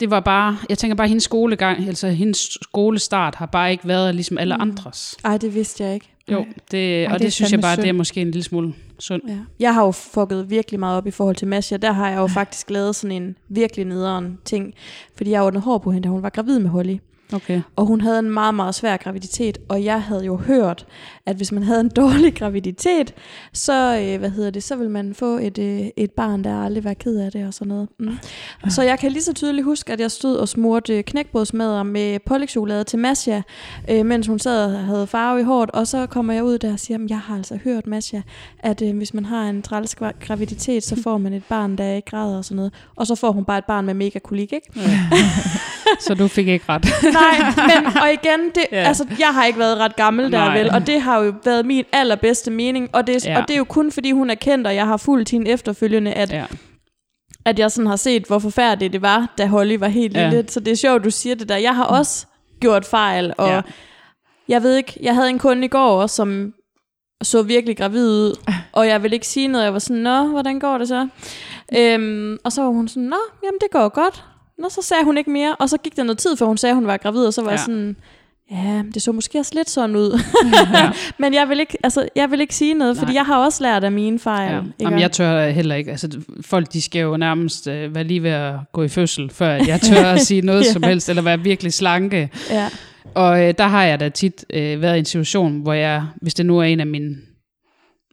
det 0.00 0.10
var 0.10 0.20
bare, 0.20 0.56
jeg 0.68 0.78
tænker 0.78 0.94
bare, 0.94 1.08
hendes 1.08 1.24
skolegang, 1.24 1.86
altså 1.88 2.08
hendes 2.08 2.58
skolestart 2.62 3.34
har 3.34 3.46
bare 3.46 3.70
ikke 3.72 3.88
været 3.88 4.14
ligesom 4.14 4.38
alle 4.38 4.54
Mm. 4.54 4.60
andres. 4.60 5.16
Ej, 5.24 5.36
det 5.38 5.54
vidste 5.54 5.84
jeg 5.84 5.94
ikke. 5.94 6.12
Jo, 6.32 6.44
det, 6.70 7.04
Ej, 7.04 7.12
og 7.12 7.18
det 7.18 7.20
det, 7.24 7.32
synes 7.32 7.52
jeg 7.52 7.60
bare, 7.60 7.74
synd. 7.74 7.82
det 7.82 7.88
er 7.88 7.92
måske 7.92 8.20
en 8.20 8.26
lille 8.30 8.42
smule 8.42 8.74
synd. 8.98 9.22
Ja. 9.28 9.38
Jeg 9.60 9.74
har 9.74 9.84
jo 9.84 9.90
fucket 9.90 10.50
virkelig 10.50 10.80
meget 10.80 10.96
op 10.96 11.06
i 11.06 11.10
forhold 11.10 11.36
til 11.36 11.48
Masha. 11.48 11.76
Der 11.76 11.92
har 11.92 12.08
jeg 12.10 12.16
jo 12.18 12.26
faktisk 12.26 12.70
lavet 12.70 12.96
sådan 12.96 13.22
en 13.22 13.36
virkelig 13.48 13.84
nederen 13.84 14.38
ting. 14.44 14.74
Fordi 15.16 15.30
jeg 15.30 15.42
ordnede 15.42 15.64
hår 15.64 15.78
på 15.78 15.90
hende, 15.92 16.04
da 16.04 16.08
hun 16.10 16.22
var 16.22 16.30
gravid 16.30 16.58
med 16.58 16.70
Holly. 16.70 16.96
Okay. 17.32 17.60
Og 17.76 17.86
hun 17.86 18.00
havde 18.00 18.18
en 18.18 18.30
meget, 18.30 18.54
meget 18.54 18.74
svær 18.74 18.96
graviditet, 18.96 19.58
og 19.68 19.84
jeg 19.84 20.02
havde 20.02 20.24
jo 20.24 20.36
hørt, 20.36 20.86
at 21.26 21.36
hvis 21.36 21.52
man 21.52 21.62
havde 21.62 21.80
en 21.80 21.88
dårlig 22.02 22.34
graviditet, 22.34 23.14
så, 23.52 23.98
øh, 24.02 24.18
hvad 24.18 24.30
hedder 24.30 24.50
det, 24.50 24.62
så 24.62 24.76
vil 24.76 24.90
man 24.90 25.14
få 25.14 25.38
et, 25.38 25.58
øh, 25.58 25.86
et 25.96 26.10
barn, 26.10 26.44
der 26.44 26.64
aldrig 26.64 26.84
var 26.84 26.94
ked 26.94 27.16
af 27.18 27.32
det 27.32 27.46
og 27.46 27.54
sådan 27.54 27.68
noget. 27.68 27.88
Mm. 27.98 28.18
Så 28.68 28.82
jeg 28.82 28.98
kan 28.98 29.12
lige 29.12 29.22
så 29.22 29.32
tydeligt 29.34 29.64
huske, 29.64 29.92
at 29.92 30.00
jeg 30.00 30.10
stod 30.10 30.36
og 30.36 30.48
smurte 30.48 31.02
knækbrødsmadder 31.02 31.82
med 31.82 32.18
pålægtschokolade 32.26 32.84
til 32.84 32.98
Masha, 32.98 33.40
øh, 33.90 34.06
mens 34.06 34.26
hun 34.26 34.38
sad 34.38 34.64
og 34.74 34.84
havde 34.84 35.06
farve 35.06 35.40
i 35.40 35.42
håret, 35.44 35.70
og 35.70 35.86
så 35.86 36.06
kommer 36.06 36.32
jeg 36.32 36.44
ud 36.44 36.58
der 36.58 36.72
og 36.72 36.78
siger, 36.78 36.98
at 37.04 37.10
jeg 37.10 37.18
har 37.18 37.36
altså 37.36 37.58
hørt, 37.64 37.86
Masha, 37.86 38.20
at 38.58 38.82
øh, 38.82 38.96
hvis 38.96 39.14
man 39.14 39.24
har 39.24 39.42
en 39.48 39.62
træls 39.62 39.94
gra- 40.02 40.26
graviditet, 40.26 40.84
så 40.84 41.02
får 41.02 41.18
man 41.18 41.32
et 41.32 41.44
barn, 41.48 41.76
der 41.78 41.92
ikke 41.92 42.10
græder 42.10 42.36
og 42.36 42.44
sådan 42.44 42.56
noget. 42.56 42.72
Og 42.96 43.06
så 43.06 43.14
får 43.14 43.32
hun 43.32 43.44
bare 43.44 43.58
et 43.58 43.64
barn 43.64 43.86
med 43.86 43.94
mega 43.94 44.18
kolik, 44.18 44.52
ikke? 44.52 44.66
Så 46.00 46.14
du 46.14 46.28
fik 46.28 46.48
ikke 46.48 46.64
ret. 46.68 46.86
Nej, 47.20 47.52
men 47.84 47.86
og 48.02 48.12
igen, 48.12 48.40
det, 48.54 48.64
Ja. 48.72 48.76
altså, 48.82 49.06
jeg 49.18 49.28
har 49.28 49.44
ikke 49.44 49.58
været 49.58 49.78
ret 49.78 49.96
gammel 49.96 50.32
der 50.32 50.38
Nej. 50.38 50.58
vel, 50.58 50.70
og 50.70 50.86
det 50.86 51.00
har 51.02 51.22
jo 51.22 51.34
været 51.44 51.66
min 51.66 51.84
allerbedste 51.92 52.50
mening, 52.50 52.88
og 52.92 53.06
det, 53.06 53.26
Ja. 53.26 53.38
og 53.40 53.48
det 53.48 53.54
er 53.54 53.58
jo 53.58 53.64
kun 53.64 53.92
fordi 53.92 54.10
hun 54.12 54.30
er 54.30 54.34
kendt, 54.34 54.66
og 54.66 54.74
jeg 54.74 54.86
har 54.86 54.96
fulgt 54.96 55.30
hende 55.30 55.50
efterfølgende, 55.50 56.12
at, 56.12 56.30
ja. 56.32 56.44
At 57.44 57.58
jeg 57.58 57.70
sådan 57.70 57.86
har 57.88 57.96
set, 57.96 58.24
hvor 58.26 58.38
forfærdeligt 58.38 58.92
det 58.92 59.02
var, 59.02 59.34
da 59.38 59.46
Holly 59.46 59.76
var 59.76 59.88
helt 59.88 60.16
Ja. 60.16 60.28
lille. 60.28 60.48
Så 60.48 60.60
det 60.60 60.70
er 60.72 60.76
sjovt, 60.76 61.04
du 61.04 61.10
siger 61.10 61.34
det 61.34 61.48
der. 61.48 61.56
Jeg 61.56 61.76
har 61.76 61.84
også 61.84 62.26
gjort 62.60 62.84
fejl, 62.84 63.32
og 63.38 63.48
Ja. 63.48 63.60
jeg 64.48 64.62
ved 64.62 64.76
ikke, 64.76 64.98
jeg 65.02 65.14
havde 65.14 65.30
en 65.30 65.38
kunde 65.38 65.64
i 65.64 65.68
går, 65.68 66.06
som 66.06 66.52
så 67.22 67.42
virkelig 67.42 67.76
gravid 67.76 68.08
ud, 68.08 68.38
og 68.72 68.86
jeg 68.88 69.02
ville 69.02 69.14
ikke 69.14 69.26
sige 69.26 69.48
noget. 69.48 69.64
Jeg 69.64 69.72
var 69.72 69.78
sådan, 69.78 70.02
nå, 70.02 70.24
hvordan 70.26 70.60
går 70.60 70.78
det 70.78 70.88
så? 70.88 71.08
Øhm, 71.78 72.38
og 72.44 72.52
så 72.52 72.62
var 72.62 72.68
hun 72.68 72.88
sådan, 72.88 73.02
nå, 73.02 73.16
jamen 73.44 73.58
det 73.60 73.70
går 73.72 73.88
godt. 73.88 74.24
Nå, 74.58 74.68
så 74.68 74.82
sagde 74.82 75.04
hun 75.04 75.18
ikke 75.18 75.30
mere, 75.30 75.54
og 75.56 75.68
så 75.70 75.78
gik 75.78 75.96
der 75.96 76.02
noget 76.02 76.18
tid, 76.18 76.36
før 76.36 76.46
hun 76.46 76.56
sagde, 76.58 76.70
at 76.70 76.76
hun 76.76 76.86
var 76.86 76.96
gravid, 76.96 77.26
og 77.26 77.34
så 77.34 77.40
var 77.42 77.48
ja. 77.48 77.52
jeg 77.52 77.60
sådan, 77.60 77.96
ja, 78.50 78.82
det 78.94 79.02
så 79.02 79.12
måske 79.12 79.38
også 79.38 79.52
lidt 79.54 79.70
sådan 79.70 79.96
ud. 79.96 80.20
Ja. 80.74 80.90
Men 81.22 81.34
jeg 81.34 81.48
vil 81.48 81.60
ikke, 81.60 81.78
altså, 81.82 82.08
jeg 82.16 82.30
vil 82.30 82.40
ikke 82.40 82.54
sige 82.54 82.74
noget, 82.74 82.96
fordi 82.96 83.12
Nej. 83.12 83.16
jeg 83.16 83.26
har 83.26 83.44
også 83.44 83.62
lært 83.62 83.84
af 83.84 83.92
mine 83.92 84.18
fejl. 84.18 84.52
Ja. 84.54 84.60
Jamen, 84.80 85.00
jeg 85.00 85.12
tør 85.12 85.48
heller 85.48 85.74
ikke. 85.74 85.90
Altså, 85.90 86.20
folk 86.40 86.72
de 86.72 86.82
skal 86.82 87.00
jo 87.00 87.16
nærmest 87.16 87.66
øh, 87.68 87.94
være 87.94 88.04
lige 88.04 88.22
ved 88.22 88.30
at 88.30 88.54
gå 88.72 88.82
i 88.82 88.88
fødsel, 88.88 89.30
før 89.30 89.50
jeg 89.50 89.80
tør 89.80 90.04
at 90.04 90.20
sige 90.20 90.40
noget 90.40 90.64
Ja. 90.66 90.72
som 90.72 90.82
helst, 90.82 91.08
eller 91.08 91.22
være 91.22 91.40
virkelig 91.40 91.72
slanke. 91.72 92.30
ja. 92.50 92.68
Og 93.14 93.44
øh, 93.48 93.54
der 93.58 93.66
har 93.66 93.84
jeg 93.84 94.00
da 94.00 94.08
tit 94.08 94.44
øh, 94.52 94.82
været 94.82 94.96
i 94.96 94.98
en 94.98 95.04
situation, 95.04 95.60
hvor 95.60 95.72
jeg, 95.72 96.04
hvis 96.22 96.34
det 96.34 96.46
nu 96.46 96.58
er 96.58 96.62
en 96.62 96.80
af 96.80 96.86
mine, 96.86 97.16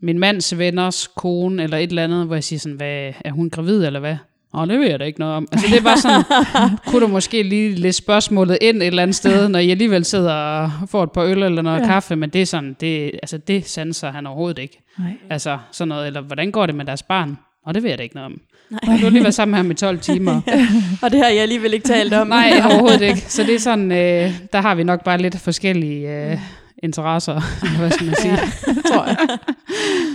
min 0.01 0.19
mands 0.19 0.57
venners 0.57 1.07
kone, 1.07 1.63
eller 1.63 1.77
et 1.77 1.89
eller 1.89 2.03
andet, 2.03 2.25
hvor 2.25 2.35
jeg 2.35 2.43
siger 2.43 2.59
sådan, 2.59 2.75
hvad, 2.77 3.11
er 3.25 3.31
hun 3.31 3.49
gravid, 3.49 3.85
eller 3.85 3.99
hvad? 3.99 4.15
Åh, 4.53 4.67
det 4.67 4.79
ved 4.79 4.89
jeg 4.89 4.99
da 4.99 5.05
ikke 5.05 5.19
noget 5.19 5.35
om. 5.35 5.47
Altså 5.51 5.67
det 5.71 5.77
er 5.77 5.81
bare 5.83 5.97
sådan, 5.97 6.23
kunne 6.87 7.01
du 7.01 7.07
måske 7.07 7.43
lige 7.43 7.75
læse 7.75 7.97
spørgsmålet 7.97 8.57
ind 8.61 8.77
et 8.77 8.87
eller 8.87 9.01
andet 9.01 9.15
sted, 9.15 9.49
når 9.49 9.59
I 9.59 9.71
alligevel 9.71 10.05
sidder 10.05 10.33
og 10.33 10.71
får 10.89 11.03
et 11.03 11.11
par 11.11 11.21
øl 11.23 11.43
eller 11.43 11.61
noget 11.61 11.79
Ja. 11.81 11.85
kaffe, 11.85 12.15
men 12.15 12.29
det 12.29 12.41
er 12.41 12.45
sådan, 12.45 12.75
det, 12.79 13.11
altså 13.23 13.37
det 13.37 13.69
sanser 13.69 14.11
han 14.11 14.27
overhovedet 14.27 14.59
ikke. 14.61 14.79
Nej. 14.99 15.11
Altså 15.29 15.57
sådan 15.71 15.87
noget, 15.89 16.07
eller 16.07 16.21
hvordan 16.21 16.51
går 16.51 16.65
det 16.65 16.75
med 16.75 16.85
deres 16.85 17.03
barn? 17.03 17.37
Og 17.65 17.73
det 17.73 17.83
ved 17.83 17.89
jeg 17.89 17.97
da 17.99 18.03
ikke 18.03 18.15
noget 18.15 18.25
om. 18.25 18.41
Nej. 18.69 18.79
Du 18.97 19.03
har 19.03 19.09
lige 19.09 19.23
været 19.23 19.33
sammen 19.35 19.51
med 19.51 19.57
ham 19.57 19.71
i 19.71 19.73
12 19.73 19.99
timer. 19.99 20.41
Og 21.03 21.11
det 21.11 21.19
har 21.19 21.27
jeg 21.29 21.41
alligevel 21.41 21.73
ikke 21.73 21.87
talt 21.87 22.13
om. 22.13 22.27
Nej, 22.27 22.51
overhovedet 22.65 23.01
ikke. 23.01 23.19
Så 23.21 23.43
det 23.43 23.55
er 23.55 23.59
sådan, 23.59 23.91
øh, 23.91 24.31
der 24.53 24.61
har 24.61 24.75
vi 24.75 24.83
nok 24.83 25.03
bare 25.03 25.17
lidt 25.17 25.37
forskellige 25.39 26.09
øh, 26.31 26.37
interesser, 26.83 27.41
hvad 27.77 27.91
skal 27.91 28.05
man 28.05 28.15
sige. 28.21 28.33
Ja, 28.33 28.73
tror 28.93 29.05
jeg. 29.05 29.17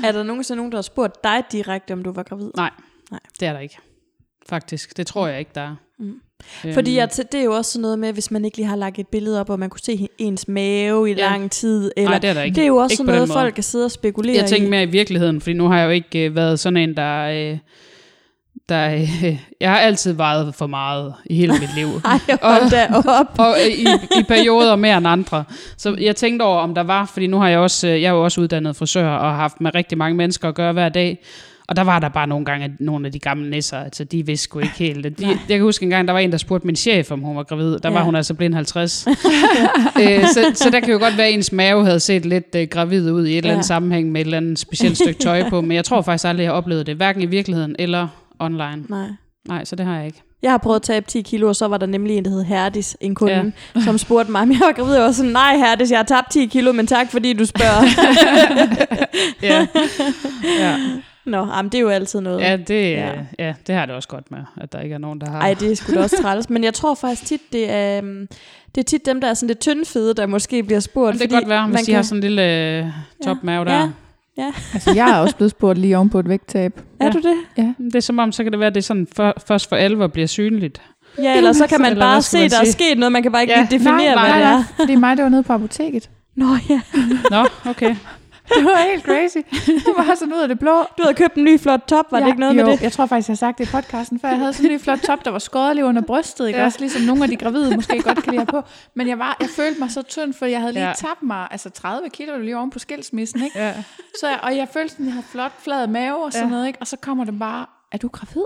er 0.05 0.13
der 0.13 0.23
nogensinde 0.23 0.57
nogen, 0.57 0.73
der 0.73 0.79
har 0.79 0.83
spurgt 0.83 1.25
dig 1.25 1.43
direkte, 1.53 1.93
om 1.93 2.03
du 2.03 2.13
var 2.13 2.23
gravid? 2.23 2.51
Nej, 2.57 2.71
Nej. 3.11 3.21
det 3.41 3.49
er 3.49 3.53
der 3.53 3.61
ikke. 3.61 3.79
Faktisk, 4.49 4.97
det 4.97 5.07
tror 5.07 5.27
jeg 5.27 5.39
ikke, 5.39 5.51
der 5.55 5.61
er. 5.61 5.75
Mm. 5.99 6.13
Øhm, 6.65 6.75
Fordi 6.75 6.97
jeg, 6.97 7.09
det 7.33 7.41
er 7.41 7.45
jo 7.45 7.53
også 7.53 7.73
sådan 7.73 7.83
noget 7.83 7.99
med, 7.99 8.13
hvis 8.13 8.31
man 8.31 8.45
ikke 8.45 8.57
lige 8.57 8.67
har 8.67 8.77
lagt 8.77 8.99
et 8.99 9.09
billede 9.09 9.41
op, 9.41 9.51
og 9.51 9.59
man 9.59 9.71
kunne 9.71 9.81
se 9.81 10.09
ens 10.19 10.49
mave 10.49 11.11
i 11.11 11.15
Ja. 11.15 11.21
lang 11.31 11.51
tid. 11.51 11.93
Eller, 11.97 12.11
Nej, 12.11 12.19
det 12.19 12.31
er 12.31 12.35
der 12.35 12.43
ikke. 12.43 12.55
det 12.55 12.63
er 12.63 12.67
jo 12.67 12.77
også 12.77 12.93
Ikke 12.93 12.97
sådan 12.97 13.15
noget, 13.15 13.29
folk 13.29 13.55
kan 13.55 13.65
sidde 13.65 13.85
og 13.85 13.91
spekulere 13.91 14.37
Jeg 14.37 14.47
tænker 14.49 14.67
i. 14.67 14.71
mere 14.71 14.83
i 14.83 14.87
virkeligheden, 14.87 15.41
fordi 15.41 15.53
nu 15.55 15.69
har 15.69 15.79
jeg 15.79 15.87
jo 15.87 15.91
ikke 15.91 16.25
øh, 16.27 16.37
været 16.37 16.61
sådan 16.61 16.77
en, 16.77 16.97
der... 16.97 17.23
Øh, 17.53 17.59
der 18.69 18.95
øh, 18.95 19.37
jeg 19.61 19.71
har 19.71 19.79
altid 19.79 20.13
vejet 20.13 20.55
for 20.55 20.67
meget 20.67 21.15
i 21.27 21.35
hele 21.35 21.53
mit 21.53 21.75
liv. 21.77 21.87
Ej, 22.05 22.19
hold 22.43 22.71
da 22.71 22.87
op. 23.21 23.39
og 23.39 23.55
øh, 23.67 23.73
i, 23.73 23.87
i 24.21 24.23
perioder 24.29 24.77
mere 24.77 24.99
end 24.99 25.07
andre. 25.09 25.45
Så 25.77 25.97
jeg 26.01 26.17
tænkte 26.17 26.43
over, 26.43 26.59
om 26.61 26.75
der 26.75 26.83
var, 26.83 27.05
fordi 27.07 27.27
nu 27.27 27.39
har 27.39 27.49
jeg 27.49 27.59
også, 27.59 27.87
øh, 27.89 28.03
jeg 28.03 28.09
er 28.09 28.13
jo 28.13 28.25
også 28.25 28.41
uddannet 28.41 28.77
frisør, 28.77 29.09
og 29.09 29.31
har 29.31 29.37
haft 29.37 29.61
med 29.61 29.75
rigtig 29.75 29.99
mange 29.99 30.17
mennesker 30.17 30.49
at 30.49 30.55
gøre 30.55 30.73
hver 30.73 30.89
dag. 30.89 31.19
Og 31.69 31.77
der 31.77 31.83
var 31.83 31.99
der 31.99 32.09
bare 32.09 32.27
nogle 32.27 32.45
gange, 32.45 32.65
at 32.65 32.71
nogle 32.81 33.07
af 33.07 33.13
de 33.13 33.19
gamle 33.19 33.51
nisser, 33.51 33.79
altså 33.79 34.05
de 34.05 34.27
vidste 34.27 34.45
sgu 34.45 34.59
ikke 34.59 34.75
helt. 34.79 35.19
De, 35.19 35.27
jeg 35.29 35.37
kan 35.49 35.61
huske 35.63 35.83
en 35.83 35.91
gang, 35.91 36.09
der 36.09 36.13
var 36.13 36.21
en, 36.21 36.33
der 36.33 36.39
spurgte 36.39 36.67
min 36.67 36.77
chef, 36.77 37.11
om 37.11 37.21
hun 37.21 37.37
var 37.37 37.43
gravid. 37.43 37.73
Der 37.73 37.79
ja. 37.85 37.91
var 37.91 37.99
Ja. 38.01 38.05
hun 38.05 38.15
altså 38.17 38.35
blind 38.35 38.55
50. 38.55 39.07
øh, 40.03 40.27
så, 40.27 40.53
så 40.55 40.71
der 40.71 40.81
kan 40.81 40.91
jo 40.93 40.99
godt 40.99 41.17
være, 41.17 41.27
at 41.27 41.35
ens 41.35 41.53
mave 41.53 41.85
havde 41.85 42.01
set 42.01 42.27
lidt 42.27 42.55
øh, 42.57 42.69
gravid 42.71 43.11
ud 43.11 43.27
i 43.27 43.31
et 43.33 43.37
eller 43.37 43.51
andet 43.51 43.65
Ja. 43.65 43.67
sammenhæng 43.67 44.13
med 44.13 44.21
et 44.21 44.25
eller 44.25 44.37
andet 44.37 44.59
specielt 44.59 44.97
stykke 44.99 45.21
tøj 45.21 45.49
på. 45.51 45.61
Men 45.61 45.73
jeg 45.73 45.85
tror 45.85 46.03
faktisk 46.03 46.25
aldrig, 46.29 46.45
jeg 46.45 46.51
har 46.53 46.57
oplevet 46.57 46.87
det, 46.87 46.97
hverken 46.97 47.23
i 47.23 47.27
virkeligheden 47.27 47.77
eller 47.79 48.09
online. 48.39 48.85
Nej. 48.89 49.07
Nej, 49.49 49.65
så 49.65 49.77
det 49.77 49.87
har 49.87 49.97
jeg 49.97 50.07
ikke. 50.07 50.23
Jeg 50.43 50.51
har 50.51 50.59
prøvet 50.59 50.77
at 50.77 50.83
tabe 50.83 51.07
10 51.09 51.21
kilo, 51.23 51.49
og 51.49 51.57
så 51.57 51.69
var 51.69 51.77
der 51.79 51.87
nemlig 51.87 52.17
en, 52.17 52.25
der 52.25 52.31
hed 52.31 52.45
Herdis, 52.45 52.97
en 53.01 53.15
kunde, 53.15 53.53
ja. 53.77 53.81
som 53.85 53.99
spurgte 53.99 54.33
mig, 54.33 54.43
om 54.43 54.51
jeg 54.51 54.61
var 54.61 54.73
gravid. 54.73 54.95
Jeg 54.95 55.03
var 55.03 55.13
sådan, 55.13 55.33
nej 55.33 55.57
Herdis, 55.57 55.91
jeg 55.91 55.99
har 55.99 56.05
tabt 56.05 56.31
10 56.33 56.47
kilo, 56.47 56.73
men 56.73 56.87
tak 56.87 57.11
fordi 57.11 57.33
du 57.33 57.45
spørger. 57.47 57.83
Ja, 59.43 59.67
ja. 60.61 60.77
Nå, 61.29 61.47
jamen, 61.47 61.73
det 61.73 61.79
er 61.79 61.83
jo 61.83 61.89
altid 61.89 62.21
noget. 62.21 62.41
ja, 62.41 62.57
det, 62.57 62.91
Ja. 62.91 63.07
ja. 63.07 63.15
ja, 63.39 63.55
det 63.67 63.75
har 63.75 63.87
det 63.87 63.95
også 63.95 64.09
godt 64.09 64.31
med, 64.31 64.39
at 64.61 64.73
der 64.73 64.81
ikke 64.81 64.95
er 64.95 64.99
nogen, 64.99 65.21
der 65.21 65.31
har. 65.31 65.41
Ej, 65.41 65.55
det 65.61 65.73
er 65.73 65.77
sgu 65.77 65.95
da 65.95 66.01
også 66.03 66.17
træls. 66.23 66.51
Men 66.51 66.65
jeg 66.65 66.75
tror 66.75 66.95
faktisk 66.95 67.27
tit, 67.27 67.41
det 67.53 67.71
er, 67.71 67.99
øhm, 67.99 68.29
det 68.75 68.81
er 68.81 68.85
tit 68.85 69.07
dem, 69.07 69.21
der 69.21 69.29
er 69.29 69.35
sådan 69.35 69.47
lidt 69.47 69.59
tyndfede, 69.61 70.15
der 70.15 70.27
måske 70.27 70.63
bliver 70.63 70.81
spurgt. 70.81 71.15
Men 71.15 71.21
det 71.21 71.31
kan 71.31 71.39
godt 71.39 71.49
være, 71.49 71.67
hvis 71.67 71.81
de 71.81 71.93
har 71.95 72.03
sådan 72.03 72.17
en 72.19 72.21
lille 72.21 72.77
øh, 72.79 72.85
topmave 73.25 73.65
der. 73.65 73.73
Ja. 73.79 73.89
Ja. 74.39 74.53
Altså, 74.75 74.93
jeg 74.95 75.11
er 75.11 75.17
også 75.17 75.37
blevet 75.37 75.51
spurgt 75.51 75.79
lige 75.79 75.97
oven 75.97 76.11
på 76.11 76.19
et 76.19 76.29
vægttab. 76.29 76.81
Er 77.01 77.07
Ja. 77.07 77.11
du 77.11 77.19
det? 77.19 77.35
Ja. 77.59 77.73
Det 77.85 77.95
er 77.95 78.01
som 78.01 78.19
om, 78.19 78.33
så 78.33 78.43
kan 78.43 78.53
det 78.53 78.61
være, 78.61 78.67
at 78.67 78.75
det 78.75 78.85
sådan 78.85 79.07
for, 79.17 79.35
først 79.47 79.69
for 79.69 79.77
alvor 79.77 80.07
bliver 80.07 80.27
synligt. 80.27 80.83
Ja, 81.23 81.37
eller 81.37 81.53
så 81.53 81.67
kan 81.67 81.81
man 81.81 81.91
Eller 81.93 82.05
bare 82.05 82.15
hvad 82.15 82.23
se, 82.23 82.39
man 82.39 82.51
der 82.51 82.61
er 82.61 82.65
sket 82.65 82.99
noget. 82.99 83.13
Man 83.13 83.23
kan 83.23 83.33
bare 83.33 83.43
ikke 83.43 83.55
Ja, 83.59 83.67
definere, 83.71 83.97
nej, 83.97 84.05
hvad 84.05 84.15
nej, 84.15 84.39
det 84.39 84.65
er. 84.79 84.87
Det 84.87 84.93
er 84.95 84.99
mig, 84.99 85.17
der 85.17 85.23
var 85.23 85.31
nede 85.31 85.43
på 85.43 85.53
apoteket. 85.53 86.11
Nå 86.37 86.47
ja. 86.71 86.81
Nå, 87.31 87.47
okay. 87.71 87.97
Det 88.57 88.65
var 88.65 88.91
helt 88.91 89.05
crazy. 89.05 89.37
Det 89.67 89.95
var 89.97 90.15
sådan 90.15 90.35
ud 90.35 90.39
af 90.41 90.49
det 90.49 90.59
blå. 90.59 90.79
Du 90.99 91.03
havde 91.03 91.15
købt 91.15 91.35
en 91.35 91.45
ny 91.45 91.61
flot 91.61 91.81
top, 91.89 92.13
var 92.13 92.19
ja, 92.19 92.25
det 92.25 92.29
ikke 92.31 92.41
noget 92.41 92.57
jo, 92.59 92.65
med 92.67 92.73
det? 92.73 92.83
Jeg 92.83 92.93
tror 92.93 93.07
faktisk, 93.07 93.29
jeg 93.29 93.33
har 93.33 93.37
sagt 93.37 93.59
det 93.59 93.69
i 93.69 93.71
podcasten 93.73 94.21
før. 94.21 94.29
Jeg 94.29 94.39
havde 94.39 94.53
sådan 94.53 94.71
en 94.71 94.77
ny 94.77 94.81
flot 94.81 94.99
top, 94.99 95.25
der 95.25 95.31
var 95.31 95.39
skåret 95.39 95.77
lige 95.77 95.85
under 95.85 96.03
brystet. 96.03 96.47
Ikke? 96.47 96.59
Ja. 96.59 96.65
Også 96.65 96.81
ligesom 96.81 97.03
nogle 97.03 97.23
af 97.23 97.29
de 97.29 97.37
gravide 97.37 97.75
måske 97.75 98.03
godt 98.03 98.23
kan 98.23 98.33
lide 98.35 98.47
på. 98.47 98.63
Men 98.95 99.09
jeg, 99.09 99.19
var, 99.19 99.37
jeg 99.41 99.49
følte 99.57 99.81
mig 99.81 99.91
så 99.91 100.03
tynd, 100.03 100.35
for 100.35 100.47
jeg 100.47 100.61
havde 100.61 100.73
lige 100.73 100.87
Ja. 100.87 100.93
tabt 100.93 101.23
mig 101.23 101.49
altså 101.51 101.71
30 101.71 102.09
kilo 102.11 102.39
lige 102.39 102.57
oven 102.57 102.71
på 102.71 102.79
skilsmissen. 102.79 103.43
Ikke? 103.45 103.59
Ja. 103.59 103.75
Så 104.21 104.29
jeg, 104.29 104.39
og 104.43 104.57
jeg 104.57 104.69
følte 104.73 104.89
sådan, 104.89 105.05
at 105.05 105.07
jeg 105.07 105.15
havde 105.15 105.27
flot, 105.31 105.53
flad 105.59 105.87
mave 105.87 106.25
og 106.25 106.33
sådan 106.33 106.49
Ja. 106.49 106.51
noget. 106.55 106.67
Ikke? 106.67 106.79
Og 106.81 106.87
så 106.87 106.97
kommer 106.97 107.25
det 107.25 107.39
bare, 107.39 107.67
er 107.93 107.99
du 107.99 108.09
gravid? 108.09 108.45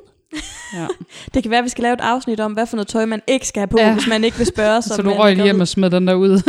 Ja. 0.74 0.86
Det 1.34 1.42
kan 1.42 1.50
være, 1.50 1.58
at 1.58 1.64
vi 1.64 1.68
skal 1.68 1.82
lave 1.82 1.94
et 1.94 2.00
afsnit 2.00 2.40
om, 2.40 2.52
hvad 2.52 2.66
for 2.66 2.76
noget 2.76 2.88
tøj, 2.88 3.04
man 3.04 3.22
ikke 3.26 3.46
skal 3.48 3.60
have 3.60 3.66
på, 3.66 3.78
ja. 3.80 3.86
Ja. 3.86 3.92
hvis 3.94 4.06
man 4.08 4.24
ikke 4.24 4.36
vil 4.36 4.46
spørge. 4.46 4.82
Så 4.96 5.02
du 5.02 5.10
røg 5.10 5.34
lige 5.34 5.44
hjem 5.44 5.60
og 5.60 5.68
smed 5.68 5.90
den 5.90 6.06
der 6.06 6.14
ud. 6.14 6.42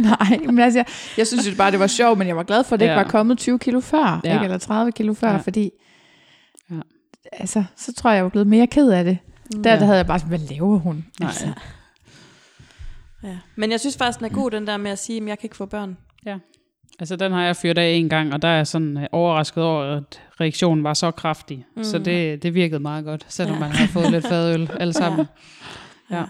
Nej, 0.00 0.38
men 0.46 0.58
altså, 0.58 0.78
jeg, 0.78 0.86
jeg 1.18 1.26
synes 1.26 1.46
jo 1.50 1.52
bare, 1.56 1.70
det 1.70 1.80
var 1.80 1.86
sjovt, 1.86 2.18
men 2.18 2.28
jeg 2.28 2.36
var 2.36 2.42
glad 2.42 2.64
for, 2.64 2.74
at 2.74 2.80
det 2.80 2.86
ja. 2.86 2.92
Ja. 2.92 2.98
ikke 2.98 3.04
var 3.04 3.10
kommet 3.10 3.38
20 3.38 3.58
kilo 3.58 3.80
før, 3.80 4.20
Ja. 4.24 4.28
ja. 4.28 4.34
ikke? 4.34 4.44
eller 4.44 4.58
30 4.58 4.92
kilo 4.92 5.14
før, 5.14 5.28
Ja. 5.28 5.34
ja. 5.34 5.40
fordi 5.40 5.70
Ja. 6.70 6.76
altså, 7.32 7.64
så 7.76 7.92
tror 7.92 8.10
jeg, 8.10 8.16
jeg 8.16 8.24
var 8.24 8.30
blevet 8.30 8.46
mere 8.46 8.66
ked 8.66 8.88
af 8.90 9.04
det. 9.04 9.18
Der, 9.64 9.70
Ja. 9.72 9.78
der 9.78 9.84
havde 9.84 9.98
jeg 9.98 10.06
bare 10.06 10.18
sådan, 10.18 10.28
hvad 10.38 10.48
laver 10.56 10.78
hun? 10.78 11.04
Nej. 11.20 11.28
Altså, 11.28 11.46
Ja. 13.22 13.36
Men 13.56 13.70
jeg 13.70 13.80
synes 13.80 13.96
faktisk, 13.96 14.18
den 14.18 14.26
er 14.26 14.30
god, 14.34 14.50
den 14.50 14.66
der 14.66 14.76
med 14.76 14.90
at 14.90 14.98
sige, 14.98 15.22
at 15.22 15.28
jeg 15.28 15.38
kan 15.38 15.46
ikke 15.46 15.56
få 15.56 15.66
børn. 15.66 15.96
Altså, 17.00 17.16
den 17.16 17.32
har 17.32 17.42
jeg 17.44 17.56
fyret 17.56 17.78
af 17.78 17.88
en 17.88 18.08
gang, 18.08 18.34
og 18.34 18.42
der 18.42 18.48
er 18.48 18.56
jeg 18.56 18.66
sådan 18.66 18.96
øh, 18.96 19.06
overrasket 19.12 19.62
over, 19.64 19.96
at 19.96 20.20
reaktionen 20.40 20.84
var 20.84 20.94
så 20.94 21.10
kraftig. 21.10 21.66
Mm. 21.76 21.84
Så 21.84 21.98
det, 21.98 22.42
det 22.42 22.54
virkede 22.54 22.80
meget 22.80 23.04
godt, 23.04 23.26
selvom 23.28 23.56
Ja. 23.58 23.64
ja. 23.64 23.68
man 23.68 23.76
har 23.76 23.86
fået 23.86 24.10
lidt 24.10 24.26
fadøl 24.28 24.70
alle 24.80 24.92
sammen. 24.92 25.26
Ja. 26.10 26.24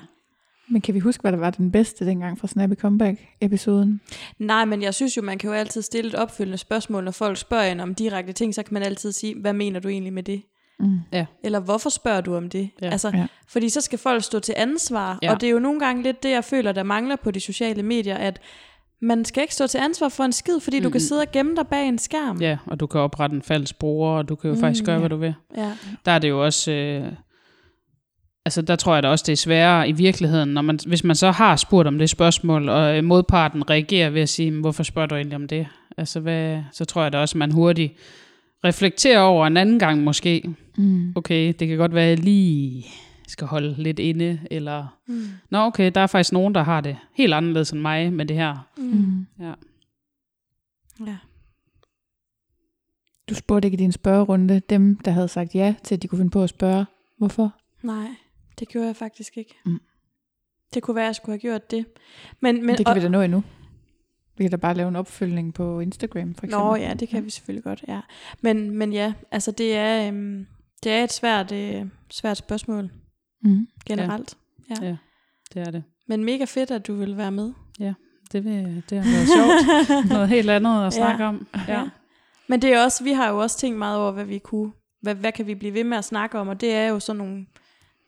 men 0.69 0.81
kan 0.81 0.95
vi 0.95 0.99
huske, 0.99 1.21
hvad 1.21 1.33
der 1.33 1.39
var 1.39 1.51
den 1.51 1.73
bedste 1.73 2.07
dengang 2.07 2.39
fra 2.39 2.49
Snappy 2.49 2.75
Comeback-episoden? 2.75 4.01
Nej, 4.39 4.65
men 4.65 4.83
jeg 4.83 4.95
synes 4.95 5.17
jo, 5.17 5.23
man 5.23 5.39
kan 5.39 5.51
jo 5.51 5.55
altid 5.57 5.83
stille 5.83 6.09
et 6.09 6.15
opfølgende 6.15 6.59
spørgsmål, 6.59 7.05
når 7.05 7.11
folk 7.13 7.39
spørger 7.39 7.73
en 7.73 7.81
om 7.81 7.95
direkte 7.95 8.33
ting, 8.33 8.55
så 8.55 8.63
kan 8.63 8.75
man 8.75 8.83
altid 8.83 9.13
sige, 9.13 9.35
hvad 9.41 9.53
mener 9.53 9.81
du 9.81 9.89
egentlig 9.89 10.13
med 10.13 10.23
det? 10.23 10.43
Mm. 10.79 10.99
Eller 11.45 11.61
hvorfor 11.61 11.91
spørger 11.91 12.21
du 12.21 12.37
om 12.37 12.49
det? 12.49 12.71
Ja. 12.83 12.89
Altså, 12.91 13.11
Ja. 13.15 13.27
Fordi 13.49 13.69
så 13.69 13.81
skal 13.81 13.99
folk 13.99 14.23
stå 14.25 14.39
til 14.39 14.55
ansvar, 14.59 15.19
Ja. 15.23 15.33
og 15.33 15.41
det 15.41 15.47
er 15.47 15.51
jo 15.51 15.59
nogle 15.59 15.81
gange 15.81 16.03
lidt 16.03 16.23
det, 16.23 16.31
jeg 16.31 16.45
føler, 16.45 16.73
der 16.73 16.83
mangler 16.83 17.17
på 17.17 17.31
de 17.31 17.41
sociale 17.41 17.83
medier, 17.83 18.17
at 18.17 18.41
man 19.05 19.25
skal 19.25 19.41
ikke 19.41 19.55
stå 19.55 19.67
til 19.67 19.79
ansvar 19.79 20.09
for 20.09 20.25
en 20.25 20.33
skid, 20.33 20.61
fordi 20.61 20.81
du 20.81 20.91
kan 20.91 21.01
sidde 21.01 21.21
og 21.21 21.33
gemme 21.33 21.57
dig 21.57 21.67
bag 21.67 21.89
en 21.89 21.99
skærm. 21.99 22.41
ja, 22.41 22.59
og 22.67 22.81
du 22.81 22.87
kan 22.87 23.01
oprette 23.01 23.37
en 23.37 23.43
falsk 23.43 23.79
bruger, 23.79 24.11
og 24.11 24.29
du 24.29 24.35
kan 24.35 24.49
jo 24.49 24.55
mm, 24.55 24.61
faktisk 24.61 24.85
gøre, 24.85 24.95
ja. 24.95 25.01
hvad 25.01 25.11
du 25.11 25.17
vil. 25.17 25.35
Ja. 25.57 25.73
Der 26.05 26.13
er 26.13 26.19
det 26.19 26.29
jo 26.29 26.45
også... 26.45 26.73
Øh, 26.73 27.13
altså, 28.45 28.63
der 28.63 28.77
tror 28.77 28.95
jeg 28.95 29.03
da 29.03 29.09
også, 29.09 29.25
det 29.27 29.33
er 29.33 29.37
sværere 29.37 29.89
i 29.89 29.93
virkeligheden, 29.93 30.49
når 30.49 30.63
man, 30.63 30.79
hvis 30.87 31.05
man 31.05 31.17
så 31.17 31.31
har 31.31 31.57
spurgt 31.57 31.89
om 31.89 31.99
det 31.99 32.11
spørgsmål, 32.11 32.69
og 32.69 32.97
øh, 32.97 33.05
modparten 33.05 33.71
reagerer 33.71 34.11
ved 34.11 34.21
at 34.21 34.29
sige, 34.29 34.51
"Men 34.51 34.61
hvorfor 34.61 34.83
spørger 34.83 35.07
du 35.07 35.15
egentlig 35.15 35.37
om 35.37 35.49
det? 35.49 35.67
Altså, 35.97 36.21
hvad, 36.21 36.63
så 36.73 36.85
tror 36.85 37.03
jeg 37.03 37.13
da 37.13 37.19
også, 37.19 37.39
man 37.39 37.53
hurtigt 37.53 37.93
reflekterer 38.65 39.21
over 39.21 39.47
en 39.47 39.57
anden 39.57 39.79
gang 39.79 40.05
måske. 40.05 40.55
Mm. 40.77 41.13
okay, 41.17 41.55
det 41.59 41.69
kan 41.69 41.77
godt 41.77 41.95
være, 41.95 42.05
at 42.05 42.11
jeg 42.11 42.19
lige 42.19 42.87
skal 43.29 43.47
holde 43.47 43.83
lidt 43.83 43.99
inde, 43.99 44.41
eller, 44.51 44.99
Mm. 45.07 45.25
nå 45.51 45.59
okay, 45.59 45.93
der 45.95 46.01
er 46.01 46.07
faktisk 46.07 46.33
nogen, 46.33 46.55
der 46.55 46.63
har 46.63 46.81
det 46.81 46.97
helt 47.15 47.35
anderledes 47.35 47.71
end 47.71 47.81
mig 47.81 48.13
med 48.13 48.27
det 48.27 48.37
her. 48.37 48.69
Mm. 48.77 49.27
Ja. 49.41 49.55
Ja. 51.07 51.17
Du 53.29 53.35
spurgte 53.35 53.67
ikke 53.67 53.77
i 53.77 53.79
din 53.79 53.93
spørgerunde 53.93 54.61
dem, 54.61 54.97
der 54.97 55.11
havde 55.11 55.29
sagt 55.29 55.55
ja 55.55 55.75
til, 55.85 55.95
at 55.95 56.03
de 56.03 56.09
kunne 56.09 56.19
finde 56.19 56.31
på 56.31 56.43
at 56.43 56.51
spørge, 56.51 56.87
hvorfor? 57.19 57.55
Nej, 57.83 58.09
det 58.59 58.69
gjorde 58.69 58.87
jeg 58.87 58.97
faktisk 58.97 59.37
ikke. 59.37 59.55
Mm. 59.65 59.81
Det 60.75 60.83
kunne 60.83 60.95
være, 60.95 61.05
at 61.05 61.07
jeg 61.07 61.15
skulle 61.15 61.33
have 61.33 61.41
gjort 61.41 61.71
det. 61.71 61.87
Men, 62.41 62.67
men, 62.67 62.77
det 62.77 62.87
kan 62.87 62.91
og, 62.91 62.97
vi 62.97 63.01
da 63.01 63.09
nå 63.09 63.21
endnu. 63.21 63.45
Vi 64.37 64.45
kan 64.45 64.51
da 64.51 64.57
bare 64.57 64.75
lave 64.75 64.89
en 64.89 64.97
opfølgning 64.97 65.55
på 65.55 65.81
Instagram, 65.81 66.35
for 66.35 66.45
eksempel. 66.45 66.67
Nå 66.67 66.77
ja, 66.77 66.95
det 66.95 67.09
kan 67.09 67.25
vi 67.25 67.31
selvfølgelig 67.31 67.65
godt, 67.65 67.85
ja. 67.89 68.01
Men, 68.41 68.71
men 68.71 68.93
ja, 68.93 69.13
altså 69.31 69.51
det 69.51 69.77
er, 69.77 70.09
øhm, 70.09 70.47
det 70.83 70.93
er 70.93 71.05
et 71.05 71.13
svært, 71.13 71.53
øh, 71.53 71.87
svært 72.11 72.37
spørgsmål 72.37 72.91
Mm. 73.45 73.67
generelt. 73.87 74.35
ja, 74.71 74.97
det 75.55 75.63
er 75.67 75.71
det. 75.71 75.83
Men 76.09 76.25
mega 76.25 76.45
fedt, 76.45 76.71
at 76.71 76.87
du 76.87 76.95
vil 76.95 77.17
være 77.17 77.31
med. 77.31 77.53
Det, 78.33 78.45
vil, 78.45 78.83
det 78.91 79.03
har 79.03 79.11
været 79.17 79.29
sjovt. 79.29 80.09
Noget 80.13 80.29
helt 80.29 80.51
andet 80.51 80.87
at 80.87 80.93
snakke 80.93 81.25
om. 81.25 81.47
Ja. 81.69 81.79
Ja. 81.79 81.89
Men 82.49 82.63
det 82.63 82.73
er 82.73 82.85
også, 82.85 83.05
vi 83.05 83.13
har 83.13 83.31
jo 83.31 83.39
også 83.39 83.59
tænkt 83.59 83.79
meget 83.79 83.99
over, 83.99 84.11
hvad 84.13 84.25
vi 84.25 84.39
kunne, 84.39 84.73
hvad, 85.03 85.15
hvad 85.15 85.33
kan 85.33 85.47
vi 85.47 85.55
blive 85.55 85.75
ved 85.75 85.85
med 85.85 85.99
at 85.99 86.05
snakke 86.05 86.39
om, 86.39 86.49
og 86.49 86.61
det 86.61 86.75
er 86.75 86.89
jo 86.89 87.01
sådan 87.01 87.19
nogle 87.19 87.47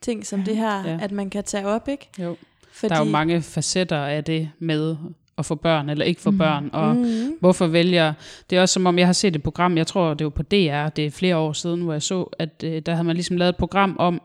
ting 0.03 0.27
som 0.27 0.41
Ja. 0.41 0.45
det 0.47 0.57
her, 0.57 0.85
Ja. 0.85 0.99
at 1.03 1.13
man 1.13 1.31
kan 1.31 1.45
tage 1.45 1.67
op, 1.67 1.89
ikke? 1.89 2.09
Jo. 2.19 2.37
Fordi, 2.73 2.89
Der 2.95 3.01
er 3.01 3.05
jo 3.05 3.11
mange 3.11 3.43
facetter 3.43 3.97
af 3.99 4.25
det 4.25 4.51
med 4.59 4.97
at 5.39 5.47
få 5.47 5.55
børn 5.55 5.89
eller 5.89 6.05
ikke 6.05 6.21
få 6.21 6.31
Mm. 6.31 6.39
børn, 6.39 6.71
og 6.73 6.97
mm, 6.97 7.37
hvorfor 7.41 7.67
vælger... 7.67 8.13
Det 8.51 8.59
er 8.59 8.61
også 8.63 8.73
som 8.73 8.87
om, 8.87 8.99
jeg 8.99 9.07
har 9.09 9.13
set 9.13 9.37
et 9.37 9.43
program, 9.43 9.77
jeg 9.77 9.87
tror, 9.87 10.15
det 10.15 10.25
var 10.25 10.31
på 10.31 10.43
DR, 10.43 10.89
det 10.89 10.99
er 11.07 11.11
flere 11.11 11.37
år 11.37 11.53
siden, 11.53 11.81
hvor 11.83 11.93
jeg 11.93 12.03
så, 12.03 12.23
at 12.39 12.63
øh, 12.65 12.83
der 12.87 12.93
havde 12.93 13.05
man 13.07 13.17
ligesom 13.17 13.37
lavet 13.37 13.49
et 13.49 13.57
program 13.57 13.97
om, 13.99 14.21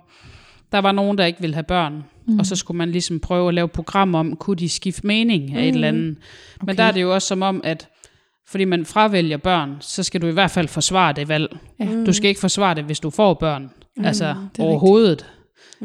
der 0.71 0.79
var 0.79 0.91
nogen, 0.91 1.17
der 1.17 1.25
ikke 1.25 1.41
ville 1.41 1.53
have 1.53 1.63
børn, 1.63 2.03
mm. 2.27 2.39
og 2.39 2.45
så 2.45 2.55
skulle 2.55 2.77
man 2.77 2.91
ligesom 2.91 3.19
prøve 3.19 3.47
at 3.47 3.53
lave 3.53 3.65
et 3.65 3.71
program 3.71 4.15
om, 4.15 4.35
kunne 4.35 4.57
de 4.57 4.69
skifte 4.69 5.07
mening 5.07 5.55
af 5.55 5.63
et 5.63 5.75
eller 5.75 5.87
andet. 5.87 6.03
Men 6.03 6.17
Okay. 6.61 6.75
der 6.75 6.83
er 6.83 6.91
det 6.91 7.01
jo 7.01 7.13
også 7.13 7.27
som 7.27 7.41
om, 7.41 7.61
at 7.63 7.87
fordi 8.47 8.65
man 8.65 8.85
fravælger 8.85 9.37
børn, 9.37 9.77
så 9.79 10.03
skal 10.03 10.21
du 10.21 10.27
i 10.27 10.31
hvert 10.31 10.51
fald 10.51 10.67
forsvare 10.67 11.13
det 11.13 11.27
valg. 11.27 11.57
Ja. 11.79 12.03
Du 12.05 12.13
skal 12.13 12.29
ikke 12.29 12.41
forsvare 12.41 12.75
det, 12.75 12.83
hvis 12.83 12.99
du 12.99 13.09
får 13.09 13.33
børn. 13.33 13.71
Mm, 13.97 14.05
altså 14.05 14.25
er 14.25 14.35
overhovedet. 14.59 15.25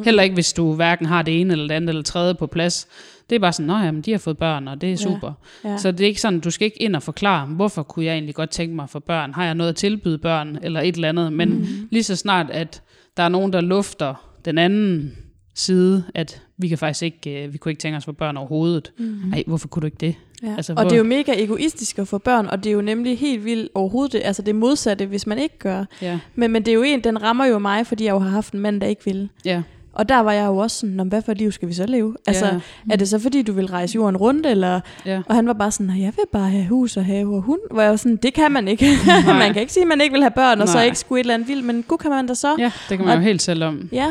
Heller 0.04 0.22
ikke, 0.22 0.34
hvis 0.34 0.52
du 0.52 0.74
hverken 0.74 1.06
har 1.06 1.22
det 1.22 1.40
ene 1.40 1.52
eller 1.52 1.66
det 1.68 1.74
andet 1.74 1.88
eller 1.88 2.02
tredje 2.02 2.34
på 2.34 2.46
plads. 2.46 2.88
Det 3.30 3.36
er 3.36 3.40
bare 3.40 3.52
sådan, 3.52 3.98
at 3.98 4.06
de 4.06 4.10
har 4.10 4.18
fået 4.18 4.38
børn, 4.38 4.68
og 4.68 4.80
det 4.80 4.92
er 4.92 4.96
super. 4.96 5.32
ja. 5.64 5.76
Så 5.78 5.92
det 5.92 6.00
er 6.00 6.08
ikke 6.08 6.20
sådan, 6.20 6.40
du 6.40 6.50
skal 6.50 6.64
ikke 6.64 6.82
ind 6.82 6.96
og 6.96 7.02
forklare, 7.02 7.46
hvorfor 7.46 7.82
kunne 7.82 8.04
jeg 8.04 8.12
egentlig 8.12 8.34
godt 8.34 8.50
tænke 8.50 8.74
mig 8.74 8.90
få 8.90 8.98
børn? 8.98 9.34
Har 9.34 9.44
jeg 9.44 9.54
noget 9.54 9.70
at 9.70 9.76
tilbyde 9.76 10.18
børn, 10.18 10.58
eller 10.62 10.80
et 10.80 10.94
eller 10.94 11.08
andet? 11.08 11.32
Men 11.32 11.48
mm. 11.58 11.88
lige 11.90 12.02
så 12.02 12.16
snart, 12.16 12.50
at 12.50 12.82
der 13.16 13.22
er 13.22 13.28
nogen, 13.28 13.52
der 13.52 13.60
lufter 13.60 14.25
den 14.46 14.58
anden 14.58 15.12
side, 15.54 16.04
at 16.14 16.42
vi 16.58 16.68
kan 16.68 16.78
faktisk 16.78 17.02
ikke, 17.02 17.44
øh, 17.44 17.52
vi 17.52 17.58
kunne 17.58 17.72
ikke 17.72 17.80
tænke 17.80 17.96
os 17.96 18.04
få 18.04 18.12
børn 18.12 18.36
overhovedet. 18.36 18.92
Mm. 18.98 19.32
Ej, 19.32 19.44
hvorfor 19.46 19.68
kunne 19.68 19.80
du 19.80 19.86
ikke 19.86 19.96
det? 20.00 20.14
Ja. 20.42 20.46
Altså, 20.46 20.56
Altså, 20.56 20.72
hvor- 20.72 20.82
og 20.82 20.90
det 20.90 20.92
er 20.92 20.98
jo 20.98 21.04
mega 21.04 21.32
egoistisk 21.44 21.98
at 21.98 22.08
få 22.08 22.18
børn, 22.18 22.46
og 22.46 22.64
det 22.64 22.70
er 22.70 22.74
jo 22.74 22.80
nemlig 22.82 23.18
helt 23.18 23.44
vildt 23.44 23.68
overhovedet, 23.74 24.12
det, 24.12 24.20
altså 24.24 24.42
det 24.42 24.54
modsatte, 24.54 25.06
hvis 25.06 25.26
man 25.26 25.38
ikke 25.38 25.58
gør. 25.58 25.84
Ja, 26.02 26.18
Men, 26.34 26.50
men 26.52 26.62
det 26.62 26.68
er 26.70 26.74
jo 26.74 26.82
en, 26.82 27.00
den 27.04 27.22
rammer 27.22 27.46
jo 27.46 27.58
mig, 27.58 27.86
fordi 27.86 28.04
jeg 28.04 28.10
jo 28.12 28.18
har 28.18 28.30
haft 28.30 28.52
en 28.52 28.60
mand, 28.60 28.80
der 28.80 28.86
ikke 28.86 29.04
ville. 29.04 29.28
ja, 29.44 29.62
Og 29.92 30.08
der 30.08 30.18
var 30.20 30.32
jeg 30.32 30.46
jo 30.46 30.56
også 30.56 30.76
sådan, 30.78 30.94
"Nå, 30.94 31.04
hvad 31.04 31.22
for 31.22 31.34
liv 31.34 31.52
skal 31.52 31.68
vi 31.68 31.72
så 31.74 31.86
leve? 31.86 32.16
Altså, 32.26 32.46
Ja. 32.46 32.58
er 32.90 32.96
det 32.96 33.08
så 33.08 33.18
fordi, 33.18 33.42
du 33.42 33.52
vil 33.52 33.66
rejse 33.66 33.94
jorden 33.94 34.16
rundt, 34.16 34.46
eller... 34.46 34.80
ja. 35.06 35.22
Og 35.26 35.34
han 35.34 35.46
var 35.46 35.52
bare 35.52 35.70
sådan, 35.70 35.86
"Nå, 35.86 35.92
jeg 35.92 36.12
vil 36.16 36.24
bare 36.32 36.50
have 36.50 36.66
hus 36.68 36.96
og 36.96 37.04
have 37.04 37.34
og 37.36 37.42
hund. 37.42 37.60
Hvor 37.70 37.80
jeg 37.82 37.90
var 37.90 37.96
sådan, 37.96 38.16
det 38.16 38.34
kan 38.34 38.52
man 38.52 38.68
ikke. 38.68 38.86
man 39.26 39.52
kan 39.52 39.60
ikke 39.62 39.72
sige, 39.72 39.82
at 39.82 39.88
man 39.88 40.00
ikke 40.00 40.12
vil 40.12 40.22
have 40.22 40.30
børn, 40.30 40.60
og 40.60 40.68
så 40.68 40.74
Nej. 40.74 40.84
ikke 40.84 40.98
skulle 40.98 41.20
et 41.20 41.24
eller 41.24 41.34
andet 41.34 41.48
vildt, 41.48 41.64
men 41.64 41.82
gud 41.82 41.98
kan 41.98 42.10
man 42.10 42.26
da 42.26 42.34
så. 42.34 42.56
Ja, 42.58 42.70
det 42.88 42.96
kan 42.98 43.06
man 43.06 43.08
Og- 43.08 43.14
jo 43.14 43.20
helt 43.20 43.42
selv 43.42 43.64
om. 43.64 43.88
ja. 43.92 44.06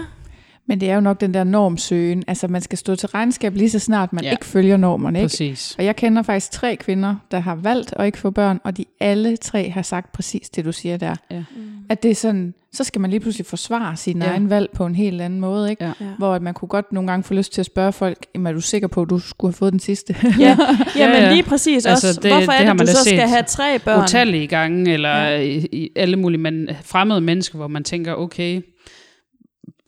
Men 0.68 0.80
det 0.80 0.90
er 0.90 0.96
jo 0.96 1.02
nok 1.02 1.22
den 1.22 1.34
der 1.34 1.44
normsøgen. 1.44 2.24
Altså, 2.28 2.48
man 2.48 2.62
skal 2.62 2.78
stå 2.78 2.96
til 2.96 3.10
regnskab 3.10 3.56
lige 3.56 3.70
så 3.70 3.80
snart, 3.80 4.14
man 4.14 4.24
Ja. 4.24 4.32
ikke 4.32 4.46
følger 4.46 4.78
normerne. 4.78 5.20
Ikke? 5.20 5.28
Præcis. 5.30 5.76
Og 5.78 5.86
jeg 5.86 5.96
kender 5.96 6.22
faktisk 6.24 6.52
tre 6.52 6.76
kvinder, 6.76 7.16
der 7.32 7.40
har 7.40 7.56
valgt 7.56 7.94
at 8.00 8.06
ikke 8.06 8.18
få 8.18 8.30
børn, 8.30 8.60
og 8.64 8.78
de 8.78 8.86
alle 9.00 9.38
tre 9.38 9.70
har 9.70 9.82
sagt 9.82 10.12
præcis 10.12 10.50
det, 10.50 10.66
du 10.66 10.72
siger 10.72 10.98
der. 10.98 11.16
Ja. 11.32 11.44
At 11.90 12.04
det 12.04 12.12
er 12.12 12.16
sådan, 12.16 12.54
så 12.74 12.84
skal 12.84 13.02
man 13.02 13.10
lige 13.10 13.20
pludselig 13.20 13.46
forsvare 13.46 13.96
sin 13.98 14.22
Ja. 14.22 14.28
egen 14.28 14.50
valg 14.50 14.70
på 14.74 14.86
en 14.86 14.96
helt 14.96 15.22
anden 15.22 15.40
måde. 15.40 15.70
Ikke? 15.70 15.84
Ja. 15.86 15.92
Ja. 16.02 16.06
Hvor 16.18 16.34
at 16.34 16.42
man 16.42 16.54
kunne 16.54 16.70
godt 16.70 16.92
nogle 16.94 17.10
gange 17.12 17.24
få 17.24 17.34
lyst 17.34 17.54
til 17.54 17.62
at 17.62 17.66
spørge 17.66 17.92
folk, 17.92 18.26
"Jamen, 18.36 18.48
er 18.48 18.52
du 18.52 18.62
sikker 18.62 18.88
på, 18.88 19.02
at 19.02 19.10
du 19.10 19.20
skulle 19.20 19.50
have 19.52 19.58
fået 19.58 19.72
den 19.72 19.80
sidste? 19.80 20.16
Ja, 20.40 20.58
ja, 20.98 21.22
men 21.22 21.32
lige 21.34 21.44
præcis 21.44 21.86
Altså, 21.86 22.08
også. 22.08 22.20
det- 22.22 22.32
Hvorfor 22.32 22.52
det 22.52 22.62
er 22.62 22.66
det, 22.66 22.76
man 22.76 22.86
du 22.86 22.92
så 22.92 23.04
skal 23.06 23.20
have 23.20 23.44
tre 23.48 23.80
børn? 23.80 24.04
utallige 24.04 24.48
gange, 24.48 24.94
eller 24.94 25.10
ja. 25.18 25.40
i, 25.40 25.68
i 25.72 25.90
alle 25.96 26.16
mulige 26.16 26.42
men, 26.42 26.70
fremmede 26.84 27.22
mennesker, 27.22 27.58
hvor 27.58 27.68
man 27.68 27.84
tænker, 27.84 28.14
okay, 28.14 28.62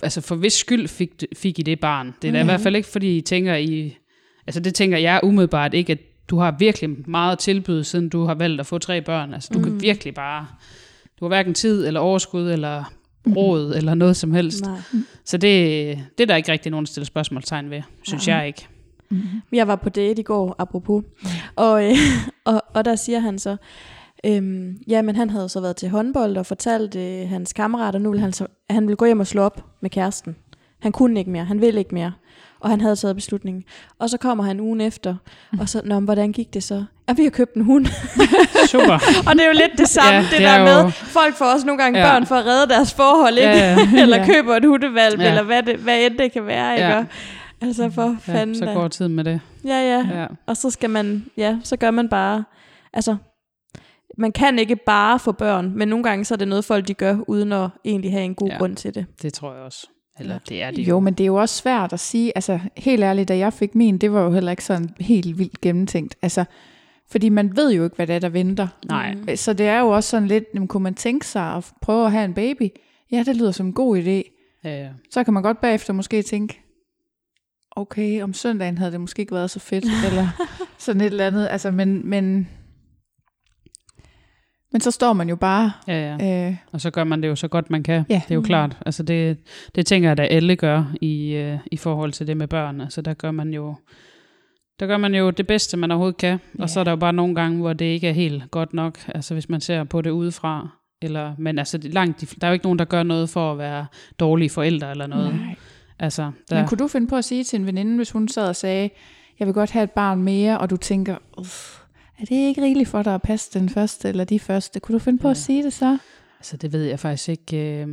altså 0.04 0.22
for 0.22 0.36
hvis 0.36 0.54
skyld 0.54 0.88
fik, 0.88 1.10
fik 1.38 1.60
I 1.60 1.62
det 1.62 1.80
barn? 1.80 2.14
Det 2.22 2.28
er 2.28 2.32
da 2.32 2.40
i 2.40 2.42
Mhm. 2.44 2.48
hvert 2.48 2.62
fald 2.62 2.76
ikke, 2.76 2.90
fordi 2.90 3.18
I 3.18 3.22
tænker 3.22 3.56
I, 3.56 3.98
altså 4.48 4.60
det 4.60 4.76
tænker 4.76 4.98
jeg 4.98 5.20
umiddelbart 5.24 5.74
ikke, 5.74 5.92
at 5.92 6.00
du 6.30 6.38
har 6.40 6.56
virkelig 6.60 7.10
meget 7.10 7.32
at 7.32 7.40
tilbyde, 7.40 7.84
siden 7.84 8.10
du 8.10 8.26
har 8.26 8.36
valgt 8.36 8.60
at 8.60 8.66
få 8.66 8.78
tre 8.78 9.02
børn. 9.02 9.34
Altså 9.34 9.50
du 9.54 9.60
Mhm. 9.60 9.68
kan 9.70 9.82
virkelig 9.82 10.14
bare, 10.14 10.48
du 11.20 11.26
har 11.26 11.28
hverken 11.28 11.54
tid 11.54 11.88
eller 11.88 12.00
overskud 12.00 12.52
eller 12.52 12.84
råd 13.36 13.74
eller 13.76 13.94
noget 13.94 14.18
som 14.18 14.34
helst. 14.34 14.62
Nej. 14.66 14.78
Så 15.26 15.38
det, 15.38 15.98
det 16.18 16.24
er 16.24 16.28
der 16.28 16.36
ikke 16.36 16.52
rigtig 16.52 16.70
nogen 16.72 16.86
der 16.86 16.88
stiller 16.92 17.06
spørgsmålstegn 17.06 17.70
ved, 17.70 17.82
synes 18.04 18.28
Nej. 18.28 18.36
jeg 18.38 18.48
ikke. 18.48 18.68
Jeg 19.52 19.68
var 19.68 19.76
på 19.76 19.90
date 19.90 20.20
i 20.20 20.24
går, 20.24 20.56
apropos, 20.60 21.04
og, 21.56 21.86
øh, 21.86 21.96
og, 22.46 22.64
og 22.74 22.86
der 22.86 22.96
siger 22.96 23.20
han 23.20 23.40
så, 23.40 23.58
øhm, 24.26 24.78
ja, 24.88 25.02
men 25.02 25.16
han 25.16 25.30
havde 25.30 25.50
så 25.50 25.62
været 25.62 25.76
til 25.76 25.90
håndbold 25.90 26.38
og 26.38 26.46
fortalt 26.46 26.96
øh, 26.96 27.30
hans 27.30 27.54
kammerater, 27.54 28.00
nu 28.00 28.12
vil 28.12 28.20
han, 28.20 28.34
så, 28.34 28.48
han 28.70 28.88
ville 28.88 28.96
gå 28.96 29.06
hjem 29.06 29.20
og 29.20 29.28
slå 29.28 29.42
op 29.42 29.66
med 29.82 29.90
kæresten. 29.90 30.36
Han 30.82 30.92
kunne 30.92 31.20
ikke 31.20 31.32
mere, 31.32 31.46
han 31.46 31.62
ville 31.62 31.80
ikke 31.80 31.94
mere. 31.96 32.12
Og 32.60 32.70
han 32.70 32.82
havde 32.82 32.96
taget 32.96 33.16
beslutningen. 33.16 33.64
Og 34.00 34.10
så 34.10 34.18
kommer 34.18 34.44
han 34.44 34.60
ugen 34.60 34.82
efter, 34.82 35.16
og 35.60 35.70
så, 35.70 35.82
Nå, 35.86 36.00
hvordan 36.00 36.32
gik 36.32 36.54
det 36.54 36.64
så? 36.64 36.84
Ja, 37.10 37.14
vi 37.14 37.24
har 37.24 37.30
købt 37.30 37.54
en 37.56 37.62
hund. 37.62 37.86
Super. 38.72 38.94
og 39.28 39.34
det 39.36 39.42
er 39.42 39.48
jo 39.48 39.54
lidt 39.54 39.78
det 39.78 39.88
samme, 39.90 40.10
Ja, 40.10 40.16
ja, 40.16 40.22
det, 40.22 40.32
det 40.38 40.46
er 40.46 40.66
der 40.66 40.78
jo- 40.78 40.84
med, 40.84 40.92
folk 40.92 41.36
får 41.36 41.46
også 41.46 41.66
nogle 41.66 41.84
gange 41.84 42.00
Ja. 42.00 42.06
ja. 42.06 42.12
børn 42.14 42.26
for 42.26 42.36
at 42.36 42.46
redde 42.46 42.68
deres 42.74 42.94
forhold, 42.94 43.38
ikke? 43.38 43.50
Ja, 43.50 43.78
ja. 43.94 44.02
eller 44.02 44.18
Ja. 44.18 44.26
køber 44.26 44.56
et 44.56 44.66
hundevalg, 44.66 45.18
Ja. 45.18 45.24
ja. 45.24 45.30
eller 45.30 45.44
hvad, 45.44 45.64
det, 45.64 45.76
hvad 45.76 46.06
end 46.06 46.18
det 46.18 46.32
kan 46.32 46.46
være, 46.46 46.74
ikke? 46.74 46.88
Ja. 46.88 46.98
Og, 46.98 47.06
altså 47.62 47.90
for 47.90 48.18
Ja, 48.28 48.34
fanden 48.34 48.56
så 48.56 48.66
da. 48.66 48.74
går 48.74 48.88
tiden 48.88 49.16
med 49.16 49.24
det. 49.24 49.40
Ja, 49.66 49.80
ja. 49.80 50.20
Ja. 50.22 50.26
Og 50.46 50.58
så 50.58 50.70
skal 50.70 50.90
man, 50.90 51.26
ja, 51.38 51.58
så 51.64 51.78
gør 51.78 51.92
man 51.92 52.10
bare, 52.10 52.44
altså, 52.94 53.16
man 54.18 54.32
kan 54.32 54.60
ikke 54.60 54.76
bare 54.76 55.20
få 55.20 55.32
børn, 55.32 55.72
men 55.76 55.88
nogle 55.88 56.04
gange 56.04 56.26
så 56.26 56.34
er 56.34 56.38
det 56.38 56.48
noget, 56.48 56.66
folk 56.66 56.88
de 56.88 56.94
gør, 56.94 57.18
uden 57.28 57.52
at 57.52 57.70
egentlig 57.86 58.12
have 58.12 58.24
en 58.24 58.36
god 58.36 58.48
Ja. 58.50 58.58
grund 58.58 58.76
til 58.76 58.96
det. 58.96 59.06
Det 59.22 59.34
tror 59.34 59.54
jeg 59.54 59.64
også. 59.64 59.88
Eller 60.20 60.40
det 60.50 60.64
er 60.64 60.72
det 60.72 60.88
Jo, 60.88 61.00
men 61.00 61.14
det 61.14 61.24
er 61.24 61.28
jo 61.28 61.36
også 61.36 61.56
svært 61.56 61.94
at 61.94 62.00
sige, 62.00 62.32
altså 62.36 62.60
helt 62.78 63.04
ærligt, 63.04 63.28
da 63.28 63.38
jeg 63.38 63.54
fik 63.54 63.76
min, 63.76 63.98
det 63.98 64.12
var 64.14 64.22
jo 64.24 64.32
heller 64.32 64.52
ikke 64.52 64.64
sådan 64.64 64.90
helt 65.00 65.38
vildt 65.40 65.62
gennemtænkt. 65.62 66.16
Altså, 66.22 66.46
fordi 67.12 67.30
man 67.30 67.56
ved 67.56 67.72
jo 67.74 67.84
ikke, 67.84 67.96
hvad 67.96 68.08
det 68.08 68.16
er, 68.16 68.20
der 68.20 68.30
venter. 68.30 68.68
Nej. 68.90 69.14
Mm. 69.14 69.36
Så 69.36 69.54
det 69.54 69.68
er 69.68 69.80
jo 69.80 69.88
også 69.90 70.10
sådan 70.10 70.28
lidt, 70.28 70.44
jamen, 70.54 70.68
kunne 70.68 70.84
man 70.84 70.94
tænke 70.96 71.28
sig 71.28 71.44
at 71.56 71.72
prøve 71.82 72.06
at 72.06 72.12
have 72.12 72.26
en 72.26 72.34
baby? 72.34 72.70
Ja, 73.12 73.24
det 73.26 73.36
lyder 73.36 73.52
som 73.52 73.66
en 73.66 73.74
god 73.74 73.98
idé. 73.98 74.34
Ja, 74.64 74.84
ja. 74.84 74.90
Så 75.12 75.24
kan 75.24 75.34
man 75.34 75.44
godt 75.44 75.62
bagefter 75.62 75.94
måske 75.94 76.22
tænke, 76.22 76.62
okay, 77.72 78.22
om 78.22 78.34
søndagen 78.34 78.78
havde 78.78 78.92
det 78.92 79.02
måske 79.02 79.20
ikke 79.20 79.36
været 79.36 79.52
så 79.52 79.60
fedt, 79.60 79.86
eller 80.12 80.28
sådan 80.78 81.02
et 81.02 81.06
eller 81.06 81.28
andet. 81.28 81.48
Altså, 81.52 81.72
men, 81.72 82.10
men, 82.10 82.48
men 84.78 84.82
så 84.82 84.92
står 84.92 85.14
man 85.14 85.30
jo 85.30 85.36
bare... 85.36 85.72
ja, 85.88 86.16
ja. 86.20 86.48
Øh, 86.50 86.56
Og 86.72 86.82
så 86.82 86.92
gør 86.92 87.04
man 87.04 87.22
det 87.24 87.28
jo 87.28 87.36
så 87.36 87.48
godt 87.48 87.70
man 87.70 87.84
kan. 87.84 88.06
Ja. 88.10 88.22
Det 88.26 88.32
er 88.32 88.36
jo 88.36 88.42
klart. 88.42 88.78
Altså 88.86 89.04
det, 89.04 89.38
det 89.76 89.86
tænker 89.86 90.10
jeg, 90.10 90.20
at 90.20 90.28
alle 90.32 90.56
gør 90.56 90.84
i, 91.02 91.34
øh, 91.34 91.58
i 91.72 91.78
forhold 91.78 92.12
til 92.12 92.28
det 92.28 92.38
med 92.38 92.48
børn. 92.48 92.82
Altså 92.82 93.02
der 93.02 93.14
gør 93.14 93.32
man 93.32 93.54
jo 93.54 93.76
der 94.80 94.88
gør 94.88 94.98
man 94.98 95.16
jo 95.16 95.30
det 95.30 95.48
bedste, 95.48 95.78
man 95.78 95.92
overhovedet 95.92 96.18
kan. 96.18 96.40
Ja. 96.58 96.64
Og 96.64 96.70
så 96.70 96.80
er 96.80 96.84
der 96.84 96.92
jo 96.92 96.96
bare 96.98 97.14
nogle 97.14 97.36
gange, 97.36 97.60
hvor 97.60 97.74
det 97.74 97.86
ikke 97.86 98.08
er 98.08 98.14
helt 98.14 98.52
godt 98.52 98.74
nok. 98.74 98.98
Altså 99.16 99.34
hvis 99.34 99.50
man 99.50 99.62
ser 99.62 99.84
på 99.84 100.02
det 100.02 100.10
udefra. 100.10 100.68
Eller, 101.02 101.34
men 101.38 101.60
altså 101.60 101.78
langt, 101.84 102.22
de- 102.22 102.26
der 102.42 102.48
er 102.48 102.52
jo 102.52 102.54
ikke 102.54 102.66
nogen, 102.66 102.80
der 102.80 102.86
gør 102.86 103.04
noget 103.04 103.30
for 103.30 103.52
at 103.52 103.58
være 103.58 103.86
dårlige 104.20 104.50
forældre 104.50 104.92
eller 104.92 105.08
noget. 105.08 105.36
nej. 105.36 105.56
Altså, 106.00 106.32
der, 106.50 106.56
Men 106.58 106.68
kunne 106.68 106.78
du 106.78 106.88
finde 106.88 107.08
på 107.08 107.16
at 107.16 107.26
sige 107.26 107.44
til 107.44 107.60
en 107.60 107.66
veninde, 107.66 107.96
hvis 107.96 108.12
hun 108.12 108.28
sad 108.28 108.48
og 108.50 108.56
sagde, 108.56 108.90
jeg 109.40 109.48
vil 109.48 109.54
godt 109.54 109.72
have 109.72 109.84
et 109.84 109.92
barn 109.92 110.24
mere, 110.24 110.58
og 110.58 110.70
du 110.70 110.78
tænker, 110.78 111.16
"Uff, 111.38 111.77
er 112.20 112.26
det 112.26 112.32
ikke 112.36 112.62
rigeligt 112.64 112.90
for 112.90 113.04
dig 113.04 113.14
at 113.16 113.22
passe 113.22 113.60
den 113.60 113.70
første 113.70 114.10
eller 114.10 114.24
de 114.24 114.40
første? 114.40 114.80
Kunne 114.80 114.94
du 114.94 115.00
finde 115.00 115.20
på 115.20 115.28
Ja. 115.28 115.32
at 115.32 115.38
sige 115.38 115.64
det 115.64 115.74
så? 115.74 115.98
altså 116.40 116.58
det 116.58 116.74
ved 116.74 116.84
jeg 116.84 117.00
faktisk 117.00 117.30
ikke. 117.30 117.58
Øh, 117.58 117.88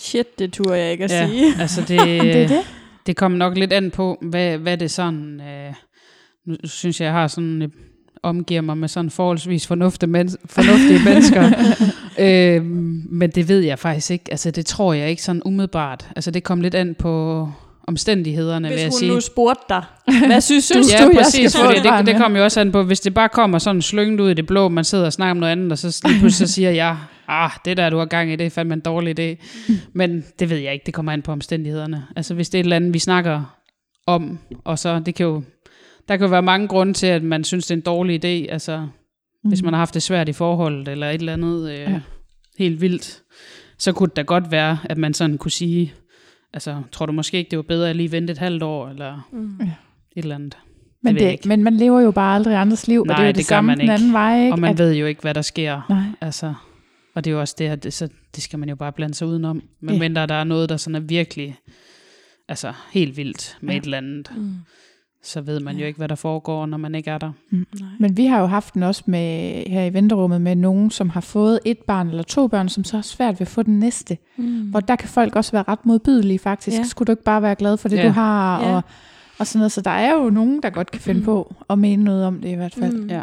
Shit, 0.00 0.38
det 0.38 0.52
turde 0.52 0.74
jeg 0.78 0.92
ikke 0.92 1.04
at 1.04 1.10
ja, 1.10 1.28
sige. 1.28 1.44
altså 1.62 1.80
det, 1.80 1.88
Det 2.00 2.36
er 2.42 2.48
det. 2.48 2.60
Det 3.06 3.16
kommer 3.16 3.38
nok 3.38 3.56
lidt 3.58 3.72
an 3.72 3.90
på, 3.90 4.18
hvad, 4.22 4.58
hvad 4.58 4.76
det 4.78 4.90
sådan... 4.90 5.40
Øh, 5.40 5.74
nu 6.46 6.56
synes 6.64 7.00
jeg, 7.00 7.04
jeg 7.06 7.12
har 7.14 7.28
sådan... 7.28 7.62
Øh, 7.62 7.68
omgiver 8.22 8.60
mig 8.60 8.78
med 8.78 8.88
sådan 8.88 9.10
forholdsvis 9.10 9.66
fornuftige, 9.66 10.10
men, 10.10 10.28
fornuftige 10.56 11.04
mennesker. 11.04 11.52
øh, 12.18 12.64
men 13.10 13.30
det 13.30 13.48
ved 13.48 13.60
jeg 13.60 13.78
faktisk 13.78 14.10
ikke. 14.10 14.24
Altså, 14.30 14.50
det 14.50 14.66
tror 14.66 14.92
jeg 14.92 15.10
ikke 15.10 15.22
sådan 15.22 15.42
umiddelbart. 15.44 16.08
Altså, 16.16 16.30
det 16.30 16.44
kom 16.44 16.60
lidt 16.60 16.74
an 16.74 16.94
på 16.94 17.48
omstændighederne, 17.86 18.68
vil 18.68 18.74
Hvis 18.74 18.82
jeg 18.82 18.90
hun 18.90 18.98
sige. 18.98 19.14
nu 19.14 19.20
spurgte 19.20 19.64
dig, 19.68 19.84
hvad 20.26 20.40
synes, 20.40 20.64
Synes 20.64 20.86
du? 20.86 20.92
ja, 20.92 21.04
du, 21.04 21.10
jeg 21.10 21.22
præcis, 21.22 21.52
skal 21.52 21.60
få 21.60 21.66
fordi 21.66 21.88
det, 21.88 22.06
det 22.06 22.16
kommer 22.16 22.38
jo 22.38 22.44
også 22.44 22.60
an 22.60 22.72
på, 22.72 22.82
hvis 22.82 23.00
det 23.00 23.14
bare 23.14 23.28
kommer 23.28 23.58
sådan 23.58 23.82
slynget 23.82 24.20
ud 24.20 24.30
i 24.30 24.34
det 24.34 24.46
blå, 24.46 24.68
man 24.68 24.84
sidder 24.84 25.06
og 25.06 25.12
snakker 25.12 25.30
om 25.30 25.36
noget 25.36 25.52
andet, 25.52 25.72
og 25.72 25.78
så 25.78 26.02
lige 26.04 26.20
pludselig 26.20 26.48
så 26.48 26.54
siger 26.54 26.70
jeg, 26.70 26.96
ah, 27.28 27.50
det 27.64 27.76
der, 27.76 27.90
du 27.90 27.98
har 27.98 28.04
gang 28.04 28.32
i, 28.32 28.36
det 28.36 28.46
er 28.46 28.50
fandme 28.50 28.74
en 28.74 28.80
dårlig 28.80 29.20
idé. 29.20 29.44
Men 29.92 30.24
det 30.38 30.50
ved 30.50 30.56
jeg 30.56 30.72
ikke, 30.72 30.86
det 30.86 30.94
kommer 30.94 31.12
an 31.12 31.22
på 31.22 31.32
omstændighederne. 31.32 32.06
Altså 32.16 32.34
hvis 32.34 32.48
det 32.48 32.58
er 32.58 32.60
et 32.60 32.64
eller 32.64 32.76
andet, 32.76 32.94
vi 32.94 32.98
snakker 32.98 33.56
om, 34.06 34.38
og 34.64 34.78
så, 34.78 35.02
det 35.06 35.14
kan 35.14 35.26
jo, 35.26 35.42
der 36.08 36.16
kan 36.16 36.24
jo 36.24 36.30
være 36.30 36.42
mange 36.42 36.68
grunde 36.68 36.92
til, 36.92 37.06
at 37.06 37.22
man 37.22 37.44
synes, 37.44 37.66
det 37.66 37.74
er 37.74 37.76
en 37.76 37.82
dårlig 37.82 38.24
idé, 38.24 38.52
altså 38.52 38.78
mm. 38.78 39.48
hvis 39.48 39.62
man 39.62 39.72
har 39.72 39.78
haft 39.78 39.94
det 39.94 40.02
svært 40.02 40.28
i 40.28 40.32
forholdet, 40.32 40.88
eller 40.88 41.10
et 41.10 41.14
eller 41.14 41.32
andet 41.32 41.70
øh, 41.70 41.78
ja. 41.78 42.00
helt 42.58 42.80
vildt, 42.80 43.22
så 43.78 43.92
kunne 43.92 44.08
det 44.08 44.16
da 44.16 44.22
godt 44.22 44.50
være, 44.50 44.78
at 44.84 44.98
man 44.98 45.14
sådan 45.14 45.38
kunne 45.38 45.50
sige, 45.50 45.94
altså, 46.56 46.82
tror 46.92 47.06
du 47.06 47.12
måske 47.12 47.38
ikke, 47.38 47.50
det 47.50 47.56
var 47.56 47.62
bedre 47.62 47.90
at 47.90 47.96
lige 47.96 48.12
vente 48.12 48.30
et 48.30 48.38
halvt 48.38 48.62
år, 48.62 48.88
eller 48.88 49.28
Mm. 49.32 49.60
et 49.60 49.68
eller 50.16 50.34
andet. 50.34 50.58
Men, 51.02 51.14
det, 51.14 51.30
ikke. 51.30 51.48
men 51.48 51.64
man 51.64 51.74
lever 51.76 52.00
jo 52.00 52.10
bare 52.10 52.34
aldrig 52.34 52.54
andres 52.56 52.88
liv, 52.88 53.00
og 53.00 53.06
det 53.08 53.12
er 53.12 53.16
Nej, 53.16 53.24
jo 53.24 53.28
det 53.28 53.36
det, 53.36 53.44
gør 53.44 53.56
samme 53.56 53.66
man 53.66 53.76
den 53.76 53.82
ikke. 53.82 53.92
anden 53.92 54.12
vej, 54.12 54.40
ikke? 54.42 54.52
Og 54.52 54.58
man 54.58 54.70
At- 54.70 54.78
ved 54.78 54.94
jo 54.94 55.06
ikke, 55.06 55.20
hvad 55.20 55.34
der 55.34 55.42
sker. 55.42 55.80
Nej. 55.90 56.02
Altså, 56.20 56.54
og 57.14 57.24
det 57.24 57.30
er 57.30 57.34
jo 57.34 57.40
også 57.40 57.54
det, 57.58 57.64
at 57.68 57.84
det, 57.84 57.92
så, 57.92 58.08
det 58.34 58.42
skal 58.42 58.58
man 58.58 58.68
jo 58.68 58.76
bare 58.76 58.92
blande 58.92 59.14
sig 59.14 59.26
udenom. 59.28 59.62
Men 59.80 59.94
Ja. 59.94 60.00
mindre 60.00 60.26
der 60.26 60.34
er 60.34 60.44
noget, 60.44 60.68
der 60.68 60.76
sådan 60.76 60.94
er 60.94 61.00
virkelig 61.00 61.56
altså, 62.48 62.72
helt 62.92 63.16
vildt 63.16 63.58
med 63.60 63.74
ja. 63.74 63.78
et 63.78 63.84
eller 63.84 63.98
andet, 63.98 64.32
Mm. 64.36 64.54
Så 65.26 65.40
ved 65.40 65.60
man 65.60 65.74
Ja. 65.76 65.80
jo 65.80 65.86
ikke, 65.86 65.96
hvad 65.96 66.08
der 66.08 66.14
foregår, 66.14 66.66
når 66.66 66.78
man 66.78 66.94
ikke 66.94 67.10
er 67.10 67.18
der. 67.18 67.32
Nej. 67.50 67.62
Men 67.98 68.16
vi 68.16 68.26
har 68.26 68.40
jo 68.40 68.46
haft 68.46 68.74
den 68.74 68.82
også 68.82 69.02
med, 69.06 69.62
her 69.70 69.84
i 69.84 69.92
venterummet 69.94 70.40
med 70.40 70.56
nogen, 70.56 70.90
som 70.90 71.08
har 71.08 71.20
fået 71.20 71.60
et 71.64 71.78
barn 71.78 72.08
eller 72.08 72.22
to 72.22 72.46
børn, 72.48 72.68
som 72.68 72.84
så 72.84 72.96
har 72.96 73.02
svært 73.02 73.34
ved 73.34 73.40
at 73.40 73.48
få 73.48 73.62
den 73.62 73.78
næste. 73.78 74.18
Mm. 74.36 74.74
Og 74.74 74.88
der 74.88 74.96
kan 74.96 75.08
folk 75.08 75.36
også 75.36 75.52
være 75.52 75.64
ret 75.68 75.86
modbydelige 75.86 76.38
faktisk. 76.38 76.78
Ja. 76.78 76.84
Skulle 76.84 77.06
du 77.06 77.12
ikke 77.12 77.22
bare 77.24 77.42
være 77.42 77.54
glad 77.54 77.76
for 77.76 77.88
det, 77.88 77.96
Ja. 77.96 78.04
du 78.06 78.08
har? 78.08 78.60
Ja. 78.62 78.74
Og, 78.76 78.82
og 79.38 79.46
sådan 79.46 79.58
noget. 79.58 79.72
Så 79.72 79.80
der 79.80 79.90
er 79.90 80.14
jo 80.22 80.30
nogen, 80.30 80.62
der 80.62 80.70
godt 80.70 80.90
kan 80.90 81.00
finde 81.00 81.20
Mm. 81.20 81.24
på 81.26 81.54
at 81.70 81.78
mene 81.78 82.04
noget 82.04 82.24
om 82.26 82.40
det 82.40 82.48
i 82.48 82.54
hvert 82.54 82.74
fald. 82.74 82.92
Mm. 82.96 83.08
Ja. 83.10 83.22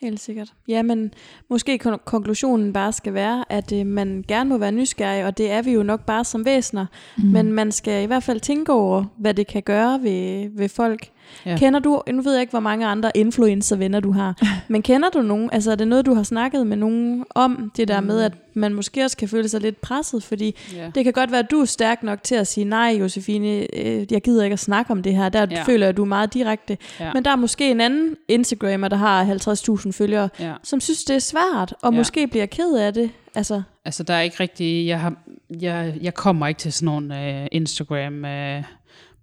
Helt 0.00 0.20
sikkert. 0.20 0.52
Ja, 0.68 0.82
men 0.82 1.14
måske 1.50 1.78
kon- 1.86 2.04
konklusionen 2.04 2.72
bare 2.72 2.92
skal 2.92 3.14
være, 3.14 3.44
at 3.52 3.72
øh, 3.72 3.86
man 3.86 4.24
gerne 4.28 4.50
må 4.50 4.58
være 4.58 4.72
nysgerrig, 4.72 5.24
og 5.24 5.38
det 5.38 5.50
er 5.50 5.62
vi 5.62 5.72
jo 5.72 5.82
nok 5.82 6.04
bare 6.06 6.24
som 6.24 6.44
væsener. 6.44 6.86
Mm. 7.18 7.24
Men 7.24 7.52
man 7.52 7.72
skal 7.72 8.02
i 8.02 8.06
hvert 8.06 8.22
fald 8.22 8.40
tænke 8.40 8.72
over, 8.72 9.04
hvad 9.18 9.34
det 9.34 9.46
kan 9.46 9.62
gøre 9.62 10.02
ved, 10.02 10.50
ved 10.56 10.68
folk. 10.68 11.08
Ja. 11.46 11.56
Kender 11.58 11.80
du, 11.80 12.02
nu 12.12 12.22
ved 12.22 12.32
jeg 12.32 12.40
ikke, 12.40 12.50
hvor 12.50 12.60
mange 12.60 12.86
andre 12.86 13.10
influencer-venner 13.14 14.00
du 14.00 14.12
har, 14.12 14.36
men 14.68 14.82
kender 14.82 15.08
du 15.08 15.22
nogen, 15.22 15.50
altså 15.52 15.70
er 15.70 15.74
det 15.74 15.88
noget, 15.88 16.06
du 16.06 16.14
har 16.14 16.22
snakket 16.22 16.66
med 16.66 16.76
nogen 16.76 17.24
om, 17.34 17.72
det 17.76 17.88
der 17.88 18.00
Mm. 18.00 18.06
med, 18.06 18.20
at 18.22 18.32
man 18.54 18.74
måske 18.74 19.04
også 19.04 19.16
kan 19.16 19.28
føle 19.28 19.48
sig 19.48 19.60
lidt 19.60 19.80
presset, 19.80 20.22
fordi 20.24 20.56
Ja. 20.76 20.90
det 20.94 21.04
kan 21.04 21.12
godt 21.12 21.30
være, 21.30 21.38
at 21.40 21.50
du 21.50 21.60
er 21.60 21.64
stærk 21.64 22.02
nok 22.02 22.22
til 22.22 22.34
at 22.34 22.46
sige, 22.46 22.64
nej 22.64 22.96
Josefine, 23.00 23.76
øh, 23.76 24.12
jeg 24.12 24.22
gider 24.22 24.44
ikke 24.44 24.54
at 24.54 24.58
snakke 24.60 24.90
om 24.92 25.02
det 25.02 25.14
her, 25.16 25.28
der 25.28 25.46
ja. 25.50 25.62
Føler 25.62 25.86
jeg, 25.86 25.88
at 25.88 25.96
du 25.96 26.02
er 26.02 26.06
meget 26.06 26.34
direkte. 26.34 26.78
Ja. 27.00 27.12
Men 27.14 27.24
der 27.24 27.30
er 27.30 27.36
måske 27.36 27.70
en 27.70 27.80
anden 27.80 28.16
Instagrammer, 28.28 28.88
der 28.88 28.96
har 28.96 29.24
50.000 29.24 29.92
følgere, 29.92 30.28
ja. 30.40 30.52
som 30.62 30.80
synes, 30.80 31.04
det 31.04 31.16
er 31.16 31.20
svært, 31.20 31.74
og 31.82 31.92
ja. 31.92 31.96
Måske 31.98 32.26
bliver 32.26 32.46
ked 32.46 32.74
af 32.76 32.94
det. 32.94 33.10
Altså, 33.34 33.62
Altså, 33.84 34.02
der 34.02 34.14
er 34.14 34.20
ikke 34.20 34.36
rigtig... 34.40 34.86
Jeg, 34.86 35.00
har, 35.00 35.14
jeg, 35.60 35.94
jeg 36.02 36.14
kommer 36.14 36.46
ikke 36.46 36.58
til 36.58 36.72
sådan 36.72 36.86
nogle 36.86 37.40
uh, 37.40 37.46
Instagram... 37.52 38.24
Uh, 38.24 38.64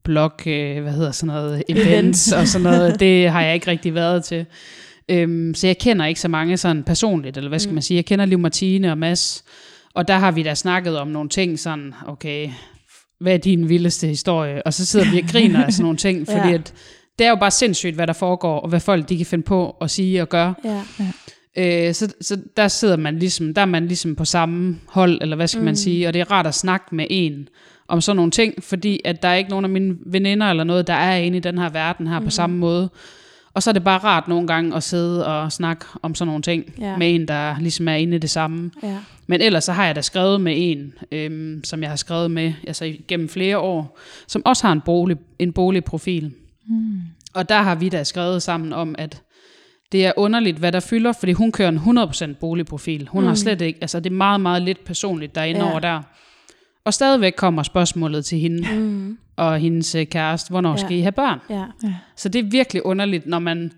blog, 0.07 0.47
øh, 0.47 0.81
hvad 0.81 0.91
hedder 0.93 1.11
sådan 1.11 1.35
noget, 1.35 1.63
events 1.69 2.31
og 2.31 2.47
sådan 2.47 2.63
noget, 2.63 2.99
det 2.99 3.29
har 3.29 3.41
jeg 3.41 3.53
ikke 3.53 3.67
rigtig 3.71 3.93
været 3.95 4.23
til. 4.23 4.45
Øhm, 5.09 5.53
så 5.55 5.67
jeg 5.67 5.77
kender 5.77 6.05
ikke 6.05 6.19
så 6.19 6.27
mange 6.27 6.57
sådan 6.57 6.83
personligt, 6.83 7.37
eller 7.37 7.49
hvad 7.49 7.59
skal 7.59 7.69
Mm. 7.69 7.73
man 7.73 7.81
sige, 7.83 7.95
jeg 7.95 8.05
kender 8.05 8.25
Liv 8.25 8.39
Martine 8.39 8.91
og 8.91 8.97
Mads, 8.97 9.43
og 9.95 10.07
der 10.07 10.13
har 10.17 10.31
vi 10.31 10.43
da 10.43 10.55
snakket 10.55 10.97
om 10.99 11.07
nogle 11.07 11.29
ting 11.29 11.59
sådan, 11.59 11.93
okay, 12.07 12.49
hvad 13.19 13.33
er 13.33 13.37
din 13.37 13.69
vildeste 13.69 14.07
historie? 14.07 14.63
Og 14.67 14.73
så 14.73 14.85
sidder 14.85 15.11
vi 15.11 15.17
og 15.21 15.29
griner 15.31 15.65
af 15.65 15.73
sådan 15.73 15.83
nogle 15.83 15.97
ting, 15.97 16.25
fordi 16.31 16.47
Ja. 16.47 16.53
at 16.53 16.73
det 17.19 17.25
er 17.25 17.29
jo 17.29 17.35
bare 17.35 17.51
sindssygt, 17.51 17.95
hvad 17.95 18.07
der 18.07 18.13
foregår, 18.13 18.59
og 18.59 18.69
hvad 18.69 18.79
folk 18.79 19.09
de 19.09 19.17
kan 19.17 19.25
finde 19.25 19.43
på 19.43 19.69
at 19.81 19.91
sige 19.91 20.21
og 20.21 20.29
gøre. 20.29 20.53
ja. 20.65 20.81
Øh, 21.59 21.93
så, 21.93 22.13
så 22.21 22.37
der 22.57 22.67
sidder 22.67 22.97
man 22.97 23.19
ligesom, 23.19 23.53
der 23.53 23.61
er 23.61 23.65
man 23.65 23.87
ligesom 23.87 24.15
på 24.15 24.25
samme 24.25 24.79
hold, 24.87 25.17
eller 25.21 25.35
hvad 25.35 25.47
skal 25.47 25.59
mm. 25.59 25.65
man 25.65 25.75
sige, 25.75 26.07
og 26.07 26.13
det 26.13 26.19
er 26.19 26.31
rart 26.31 26.47
at 26.47 26.55
snakke 26.55 26.95
med 26.95 27.05
en 27.09 27.47
om 27.87 28.01
sådan 28.01 28.15
nogle 28.15 28.31
ting, 28.31 28.53
fordi 28.63 28.99
at 29.05 29.21
der 29.23 29.27
er 29.27 29.35
ikke 29.35 29.49
nogen 29.49 29.65
af 29.65 29.69
mine 29.69 29.95
veninder 30.05 30.45
eller 30.49 30.63
noget, 30.63 30.87
der 30.87 30.93
er 30.93 31.15
inde 31.17 31.37
i 31.37 31.41
den 31.41 31.57
her 31.57 31.69
verden 31.69 32.07
her 32.07 32.19
mm. 32.19 32.25
på 32.25 32.31
samme 32.31 32.57
måde. 32.57 32.89
Og 33.53 33.63
så 33.63 33.69
er 33.69 33.73
det 33.73 33.83
bare 33.83 33.97
rart 33.99 34.27
nogle 34.27 34.47
gange 34.47 34.75
at 34.75 34.83
sidde 34.83 35.27
og 35.27 35.51
snakke 35.51 35.85
om 36.01 36.15
sådan 36.15 36.27
nogle 36.27 36.41
ting 36.41 36.65
Ja. 36.79 36.97
med 36.97 37.15
en, 37.15 37.27
der 37.27 37.59
ligesom 37.59 37.87
er 37.87 37.93
inde 37.93 38.15
i 38.15 38.19
det 38.19 38.29
samme. 38.29 38.71
ja. 38.83 38.97
Men 39.27 39.41
ellers 39.41 39.63
så 39.63 39.71
har 39.71 39.85
jeg 39.85 39.95
da 39.95 40.01
skrevet 40.01 40.41
med 40.41 40.53
en, 40.57 40.93
øhm, 41.11 41.61
som 41.63 41.81
jeg 41.81 41.89
har 41.89 41.95
skrevet 41.95 42.31
med 42.31 42.53
altså 42.67 42.93
gennem 43.07 43.29
flere 43.29 43.57
år, 43.59 43.99
som 44.27 44.41
også 44.45 44.67
har 44.67 44.73
en, 44.73 44.81
bolig, 44.81 45.17
en 45.39 45.53
boligprofil. 45.53 46.31
Mm. 46.69 46.99
Og 47.33 47.49
der 47.49 47.61
har 47.61 47.75
vi 47.75 47.89
da 47.89 48.03
skrevet 48.03 48.41
sammen 48.41 48.73
om, 48.73 48.95
at 48.97 49.21
det 49.91 50.05
er 50.05 50.11
underligt, 50.17 50.57
hvad 50.57 50.71
der 50.71 50.79
fylder, 50.79 51.11
fordi 51.19 51.31
hun 51.31 51.51
kører 51.51 51.69
en 51.69 51.77
100% 52.33 52.33
boligprofil. 52.39 53.07
Hun 53.11 53.21
mm. 53.21 53.27
har 53.27 53.35
slet 53.35 53.61
ikke, 53.61 53.77
altså 53.81 53.99
det 53.99 54.09
er 54.11 54.15
meget, 54.15 54.41
meget 54.41 54.61
lidt 54.61 54.85
personligt 54.85 55.35
derinde 55.35 55.59
Ja. 55.59 55.65
ja. 55.65 55.71
over 55.71 55.79
der. 55.79 56.01
Og 56.87 56.93
stadigvæk 56.93 57.33
kommer 57.37 57.63
spørgsmålet 57.63 58.25
til 58.25 58.39
hende 58.39 58.75
Mm. 58.79 59.17
og 59.35 59.59
hendes 59.59 59.95
øh, 59.95 60.05
kæreste, 60.05 60.49
hvornår 60.49 60.69
Ja. 60.69 60.75
ja. 60.75 60.85
skal 60.85 60.97
I 60.97 61.01
have 61.01 61.11
børn? 61.11 61.39
ja. 61.49 61.65
Så 62.15 62.29
det 62.29 62.45
er 62.45 62.49
virkelig 62.49 62.85
underligt, 62.85 63.25
når 63.27 63.39
man, 63.39 63.71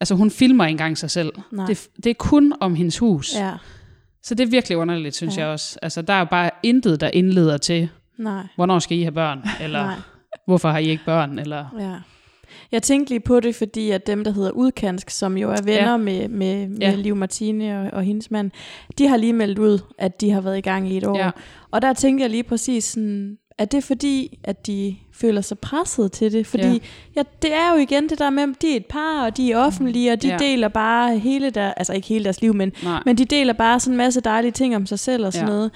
altså 0.00 0.14
hun 0.14 0.30
filmer 0.30 0.64
ikke 0.64 0.70
engang 0.74 0.98
sig 0.98 1.10
selv. 1.10 1.32
Nej. 1.52 1.66
Det, 1.66 1.88
det 2.04 2.10
er 2.10 2.14
kun 2.14 2.52
om 2.60 2.74
hendes 2.74 2.98
hus. 2.98 3.34
ja. 3.34 3.52
Så 4.22 4.34
det 4.34 4.46
er 4.46 4.50
virkelig 4.50 4.78
underligt, 4.78 5.16
synes 5.16 5.36
Ja. 5.36 5.40
ja. 5.40 5.46
jeg 5.46 5.52
også. 5.52 5.78
Altså, 5.82 6.02
der 6.02 6.12
er 6.12 6.18
jo 6.18 6.24
bare 6.24 6.50
intet, 6.62 7.00
der 7.00 7.10
indleder 7.12 7.56
til, 7.58 7.88
Nej. 8.18 8.42
hvornår 8.56 8.78
skal 8.78 8.98
I 8.98 9.02
have 9.02 9.12
børn? 9.12 9.42
Eller 9.64 9.82
Nej. 9.86 9.94
hvorfor 10.46 10.68
har 10.70 10.78
I 10.78 10.88
ikke 10.88 11.04
børn? 11.04 11.38
Eller, 11.38 11.64
Ja. 11.78 11.94
Jeg 12.72 12.82
tænkte 12.82 13.10
lige 13.10 13.20
på 13.20 13.40
det, 13.40 13.54
fordi 13.54 13.90
at 13.90 14.06
dem, 14.06 14.24
der 14.24 14.30
hedder 14.30 14.50
Udkansk, 14.50 15.10
som 15.10 15.38
jo 15.38 15.50
er 15.50 15.62
venner 15.64 15.90
ja. 15.90 15.96
Med, 15.96 16.28
med, 16.28 16.68
med 16.68 16.78
Ja. 16.80 16.94
Liv 16.94 17.16
Martine 17.16 17.80
og, 17.80 17.90
og 17.92 18.02
hendes 18.02 18.30
mand, 18.30 18.50
de 18.98 19.08
har 19.08 19.16
lige 19.16 19.32
meldt 19.32 19.58
ud, 19.58 19.78
at 19.98 20.20
de 20.20 20.30
har 20.30 20.40
været 20.40 20.58
i 20.58 20.60
gang 20.60 20.92
i 20.92 20.96
et 20.96 21.06
år. 21.06 21.18
Ja. 21.18 21.30
Og 21.70 21.82
der 21.82 21.92
tænkte 21.92 22.22
jeg 22.22 22.30
lige 22.30 22.42
præcis 22.42 22.84
sådan, 22.84 23.38
er 23.58 23.64
det 23.64 23.84
fordi, 23.84 24.38
at 24.44 24.66
de 24.66 24.96
føler 25.12 25.40
sig 25.40 25.58
presset 25.58 26.12
til 26.12 26.32
det? 26.32 26.46
Fordi 26.46 26.62
ja. 26.66 26.78
Ja. 27.16 27.22
Det 27.42 27.54
er 27.54 27.72
jo 27.74 27.78
igen 27.78 28.08
det 28.08 28.18
der 28.18 28.30
med, 28.30 28.42
at 28.42 28.62
de 28.62 28.72
er 28.72 28.76
et 28.76 28.86
par, 28.86 29.24
og 29.24 29.36
de 29.36 29.52
er 29.52 29.58
offentlige, 29.58 30.12
og 30.12 30.22
de 30.22 30.28
ja. 30.28 30.36
Deler 30.36 30.68
bare 30.68 31.18
hele 31.18 31.50
der, 31.50 31.72
altså 31.72 31.92
ikke 31.92 32.08
hele 32.08 32.24
deres 32.24 32.40
liv, 32.40 32.54
men, 32.54 32.72
nej. 32.84 33.02
men 33.06 33.18
de 33.18 33.24
deler 33.24 33.52
bare 33.52 33.80
sådan 33.80 33.92
en 33.92 33.96
masse 33.96 34.20
dejlige 34.20 34.52
ting 34.52 34.76
om 34.76 34.86
sig 34.86 34.98
selv 34.98 35.26
og 35.26 35.32
sådan. 35.32 35.48
Ja. 35.48 35.54
noget. 35.54 35.70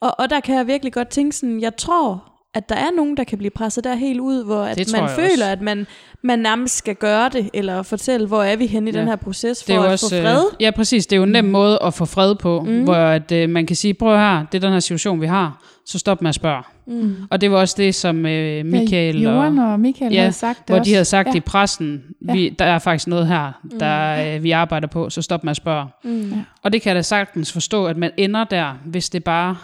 Og, 0.00 0.20
og 0.20 0.30
der 0.30 0.40
kan 0.40 0.56
jeg 0.56 0.66
virkelig 0.66 0.92
godt 0.92 1.08
tænke 1.08 1.36
sådan, 1.36 1.60
jeg 1.60 1.76
tror 1.76 2.29
at 2.54 2.68
der 2.68 2.74
er 2.74 2.90
nogen, 2.96 3.16
der 3.16 3.24
kan 3.24 3.38
blive 3.38 3.50
presset 3.50 3.84
der 3.84 3.94
helt 3.94 4.20
ud, 4.20 4.44
hvor 4.44 4.62
at 4.62 4.78
man 4.92 5.08
føler, 5.08 5.30
også. 5.30 5.44
at 5.44 5.60
man, 5.60 5.86
man 6.22 6.38
nærmest 6.38 6.76
skal 6.76 6.94
gøre 6.94 7.28
det, 7.28 7.50
eller 7.54 7.82
fortælle, 7.82 8.26
hvor 8.26 8.42
er 8.42 8.56
vi 8.56 8.66
henne 8.66 8.90
i 8.90 8.94
Ja. 8.94 9.00
den 9.00 9.08
her 9.08 9.16
proces, 9.16 9.64
for 9.64 9.72
Det 9.72 9.78
er 9.78 9.82
at 9.82 9.90
også, 9.92 10.08
få 10.16 10.22
fred. 10.22 10.38
Øh, 10.40 10.62
ja, 10.62 10.70
præcis. 10.70 11.06
Det 11.06 11.16
er 11.16 11.18
jo 11.18 11.22
en 11.22 11.28
nem 11.32 11.44
måde 11.44 11.78
at 11.82 11.94
få 11.94 12.04
fred 12.04 12.34
på, 12.34 12.60
mm. 12.60 12.84
hvor 12.84 12.94
at, 12.94 13.32
øh, 13.32 13.48
man 13.50 13.66
kan 13.66 13.76
sige, 13.76 13.94
prøv 13.94 14.16
her, 14.18 14.46
det 14.52 14.58
er 14.58 14.60
den 14.60 14.72
her 14.72 14.80
situation, 14.80 15.20
vi 15.20 15.26
har, 15.26 15.62
så 15.86 15.98
stop 15.98 16.22
med 16.22 16.28
at 16.28 16.34
spørge. 16.34 16.62
Mm. 16.86 17.16
Og 17.30 17.40
det 17.40 17.50
var 17.50 17.58
også 17.58 17.74
det, 17.78 17.94
som 17.94 18.26
øh, 18.26 18.66
Michael 18.66 19.20
ja, 19.20 19.30
Johan 19.32 19.58
og, 19.58 19.72
og 19.72 19.80
Michael 19.80 20.12
Ja, 20.12 20.20
havde 20.20 20.32
sagt 20.32 20.58
det 20.58 20.66
hvor 20.66 20.78
også. 20.78 20.88
de 20.88 20.94
havde 20.94 21.04
sagt 21.04 21.28
ja. 21.28 21.34
i 21.34 21.40
pressen, 21.40 22.02
vi, 22.20 22.48
der 22.58 22.64
er 22.64 22.78
faktisk 22.78 23.06
noget 23.06 23.26
her, 23.26 23.52
der 23.80 24.34
øh, 24.36 24.42
vi 24.42 24.50
arbejder 24.50 24.88
på, 24.88 25.10
så 25.10 25.22
stop 25.22 25.44
med 25.44 25.50
at 25.50 25.56
spørge. 25.56 25.86
Mm. 26.04 26.30
Ja. 26.30 26.36
Og 26.62 26.72
det 26.72 26.82
kan 26.82 26.88
jeg 26.90 26.96
da 26.96 27.02
sagtens 27.02 27.52
forstå, 27.52 27.86
at 27.86 27.96
man 27.96 28.10
ender 28.16 28.44
der, 28.44 28.72
hvis 28.84 29.10
det 29.10 29.24
bare 29.24 29.56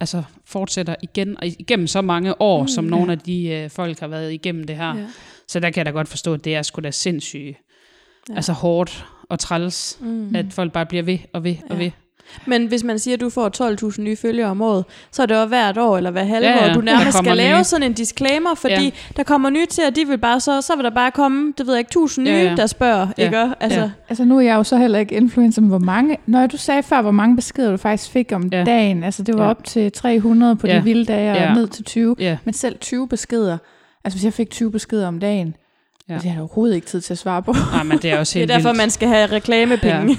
altså, 0.00 0.22
fortsætter 0.44 0.94
igen 1.02 1.36
og 1.40 1.46
igennem 1.46 1.86
så 1.86 2.00
mange 2.00 2.40
år, 2.42 2.62
mm, 2.62 2.68
som 2.68 2.84
nogle 2.84 3.12
af 3.12 3.18
de 3.18 3.48
øh, 3.48 3.70
folk 3.70 4.00
har 4.00 4.08
været 4.08 4.32
igennem 4.32 4.64
det 4.64 4.76
her. 4.76 4.94
Ja. 4.94 5.00
Ja. 5.00 5.06
Så 5.48 5.60
der 5.60 5.70
kan 5.70 5.76
jeg 5.78 5.86
da 5.86 5.90
godt 5.90 6.08
forstå, 6.08 6.34
at 6.34 6.44
det 6.44 6.54
er 6.54 6.62
sgu 6.62 6.80
da 6.80 6.90
sindssygt, 6.90 7.44
Ja. 7.44 7.52
ja. 8.32 8.36
altså 8.36 8.52
hårdt 8.52 9.06
og 9.30 9.38
træls, 9.38 9.98
Mm. 10.00 10.34
at 10.34 10.46
folk 10.50 10.72
bare 10.72 10.86
bliver 10.86 11.02
ved 11.02 11.18
og 11.32 11.44
ved 11.44 11.56
og 11.70 11.76
Ja. 11.76 11.82
ved. 11.84 11.90
Men 12.46 12.66
hvis 12.66 12.84
man 12.84 12.98
siger, 12.98 13.14
at 13.14 13.20
du 13.20 13.30
får 13.30 13.48
12.000 13.92 14.00
nye 14.02 14.16
følgere 14.16 14.46
om 14.50 14.62
året, 14.62 14.84
så 15.12 15.22
er 15.22 15.26
det 15.26 15.36
også 15.36 15.48
hvert 15.48 15.78
år 15.78 15.96
eller 15.96 16.10
hver 16.10 16.24
halve 16.24 16.48
Ja, 16.48 16.62
år, 16.64 16.66
ja, 16.68 16.74
du 16.74 16.80
nærmest 16.80 17.18
skal 17.18 17.36
lave 17.36 17.56
nye. 17.58 17.64
sådan 17.64 17.82
en 17.86 17.92
disclaimer, 17.92 18.54
fordi 18.54 18.84
Ja. 18.84 18.90
der 19.16 19.22
kommer 19.22 19.50
nye 19.50 19.66
til, 19.66 19.84
og 19.88 19.96
de 19.96 20.06
vil 20.06 20.18
bare 20.18 20.40
så, 20.40 20.60
så 20.62 20.76
vil 20.76 20.84
der 20.84 20.90
bare 20.90 21.10
komme, 21.10 21.52
det 21.58 21.66
ved 21.66 21.74
jeg 21.74 21.78
ikke, 21.80 21.88
1000 21.88 22.24
nye, 22.26 22.32
Ja, 22.32 22.42
ja. 22.44 22.54
der 22.56 22.66
spørger, 22.66 23.06
Ja. 23.18 23.24
ikke? 23.24 23.52
Altså, 23.60 23.80
Ja. 23.80 23.90
Altså 24.08 24.24
nu 24.24 24.36
er 24.36 24.40
jeg 24.40 24.54
jo 24.54 24.62
så 24.62 24.76
heller 24.76 24.98
ikke 24.98 25.14
influencer, 25.14 25.60
men 25.62 25.68
hvor 25.68 25.78
mange... 25.78 26.16
Når 26.26 26.46
du 26.46 26.56
sagde 26.56 26.82
før, 26.82 27.02
hvor 27.02 27.10
mange 27.10 27.36
beskeder 27.36 27.70
du 27.70 27.76
faktisk 27.76 28.10
fik 28.10 28.32
om 28.32 28.48
Ja. 28.52 28.64
dagen. 28.64 29.04
Altså 29.04 29.22
det 29.22 29.38
var 29.38 29.44
Ja. 29.44 29.50
op 29.50 29.64
til 29.64 29.92
300 29.92 30.56
på 30.56 30.66
Ja. 30.66 30.76
de 30.78 30.84
vilde 30.84 31.04
dage, 31.04 31.30
og 31.30 31.36
Ja. 31.36 31.54
ned 31.54 31.68
til 31.68 31.84
20. 31.84 32.16
Ja, 32.18 32.36
Men 32.44 32.54
selv 32.54 32.78
20 32.78 33.08
beskeder. 33.08 33.58
Altså 34.04 34.16
hvis 34.18 34.24
jeg 34.24 34.32
fik 34.32 34.50
20 34.50 34.70
beskeder 34.72 35.08
om 35.08 35.18
dagen, 35.20 35.54
Ja. 36.08 36.14
ja. 36.14 36.18
det 36.20 36.24
har 36.30 36.30
jeg 36.36 36.40
overhovedet 36.40 36.74
ikke 36.74 36.86
tid 36.86 37.00
til 37.00 37.14
at 37.14 37.18
svare 37.18 37.42
på. 37.42 37.52
Nej, 37.72 37.82
men 37.82 37.98
det 37.98 38.10
er 38.10 38.18
også 38.18 38.32
det 38.34 38.36
er 38.36 38.40
helt 38.40 38.48
derfor, 38.50 38.68
vildt. 38.68 38.76
man 38.82 38.90
skal 38.90 39.08
have 39.08 39.26
reklamepenge. 39.26 40.18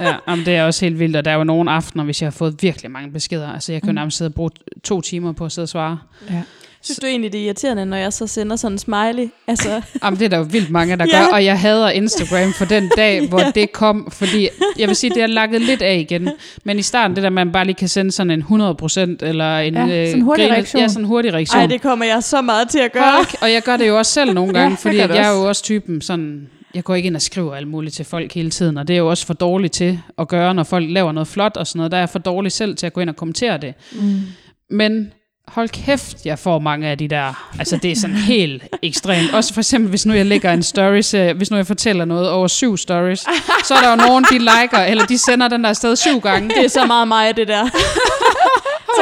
Ja. 0.00 0.06
ja, 0.08 0.16
jamen, 0.28 0.44
det 0.46 0.56
er 0.56 0.64
også 0.64 0.84
helt 0.84 0.98
vildt, 0.98 1.16
og 1.16 1.24
der 1.24 1.30
er 1.30 1.34
jo 1.34 1.44
nogle 1.44 1.70
aftener, 1.70 2.04
hvis 2.04 2.22
jeg 2.22 2.26
har 2.26 2.30
fået 2.30 2.56
virkelig 2.62 2.90
mange 2.90 3.10
beskeder. 3.10 3.52
Altså, 3.52 3.72
jeg 3.72 3.82
kan 3.82 3.90
Mm. 3.90 3.94
nærmest 3.94 4.16
sidde 4.16 4.28
og 4.28 4.34
bruge 4.34 4.50
to 4.84 5.00
timer 5.00 5.32
på 5.32 5.44
at 5.44 5.52
sidde 5.52 5.64
og 5.64 5.68
svare. 5.68 5.98
Ja. 6.30 6.42
Synes 6.84 6.98
du 6.98 7.06
egentlig, 7.06 7.32
det 7.32 7.40
er 7.40 7.44
irriterende, 7.44 7.84
når 7.86 7.96
jeg 7.96 8.12
så 8.12 8.26
sender 8.26 8.56
sådan 8.56 8.74
en 8.74 8.78
smiley? 8.78 9.28
Altså, 9.46 9.82
Jamen, 10.04 10.18
det 10.18 10.24
er 10.24 10.28
der 10.28 10.36
jo 10.36 10.42
vildt 10.50 10.70
mange, 10.70 10.96
der 10.96 11.06
Ja. 11.12 11.18
gør, 11.18 11.26
og 11.32 11.44
jeg 11.44 11.60
hader 11.60 11.90
Instagram 11.90 12.52
for 12.52 12.64
den 12.64 12.90
dag, 12.96 13.20
hvor 13.28 13.38
det 13.54 13.72
kom, 13.72 14.08
fordi 14.12 14.48
jeg 14.78 14.88
vil 14.88 14.96
sige, 14.96 15.10
det 15.10 15.20
har 15.20 15.26
lakket 15.28 15.60
lidt 15.60 15.82
af 15.82 15.96
igen, 16.10 16.28
men 16.64 16.78
i 16.78 16.82
starten, 16.82 17.14
det 17.16 17.22
der, 17.22 17.30
man 17.30 17.52
bare 17.52 17.64
lige 17.64 17.74
kan 17.74 17.88
sende 17.88 18.12
sådan 18.12 18.30
en 18.30 18.42
100% 18.42 19.00
eller 19.26 19.58
en... 19.58 19.74
Ja, 19.74 19.80
øh, 19.82 19.88
sådan 19.88 20.14
en 20.14 20.22
hurtig 20.22 20.44
griner- 20.44 20.54
reaktion. 20.54 20.82
Ja, 20.82 20.88
sådan 20.88 21.02
en 21.02 21.08
hurtig 21.08 21.32
reaktion. 21.34 21.60
ej, 21.60 21.66
det 21.66 21.82
kommer 21.82 22.04
jeg 22.04 22.22
så 22.22 22.42
meget 22.42 22.68
til 22.68 22.78
at 22.78 22.92
gøre. 22.92 23.12
Hold- 23.12 23.42
og 23.42 23.52
jeg 23.52 23.62
gør 23.62 23.76
det 23.76 23.88
jo 23.88 23.98
også 23.98 24.12
selv 24.12 24.32
nogle 24.34 24.52
Ja, 24.54 24.58
gange, 24.60 24.70
jeg 24.70 24.78
fordi 24.78 24.96
det 24.96 25.08
jeg 25.08 25.32
er 25.32 25.38
jo 25.38 25.48
også 25.48 25.62
typen 25.62 26.00
sådan, 26.00 26.48
jeg 26.74 26.84
går 26.84 26.94
ikke 26.94 27.06
ind 27.06 27.16
og 27.16 27.22
skriver 27.22 27.54
alt 27.54 27.68
muligt 27.68 27.94
til 27.94 28.04
folk 28.04 28.32
hele 28.34 28.50
tiden, 28.50 28.78
og 28.78 28.88
det 28.88 28.94
er 28.94 28.98
jo 28.98 29.10
også 29.10 29.26
for 29.26 29.34
dårligt 29.34 29.72
til 29.72 29.98
at 30.18 30.28
gøre, 30.28 30.54
når 30.54 30.62
folk 30.62 30.86
laver 30.90 31.12
noget 31.12 31.28
flot 31.28 31.56
og 31.56 31.66
sådan 31.66 31.78
noget. 31.78 31.90
Der 31.92 31.96
er 31.98 32.00
jeg 32.02 32.08
for 32.08 32.18
dårlig 32.18 32.52
selv 32.52 32.76
til 32.76 32.86
at 32.86 32.92
gå 32.92 33.00
ind 33.00 33.10
og 33.10 33.16
kommentere 33.16 33.58
det. 33.58 33.74
Mm. 33.92 34.20
Men 34.70 35.12
hold 35.48 35.68
kæft, 35.68 36.16
jeg 36.24 36.38
får 36.38 36.58
mange 36.58 36.88
af 36.88 36.98
de 36.98 37.08
der, 37.08 37.50
altså 37.58 37.76
det 37.76 37.92
er 37.92 37.96
sådan 37.96 38.16
helt 38.16 38.62
ekstremt. 38.82 39.34
Også 39.34 39.54
for 39.54 39.60
eksempel, 39.60 39.90
hvis 39.90 40.06
nu 40.06 40.12
jeg 40.14 40.26
lægger 40.26 40.52
en 40.52 40.62
stories, 40.62 41.14
øh, 41.14 41.36
hvis 41.36 41.50
nu 41.50 41.56
jeg 41.56 41.66
fortæller 41.66 42.04
noget 42.04 42.30
over 42.30 42.48
syv 42.48 42.76
stories, 42.76 43.20
så 43.64 43.74
er 43.74 43.80
der 43.80 43.90
jo 43.90 43.96
nogen, 43.96 44.24
de 44.30 44.38
liker, 44.38 44.78
eller 44.78 45.06
de 45.06 45.18
sender 45.18 45.48
den 45.48 45.64
der 45.64 45.70
afsted 45.70 45.96
syv 45.96 46.20
gange. 46.20 46.48
Det 46.48 46.64
er 46.64 46.68
så 46.68 46.86
meget 46.86 47.08
mig, 47.08 47.36
det 47.36 47.48
der 47.48 47.68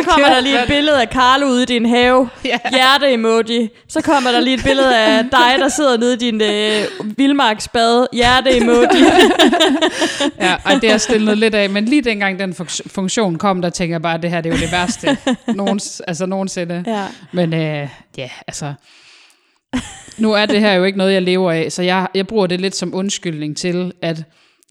så 0.00 0.08
kommer 0.10 0.28
der 0.28 0.40
lige 0.40 0.62
et 0.62 0.68
billede 0.68 1.00
af 1.02 1.06
Carlo 1.08 1.46
ude 1.46 1.62
i 1.62 1.66
din 1.66 1.86
have. 1.86 2.28
Ja. 2.44 2.58
Hjerte-emoji. 2.72 3.70
Så 3.88 4.00
kommer 4.00 4.30
der 4.32 4.40
lige 4.40 4.54
et 4.54 4.64
billede 4.64 4.96
af 4.98 5.24
dig, 5.38 5.54
der 5.58 5.68
sidder 5.68 5.96
nede 5.98 6.14
i 6.14 6.16
din 6.16 6.40
øh, 6.42 7.18
vildmarksbade. 7.18 8.08
Hjerte-emoji. 8.12 8.86
Ja, 10.40 10.54
og 10.64 10.82
det 10.82 10.90
er 10.90 10.98
stillet 10.98 11.38
lidt 11.38 11.54
af, 11.54 11.70
men 11.70 11.84
lige 11.84 12.02
dengang 12.02 12.38
den 12.38 12.52
fun- 12.60 12.88
funktion 12.88 13.38
kom, 13.38 13.62
der 13.62 13.70
tænker 13.70 13.94
jeg 13.94 14.02
bare, 14.02 14.14
at 14.14 14.22
det 14.22 14.30
her 14.30 14.40
det 14.40 14.52
er 14.52 14.56
jo 14.56 14.60
det 14.62 14.72
værste 14.72 15.18
nogens, 15.54 16.02
altså 16.06 16.26
nogensinde. 16.26 16.84
ja. 16.86 17.04
Men 17.32 17.54
øh, 17.54 17.88
ja, 18.16 18.30
altså... 18.48 18.74
Nu 20.18 20.32
er 20.32 20.46
det 20.46 20.60
her 20.60 20.72
jo 20.72 20.84
ikke 20.84 20.98
noget, 20.98 21.12
jeg 21.12 21.22
lever 21.22 21.52
af, 21.52 21.72
så 21.72 21.82
jeg, 21.82 22.06
jeg 22.14 22.26
bruger 22.26 22.46
det 22.46 22.60
lidt 22.60 22.76
som 22.76 22.94
undskyldning 22.94 23.56
til, 23.56 23.92
at 24.02 24.22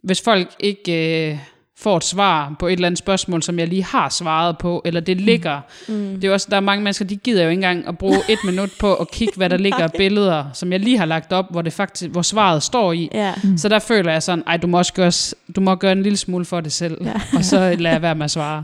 hvis 0.03 0.21
folk 0.21 0.47
ikke 0.59 1.29
øh, 1.31 1.37
får 1.81 1.97
et 1.97 2.03
svar 2.03 2.55
på 2.59 2.67
et 2.67 2.71
eller 2.73 2.85
andet 2.87 2.97
spørgsmål, 2.97 3.43
som 3.43 3.59
jeg 3.59 3.67
lige 3.67 3.83
har 3.83 4.09
svaret 4.09 4.57
på, 4.57 4.81
eller 4.85 5.01
det 5.01 5.21
ligger... 5.21 5.59
Mm. 5.87 5.93
Det 6.15 6.23
er 6.23 6.27
jo 6.27 6.33
også, 6.33 6.47
der 6.49 6.55
er 6.55 6.59
mange 6.61 6.83
mennesker, 6.83 7.05
de 7.05 7.15
gider 7.15 7.43
jo 7.43 7.49
ikke 7.49 7.57
engang 7.57 7.87
at 7.87 7.97
bruge 7.97 8.17
et 8.29 8.39
minut 8.45 8.69
på 8.79 8.93
at 8.93 9.11
kigge, 9.11 9.33
hvad 9.37 9.49
der 9.49 9.57
ligger 9.67 9.83
af 9.83 9.91
billeder, 9.97 10.45
som 10.53 10.71
jeg 10.71 10.79
lige 10.79 10.97
har 10.97 11.05
lagt 11.05 11.33
op, 11.33 11.45
hvor, 11.51 11.61
det 11.61 11.73
faktisk, 11.73 12.11
hvor 12.11 12.21
svaret 12.21 12.63
står 12.63 12.91
i. 12.93 13.09
ja. 13.13 13.33
Så 13.57 13.69
der 13.69 13.79
føler 13.79 14.11
jeg 14.11 14.23
sådan, 14.23 14.43
ej, 14.47 14.57
du 14.57 14.67
må 14.67 14.77
også 14.77 14.93
gøre, 14.93 15.11
du 15.55 15.61
må 15.61 15.75
gøre 15.75 15.91
en 15.91 16.03
lille 16.03 16.17
smule 16.17 16.45
for 16.45 16.61
det 16.61 16.71
selv, 16.71 16.97
Ja. 17.05 17.13
og 17.37 17.43
så 17.45 17.57
lader 17.79 17.95
jeg 17.95 18.01
være 18.01 18.15
med 18.15 18.23
at 18.25 18.31
svare. 18.31 18.63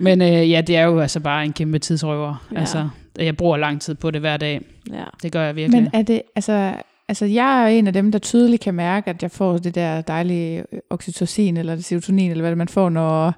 Men 0.00 0.22
øh, 0.22 0.50
ja, 0.50 0.60
det 0.60 0.76
er 0.76 0.82
jo 0.82 1.00
altså 1.00 1.20
bare 1.20 1.44
en 1.44 1.52
kæmpe 1.52 1.78
tidsrøver. 1.78 2.46
Ja. 2.54 2.60
Altså, 2.60 2.88
jeg 3.18 3.36
bruger 3.36 3.56
lang 3.56 3.80
tid 3.80 3.94
på 3.94 4.10
det 4.10 4.20
hver 4.20 4.36
dag. 4.36 4.60
ja. 4.92 5.02
Det 5.22 5.32
gør 5.32 5.42
jeg 5.44 5.56
virkelig. 5.56 5.82
Men 5.82 5.90
er 5.94 6.02
det, 6.02 6.22
altså, 6.36 6.72
altså 7.12 7.24
jeg 7.24 7.62
er 7.62 7.66
en 7.66 7.86
af 7.86 7.92
dem, 7.92 8.12
der 8.12 8.18
tydeligt 8.18 8.62
kan 8.62 8.74
mærke, 8.74 9.10
at 9.10 9.22
jeg 9.22 9.30
får 9.30 9.58
det 9.58 9.74
der 9.74 10.00
dejlige 10.00 10.64
oxytocin, 10.90 11.56
eller 11.56 11.74
det 11.74 11.84
serotonin, 11.84 12.30
eller 12.30 12.42
hvad 12.42 12.50
det 12.50 12.58
man 12.58 12.68
får, 12.68 12.88
når, 12.88 13.34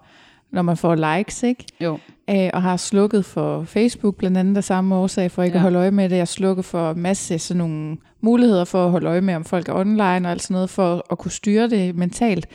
når 0.53 0.63
man 0.63 0.77
får 0.77 0.95
likes, 0.95 1.43
ikke? 1.43 1.65
jo. 1.81 1.99
Øh, 2.31 2.51
og 2.53 2.63
har 2.63 2.77
slukket 2.77 3.25
for 3.25 3.65
Facebook, 3.65 4.17
blandt 4.17 4.39
andet 4.39 4.57
af 4.57 4.65
samme 4.65 4.95
årsag, 4.95 5.31
for 5.31 5.43
ikke 5.43 5.55
ja. 5.55 5.59
At 5.59 5.63
holde 5.63 5.79
øje 5.79 5.91
med 5.91 6.09
det. 6.09 6.17
Jeg 6.17 6.29
slukker 6.29 6.63
for 6.63 6.95
masse 6.95 7.39
sådan 7.39 7.59
nogle 7.59 7.97
muligheder 8.21 8.65
for 8.65 8.85
at 8.85 8.91
holde 8.91 9.07
øje 9.07 9.21
med, 9.21 9.35
om 9.35 9.45
folk 9.45 9.69
er 9.69 9.75
online 9.75 10.29
og 10.29 10.31
alt 10.31 10.43
sådan 10.43 10.55
noget, 10.55 10.71
for 10.71 11.07
at 11.11 11.19
kunne 11.19 11.33
styre 11.33 11.69
det 11.71 11.95
mentalt. 11.95 12.47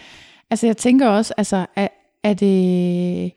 Altså 0.49 0.65
jeg 0.65 0.77
tænker 0.77 1.07
også, 1.07 1.33
altså 1.37 1.65
er, 1.75 1.87
er 2.23 2.33
det... 2.33 3.31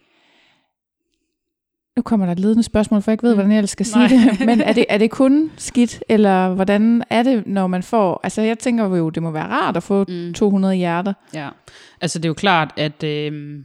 Nu 1.96 2.02
kommer 2.02 2.26
der 2.26 2.32
et 2.32 2.38
ledende 2.40 2.62
spørgsmål, 2.62 3.02
for 3.02 3.10
jeg 3.10 3.14
ikke 3.14 3.22
ved, 3.22 3.34
Mm. 3.34 3.36
hvordan 3.40 3.52
jeg 3.56 3.68
skal 3.68 3.86
sige 3.86 3.98
Nej. 3.98 4.08
det. 4.38 4.46
Men 4.46 4.60
er 4.60 4.72
det, 4.72 4.86
er 4.88 4.98
det 4.98 5.10
kun 5.10 5.50
skidt, 5.56 6.04
eller 6.08 6.48
hvordan 6.54 7.02
er 7.10 7.22
det, 7.22 7.46
når 7.46 7.66
man 7.66 7.82
får... 7.82 8.20
Altså 8.22 8.42
jeg 8.42 8.58
tænker 8.58 8.84
jo, 8.96 9.10
det 9.10 9.22
må 9.22 9.30
være 9.30 9.46
rart 9.48 9.76
at 9.76 9.82
få 9.82 10.04
Mm. 10.08 10.34
200 10.34 10.74
hjerter. 10.74 11.12
Ja, 11.34 11.48
altså 12.00 12.18
det 12.18 12.24
er 12.24 12.28
jo 12.28 12.34
klart, 12.34 12.70
at 12.76 13.02
øh, 13.02 13.58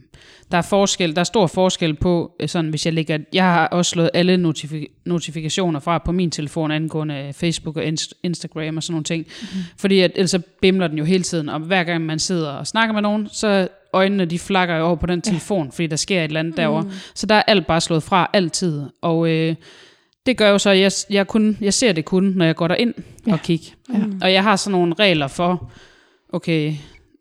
der 0.52 0.58
er 0.58 0.62
forskel, 0.62 1.14
der 1.14 1.20
er 1.20 1.24
stor 1.24 1.46
forskel 1.46 1.94
på, 1.94 2.32
øh, 2.40 2.48
sådan 2.48 2.70
hvis 2.70 2.86
jeg 2.86 2.94
lægger, 2.94 3.18
jeg 3.32 3.44
har 3.44 3.66
også 3.66 3.90
slået 3.90 4.10
alle 4.14 4.48
notifi- 4.50 5.02
notifikationer 5.06 5.80
fra 5.80 5.98
på 5.98 6.12
min 6.12 6.30
telefon 6.30 6.70
angående 6.70 7.32
Facebook 7.36 7.76
og 7.76 7.82
Inst- 7.84 8.20
Instagram 8.22 8.76
og 8.76 8.82
sådan 8.82 8.92
nogle 8.92 9.04
ting, 9.04 9.26
mm. 9.42 9.46
fordi 9.78 10.00
at, 10.00 10.12
ellers 10.14 10.30
så 10.30 10.42
bimler 10.60 10.86
den 10.88 10.98
jo 10.98 11.04
hele 11.04 11.22
tiden, 11.22 11.48
og 11.48 11.60
hver 11.60 11.84
gang 11.84 12.06
man 12.06 12.18
sidder 12.18 12.50
og 12.50 12.66
snakker 12.66 12.92
med 12.92 13.02
nogen, 13.02 13.28
så 13.32 13.68
øjnene 13.92 14.24
de 14.24 14.38
flakker 14.38 14.80
over 14.80 14.96
på 14.96 15.06
den 15.06 15.22
telefon, 15.22 15.72
fordi 15.72 15.86
der 15.86 15.96
sker 15.96 16.18
et 16.20 16.24
eller 16.24 16.40
andet 16.40 16.56
derovre. 16.56 16.82
Mm. 16.82 16.90
Så 17.14 17.26
der 17.26 17.34
er 17.34 17.42
alt 17.46 17.66
bare 17.66 17.80
slået 17.80 18.02
fra, 18.02 18.30
altid. 18.32 18.82
Og 19.02 19.30
øh, 19.30 19.54
det 20.26 20.36
gør 20.36 20.50
jo 20.50 20.58
så, 20.58 20.70
at 20.70 20.80
jeg, 20.80 20.92
jeg, 21.10 21.26
kun, 21.26 21.58
jeg 21.60 21.74
ser 21.74 21.92
det 21.92 22.04
kun, 22.04 22.24
når 22.36 22.44
jeg 22.44 22.56
går 22.56 22.68
derind 22.68 22.94
Ja. 22.96 23.02
ja. 23.26 23.32
og 23.32 23.40
kigger. 23.42 23.70
Ja. 23.94 23.98
Og 24.22 24.32
jeg 24.32 24.42
har 24.42 24.56
sådan 24.56 24.72
nogle 24.78 24.94
regler 24.98 25.26
for, 25.26 25.70
okay, 26.32 26.72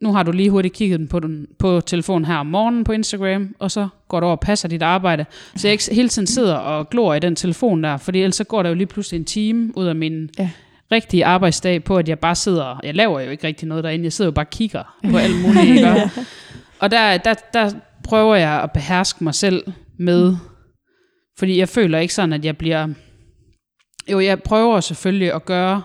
nu 0.01 0.13
har 0.13 0.23
du 0.23 0.31
lige 0.31 0.49
hurtigt 0.49 0.73
kigget 0.73 1.09
på, 1.09 1.19
den, 1.19 1.47
på 1.59 1.81
telefonen 1.81 2.25
her 2.25 2.35
om 2.35 2.45
morgenen 2.45 2.83
på 2.83 2.91
Instagram, 2.91 3.55
og 3.59 3.71
så 3.71 3.87
går 4.07 4.19
du 4.19 4.25
over 4.25 4.35
og 4.35 4.39
passer 4.39 4.67
dit 4.67 4.81
arbejde. 4.83 5.25
Så 5.55 5.67
jeg 5.67 5.71
ikke 5.71 5.83
hele 5.95 6.09
tiden 6.09 6.27
sidder 6.27 6.55
og 6.55 6.89
glor 6.89 7.13
i 7.13 7.19
den 7.19 7.35
telefon 7.35 7.83
der, 7.83 7.97
fordi 7.97 8.19
ellers 8.19 8.35
så 8.35 8.43
går 8.43 8.63
der 8.63 8.69
jo 8.69 8.75
lige 8.75 8.87
pludselig 8.87 9.19
en 9.19 9.25
time 9.25 9.77
ud 9.77 9.85
af 9.85 9.95
min 9.95 10.29
Ja. 10.39 10.49
rigtige 10.91 11.25
arbejdsdag 11.25 11.83
på, 11.83 11.97
at 11.97 12.09
jeg 12.09 12.19
bare 12.19 12.35
sidder, 12.35 12.79
jeg 12.83 12.95
laver 12.95 13.19
jo 13.19 13.29
ikke 13.29 13.47
rigtig 13.47 13.67
noget 13.67 13.83
derinde, 13.83 14.03
jeg 14.03 14.13
sidder 14.13 14.27
jo 14.27 14.33
bare 14.33 14.45
og 14.45 14.49
kigger 14.49 14.95
på 15.11 15.17
alt 15.17 15.41
muligt? 15.41 15.81
Ja. 15.81 16.09
Og 16.79 16.91
der, 16.91 17.17
der, 17.17 17.33
der 17.53 17.71
prøver 18.03 18.35
jeg 18.35 18.61
at 18.63 18.71
beherske 18.71 19.23
mig 19.23 19.35
selv 19.35 19.63
med, 19.99 20.35
fordi 21.39 21.59
jeg 21.59 21.69
føler 21.69 21.99
ikke 21.99 22.13
sådan, 22.13 22.33
at 22.33 22.45
jeg 22.45 22.57
bliver... 22.57 22.87
Jo, 24.11 24.19
jeg 24.19 24.43
prøver 24.43 24.79
selvfølgelig 24.79 25.33
at 25.33 25.45
gøre, 25.45 25.83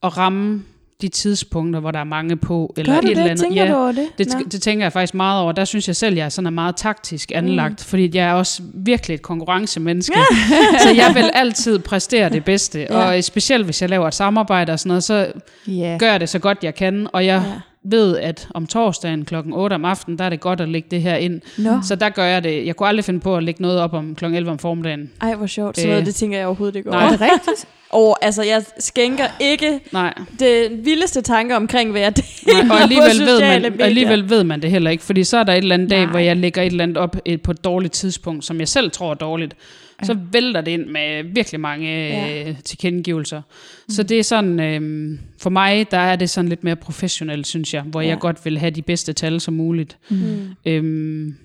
og 0.00 0.16
ramme 0.18 0.62
de 1.00 1.08
tidspunkter, 1.08 1.80
hvor 1.80 1.90
der 1.90 1.98
er 1.98 2.04
mange 2.04 2.36
på. 2.36 2.74
Eller 2.76 2.92
Gør 2.94 3.00
du 3.00 3.06
et 3.06 3.10
det? 3.16 3.18
eller 3.18 3.30
andet. 3.30 3.44
Tænker 3.44 3.64
ja, 3.64 3.70
du 3.72 3.76
over 3.76 3.92
det? 3.92 4.08
det, 4.18 4.26
Nå. 4.32 4.40
det 4.52 4.62
tænker 4.62 4.84
jeg 4.84 4.92
faktisk 4.92 5.14
meget 5.14 5.42
over. 5.42 5.52
Der 5.52 5.64
synes 5.64 5.88
jeg 5.88 5.96
selv, 5.96 6.16
jeg 6.16 6.24
er 6.24 6.28
sådan 6.28 6.46
er 6.46 6.50
meget 6.50 6.76
taktisk 6.76 7.32
anlagt, 7.34 7.72
mm. 7.72 7.78
fordi 7.88 8.10
jeg 8.16 8.26
er 8.28 8.32
også 8.32 8.62
virkelig 8.74 9.14
et 9.14 9.22
konkurrencemenneske. 9.22 10.14
så 10.82 10.88
jeg 10.96 11.12
vil 11.14 11.30
altid 11.34 11.78
præstere 11.78 12.28
det 12.28 12.44
bedste. 12.44 12.78
Ja. 12.80 12.98
Ja. 13.00 13.16
Og 13.18 13.24
specielt 13.24 13.64
hvis 13.64 13.82
jeg 13.82 13.90
laver 13.90 14.08
et 14.08 14.14
samarbejde 14.14 14.72
og 14.72 14.78
sådan 14.80 14.88
noget, 14.88 15.04
så 15.04 15.32
Ja. 15.66 15.96
gør 16.00 16.10
jeg 16.10 16.20
det 16.20 16.28
så 16.28 16.38
godt 16.38 16.58
jeg 16.64 16.74
kan. 16.74 17.06
Og 17.12 17.26
jeg 17.26 17.42
Ja. 17.46 17.60
Ved, 17.84 18.16
at 18.18 18.48
om 18.54 18.66
torsdagen 18.66 19.24
klokken 19.24 19.52
8 19.52 19.74
om 19.74 19.84
aftenen, 19.84 20.18
der 20.18 20.24
er 20.24 20.28
det 20.28 20.40
godt 20.40 20.60
at 20.60 20.68
lægge 20.68 20.88
det 20.90 21.02
her 21.02 21.16
ind. 21.16 21.40
Nå. 21.58 21.70
Så 21.82 21.94
der 21.94 22.08
gør 22.08 22.24
jeg 22.24 22.44
det. 22.44 22.66
Jeg 22.66 22.76
kunne 22.76 22.88
aldrig 22.88 23.04
finde 23.04 23.20
på 23.20 23.36
at 23.36 23.42
lægge 23.42 23.62
noget 23.62 23.80
op 23.80 23.92
om 23.94 24.14
klokken 24.14 24.36
11 24.36 24.50
om 24.50 24.58
formiddagen. 24.58 25.10
Ej, 25.22 25.34
hvor 25.34 25.46
sjovt. 25.46 25.76
Sådan 25.76 25.88
noget, 25.88 26.00
Øh, 26.00 26.06
det 26.06 26.14
tænker 26.14 26.38
jeg 26.38 26.46
overhovedet 26.46 26.76
ikke 26.76 26.90
nej. 26.90 26.98
over. 26.98 27.06
Er 27.06 27.10
det 27.10 27.20
rigtigt? 27.20 27.68
Og 27.92 28.24
altså, 28.24 28.42
jeg 28.42 28.62
skænker 28.78 29.24
ikke 29.40 29.80
Nej. 29.92 30.14
det 30.40 30.68
vildeste 30.84 31.20
tanker 31.22 31.56
omkring, 31.56 31.90
hvad 31.90 32.00
jeg 32.00 32.12
Nej, 32.46 32.60
og 32.60 32.66
på 32.66 32.72
alligevel, 32.74 33.08
ved 33.08 33.26
sociale 33.28 33.62
man, 33.62 33.72
medier. 33.72 33.86
alligevel 33.86 34.30
ved 34.30 34.44
man 34.44 34.62
det 34.62 34.70
heller 34.70 34.90
ikke, 34.90 35.02
fordi 35.04 35.24
så 35.24 35.36
er 35.38 35.44
der 35.44 35.52
et 35.52 35.58
eller 35.58 35.74
andet 35.74 35.90
dag, 35.90 36.00
Nej. 36.00 36.10
hvor 36.10 36.18
jeg 36.18 36.36
lægger 36.36 36.62
et 36.62 36.66
eller 36.66 36.82
andet 36.84 36.96
op 36.96 37.16
et, 37.24 37.42
på 37.42 37.50
et 37.50 37.64
dårligt 37.64 37.92
tidspunkt, 37.92 38.44
som 38.44 38.58
jeg 38.60 38.68
selv 38.68 38.90
tror 38.90 39.10
er 39.10 39.14
dårligt. 39.14 39.54
Så 40.02 40.18
vælter 40.32 40.60
det 40.60 40.70
ind 40.70 40.86
med 40.86 41.24
virkelig 41.24 41.60
mange 41.60 41.88
Ja. 41.88 42.48
øh, 42.48 42.54
tilkendegivelser. 42.64 43.42
Så 43.88 44.02
det 44.02 44.18
er 44.18 44.22
sådan, 44.22 44.60
øh, 44.60 45.18
for 45.38 45.50
mig, 45.50 45.90
der 45.90 45.98
er 45.98 46.16
det 46.16 46.30
sådan 46.30 46.48
lidt 46.48 46.64
mere 46.64 46.76
professionelt, 46.76 47.46
synes 47.46 47.74
jeg, 47.74 47.82
hvor 47.82 48.00
Ja. 48.00 48.08
jeg 48.08 48.18
godt 48.18 48.44
vil 48.44 48.58
have 48.58 48.70
de 48.70 48.82
bedste 48.82 49.12
tal 49.12 49.40
som 49.40 49.54
muligt. 49.54 49.98
Mm. 50.10 50.48
Øhm, 50.66 51.36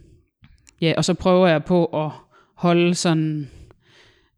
ja, 0.82 0.94
og 0.98 1.06
så 1.06 1.14
prøver 1.14 1.48
jeg 1.48 1.64
på 1.64 1.86
at 1.86 2.12
holde 2.56 2.96
sådan, 2.96 3.50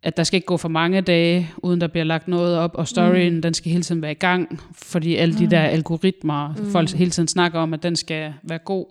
at 0.04 0.18
der 0.18 0.24
skal 0.24 0.38
ikke 0.38 0.46
gå 0.46 0.58
for 0.58 0.70
mange 0.70 1.02
dage, 1.02 1.52
uden 1.58 1.82
der 1.82 1.88
bliver 1.88 2.04
lagt 2.04 2.28
noget 2.28 2.58
op, 2.58 2.72
og 2.76 2.88
storyen, 2.88 3.36
mm. 3.36 3.42
den 3.42 3.54
skal 3.54 3.72
hele 3.72 3.84
tiden 3.84 4.02
være 4.02 4.12
i 4.12 4.16
gang, 4.16 4.62
fordi 4.76 5.16
alle 5.16 5.38
de 5.38 5.50
der 5.50 5.62
algoritmer, 5.62 6.56
mm. 6.58 6.72
folk 6.72 6.90
hele 6.92 7.12
tiden 7.12 7.28
snakker 7.28 7.60
om, 7.60 7.74
at 7.74 7.84
den 7.84 7.96
skal 7.96 8.34
være 8.44 8.60
god. 8.66 8.86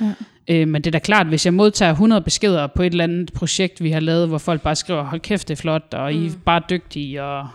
Ja. 0.00 0.12
Øh, 0.50 0.68
men 0.68 0.82
det 0.82 0.86
er 0.86 0.90
da 0.90 0.98
klart, 0.98 1.26
hvis 1.26 1.46
jeg 1.46 1.54
modtager 1.54 1.92
100 1.92 2.22
beskeder 2.22 2.66
på 2.66 2.82
et 2.82 2.90
eller 2.90 3.04
andet 3.04 3.32
projekt, 3.32 3.82
vi 3.82 3.90
har 3.90 4.00
lavet, 4.00 4.28
hvor 4.28 4.38
folk 4.38 4.62
bare 4.62 4.76
skriver, 4.76 5.04
hold 5.04 5.20
kæft, 5.20 5.48
det 5.48 5.54
er 5.54 5.60
flot, 5.60 5.94
og 5.94 6.12
mm. 6.12 6.22
I 6.22 6.26
er 6.26 6.30
bare 6.44 6.62
dygtige, 6.70 7.22
og 7.22 7.48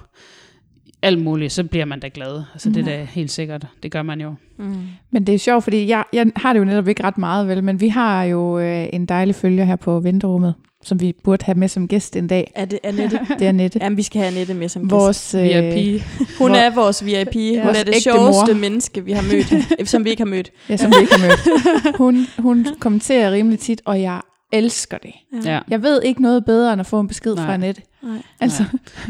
alt 1.01 1.21
muligt, 1.21 1.51
så 1.51 1.63
bliver 1.63 1.85
man 1.85 1.99
da 1.99 2.09
glad. 2.13 2.43
Altså 2.53 2.69
det 2.69 2.77
er 2.77 2.85
da 2.85 3.03
helt 3.03 3.31
sikkert. 3.31 3.67
Det 3.83 3.91
gør 3.91 4.01
man 4.01 4.21
jo. 4.21 4.35
Mm. 4.57 4.75
Men 5.11 5.27
det 5.27 5.35
er 5.35 5.39
sjovt, 5.39 5.63
fordi 5.63 5.87
jeg, 5.87 6.03
jeg 6.13 6.25
har 6.35 6.53
det 6.53 6.59
jo 6.59 6.65
netop 6.65 6.87
ikke 6.87 7.03
ret 7.03 7.17
meget, 7.17 7.47
vel? 7.47 7.63
Men 7.63 7.81
vi 7.81 7.87
har 7.87 8.23
jo 8.23 8.59
øh, 8.59 8.87
en 8.93 9.05
dejlig 9.05 9.35
følger 9.35 9.65
her 9.65 9.75
på 9.75 9.99
venterummet, 9.99 10.53
som 10.85 11.01
vi 11.01 11.13
burde 11.23 11.45
have 11.45 11.55
med 11.57 11.67
som 11.67 11.87
gæst 11.87 12.15
en 12.15 12.27
dag. 12.27 12.51
Er 12.55 12.65
det 12.65 12.79
Annette? 12.83 13.19
Det 13.39 13.47
er 13.47 13.51
Nette. 13.51 13.79
Jamen, 13.81 13.97
vi 13.97 14.03
skal 14.03 14.19
have 14.21 14.27
Annette 14.31 14.53
med 14.53 14.69
som 14.69 14.81
gæst. 14.81 14.91
Vores, 14.91 15.35
øh, 15.35 15.43
VIP. 15.43 16.01
Hun 16.37 16.51
Hvor- 16.51 16.57
er 16.57 16.69
vores 16.75 17.05
VIP. 17.05 17.33
Hun 17.35 17.65
Vores 17.65 17.79
er 17.79 17.83
det 17.83 17.95
sjoveste 18.03 18.53
mor. 18.53 18.59
menneske, 18.59 19.05
vi 19.05 19.11
har 19.11 19.21
mødt, 19.21 19.89
som 19.89 20.05
vi 20.05 20.09
ikke 20.09 20.21
har 20.21 20.29
mødt. 20.29 20.51
Ja, 20.69 20.77
som 20.77 20.91
vi 20.91 21.01
ikke 21.01 21.13
har 21.19 21.27
mødt. 21.27 21.97
Hun, 21.97 22.27
hun 22.37 22.67
kommenterer 22.79 23.31
rimelig 23.31 23.59
tit, 23.59 23.81
og 23.85 24.01
jeg 24.01 24.21
elsker 24.53 24.97
det. 24.97 25.11
Ja. 25.45 25.59
Jeg 25.69 25.83
ved 25.83 26.01
ikke 26.01 26.21
noget 26.21 26.45
bedre, 26.45 26.73
end 26.73 26.79
at 26.79 26.85
få 26.87 26.99
en 26.99 27.07
besked 27.07 27.35
Nej. 27.35 27.45
fra 27.45 27.53
Annette. 27.53 27.81
Nej. 28.03 28.17
Altså, 28.39 28.63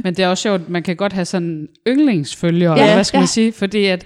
Men 0.04 0.14
det 0.14 0.24
er 0.24 0.28
også 0.28 0.42
sjovt, 0.42 0.70
man 0.70 0.84
kan 0.84 0.96
godt 0.96 1.14
have 1.14 1.26
sådan 1.26 1.68
yndlingsfølgere, 1.88 2.72
Ja, 2.72 2.78
ja, 2.78 2.84
eller 2.84 2.96
hvad 2.96 3.04
skal 3.04 3.18
ja. 3.18 3.22
man 3.22 3.28
sige? 3.28 3.52
Fordi 3.54 3.86
at 3.86 4.06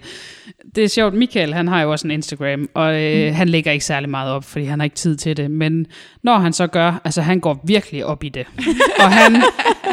det 0.75 0.83
er 0.83 0.87
sjovt, 0.87 1.13
Michael 1.13 1.53
han 1.53 1.67
har 1.67 1.81
jo 1.81 1.91
også 1.91 2.07
en 2.07 2.11
Instagram, 2.11 2.69
og 2.73 3.01
øh, 3.03 3.27
Mm. 3.29 3.33
han 3.35 3.49
lægger 3.49 3.71
ikke 3.71 3.85
særlig 3.85 4.09
meget 4.09 4.31
op, 4.31 4.43
fordi 4.43 4.65
han 4.65 4.79
har 4.79 4.83
ikke 4.83 4.95
tid 4.95 5.15
til 5.17 5.37
det. 5.37 5.51
Men 5.51 5.85
når 6.23 6.37
han 6.37 6.53
så 6.53 6.67
gør, 6.67 7.01
altså 7.05 7.21
han 7.21 7.39
går 7.39 7.61
virkelig 7.63 8.05
op 8.05 8.23
i 8.23 8.29
det. 8.29 8.45
og 9.03 9.11
han, 9.11 9.43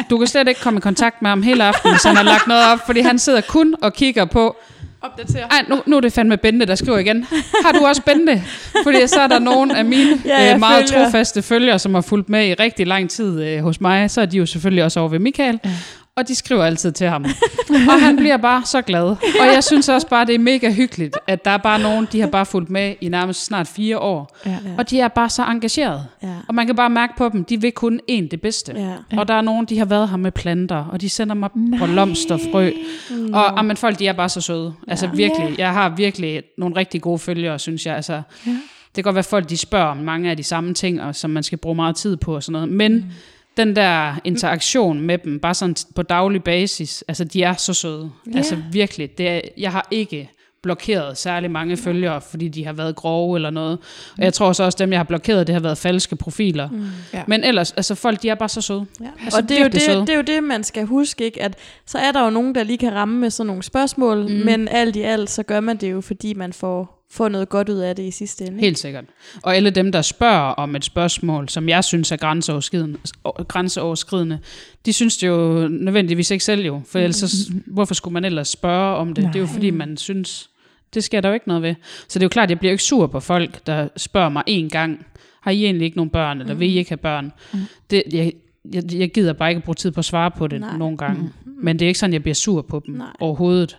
du 0.09 0.17
kan 0.17 0.27
slet 0.27 0.47
ikke 0.47 0.61
komme 0.61 0.77
i 0.77 0.81
kontakt 0.81 1.21
med 1.21 1.29
ham 1.29 1.41
hele 1.41 1.63
aftenen, 1.63 1.93
hvis 1.95 2.03
han 2.03 2.15
har 2.15 2.23
lagt 2.23 2.47
noget 2.47 2.63
op, 2.73 2.79
fordi 2.85 2.99
han 2.99 3.19
sidder 3.19 3.41
kun 3.41 3.75
og 3.81 3.93
kigger 3.93 4.25
på, 4.25 4.55
opdater. 5.01 5.47
ej, 5.47 5.65
nu, 5.69 5.81
nu 5.85 5.97
er 5.97 6.01
det 6.01 6.13
fandme 6.13 6.37
Bente, 6.37 6.65
der 6.65 6.75
skriver 6.75 6.97
igen. 6.97 7.25
Har 7.65 7.71
du 7.71 7.85
også 7.85 8.01
Bente? 8.01 8.43
Fordi 8.83 9.07
så 9.07 9.19
er 9.19 9.27
der 9.27 9.39
nogen 9.39 9.71
af 9.71 9.85
mine 9.85 10.21
Ja, 10.25 10.53
øh, 10.53 10.59
meget 10.59 10.89
følger. 10.89 11.03
trofaste 11.05 11.41
følgere, 11.41 11.79
som 11.79 11.93
har 11.93 12.01
fulgt 12.01 12.29
med 12.29 12.47
i 12.47 12.53
rigtig 12.53 12.87
lang 12.87 13.09
tid 13.09 13.43
øh, 13.43 13.59
hos 13.63 13.81
mig. 13.81 14.11
Så 14.11 14.21
er 14.21 14.25
de 14.25 14.37
jo 14.37 14.45
selvfølgelig 14.45 14.83
også 14.83 14.99
over 14.99 15.09
ved 15.09 15.19
Michael. 15.19 15.59
Ja. 15.65 15.69
Og 16.17 16.27
de 16.27 16.35
skriver 16.35 16.63
altid 16.63 16.91
til 16.91 17.07
ham. 17.07 17.25
og 17.93 18.01
han 18.01 18.15
bliver 18.15 18.37
bare 18.37 18.65
så 18.65 18.81
glad. 18.81 19.03
Og 19.39 19.45
jeg 19.53 19.63
synes 19.63 19.89
også 19.89 20.07
bare, 20.07 20.25
det 20.25 20.35
er 20.35 20.39
mega 20.39 20.71
hyggeligt, 20.71 21.17
at 21.27 21.45
der 21.45 21.51
er 21.51 21.57
bare 21.57 21.79
nogen, 21.79 22.07
de 22.11 22.19
har 22.19 22.27
bare 22.27 22.45
fulgt 22.45 22.69
med 22.69 22.95
i 23.01 23.09
nærmest 23.09 23.45
snart 23.45 23.67
fire 23.67 23.99
år. 23.99 24.37
Ja. 24.45 24.57
Og 24.77 24.89
de 24.89 24.99
er 24.99 25.07
bare 25.07 25.29
så 25.29 25.43
engageret. 25.43 26.05
Ja. 26.23 26.27
Og 26.47 26.55
man 26.55 26.65
kan 26.65 26.75
bare 26.75 26.89
mærke 26.89 27.13
på 27.17 27.29
dem, 27.29 27.43
de 27.45 27.61
vil 27.61 27.71
kun 27.71 27.99
én 28.11 28.27
det 28.31 28.41
bedste. 28.41 28.73
Ja. 28.75 29.17
Og 29.19 29.27
der 29.27 29.33
er 29.33 29.41
nogen, 29.41 29.65
de 29.65 29.77
har 29.77 29.85
været 29.85 30.09
her 30.09 30.17
med 30.17 30.31
planter, 30.31 30.85
og 30.91 31.01
de 31.01 31.09
sender 31.09 31.35
mig 31.35 31.49
Nej. 31.55 31.87
blomster 31.87 32.35
og 32.35 32.41
frø. 32.51 32.71
Mm. 33.11 33.33
Og 33.33 33.43
jamen, 33.57 33.77
folk, 33.77 33.99
de 33.99 34.07
er 34.07 34.13
bare 34.13 34.29
så 34.29 34.41
søde. 34.41 34.73
Altså 34.87 35.05
Ja. 35.05 35.11
virkelig, 35.15 35.55
jeg 35.59 35.73
har 35.73 35.89
virkelig 35.89 36.43
nogle 36.57 36.75
rigtig 36.75 37.01
gode 37.01 37.19
følgere, 37.19 37.59
synes 37.59 37.85
jeg. 37.85 37.95
Altså, 37.95 38.13
Ja. 38.45 38.51
det 38.51 38.59
kan 38.95 39.03
godt 39.03 39.15
være, 39.15 39.19
at 39.19 39.25
folk 39.25 39.49
de 39.49 39.57
spørger 39.57 39.85
om 39.87 39.97
mange 39.97 40.29
af 40.29 40.37
de 40.37 40.43
samme 40.43 40.73
ting, 40.73 41.01
og 41.01 41.15
som 41.15 41.29
man 41.29 41.43
skal 41.43 41.57
bruge 41.57 41.75
meget 41.75 41.95
tid 41.95 42.17
på 42.17 42.35
og 42.35 42.43
sådan 42.43 42.51
noget. 42.53 42.69
Men 42.69 42.93
mm. 42.95 43.03
Den 43.57 43.75
der 43.75 44.15
interaktion 44.23 45.01
med 45.01 45.17
dem, 45.17 45.39
bare 45.39 45.53
sådan 45.53 45.75
på 45.95 46.01
daglig 46.01 46.43
basis, 46.43 47.03
altså 47.07 47.23
de 47.23 47.43
er 47.43 47.53
så 47.53 47.73
søde. 47.73 48.11
Ja. 48.33 48.37
Altså 48.37 48.57
virkelig, 48.71 49.17
det 49.17 49.29
er, 49.29 49.41
jeg 49.57 49.71
har 49.71 49.87
ikke 49.91 50.29
blokeret 50.61 51.17
særlig 51.17 51.51
mange 51.51 51.77
følgere, 51.77 52.21
fordi 52.21 52.47
de 52.47 52.65
har 52.65 52.73
været 52.73 52.95
grove 52.95 53.37
eller 53.37 53.49
noget. 53.49 53.79
Og 54.17 54.23
jeg 54.23 54.33
tror 54.33 54.53
så 54.53 54.63
også, 54.63 54.75
dem 54.79 54.91
jeg 54.91 54.99
har 54.99 55.03
blokeret, 55.03 55.47
det 55.47 55.53
har 55.53 55.59
været 55.59 55.77
falske 55.77 56.15
profiler. 56.15 56.69
Mm. 56.69 56.85
Ja. 57.13 57.23
Men 57.27 57.43
ellers, 57.43 57.71
altså 57.71 57.95
folk, 57.95 58.21
de 58.21 58.29
er 58.29 58.35
bare 58.35 58.49
så 58.49 58.61
søde. 58.61 58.85
Ja. 59.01 59.05
Altså, 59.23 59.39
og 59.39 59.49
det 59.49 59.51
er, 59.51 59.59
jo 59.59 59.63
virkelig 59.63 59.81
søde. 59.81 59.99
det, 59.99 60.07
det 60.07 60.13
er 60.13 60.17
jo 60.17 60.23
det, 60.23 60.43
man 60.43 60.63
skal 60.63 60.85
huske, 60.85 61.25
ikke? 61.25 61.41
at 61.41 61.55
så 61.85 61.97
er 61.97 62.11
der 62.11 62.23
jo 62.23 62.29
nogen, 62.29 62.55
der 62.55 62.63
lige 62.63 62.77
kan 62.77 62.93
ramme 62.93 63.19
med 63.19 63.29
sådan 63.29 63.47
nogle 63.47 63.63
spørgsmål, 63.63 64.17
mm. 64.17 64.45
men 64.45 64.67
alt 64.67 64.95
i 64.95 65.01
alt, 65.01 65.29
så 65.29 65.43
gør 65.43 65.59
man 65.59 65.77
det 65.77 65.91
jo, 65.91 66.01
fordi 66.01 66.33
man 66.33 66.53
får, 66.53 66.96
får 67.11 67.29
noget 67.29 67.49
godt 67.49 67.69
ud 67.69 67.77
af 67.77 67.95
det 67.95 68.03
i 68.03 68.11
sidste 68.11 68.45
ende. 68.45 68.59
Helt 68.59 68.79
sikkert. 68.79 69.05
Og 69.43 69.55
alle 69.55 69.69
dem, 69.69 69.91
der 69.91 70.01
spørger 70.01 70.51
om 70.51 70.75
et 70.75 70.85
spørgsmål, 70.85 71.49
som 71.49 71.69
jeg 71.69 71.83
synes 71.83 72.11
er 72.11 72.17
grænseoverskridende, 72.17 72.99
grænseoverskridende 73.47 74.39
de 74.85 74.93
synes 74.93 75.17
det 75.17 75.27
jo 75.27 75.67
nødvendigvis 75.67 76.31
ikke 76.31 76.43
selv 76.43 76.65
jo. 76.65 76.81
For 76.87 76.99
ellers, 76.99 77.15
så, 77.15 77.53
hvorfor 77.65 77.93
skulle 77.93 78.13
man 78.13 78.25
ellers 78.25 78.47
spørge 78.47 78.95
om 78.95 79.13
det? 79.13 79.23
Nej. 79.23 79.31
Det 79.31 79.39
er 79.39 79.41
jo 79.41 79.47
fordi, 79.47 79.69
man 79.69 79.97
synes, 79.97 80.49
det 80.93 81.03
skal 81.03 81.23
der 81.23 81.29
jo 81.29 81.33
ikke 81.33 81.47
noget 81.47 81.63
ved. 81.63 81.75
Så 82.07 82.19
det 82.19 82.23
er 82.23 82.25
jo 82.25 82.29
klart, 82.29 82.43
at 82.45 82.49
jeg 82.49 82.59
bliver 82.59 82.71
ikke 82.71 82.83
sur 82.83 83.07
på 83.07 83.19
folk, 83.19 83.67
der 83.67 83.87
spørger 83.97 84.29
mig 84.29 84.43
en 84.47 84.69
gang, 84.69 85.05
har 85.41 85.51
I 85.51 85.65
egentlig 85.65 85.85
ikke 85.85 85.97
nogen 85.97 86.09
børn, 86.09 86.41
eller 86.41 86.53
vil 86.53 86.69
I 86.69 86.77
ikke 86.77 86.89
have 86.89 86.97
børn? 86.97 87.31
Mm. 87.53 87.59
Det, 87.89 88.03
jeg, 88.11 88.33
jeg, 88.73 88.83
jeg 88.93 89.11
gider 89.11 89.33
bare 89.33 89.49
ikke 89.49 89.61
bruge 89.61 89.75
tid 89.75 89.91
på 89.91 89.99
at 89.99 90.05
svare 90.05 90.31
på 90.31 90.47
det 90.47 90.59
Nej. 90.59 90.69
Nej. 90.69 90.77
nogle 90.77 90.97
gange. 90.97 91.21
Mm. 91.21 91.51
Men 91.63 91.79
det 91.79 91.85
er 91.85 91.87
ikke 91.87 91.99
sådan, 91.99 92.13
jeg 92.13 92.21
bliver 92.21 92.35
sur 92.35 92.61
på 92.61 92.83
dem 92.85 92.95
Nej. 92.95 93.07
overhovedet. 93.19 93.77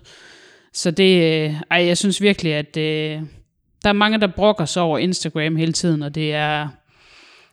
Så 0.78 0.90
det, 0.90 1.22
øh, 1.44 1.54
ej, 1.70 1.86
jeg 1.86 1.98
synes 1.98 2.22
virkelig, 2.22 2.54
at 2.54 2.76
øh, 2.76 3.20
der 3.84 3.88
er 3.88 3.92
mange, 3.92 4.20
der 4.20 4.26
brokker 4.26 4.64
sig 4.64 4.82
over 4.82 4.98
Instagram 4.98 5.56
hele 5.56 5.72
tiden, 5.72 6.02
og 6.02 6.14
det 6.14 6.34
er... 6.34 6.68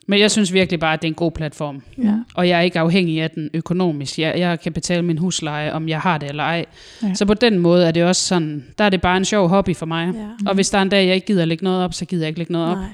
Men 0.08 0.20
jeg 0.20 0.30
synes 0.30 0.52
virkelig 0.52 0.80
bare, 0.80 0.92
at 0.92 1.02
det 1.02 1.08
er 1.08 1.10
en 1.10 1.14
god 1.14 1.32
platform. 1.32 1.82
Ja. 1.98 2.14
Og 2.34 2.48
jeg 2.48 2.58
er 2.58 2.62
ikke 2.62 2.78
afhængig 2.78 3.22
af 3.22 3.30
den 3.30 3.50
økonomisk. 3.54 4.18
Jeg, 4.18 4.38
jeg 4.38 4.60
kan 4.60 4.72
betale 4.72 5.02
min 5.02 5.18
husleje, 5.18 5.72
om 5.72 5.88
jeg 5.88 6.00
har 6.00 6.18
det 6.18 6.28
eller 6.28 6.42
ej. 6.42 6.64
Ja. 7.02 7.14
Så 7.14 7.26
på 7.26 7.34
den 7.34 7.58
måde 7.58 7.86
er 7.86 7.90
det 7.90 8.04
også 8.04 8.22
sådan, 8.22 8.64
der 8.78 8.84
er 8.84 8.88
det 8.90 9.00
bare 9.00 9.16
en 9.16 9.24
sjov 9.24 9.48
hobby 9.48 9.76
for 9.76 9.86
mig. 9.86 10.12
Ja. 10.14 10.20
Ja. 10.20 10.26
Og 10.46 10.54
hvis 10.54 10.70
der 10.70 10.78
er 10.78 10.82
en 10.82 10.88
dag, 10.88 11.06
jeg 11.06 11.14
ikke 11.14 11.26
gider 11.26 11.42
at 11.42 11.48
lægge 11.48 11.64
noget 11.64 11.84
op, 11.84 11.94
så 11.94 12.04
gider 12.04 12.22
jeg 12.22 12.28
ikke 12.28 12.40
lægge 12.40 12.52
noget 12.52 12.70
op. 12.70 12.76
Nej. 12.76 12.86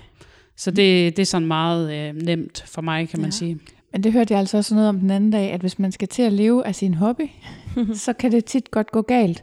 Så 0.56 0.70
det, 0.70 1.16
det 1.16 1.22
er 1.22 1.26
sådan 1.26 1.48
meget 1.48 1.94
øh, 1.94 2.22
nemt 2.22 2.64
for 2.66 2.82
mig, 2.82 3.08
kan 3.08 3.20
man 3.20 3.30
Ja. 3.30 3.36
sige. 3.36 3.58
Men 3.92 4.02
det 4.02 4.12
hørte 4.12 4.32
jeg 4.32 4.40
altså 4.40 4.56
også 4.56 4.74
noget 4.74 4.88
om 4.88 4.98
den 5.00 5.10
anden 5.10 5.30
dag, 5.30 5.50
at 5.52 5.60
hvis 5.60 5.78
man 5.78 5.92
skal 5.92 6.08
til 6.08 6.22
at 6.22 6.32
leve 6.32 6.66
af 6.66 6.74
sin 6.74 6.94
hobby, 6.94 7.30
så 8.04 8.12
kan 8.12 8.32
det 8.32 8.44
tit 8.44 8.70
godt 8.70 8.90
gå 8.90 9.02
galt. 9.02 9.42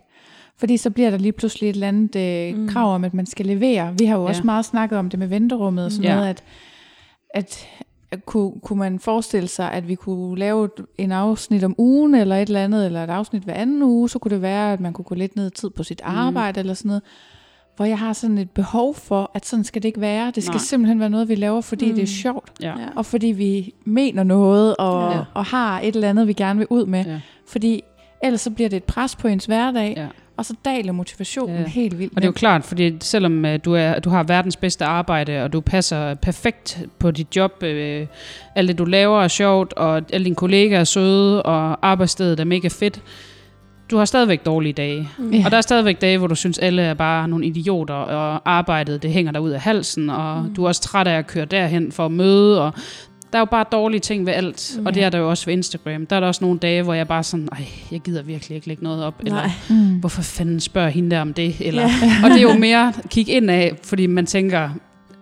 Fordi 0.60 0.78
så 0.78 0.90
bliver 0.90 1.10
der 1.10 1.18
lige 1.18 1.32
pludselig 1.32 1.70
et 1.70 1.74
eller 1.74 1.88
andet 1.88 2.16
øh, 2.16 2.56
Mm. 2.56 2.62
mm. 2.62 2.68
krav 2.70 2.96
om, 2.96 3.04
at 3.04 3.14
man 3.14 3.26
skal 3.26 3.46
levere. 3.46 3.94
Vi 4.00 4.06
har 4.06 4.18
jo 4.18 4.26
også 4.26 4.42
Ja. 4.42 4.46
meget 4.46 4.66
snakket 4.66 4.98
om 5.00 5.10
det 5.10 5.20
med 5.20 5.28
venterummet 5.28 5.86
og 5.86 5.92
sådan 5.92 6.10
Ja. 6.10 6.16
noget, 6.16 6.28
at, 6.30 6.44
at, 7.34 7.68
at 8.12 8.26
kunne, 8.26 8.52
kunne 8.64 8.80
man 8.80 9.00
forestille 9.00 9.48
sig, 9.50 9.72
at 9.72 9.88
vi 9.88 9.96
kunne 9.96 10.40
lave 10.40 10.66
et- 10.66 10.86
en 10.98 11.12
afsnit 11.12 11.64
om 11.64 11.76
ugen 11.78 12.16
eller 12.16 12.36
et 12.36 12.48
eller 12.48 12.64
andet, 12.64 12.86
eller 12.86 13.04
et 13.04 13.10
afsnit 13.10 13.44
hver 13.44 13.54
anden 13.54 13.84
uge, 13.84 14.10
så 14.10 14.20
kunne 14.20 14.30
det 14.30 14.42
være, 14.42 14.74
at 14.74 14.80
man 14.80 14.94
kunne 14.94 15.06
gå 15.06 15.16
lidt 15.16 15.36
ned 15.36 15.48
i 15.48 15.56
tid 15.56 15.70
på 15.70 15.84
sit 15.84 16.02
arbejde 16.04 16.60
eller 16.60 16.74
sådan 16.74 16.90
noget. 16.90 17.02
Hvor 17.76 17.86
jeg 17.86 18.00
har 18.00 18.14
sådan 18.14 18.38
et 18.38 18.50
behov 18.52 18.96
for, 18.96 19.32
at 19.34 19.46
sådan 19.46 19.64
skal 19.64 19.82
det 19.84 19.88
ikke 19.88 20.02
være. 20.02 20.32
Det 20.36 20.44
skal 20.44 20.54
Nej. 20.54 20.60
simpelthen 20.64 21.00
være 21.00 21.10
noget, 21.10 21.30
vi 21.30 21.36
laver, 21.36 21.62
fordi 21.62 21.90
mm. 21.90 21.96
det 21.96 22.02
er 22.02 22.08
sjovt. 22.08 22.52
Ja. 22.62 22.74
Og 22.96 23.06
fordi 23.06 23.28
vi 23.28 23.74
mener 23.86 24.24
noget, 24.24 24.76
og, 24.78 25.12
ja. 25.14 25.20
og 25.34 25.46
har 25.46 25.80
et 25.80 25.96
eller 25.96 26.10
andet, 26.10 26.28
vi 26.28 26.34
gerne 26.34 26.58
vil 26.58 26.68
ud 26.70 26.86
med. 26.86 27.06
Ja. 27.06 27.20
Fordi 27.48 27.84
ellers 28.24 28.42
så 28.42 28.50
bliver 28.52 28.70
det 28.70 28.78
et 28.78 28.84
pres 28.84 29.16
på 29.16 29.28
ens 29.28 29.46
hverdag, 29.46 29.94
Ja. 29.98 30.08
Og 30.40 30.46
så 30.46 30.54
daler 30.66 30.92
motivationen 30.92 31.56
Ja. 31.56 31.68
helt 31.68 32.00
vildt. 32.00 32.14
Og 32.16 32.22
det 32.22 32.24
er 32.24 32.30
jo 32.30 32.34
klart, 32.34 32.64
fordi 32.64 32.96
selvom 33.00 33.46
øh, 33.46 33.60
du, 33.66 33.74
er, 33.74 34.00
du 34.00 34.10
har 34.10 34.24
verdens 34.24 34.56
bedste 34.56 34.86
arbejde, 34.86 35.44
og 35.44 35.54
du 35.54 35.62
passer 35.62 36.14
perfekt 36.14 36.82
på 37.00 37.12
dit 37.12 37.36
job, 37.36 37.64
øh, 37.64 38.08
alt 38.56 38.68
det 38.68 38.78
du 38.78 38.86
laver 38.86 39.24
er 39.24 39.28
sjovt, 39.28 39.74
og 39.74 40.02
alle 40.14 40.24
dine 40.26 40.36
kollegaer 40.36 40.80
er 40.80 40.84
søde, 40.84 41.44
og 41.44 41.88
arbejdsstedet 41.88 42.40
er 42.40 42.44
mega 42.44 42.68
fedt, 42.68 43.02
du 43.92 43.98
har 43.98 44.06
stadigvæk 44.06 44.46
dårlige 44.46 44.74
dage. 44.74 45.10
Ja. 45.34 45.42
Og 45.46 45.52
der 45.52 45.58
er 45.58 45.62
stadigvæk 45.62 46.02
dage, 46.02 46.18
hvor 46.18 46.28
du 46.28 46.36
synes, 46.36 46.60
alle 46.60 46.82
er 46.82 46.94
bare 46.94 47.28
nogle 47.28 47.46
idioter, 47.46 47.94
og 47.94 48.42
arbejdet 48.46 49.04
det 49.04 49.12
hænger 49.12 49.32
dig 49.32 49.42
ud 49.42 49.50
af 49.50 49.60
halsen, 49.62 50.10
og 50.10 50.44
mm. 50.44 50.54
du 50.56 50.64
er 50.64 50.68
også 50.68 50.82
træt 50.82 51.08
af 51.08 51.18
at 51.18 51.28
køre 51.28 51.46
derhen 51.46 51.92
for 51.92 52.06
at 52.06 52.12
møde, 52.12 52.62
og 52.62 52.74
der 53.34 53.38
er 53.38 53.42
jo 53.42 53.46
bare 53.46 53.66
dårlige 53.72 54.00
ting 54.00 54.26
ved 54.26 54.34
alt, 54.34 54.76
mm. 54.80 54.86
og 54.86 54.94
det 54.96 55.04
er 55.04 55.10
der 55.10 55.18
jo 55.18 55.30
også 55.30 55.46
ved 55.46 55.54
Instagram. 55.54 56.06
Der 56.06 56.16
er 56.16 56.20
der 56.20 56.28
også 56.28 56.44
nogle 56.44 56.60
dage, 56.60 56.84
hvor 56.84 56.94
jeg 56.94 57.08
bare 57.08 57.24
sådan, 57.24 57.50
ej, 57.52 57.66
jeg 57.92 58.00
gider 58.00 58.22
virkelig 58.24 58.56
ikke 58.56 58.68
lægge 58.68 58.84
noget 58.84 59.04
op, 59.04 59.14
eller 59.20 59.34
Nej. 59.36 59.52
Mm. 59.70 59.76
hvorfor 60.00 60.22
fanden 60.22 60.60
spørger 60.60 60.90
hende 60.90 61.12
der 61.16 61.22
om 61.22 61.34
det? 61.34 61.56
Eller, 61.60 61.82
Ja. 61.82 61.88
ja. 61.88 62.14
Og 62.24 62.30
det 62.30 62.38
er 62.38 62.42
jo 62.42 62.54
mere 62.54 62.94
kig 63.10 63.30
ind 63.30 63.52
af, 63.52 63.74
fordi 63.84 64.08
man 64.08 64.26
tænker, 64.26 64.70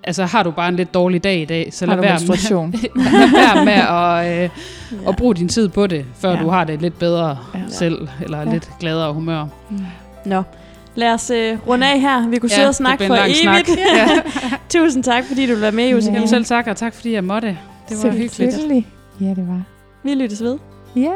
altså 0.03 0.25
har 0.25 0.43
du 0.43 0.51
bare 0.51 0.69
en 0.69 0.75
lidt 0.75 0.93
dårlig 0.93 1.23
dag 1.23 1.41
i 1.41 1.45
dag, 1.45 1.69
så 1.73 1.85
lad 1.85 1.95
være 1.95 2.03
med, 2.03 2.09
menstruation? 2.11 2.71
lad 2.95 3.31
være 3.31 3.65
med 3.65 3.73
at, 3.73 4.43
øh, 4.43 4.49
Ja. 5.03 5.09
at 5.09 5.15
bruge 5.15 5.35
din 5.35 5.49
tid 5.49 5.67
på 5.69 5.87
det, 5.87 6.05
før 6.19 6.29
Ja. 6.29 6.35
ja. 6.37 6.43
du 6.43 6.49
har 6.49 6.63
det 6.63 6.81
lidt 6.81 6.99
bedre 6.99 7.37
Ja. 7.53 7.59
ja. 7.59 7.65
selv, 7.69 8.07
eller 8.23 8.37
Ja. 8.37 8.43
ja. 8.47 8.53
lidt 8.53 8.69
gladere 8.79 9.13
humør. 9.13 9.45
Nå. 10.25 10.43
Lad 10.95 11.13
os 11.13 11.29
øh, 11.29 11.57
runde 11.67 11.87
af 11.91 11.99
her. 12.01 12.27
Vi 12.27 12.37
kunne 12.37 12.49
sidde 12.49 12.67
og 12.67 12.75
snakke 12.75 13.05
for 13.07 13.15
blev 13.15 13.23
en 13.25 13.45
lang 13.45 13.55
evigt. 13.55 13.67
Snak. 13.67 13.77
Ja. 13.95 14.07
Tusind 14.69 15.03
tak, 15.03 15.23
fordi 15.27 15.45
du 15.47 15.55
være 15.55 15.71
med, 15.71 15.89
Josefine. 15.89 16.15
Jamen 16.15 16.27
selv 16.29 16.45
tak, 16.45 16.67
og 16.67 16.77
tak 16.77 16.93
fordi 16.93 17.13
jeg 17.13 17.23
måtte. 17.23 17.57
Det 17.89 18.03
var 18.03 18.09
hyggeligt. 18.09 18.87
Ja, 19.21 19.25
det 19.25 19.47
var. 19.47 19.61
Vi 20.03 20.15
lyttes 20.15 20.43
ved. 20.43 20.57
Ja. 20.95 21.13